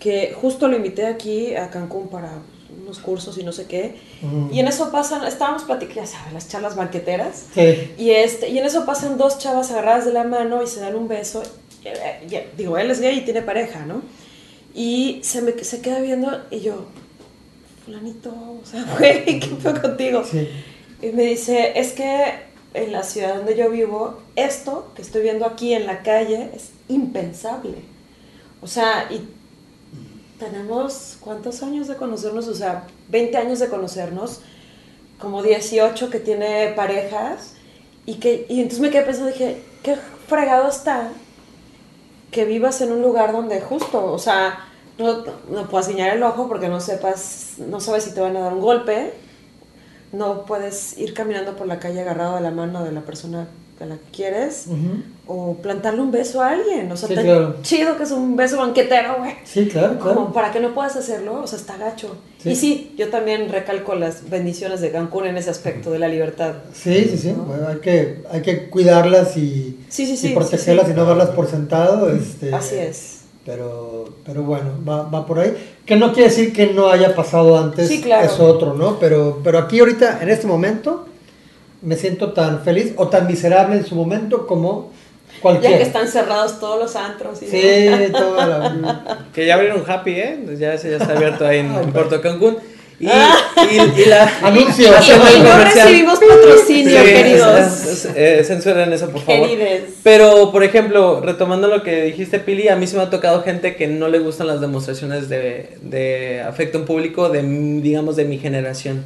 que 0.00 0.34
justo 0.34 0.66
lo 0.66 0.76
invité 0.76 1.06
aquí 1.06 1.54
a 1.54 1.70
Cancún 1.70 2.08
para 2.08 2.32
unos 2.82 2.98
cursos 2.98 3.36
y 3.38 3.44
no 3.44 3.52
sé 3.52 3.66
qué. 3.66 3.96
Mm. 4.22 4.52
Y 4.52 4.60
en 4.60 4.68
eso 4.68 4.90
pasan, 4.90 5.26
estábamos 5.26 5.64
platicando, 5.64 6.02
ya 6.02 6.06
sabes, 6.06 6.32
las 6.32 6.48
charlas 6.48 6.76
banqueteras. 6.76 7.46
Sí. 7.54 7.92
Y, 7.98 8.10
este, 8.10 8.48
y 8.48 8.58
en 8.58 8.64
eso 8.64 8.86
pasan 8.86 9.18
dos 9.18 9.38
chavas 9.38 9.70
agarradas 9.70 10.04
de 10.04 10.12
la 10.12 10.24
mano 10.24 10.62
y 10.62 10.66
se 10.66 10.80
dan 10.80 10.94
un 10.94 11.08
beso. 11.08 11.42
Y, 11.84 11.88
eh, 11.88 11.94
ya, 12.28 12.42
digo, 12.56 12.78
él 12.78 12.90
es 12.90 13.00
gay 13.00 13.18
y 13.18 13.20
tiene 13.22 13.42
pareja, 13.42 13.84
¿no? 13.86 14.02
Y 14.74 15.20
se 15.22 15.42
me 15.42 15.52
se 15.64 15.80
queda 15.80 16.00
viendo 16.00 16.42
y 16.50 16.60
yo, 16.60 16.86
fulanito, 17.84 18.30
o 18.30 18.64
sea, 18.64 18.84
güey, 18.98 19.40
¿qué 19.40 19.48
fue 19.60 19.80
contigo? 19.80 20.24
Sí. 20.24 20.48
Y 21.02 21.08
me 21.08 21.24
dice, 21.24 21.78
es 21.78 21.92
que 21.92 22.52
en 22.74 22.92
la 22.92 23.02
ciudad 23.02 23.36
donde 23.36 23.56
yo 23.56 23.70
vivo, 23.70 24.22
esto 24.36 24.92
que 24.94 25.02
estoy 25.02 25.22
viendo 25.22 25.46
aquí 25.46 25.74
en 25.74 25.86
la 25.86 26.02
calle 26.02 26.50
es 26.54 26.70
impensable. 26.88 27.78
O 28.60 28.66
sea, 28.66 29.08
y 29.10 29.20
tenemos 30.42 31.16
cuántos 31.20 31.62
años 31.62 31.86
de 31.86 31.96
conocernos, 31.96 32.48
o 32.48 32.54
sea, 32.54 32.84
20 33.08 33.36
años 33.36 33.60
de 33.60 33.68
conocernos, 33.68 34.40
como 35.20 35.42
18 35.42 36.10
que 36.10 36.18
tiene 36.18 36.72
parejas, 36.74 37.54
y 38.06 38.14
que 38.14 38.46
y 38.48 38.60
entonces 38.60 38.80
me 38.80 38.90
quedé 38.90 39.02
pensando, 39.02 39.30
dije, 39.30 39.62
qué 39.82 39.96
fregado 40.26 40.68
está 40.68 41.10
que 42.32 42.44
vivas 42.44 42.80
en 42.80 42.90
un 42.90 43.02
lugar 43.02 43.32
donde 43.32 43.60
justo, 43.60 44.04
o 44.12 44.18
sea, 44.18 44.66
no, 44.98 45.22
no 45.50 45.68
puedes 45.68 45.88
guiñar 45.88 46.16
el 46.16 46.22
ojo 46.22 46.48
porque 46.48 46.68
no 46.68 46.80
sepas, 46.80 47.54
no 47.58 47.78
sabes 47.78 48.04
si 48.04 48.14
te 48.14 48.20
van 48.20 48.36
a 48.36 48.40
dar 48.40 48.54
un 48.54 48.60
golpe, 48.60 49.12
no 50.12 50.44
puedes 50.44 50.98
ir 50.98 51.14
caminando 51.14 51.56
por 51.56 51.66
la 51.66 51.78
calle 51.78 52.00
agarrado 52.00 52.36
de 52.36 52.40
la 52.40 52.50
mano 52.50 52.82
de 52.82 52.92
la 52.92 53.02
persona 53.02 53.46
a 53.80 53.84
la 53.86 53.96
que 53.96 54.02
quieres, 54.12 54.66
o 55.26 55.56
plantarle 55.56 56.02
un 56.02 56.12
beso 56.12 56.40
a 56.40 56.50
alguien, 56.50 56.90
o 56.92 56.96
sea, 56.96 57.08
Sí, 57.08 57.14
tan 57.16 57.24
claro. 57.24 57.56
chido 57.62 57.96
que 57.96 58.04
es 58.04 58.12
un 58.12 58.36
beso 58.36 58.58
banquetero, 58.58 59.16
güey. 59.18 59.34
Sí, 59.44 59.66
claro, 59.66 59.98
Como 59.98 60.32
para 60.32 60.52
que 60.52 60.60
no 60.60 60.72
puedas 60.72 60.94
hacerlo, 60.94 61.40
o 61.42 61.46
sea, 61.48 61.58
está 61.58 61.76
gacho. 61.76 62.16
Sí. 62.40 62.50
Y 62.50 62.56
sí, 62.56 62.94
yo 62.96 63.08
también 63.08 63.48
recalco 63.50 63.94
las 63.96 64.28
bendiciones 64.30 64.80
de 64.80 64.92
Cancún 64.92 65.26
en 65.26 65.36
ese 65.36 65.50
aspecto 65.50 65.90
de 65.90 65.98
la 65.98 66.08
libertad. 66.08 66.54
Sí, 66.72 67.06
sí, 67.10 67.18
sí. 67.18 67.32
¿No? 67.36 67.44
Bueno, 67.44 67.68
hay, 67.68 67.78
que, 67.78 68.22
hay 68.30 68.42
que 68.42 68.68
cuidarlas 68.68 69.36
y, 69.36 69.78
Sí, 69.88 70.06
sí, 70.06 70.16
sí, 70.16 70.28
y 70.28 70.34
protegerlas 70.34 70.88
y 70.88 70.92
no 70.94 71.04
darlas 71.04 71.30
por 71.30 71.48
sentado. 71.48 72.08
Este, 72.10 72.54
Así 72.54 72.76
es. 72.76 73.18
Pero, 73.44 74.08
pero 74.24 74.44
bueno, 74.44 74.70
va, 74.88 75.02
va 75.02 75.26
por 75.26 75.40
ahí. 75.40 75.52
Que 75.84 75.96
no 75.96 76.12
quiere 76.12 76.28
decir 76.28 76.52
que 76.52 76.68
no 76.72 76.88
haya 76.88 77.16
pasado 77.16 77.58
antes, 77.58 77.88
Sí, 77.88 78.00
claro. 78.00 78.24
es 78.26 78.38
otro, 78.38 78.74
¿no? 78.74 79.00
Pero, 79.00 79.40
pero 79.42 79.58
aquí 79.58 79.80
ahorita, 79.80 80.20
en 80.22 80.28
este 80.30 80.46
momento, 80.46 81.01
me 81.82 81.96
siento 81.96 82.32
tan 82.32 82.62
feliz 82.62 82.92
o 82.96 83.08
tan 83.08 83.26
miserable 83.26 83.76
en 83.76 83.84
su 83.84 83.94
momento 83.94 84.46
como 84.46 84.92
cualquiera. 85.40 85.72
Ya 85.72 85.78
que 85.78 85.84
están 85.88 86.08
cerrados 86.08 86.60
todos 86.60 86.78
los 86.78 86.94
antros 86.96 87.42
y 87.42 87.46
Sí, 87.46 87.62
toda 88.12 88.46
la... 88.46 89.18
Que 89.34 89.46
ya 89.46 89.54
abrieron 89.54 89.82
Happy, 89.86 90.12
¿eh? 90.12 90.38
Pues 90.44 90.58
Ya, 90.58 90.74
ese 90.74 90.90
ya 90.90 90.96
está 90.98 91.12
abierto 91.14 91.46
ahí 91.46 91.58
en, 91.58 91.72
pues. 91.72 91.86
Puerto 91.92 92.20
Cancún. 92.20 92.56
Y, 93.00 93.08
Ah. 93.10 93.34
y, 93.68 94.00
y 94.02 94.04
la... 94.04 94.30
Anuncio. 94.42 94.86
Y, 94.92 94.94
Hacemos 94.94 95.34
y 95.36 95.40
no 95.40 95.58
recibimos 95.58 96.18
patrocinio, 96.20 97.00
Sí, 97.00 97.04
queridos. 97.04 98.04
eh, 98.14 98.42
censuren 98.46 98.92
eso, 98.92 99.08
por 99.10 99.22
favor. 99.22 99.48
Querides. 99.48 99.82
Pero, 100.04 100.52
por 100.52 100.62
ejemplo, 100.62 101.20
retomando 101.20 101.66
lo 101.66 101.82
que 101.82 102.02
dijiste, 102.04 102.38
Pili, 102.38 102.68
a 102.68 102.76
mí 102.76 102.86
se 102.86 102.96
me 102.96 103.02
ha 103.02 103.10
tocado 103.10 103.42
gente 103.42 103.74
que 103.74 103.88
no 103.88 104.06
le 104.06 104.20
gustan 104.20 104.46
las 104.46 104.60
demostraciones 104.60 105.28
de, 105.28 105.78
de 105.82 106.42
afecto 106.46 106.78
en 106.78 106.84
público, 106.84 107.28
de, 107.28 107.40
m- 107.40 107.80
digamos, 107.82 108.14
de 108.14 108.24
mi 108.24 108.38
generación. 108.38 109.04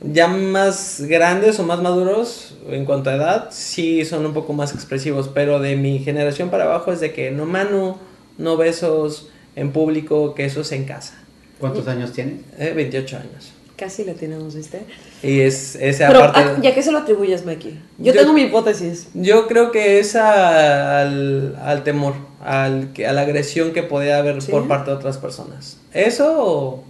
Ya 0.00 0.28
más 0.28 1.00
grandes 1.08 1.58
o 1.58 1.64
más 1.64 1.82
maduros 1.82 2.54
en 2.68 2.84
cuanto 2.84 3.10
a 3.10 3.14
edad, 3.16 3.48
sí 3.50 4.04
son 4.04 4.24
un 4.26 4.32
poco 4.32 4.52
más 4.52 4.72
expresivos, 4.72 5.28
pero 5.32 5.58
de 5.58 5.74
mi 5.76 5.98
generación 5.98 6.50
para 6.50 6.64
abajo 6.64 6.92
es 6.92 7.00
de 7.00 7.12
que 7.12 7.30
no 7.32 7.46
mano, 7.46 7.98
no 8.38 8.56
besos 8.56 9.28
en 9.56 9.72
público, 9.72 10.34
que 10.34 10.44
eso 10.44 10.60
es 10.60 10.70
en 10.72 10.84
casa. 10.84 11.14
¿Cuántos 11.58 11.88
años 11.88 12.12
tienes? 12.12 12.42
Eh, 12.58 12.72
28 12.76 13.16
años. 13.16 13.52
Casi 13.76 14.04
la 14.04 14.14
tenemos, 14.14 14.54
¿viste? 14.54 14.82
Y 15.22 15.40
es 15.40 15.74
ese 15.76 16.04
Pero, 16.06 16.24
aparte... 16.24 16.40
ah, 16.56 16.58
¿y 16.62 16.66
a 16.68 16.74
qué 16.74 16.82
se 16.82 16.90
lo 16.92 16.98
atribuyes, 16.98 17.44
Mikey? 17.44 17.78
Yo, 17.98 18.12
Yo- 18.12 18.20
tengo 18.20 18.32
mi 18.32 18.42
hipótesis. 18.42 19.08
Yo 19.14 19.46
creo 19.48 19.70
que 19.72 19.98
es 20.00 20.14
a- 20.16 21.00
al, 21.00 21.56
al 21.62 21.82
temor, 21.84 22.14
al, 22.44 22.92
que- 22.92 23.06
a 23.06 23.12
la 23.12 23.22
agresión 23.22 23.72
que 23.72 23.82
podía 23.84 24.18
haber 24.18 24.42
¿Sí? 24.42 24.50
por 24.52 24.66
parte 24.68 24.90
de 24.90 24.96
otras 24.96 25.18
personas. 25.18 25.76
¿Eso 25.92 26.34
o, 26.38 26.84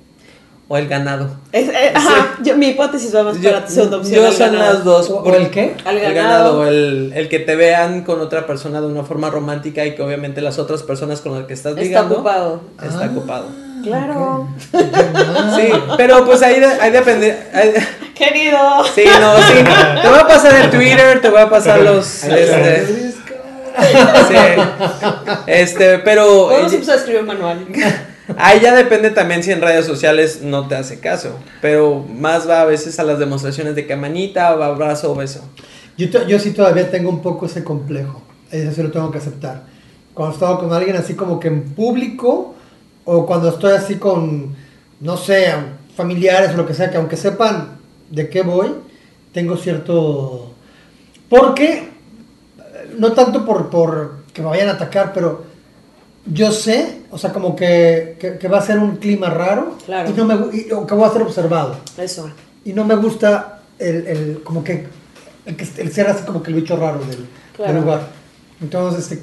o 0.70 0.76
el 0.76 0.86
ganado. 0.86 1.30
Es- 1.50 1.68
eh, 1.70 1.92
ajá, 1.94 2.36
yo- 2.42 2.56
mi 2.56 2.68
hipótesis 2.68 3.14
va 3.14 3.22
más 3.22 3.40
Yo, 3.40 3.50
para 3.50 3.64
tu 3.66 3.72
segunda 3.72 3.96
opción. 3.96 4.22
yo 4.22 4.32
son 4.32 4.52
ganado. 4.52 4.72
las 4.74 4.84
dos. 4.84 5.08
¿O- 5.10 5.16
o 5.20 5.24
por- 5.24 5.34
el 5.34 5.48
qué? 5.50 5.74
Al 5.84 5.96
El 5.96 6.14
ganado. 6.14 6.58
ganado, 6.58 6.68
el, 6.68 7.12
el 7.16 7.28
que 7.30 7.38
te 7.38 7.56
vean 7.56 8.02
con 8.04 8.20
otra 8.20 8.46
persona 8.46 8.80
de 8.80 8.86
una 8.86 9.02
forma 9.02 9.30
romántica 9.30 9.84
y 9.86 9.94
que 9.94 10.02
obviamente 10.02 10.40
las 10.42 10.58
otras 10.58 10.82
personas 10.82 11.20
con 11.22 11.34
las 11.34 11.46
que 11.46 11.54
estás 11.54 11.72
Está 11.72 11.82
ligando 11.82 12.14
ocupado. 12.16 12.60
está 12.82 13.04
Ah. 13.04 13.08
ocupado. 13.10 13.46
Claro. 13.82 14.48
Sí, 15.56 15.68
pero 15.96 16.26
pues 16.26 16.42
ahí, 16.42 16.60
ahí 16.80 16.90
depende. 16.90 17.38
ahí- 17.54 17.72
Querido. 18.14 18.58
sí, 18.94 19.04
no, 19.20 19.36
sí. 19.38 19.54
Te 20.02 20.08
voy 20.08 20.18
a 20.18 20.26
pasar 20.26 20.52
el 20.54 20.68
Twitter, 20.70 21.20
te 21.22 21.30
voy 21.30 21.40
a 21.40 21.48
pasar 21.48 21.78
los. 21.80 22.24
Este, 22.24 22.86
sí, 22.86 23.14
este, 25.46 25.98
pero. 26.00 26.46
Vamos 26.48 26.64
a 26.64 26.66
eh, 26.66 26.74
empezar 26.74 26.94
a 26.94 26.98
escribir 26.98 27.20
un 27.22 27.26
manual. 27.28 27.66
Ahí 28.36 28.60
ya 28.60 28.74
depende 28.74 29.10
también 29.10 29.42
si 29.42 29.52
en 29.52 29.60
redes 29.60 29.86
sociales 29.86 30.40
no 30.42 30.68
te 30.68 30.76
hace 30.76 31.00
caso. 31.00 31.38
Pero 31.62 32.04
más 32.14 32.48
va 32.48 32.60
a 32.60 32.64
veces 32.64 32.98
a 32.98 33.04
las 33.04 33.18
demostraciones 33.18 33.74
de 33.74 33.86
que 33.86 33.96
manita 33.96 34.54
o 34.54 34.62
abrazo 34.62 35.12
o 35.12 35.14
beso. 35.14 35.42
Yo, 35.96 36.38
sí 36.38 36.52
todavía 36.52 36.90
tengo 36.90 37.10
un 37.10 37.22
poco 37.22 37.46
ese 37.46 37.64
complejo. 37.64 38.22
Eso 38.50 38.72
sí 38.72 38.82
lo 38.82 38.90
tengo 38.90 39.10
que 39.10 39.18
aceptar. 39.18 39.64
Cuando 40.14 40.34
estoy 40.34 40.56
con 40.58 40.72
alguien 40.72 40.96
así 40.96 41.14
como 41.14 41.40
que 41.40 41.48
en 41.48 41.62
público 41.74 42.54
o 43.04 43.26
cuando 43.26 43.48
estoy 43.48 43.72
así 43.72 43.96
con, 43.96 44.54
no 45.00 45.16
sé, 45.16 45.52
familiares 45.96 46.50
o 46.52 46.56
lo 46.56 46.66
que 46.66 46.74
sea, 46.74 46.90
que 46.90 46.98
aunque 46.98 47.16
sepan 47.16 47.78
de 48.10 48.28
qué 48.28 48.42
voy, 48.42 48.74
tengo 49.32 49.56
cierto... 49.56 50.54
Porque, 51.28 51.90
no 52.96 53.12
tanto 53.12 53.44
por, 53.44 53.68
por 53.70 54.18
que 54.32 54.40
me 54.40 54.48
vayan 54.48 54.68
a 54.68 54.72
atacar, 54.72 55.12
pero 55.12 55.47
yo 56.32 56.52
sé, 56.52 57.02
o 57.10 57.18
sea, 57.18 57.32
como 57.32 57.56
que, 57.56 58.16
que, 58.20 58.38
que 58.38 58.48
va 58.48 58.58
a 58.58 58.62
ser 58.62 58.78
un 58.78 58.96
clima 58.96 59.30
raro 59.30 59.76
Claro. 59.86 60.10
y 60.10 60.12
no 60.12 60.24
me, 60.24 60.56
y- 60.56 60.72
o 60.72 60.86
que 60.86 60.94
voy 60.94 61.08
a 61.08 61.12
ser 61.12 61.22
observado 61.22 61.76
Eso. 61.96 62.30
y 62.64 62.72
no 62.72 62.84
me 62.84 62.94
gusta 62.96 63.60
el, 63.78 64.06
el 64.06 64.42
como 64.42 64.62
que 64.64 64.86
el, 65.46 65.56
el 65.78 65.92
ser 65.92 66.08
así 66.08 66.24
como 66.24 66.42
que 66.42 66.50
el 66.50 66.56
bicho 66.56 66.76
raro 66.76 66.98
del, 67.00 67.26
Claro. 67.56 67.72
del 67.72 67.82
lugar. 67.82 68.08
Entonces, 68.60 69.10
este, 69.10 69.22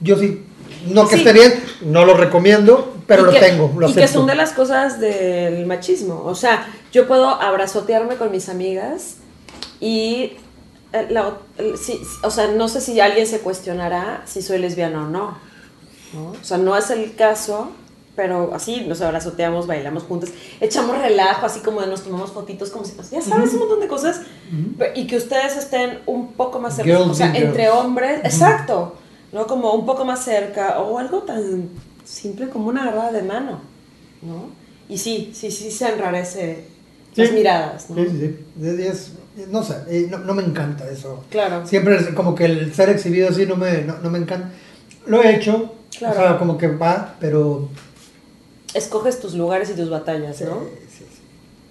yo 0.00 0.16
sí, 0.18 0.42
no 0.86 1.06
que 1.08 1.16
Sí. 1.16 1.20
esté 1.22 1.32
bien, 1.32 1.52
no 1.82 2.04
lo 2.04 2.14
recomiendo, 2.14 2.94
pero 3.06 3.22
Y 3.22 3.24
lo 3.26 3.32
que- 3.32 3.40
tengo, 3.40 3.72
lo 3.76 3.88
y 3.88 3.90
acepto. 3.90 4.00
que 4.00 4.08
son 4.08 4.26
de 4.26 4.34
las 4.34 4.52
cosas 4.52 5.00
del 5.00 5.66
machismo. 5.66 6.22
O 6.24 6.34
sea, 6.34 6.66
yo 6.92 7.06
puedo 7.08 7.28
abrazotearme 7.28 8.16
con 8.16 8.30
mis 8.30 8.48
amigas 8.48 9.16
y. 9.80 10.32
eh, 10.92 11.06
la 11.10 11.34
sí, 11.58 11.98
sí, 11.98 12.00
o 12.22 12.30
sea, 12.30 12.48
no 12.52 12.68
sé 12.68 12.80
si 12.80 13.00
alguien 13.00 13.26
se 13.26 13.40
cuestionará 13.40 14.22
si 14.26 14.40
soy 14.42 14.58
lesbiana 14.58 15.04
o 15.04 15.08
no. 15.08 15.36
¿No? 16.14 16.28
O 16.30 16.44
sea, 16.44 16.58
no 16.58 16.76
es 16.76 16.90
el 16.90 17.14
caso, 17.14 17.70
pero 18.16 18.52
así 18.54 18.82
nos 18.86 19.00
abrazoteamos, 19.00 19.66
bailamos 19.66 20.04
juntas, 20.04 20.30
echamos 20.60 20.98
relajo, 20.98 21.46
así 21.46 21.60
como 21.60 21.80
nos 21.82 22.02
tomamos 22.02 22.30
fotitos, 22.30 22.70
como 22.70 22.84
si, 22.84 22.92
ya 23.10 23.20
sabes, 23.20 23.52
un 23.54 23.58
montón 23.60 23.80
de 23.80 23.88
cosas. 23.88 24.20
Y 24.94 25.06
que 25.06 25.16
ustedes 25.16 25.56
estén 25.56 25.98
un 26.06 26.32
poco 26.32 26.60
más 26.60 26.76
cerca, 26.76 27.00
o 27.00 27.14
sea, 27.14 27.34
entre 27.34 27.68
hombres, 27.70 28.20
exacto, 28.24 28.94
¿no? 29.32 29.46
Como 29.46 29.72
un 29.74 29.84
poco 29.84 30.04
más 30.04 30.24
cerca, 30.24 30.78
o 30.80 30.98
algo 30.98 31.22
tan 31.22 31.68
simple 32.04 32.48
como 32.48 32.68
una 32.68 32.82
agarrada 32.84 33.12
de 33.12 33.22
mano, 33.22 33.60
¿no? 34.22 34.50
Y 34.88 34.98
sí, 34.98 35.32
sí, 35.34 35.50
sí 35.50 35.70
se 35.70 35.88
enrarece 35.88 36.64
las 37.16 37.28
Sí. 37.28 37.34
miradas, 37.34 37.90
¿no? 37.90 37.96
Sí, 37.96 38.08
sí, 38.10 38.36
sí. 38.60 38.82
Es- 38.82 39.12
no 39.48 39.64
sé, 39.64 39.74
eh, 39.88 40.06
no, 40.08 40.18
no 40.18 40.32
me 40.34 40.44
encanta 40.44 40.88
eso. 40.88 41.24
Claro. 41.30 41.66
Siempre 41.66 41.96
es 41.96 42.06
como 42.10 42.36
que 42.36 42.44
el 42.44 42.72
ser 42.72 42.90
exhibido 42.90 43.30
así 43.30 43.46
no 43.46 43.56
me, 43.56 43.82
no, 43.82 43.98
no 43.98 44.08
me 44.10 44.18
encanta. 44.18 44.50
Lo 45.06 45.22
he 45.24 45.34
hecho, 45.34 45.73
Claro. 45.98 46.14
o 46.14 46.22
sea, 46.22 46.38
como 46.38 46.58
que 46.58 46.68
va, 46.68 47.14
pero 47.20 47.68
Escoges 48.74 49.20
tus 49.20 49.34
lugares 49.34 49.70
y 49.70 49.74
tus 49.74 49.88
batallas, 49.88 50.36
sí, 50.36 50.44
¿no? 50.44 50.64
sí, 50.90 51.04
sí. 51.08 51.20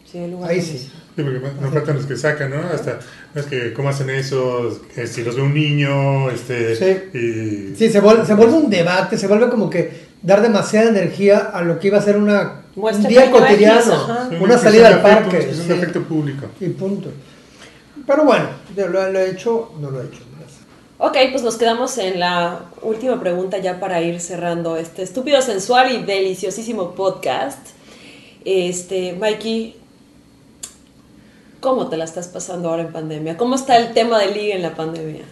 Sí, 0.09 0.17
hay 0.19 0.31
lugares 0.31 0.57
ahí 0.57 0.61
sí. 0.65 0.91
Sí, 1.15 1.21
porque 1.21 1.41
no 1.61 1.69
faltan 1.69 1.97
los 1.97 2.05
que 2.05 2.15
sacan, 2.15 2.49
¿no? 2.49 2.59
Hasta, 2.73 2.99
no 3.35 3.41
es 3.41 3.45
que, 3.45 3.73
¿cómo 3.73 3.89
hacen 3.89 4.09
eso? 4.09 4.79
Si 5.05 5.23
los 5.23 5.35
ve 5.35 5.41
un 5.41 5.53
niño, 5.53 6.29
este... 6.31 6.75
Sí. 6.75 7.17
Y, 7.17 7.75
Sí, 7.75 7.91
se 7.91 7.99
vuelve, 7.99 8.25
se 8.25 8.33
vuelve 8.33 8.53
un 8.53 8.69
debate, 8.69 9.17
se 9.17 9.27
vuelve 9.27 9.49
como 9.49 9.69
que 9.69 10.07
dar 10.21 10.41
demasiada 10.41 10.89
energía 10.89 11.39
a 11.53 11.61
lo 11.61 11.77
que 11.77 11.89
iba 11.89 11.99
a 11.99 12.01
ser 12.01 12.17
una, 12.17 12.63
un 12.75 13.03
día 13.03 13.29
cotidiano. 13.29 14.29
Sí, 14.29 14.35
una 14.39 14.57
salida 14.57 14.87
al 14.87 15.01
parque. 15.01 15.37
Es 15.37 15.59
un 15.59 15.65
sí, 15.65 15.71
afecto 15.73 16.01
público. 16.03 16.47
y 16.59 16.69
punto. 16.69 17.11
Pero 18.07 18.23
bueno, 18.23 18.45
yo 18.75 18.87
lo, 18.87 19.11
lo 19.11 19.19
he 19.19 19.29
hecho, 19.29 19.73
no 19.79 19.91
lo 19.91 20.01
he 20.01 20.05
hecho. 20.05 20.19
Ok, 21.05 21.17
pues 21.31 21.43
nos 21.43 21.57
quedamos 21.57 21.97
en 21.97 22.17
la 22.21 22.61
última 22.81 23.19
pregunta 23.19 23.57
ya 23.57 23.81
para 23.81 24.01
ir 24.01 24.21
cerrando 24.21 24.77
este 24.77 25.03
estúpido, 25.03 25.41
sensual 25.41 25.91
y 25.91 26.01
deliciosísimo 26.01 26.95
podcast. 26.95 27.59
Este, 28.45 29.11
Mikey, 29.11 29.75
¿cómo 31.59 31.89
te 31.89 31.97
la 31.97 32.05
estás 32.05 32.29
pasando 32.29 32.69
ahora 32.69 32.83
en 32.83 32.93
pandemia? 32.93 33.35
¿Cómo 33.35 33.55
está 33.55 33.75
el 33.75 33.93
tema 33.93 34.17
de 34.17 34.33
liga 34.33 34.55
en 34.55 34.61
la 34.61 34.75
pandemia? 34.75 35.23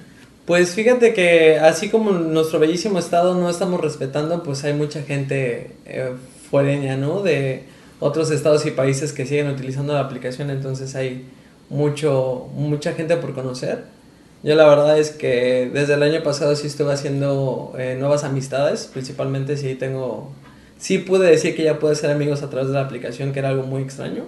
Pues 0.43 0.72
fíjate 0.72 1.13
que 1.13 1.57
así 1.57 1.88
como 1.88 2.11
nuestro 2.11 2.59
bellísimo 2.59 2.99
estado 2.99 3.36
no 3.36 3.49
estamos 3.49 3.80
respetando, 3.80 4.43
pues 4.43 4.65
hay 4.65 4.74
mucha 4.74 5.03
gente 5.03 5.78
eh, 5.86 6.11
fuereña, 6.49 6.97
¿no? 6.97 7.24
De 7.24 7.63
otros 8.01 8.30
estados 8.32 8.65
y 8.65 8.72
países 8.72 9.13
que 9.13 9.26
siguen 9.26 9.47
utilizando 9.47 9.93
la 9.93 10.01
aplicación, 10.01 10.49
entonces 10.49 10.95
hay 10.95 11.28
mucho, 11.69 12.49
mucha 12.55 12.91
gente 12.91 13.15
por 13.15 13.34
conocer. 13.34 14.01
Yo 14.44 14.56
la 14.56 14.66
verdad 14.68 14.98
es 14.98 15.12
que 15.12 15.70
desde 15.72 15.94
el 15.94 16.02
año 16.04 16.24
pasado 16.24 16.56
sí 16.56 16.66
estuve 16.66 16.92
haciendo 16.92 17.74
eh, 17.78 17.96
nuevas 18.00 18.24
amistades, 18.24 18.89
principalmente 18.92 19.56
sí 19.56 19.76
tengo, 19.76 20.32
sí 20.80 20.98
pude 20.98 21.30
decir 21.30 21.56
que 21.56 21.64
ya 21.64 21.78
pude 21.78 21.94
ser 21.96 22.10
amigos 22.10 22.42
a 22.42 22.50
través 22.50 22.70
de 22.70 22.74
la 22.74 22.82
aplicación, 22.82 23.34
que 23.34 23.39
era 23.39 23.50
algo 23.50 23.64
muy 23.64 23.84
extraño. 23.84 24.24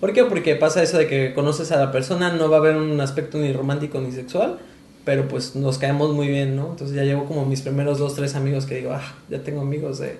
¿Por 0.00 0.12
qué? 0.12 0.24
Porque 0.24 0.56
pasa 0.56 0.82
eso 0.82 0.98
de 0.98 1.06
que 1.06 1.32
conoces 1.32 1.70
a 1.70 1.76
la 1.76 1.92
persona, 1.92 2.32
no 2.32 2.50
va 2.50 2.56
a 2.56 2.58
haber 2.58 2.76
un 2.76 3.00
aspecto 3.00 3.38
ni 3.38 3.52
romántico 3.52 4.00
ni 4.00 4.10
sexual, 4.10 4.58
pero 5.04 5.28
pues 5.28 5.54
nos 5.54 5.78
caemos 5.78 6.10
muy 6.12 6.26
bien, 6.26 6.56
¿no? 6.56 6.70
Entonces 6.70 6.96
ya 6.96 7.04
llevo 7.04 7.24
como 7.26 7.46
mis 7.46 7.60
primeros 7.60 8.00
dos, 8.00 8.16
tres 8.16 8.34
amigos 8.34 8.66
que 8.66 8.76
digo, 8.76 8.90
ah, 8.92 9.14
ya 9.30 9.44
tengo 9.44 9.60
amigos 9.60 10.00
de, 10.00 10.16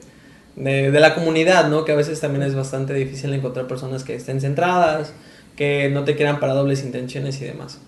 de, 0.55 0.93
de 0.93 1.01
la 1.01 1.17
comunidad, 1.17 1.69
¿no? 1.69 1.85
Que 1.85 1.91
a 1.91 1.97
veces 1.97 2.21
también 2.21 2.45
es 2.45 2.55
bastante 2.55 2.95
difícil 2.95 3.35
encontrar 3.35 3.67
personas 3.67 4.05
que 4.05 4.15
estén 4.15 4.41
centradas, 4.41 5.13
que 5.57 5.91
no 5.91 6.05
te 6.05 6.15
quieran 6.15 6.39
para 6.39 6.55
dobles 6.55 6.85
intenciones 6.85 7.43
y 7.43 7.47
demás. 7.47 7.81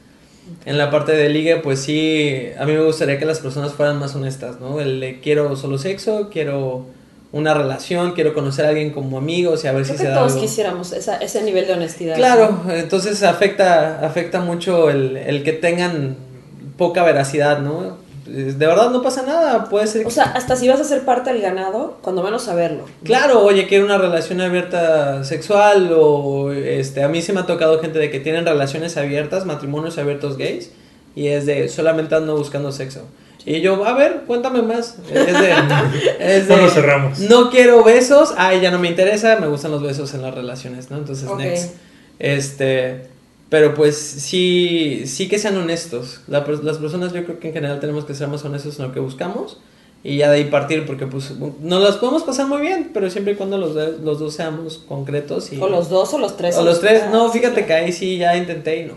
En 0.67 0.77
la 0.79 0.91
parte 0.91 1.13
de 1.13 1.29
ligue, 1.29 1.57
pues 1.57 1.81
sí, 1.81 2.49
a 2.59 2.65
mí 2.67 2.73
me 2.73 2.83
gustaría 2.85 3.19
que 3.19 3.25
las 3.25 3.41
personas 3.41 3.73
fueran 3.73 3.99
más 3.99 4.15
honestas, 4.15 4.61
¿no? 4.61 4.81
El 4.81 5.01
de 5.01 5.21
quiero 5.21 5.57
solo 5.57 5.79
sexo, 5.79 6.29
quiero 6.31 6.87
una 7.33 7.53
relación, 7.55 8.13
quiero 8.13 8.33
conocer 8.35 8.65
a 8.67 8.69
alguien 8.69 8.91
como 8.91 9.19
amigos 9.19 9.65
y 9.65 9.69
a 9.69 9.73
ver 9.73 9.83
Creo 9.83 9.95
si 9.97 9.99
que 10.03 10.07
se 10.07 10.09
da 10.11 10.19
todos 10.19 10.33
algo. 10.33 10.45
quisiéramos 10.45 10.93
esa- 10.93 11.17
ese 11.17 11.43
nivel 11.43 11.67
de 11.67 11.73
honestidad. 11.73 12.15
Claro, 12.17 12.63
entonces 12.71 13.23
afecta, 13.23 14.07
afecta 14.07 14.41
mucho 14.41 14.89
el, 14.91 15.17
el 15.17 15.43
que 15.43 15.53
tengan 15.53 16.17
poca 16.77 17.03
veracidad, 17.05 17.59
¿no? 17.61 17.97
De 18.27 18.67
verdad 18.67 18.91
no 18.91 19.03
pasa 19.03 19.23
nada, 19.23 19.69
puede 19.69 19.87
ser... 19.87 20.07
O 20.07 20.11
sea, 20.11 20.25
hasta 20.25 20.57
si 20.57 20.69
vas 20.69 20.81
a 20.81 20.85
ser 20.85 21.05
parte 21.05 21.33
del 21.33 21.43
ganado, 21.43 21.99
cuando 22.01 22.23
menos 22.23 22.43
saberlo. 22.43 22.85
Claro, 23.03 23.45
oye, 23.45 23.67
quiero 23.67 23.85
una 23.85 23.99
relación 23.99 24.41
abierta 24.41 25.25
sexual 25.25 25.91
o 25.95 26.53
este, 26.53 27.03
a 27.03 27.09
mí 27.09 27.21
se 27.23 27.33
me 27.33 27.41
ha 27.41 27.47
tocado 27.47 27.81
gente 27.81 27.99
de 27.99 28.11
que 28.11 28.21
tienen 28.21 28.47
relaciones 28.47 28.97
abiertas, 28.97 29.45
matrimonios 29.45 29.99
abiertos 29.99 30.39
gays 30.39 30.71
y 31.15 31.29
es 31.29 31.47
de 31.47 31.69
solamente 31.69 32.15
ando 32.15 32.37
buscando 32.37 32.73
sexo. 32.73 33.03
Y 33.47 33.61
yo, 33.61 33.85
a 33.85 33.93
ver, 33.93 34.23
cuéntame 34.27 34.63
más. 34.63 34.97
Es 35.13 35.27
de, 35.27 35.55
es 36.19 36.49
de 36.49 36.55
¿Cuándo 36.55 36.71
cerramos? 36.71 37.19
no 37.19 37.51
quiero 37.51 37.85
besos, 37.85 38.35
ay, 38.39 38.61
ya 38.61 38.71
no 38.71 38.79
me 38.79 38.89
interesa, 38.89 39.37
me 39.39 39.49
gustan 39.49 39.71
los 39.71 39.83
besos 39.83 40.15
en 40.15 40.23
las 40.23 40.35
relaciones, 40.35 40.91
¿no? 40.91 40.97
Entonces, 40.97 41.29
next. 41.37 41.75
Este, 42.19 43.09
pero 43.55 43.73
pues 43.73 43.97
sí, 43.97 45.05
sí 45.07 45.29
que 45.29 45.39
sean 45.39 45.57
honestos. 45.57 46.23
La 46.27 46.41
las 46.65 46.79
personas 46.79 47.13
yo 47.13 47.25
creo 47.25 47.39
que 47.39 47.47
en 47.51 47.55
general 47.55 47.79
tenemos 47.79 48.05
que 48.05 48.13
ser 48.13 48.27
más 48.27 48.45
honestos 48.45 48.81
en 48.81 48.87
lo 48.87 48.93
que 48.93 48.99
buscamos 48.99 49.61
y 50.03 50.17
ya 50.17 50.29
de 50.29 50.39
ahí 50.39 50.45
partir 50.47 50.85
porque 50.87 51.07
pues 51.07 51.31
nos 51.61 51.81
las 51.81 51.99
podemos 51.99 52.25
pasar 52.25 52.49
muy 52.49 52.61
bien, 52.63 52.91
pero 52.93 53.09
siempre 53.11 53.35
y 53.35 53.37
cuando 53.37 53.57
los, 53.57 53.77
de- 53.77 53.97
los 54.03 54.19
dos 54.19 54.35
seamos 54.35 54.79
concretos 54.89 55.53
y... 55.53 55.61
O 55.61 55.69
los 55.69 55.89
dos 55.89 56.13
o 56.15 56.19
los 56.19 56.37
tres. 56.37 56.57
O 56.57 56.65
los 56.65 56.81
tres, 56.81 57.05
no, 57.13 57.31
fíjate 57.31 57.65
que 57.65 57.73
ahí 57.75 57.93
sí 57.93 58.19
ya 58.19 58.37
intenté 58.37 58.81
y 58.81 58.87
no, 58.87 58.95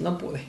no 0.00 0.16
pude. 0.16 0.40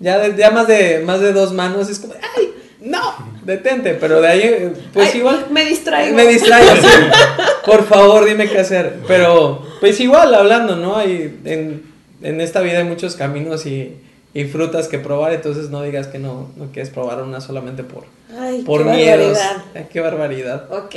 Ya, 0.00 0.16
de- 0.18 0.34
ya 0.34 0.50
más 0.50 0.66
de 0.66 1.02
más 1.04 1.20
de 1.20 1.34
dos 1.34 1.52
manos 1.52 1.90
es 1.90 1.98
como, 1.98 2.14
¡ay! 2.14 2.50
¡No! 2.80 3.02
Detente, 3.44 3.92
pero 4.00 4.22
de 4.22 4.28
ahí, 4.28 4.40
eh, 4.42 4.72
pues 4.94 5.10
Ay, 5.12 5.18
igual... 5.18 5.48
Me 5.50 5.66
distraigo. 5.66 6.16
Me 6.16 6.26
distraigo, 6.26 6.70
sí. 6.76 6.88
Por 7.66 7.84
favor, 7.84 8.24
dime 8.24 8.48
qué 8.48 8.60
hacer. 8.60 9.00
Pero, 9.06 9.62
pues 9.80 10.00
igual, 10.00 10.34
hablando, 10.34 10.76
¿no? 10.76 10.96
Hay, 10.96 11.40
en, 11.44 11.95
en 12.22 12.40
esta 12.40 12.60
vida 12.60 12.78
hay 12.78 12.84
muchos 12.84 13.16
caminos 13.16 13.66
y, 13.66 13.96
y 14.34 14.44
frutas 14.44 14.88
que 14.88 14.98
probar, 14.98 15.32
entonces 15.32 15.70
no 15.70 15.82
digas 15.82 16.06
que 16.06 16.18
no, 16.18 16.48
no 16.56 16.66
quieres 16.72 16.90
probar 16.90 17.22
una 17.22 17.40
solamente 17.40 17.84
por, 17.84 18.04
Ay, 18.38 18.62
por 18.62 18.84
qué 18.84 18.90
miedos. 18.90 19.38
barbaridad. 19.38 19.64
Ay, 19.74 19.86
qué 19.92 20.00
barbaridad. 20.00 20.72
Ok. 20.72 20.94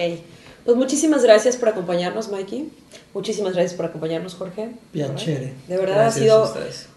Pues 0.65 0.77
muchísimas 0.77 1.23
gracias 1.23 1.55
por 1.57 1.69
acompañarnos, 1.69 2.29
Mikey. 2.29 2.69
Muchísimas 3.13 3.53
gracias 3.53 3.73
por 3.73 3.85
acompañarnos, 3.85 4.35
Jorge. 4.35 4.69
Piacere. 4.91 5.53
De 5.67 5.77
verdad 5.77 5.95
Gracias 5.95 6.15
ha 6.15 6.19
sido 6.19 6.53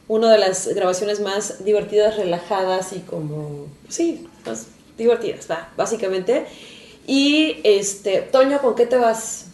una 0.08 0.30
de 0.30 0.38
las 0.38 0.68
grabaciones 0.68 1.20
más 1.20 1.64
divertidas, 1.64 2.16
relajadas 2.16 2.92
y 2.92 2.98
como, 3.00 3.66
sí, 3.88 4.28
más 4.44 4.66
divertidas, 4.98 5.46
va, 5.50 5.70
básicamente. 5.76 6.44
Y 7.06 7.56
este, 7.64 8.20
Toño, 8.20 8.60
¿con 8.60 8.74
qué 8.74 8.84
te 8.84 8.96
vas? 8.96 9.46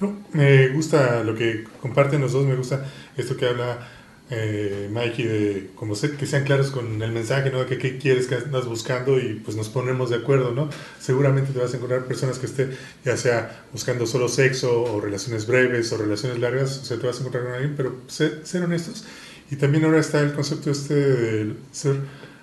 No, 0.00 0.16
me 0.32 0.68
gusta 0.68 1.24
lo 1.24 1.34
que 1.34 1.64
comparten 1.80 2.20
los 2.20 2.32
dos, 2.32 2.44
me 2.44 2.56
gusta 2.56 2.84
esto 3.18 3.36
que 3.36 3.46
habla 3.46 3.86
eh, 4.30 4.90
Mikey 4.92 5.24
de 5.24 5.70
como 5.74 5.94
sé, 5.94 6.16
que 6.16 6.26
sean 6.26 6.44
claros 6.44 6.70
con 6.70 7.00
el 7.00 7.12
mensaje, 7.12 7.50
¿no? 7.50 7.64
Que 7.66 7.78
qué 7.78 7.96
quieres 7.96 8.26
que 8.26 8.34
andas 8.34 8.66
buscando 8.66 9.18
y 9.18 9.40
pues 9.42 9.56
nos 9.56 9.70
ponemos 9.70 10.10
de 10.10 10.16
acuerdo, 10.16 10.52
¿no? 10.52 10.68
Seguramente 11.00 11.52
te 11.52 11.58
vas 11.58 11.72
a 11.72 11.76
encontrar 11.76 12.04
personas 12.04 12.38
que 12.38 12.46
estén 12.46 12.76
ya 13.04 13.16
sea 13.16 13.64
buscando 13.72 14.06
solo 14.06 14.28
sexo 14.28 14.82
o 14.82 15.00
relaciones 15.00 15.46
breves 15.46 15.90
o 15.92 15.96
relaciones 15.96 16.38
largas, 16.40 16.78
o 16.78 16.84
sea, 16.84 16.98
te 16.98 17.06
vas 17.06 17.16
a 17.16 17.20
encontrar 17.20 17.44
con 17.44 17.52
alguien, 17.54 17.74
pero 17.76 17.96
ser, 18.06 18.42
ser 18.44 18.64
honestos. 18.64 19.06
Y 19.50 19.56
también 19.56 19.84
ahora 19.86 19.98
está 19.98 20.20
el 20.20 20.34
concepto 20.34 20.70
este 20.70 20.94
de 20.94 21.54
ser 21.72 21.96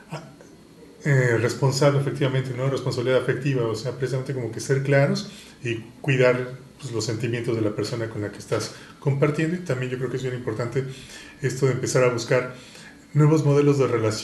ah, 0.10 0.24
eh, 1.04 1.38
responsable 1.40 2.00
efectivamente, 2.00 2.50
¿no? 2.58 2.68
Responsabilidad 2.68 3.22
afectiva, 3.22 3.68
o 3.68 3.76
sea, 3.76 3.92
precisamente 3.92 4.34
como 4.34 4.52
que 4.52 4.60
ser 4.60 4.82
claros 4.82 5.30
y 5.64 5.76
cuidar 6.02 6.65
pues, 6.86 6.96
los 6.96 7.06
sentimientos 7.06 7.56
de 7.56 7.62
la 7.62 7.76
persona 7.76 8.10
con 8.10 8.22
la 8.22 8.32
que 8.32 8.40
estás 8.40 8.74
compartiendo. 9.00 9.56
Y 9.56 9.60
también 9.60 9.92
yo 9.92 9.98
creo 9.98 10.10
que 10.10 10.18
es 10.18 10.24
bien 10.24 10.36
importante 10.36 10.84
esto 11.42 11.66
de 11.66 11.74
empezar 11.74 12.04
a 12.04 12.10
buscar 12.10 12.56
nuevos 13.14 13.46
modelos 13.46 13.80
de 13.80 13.88
relación 13.88 14.16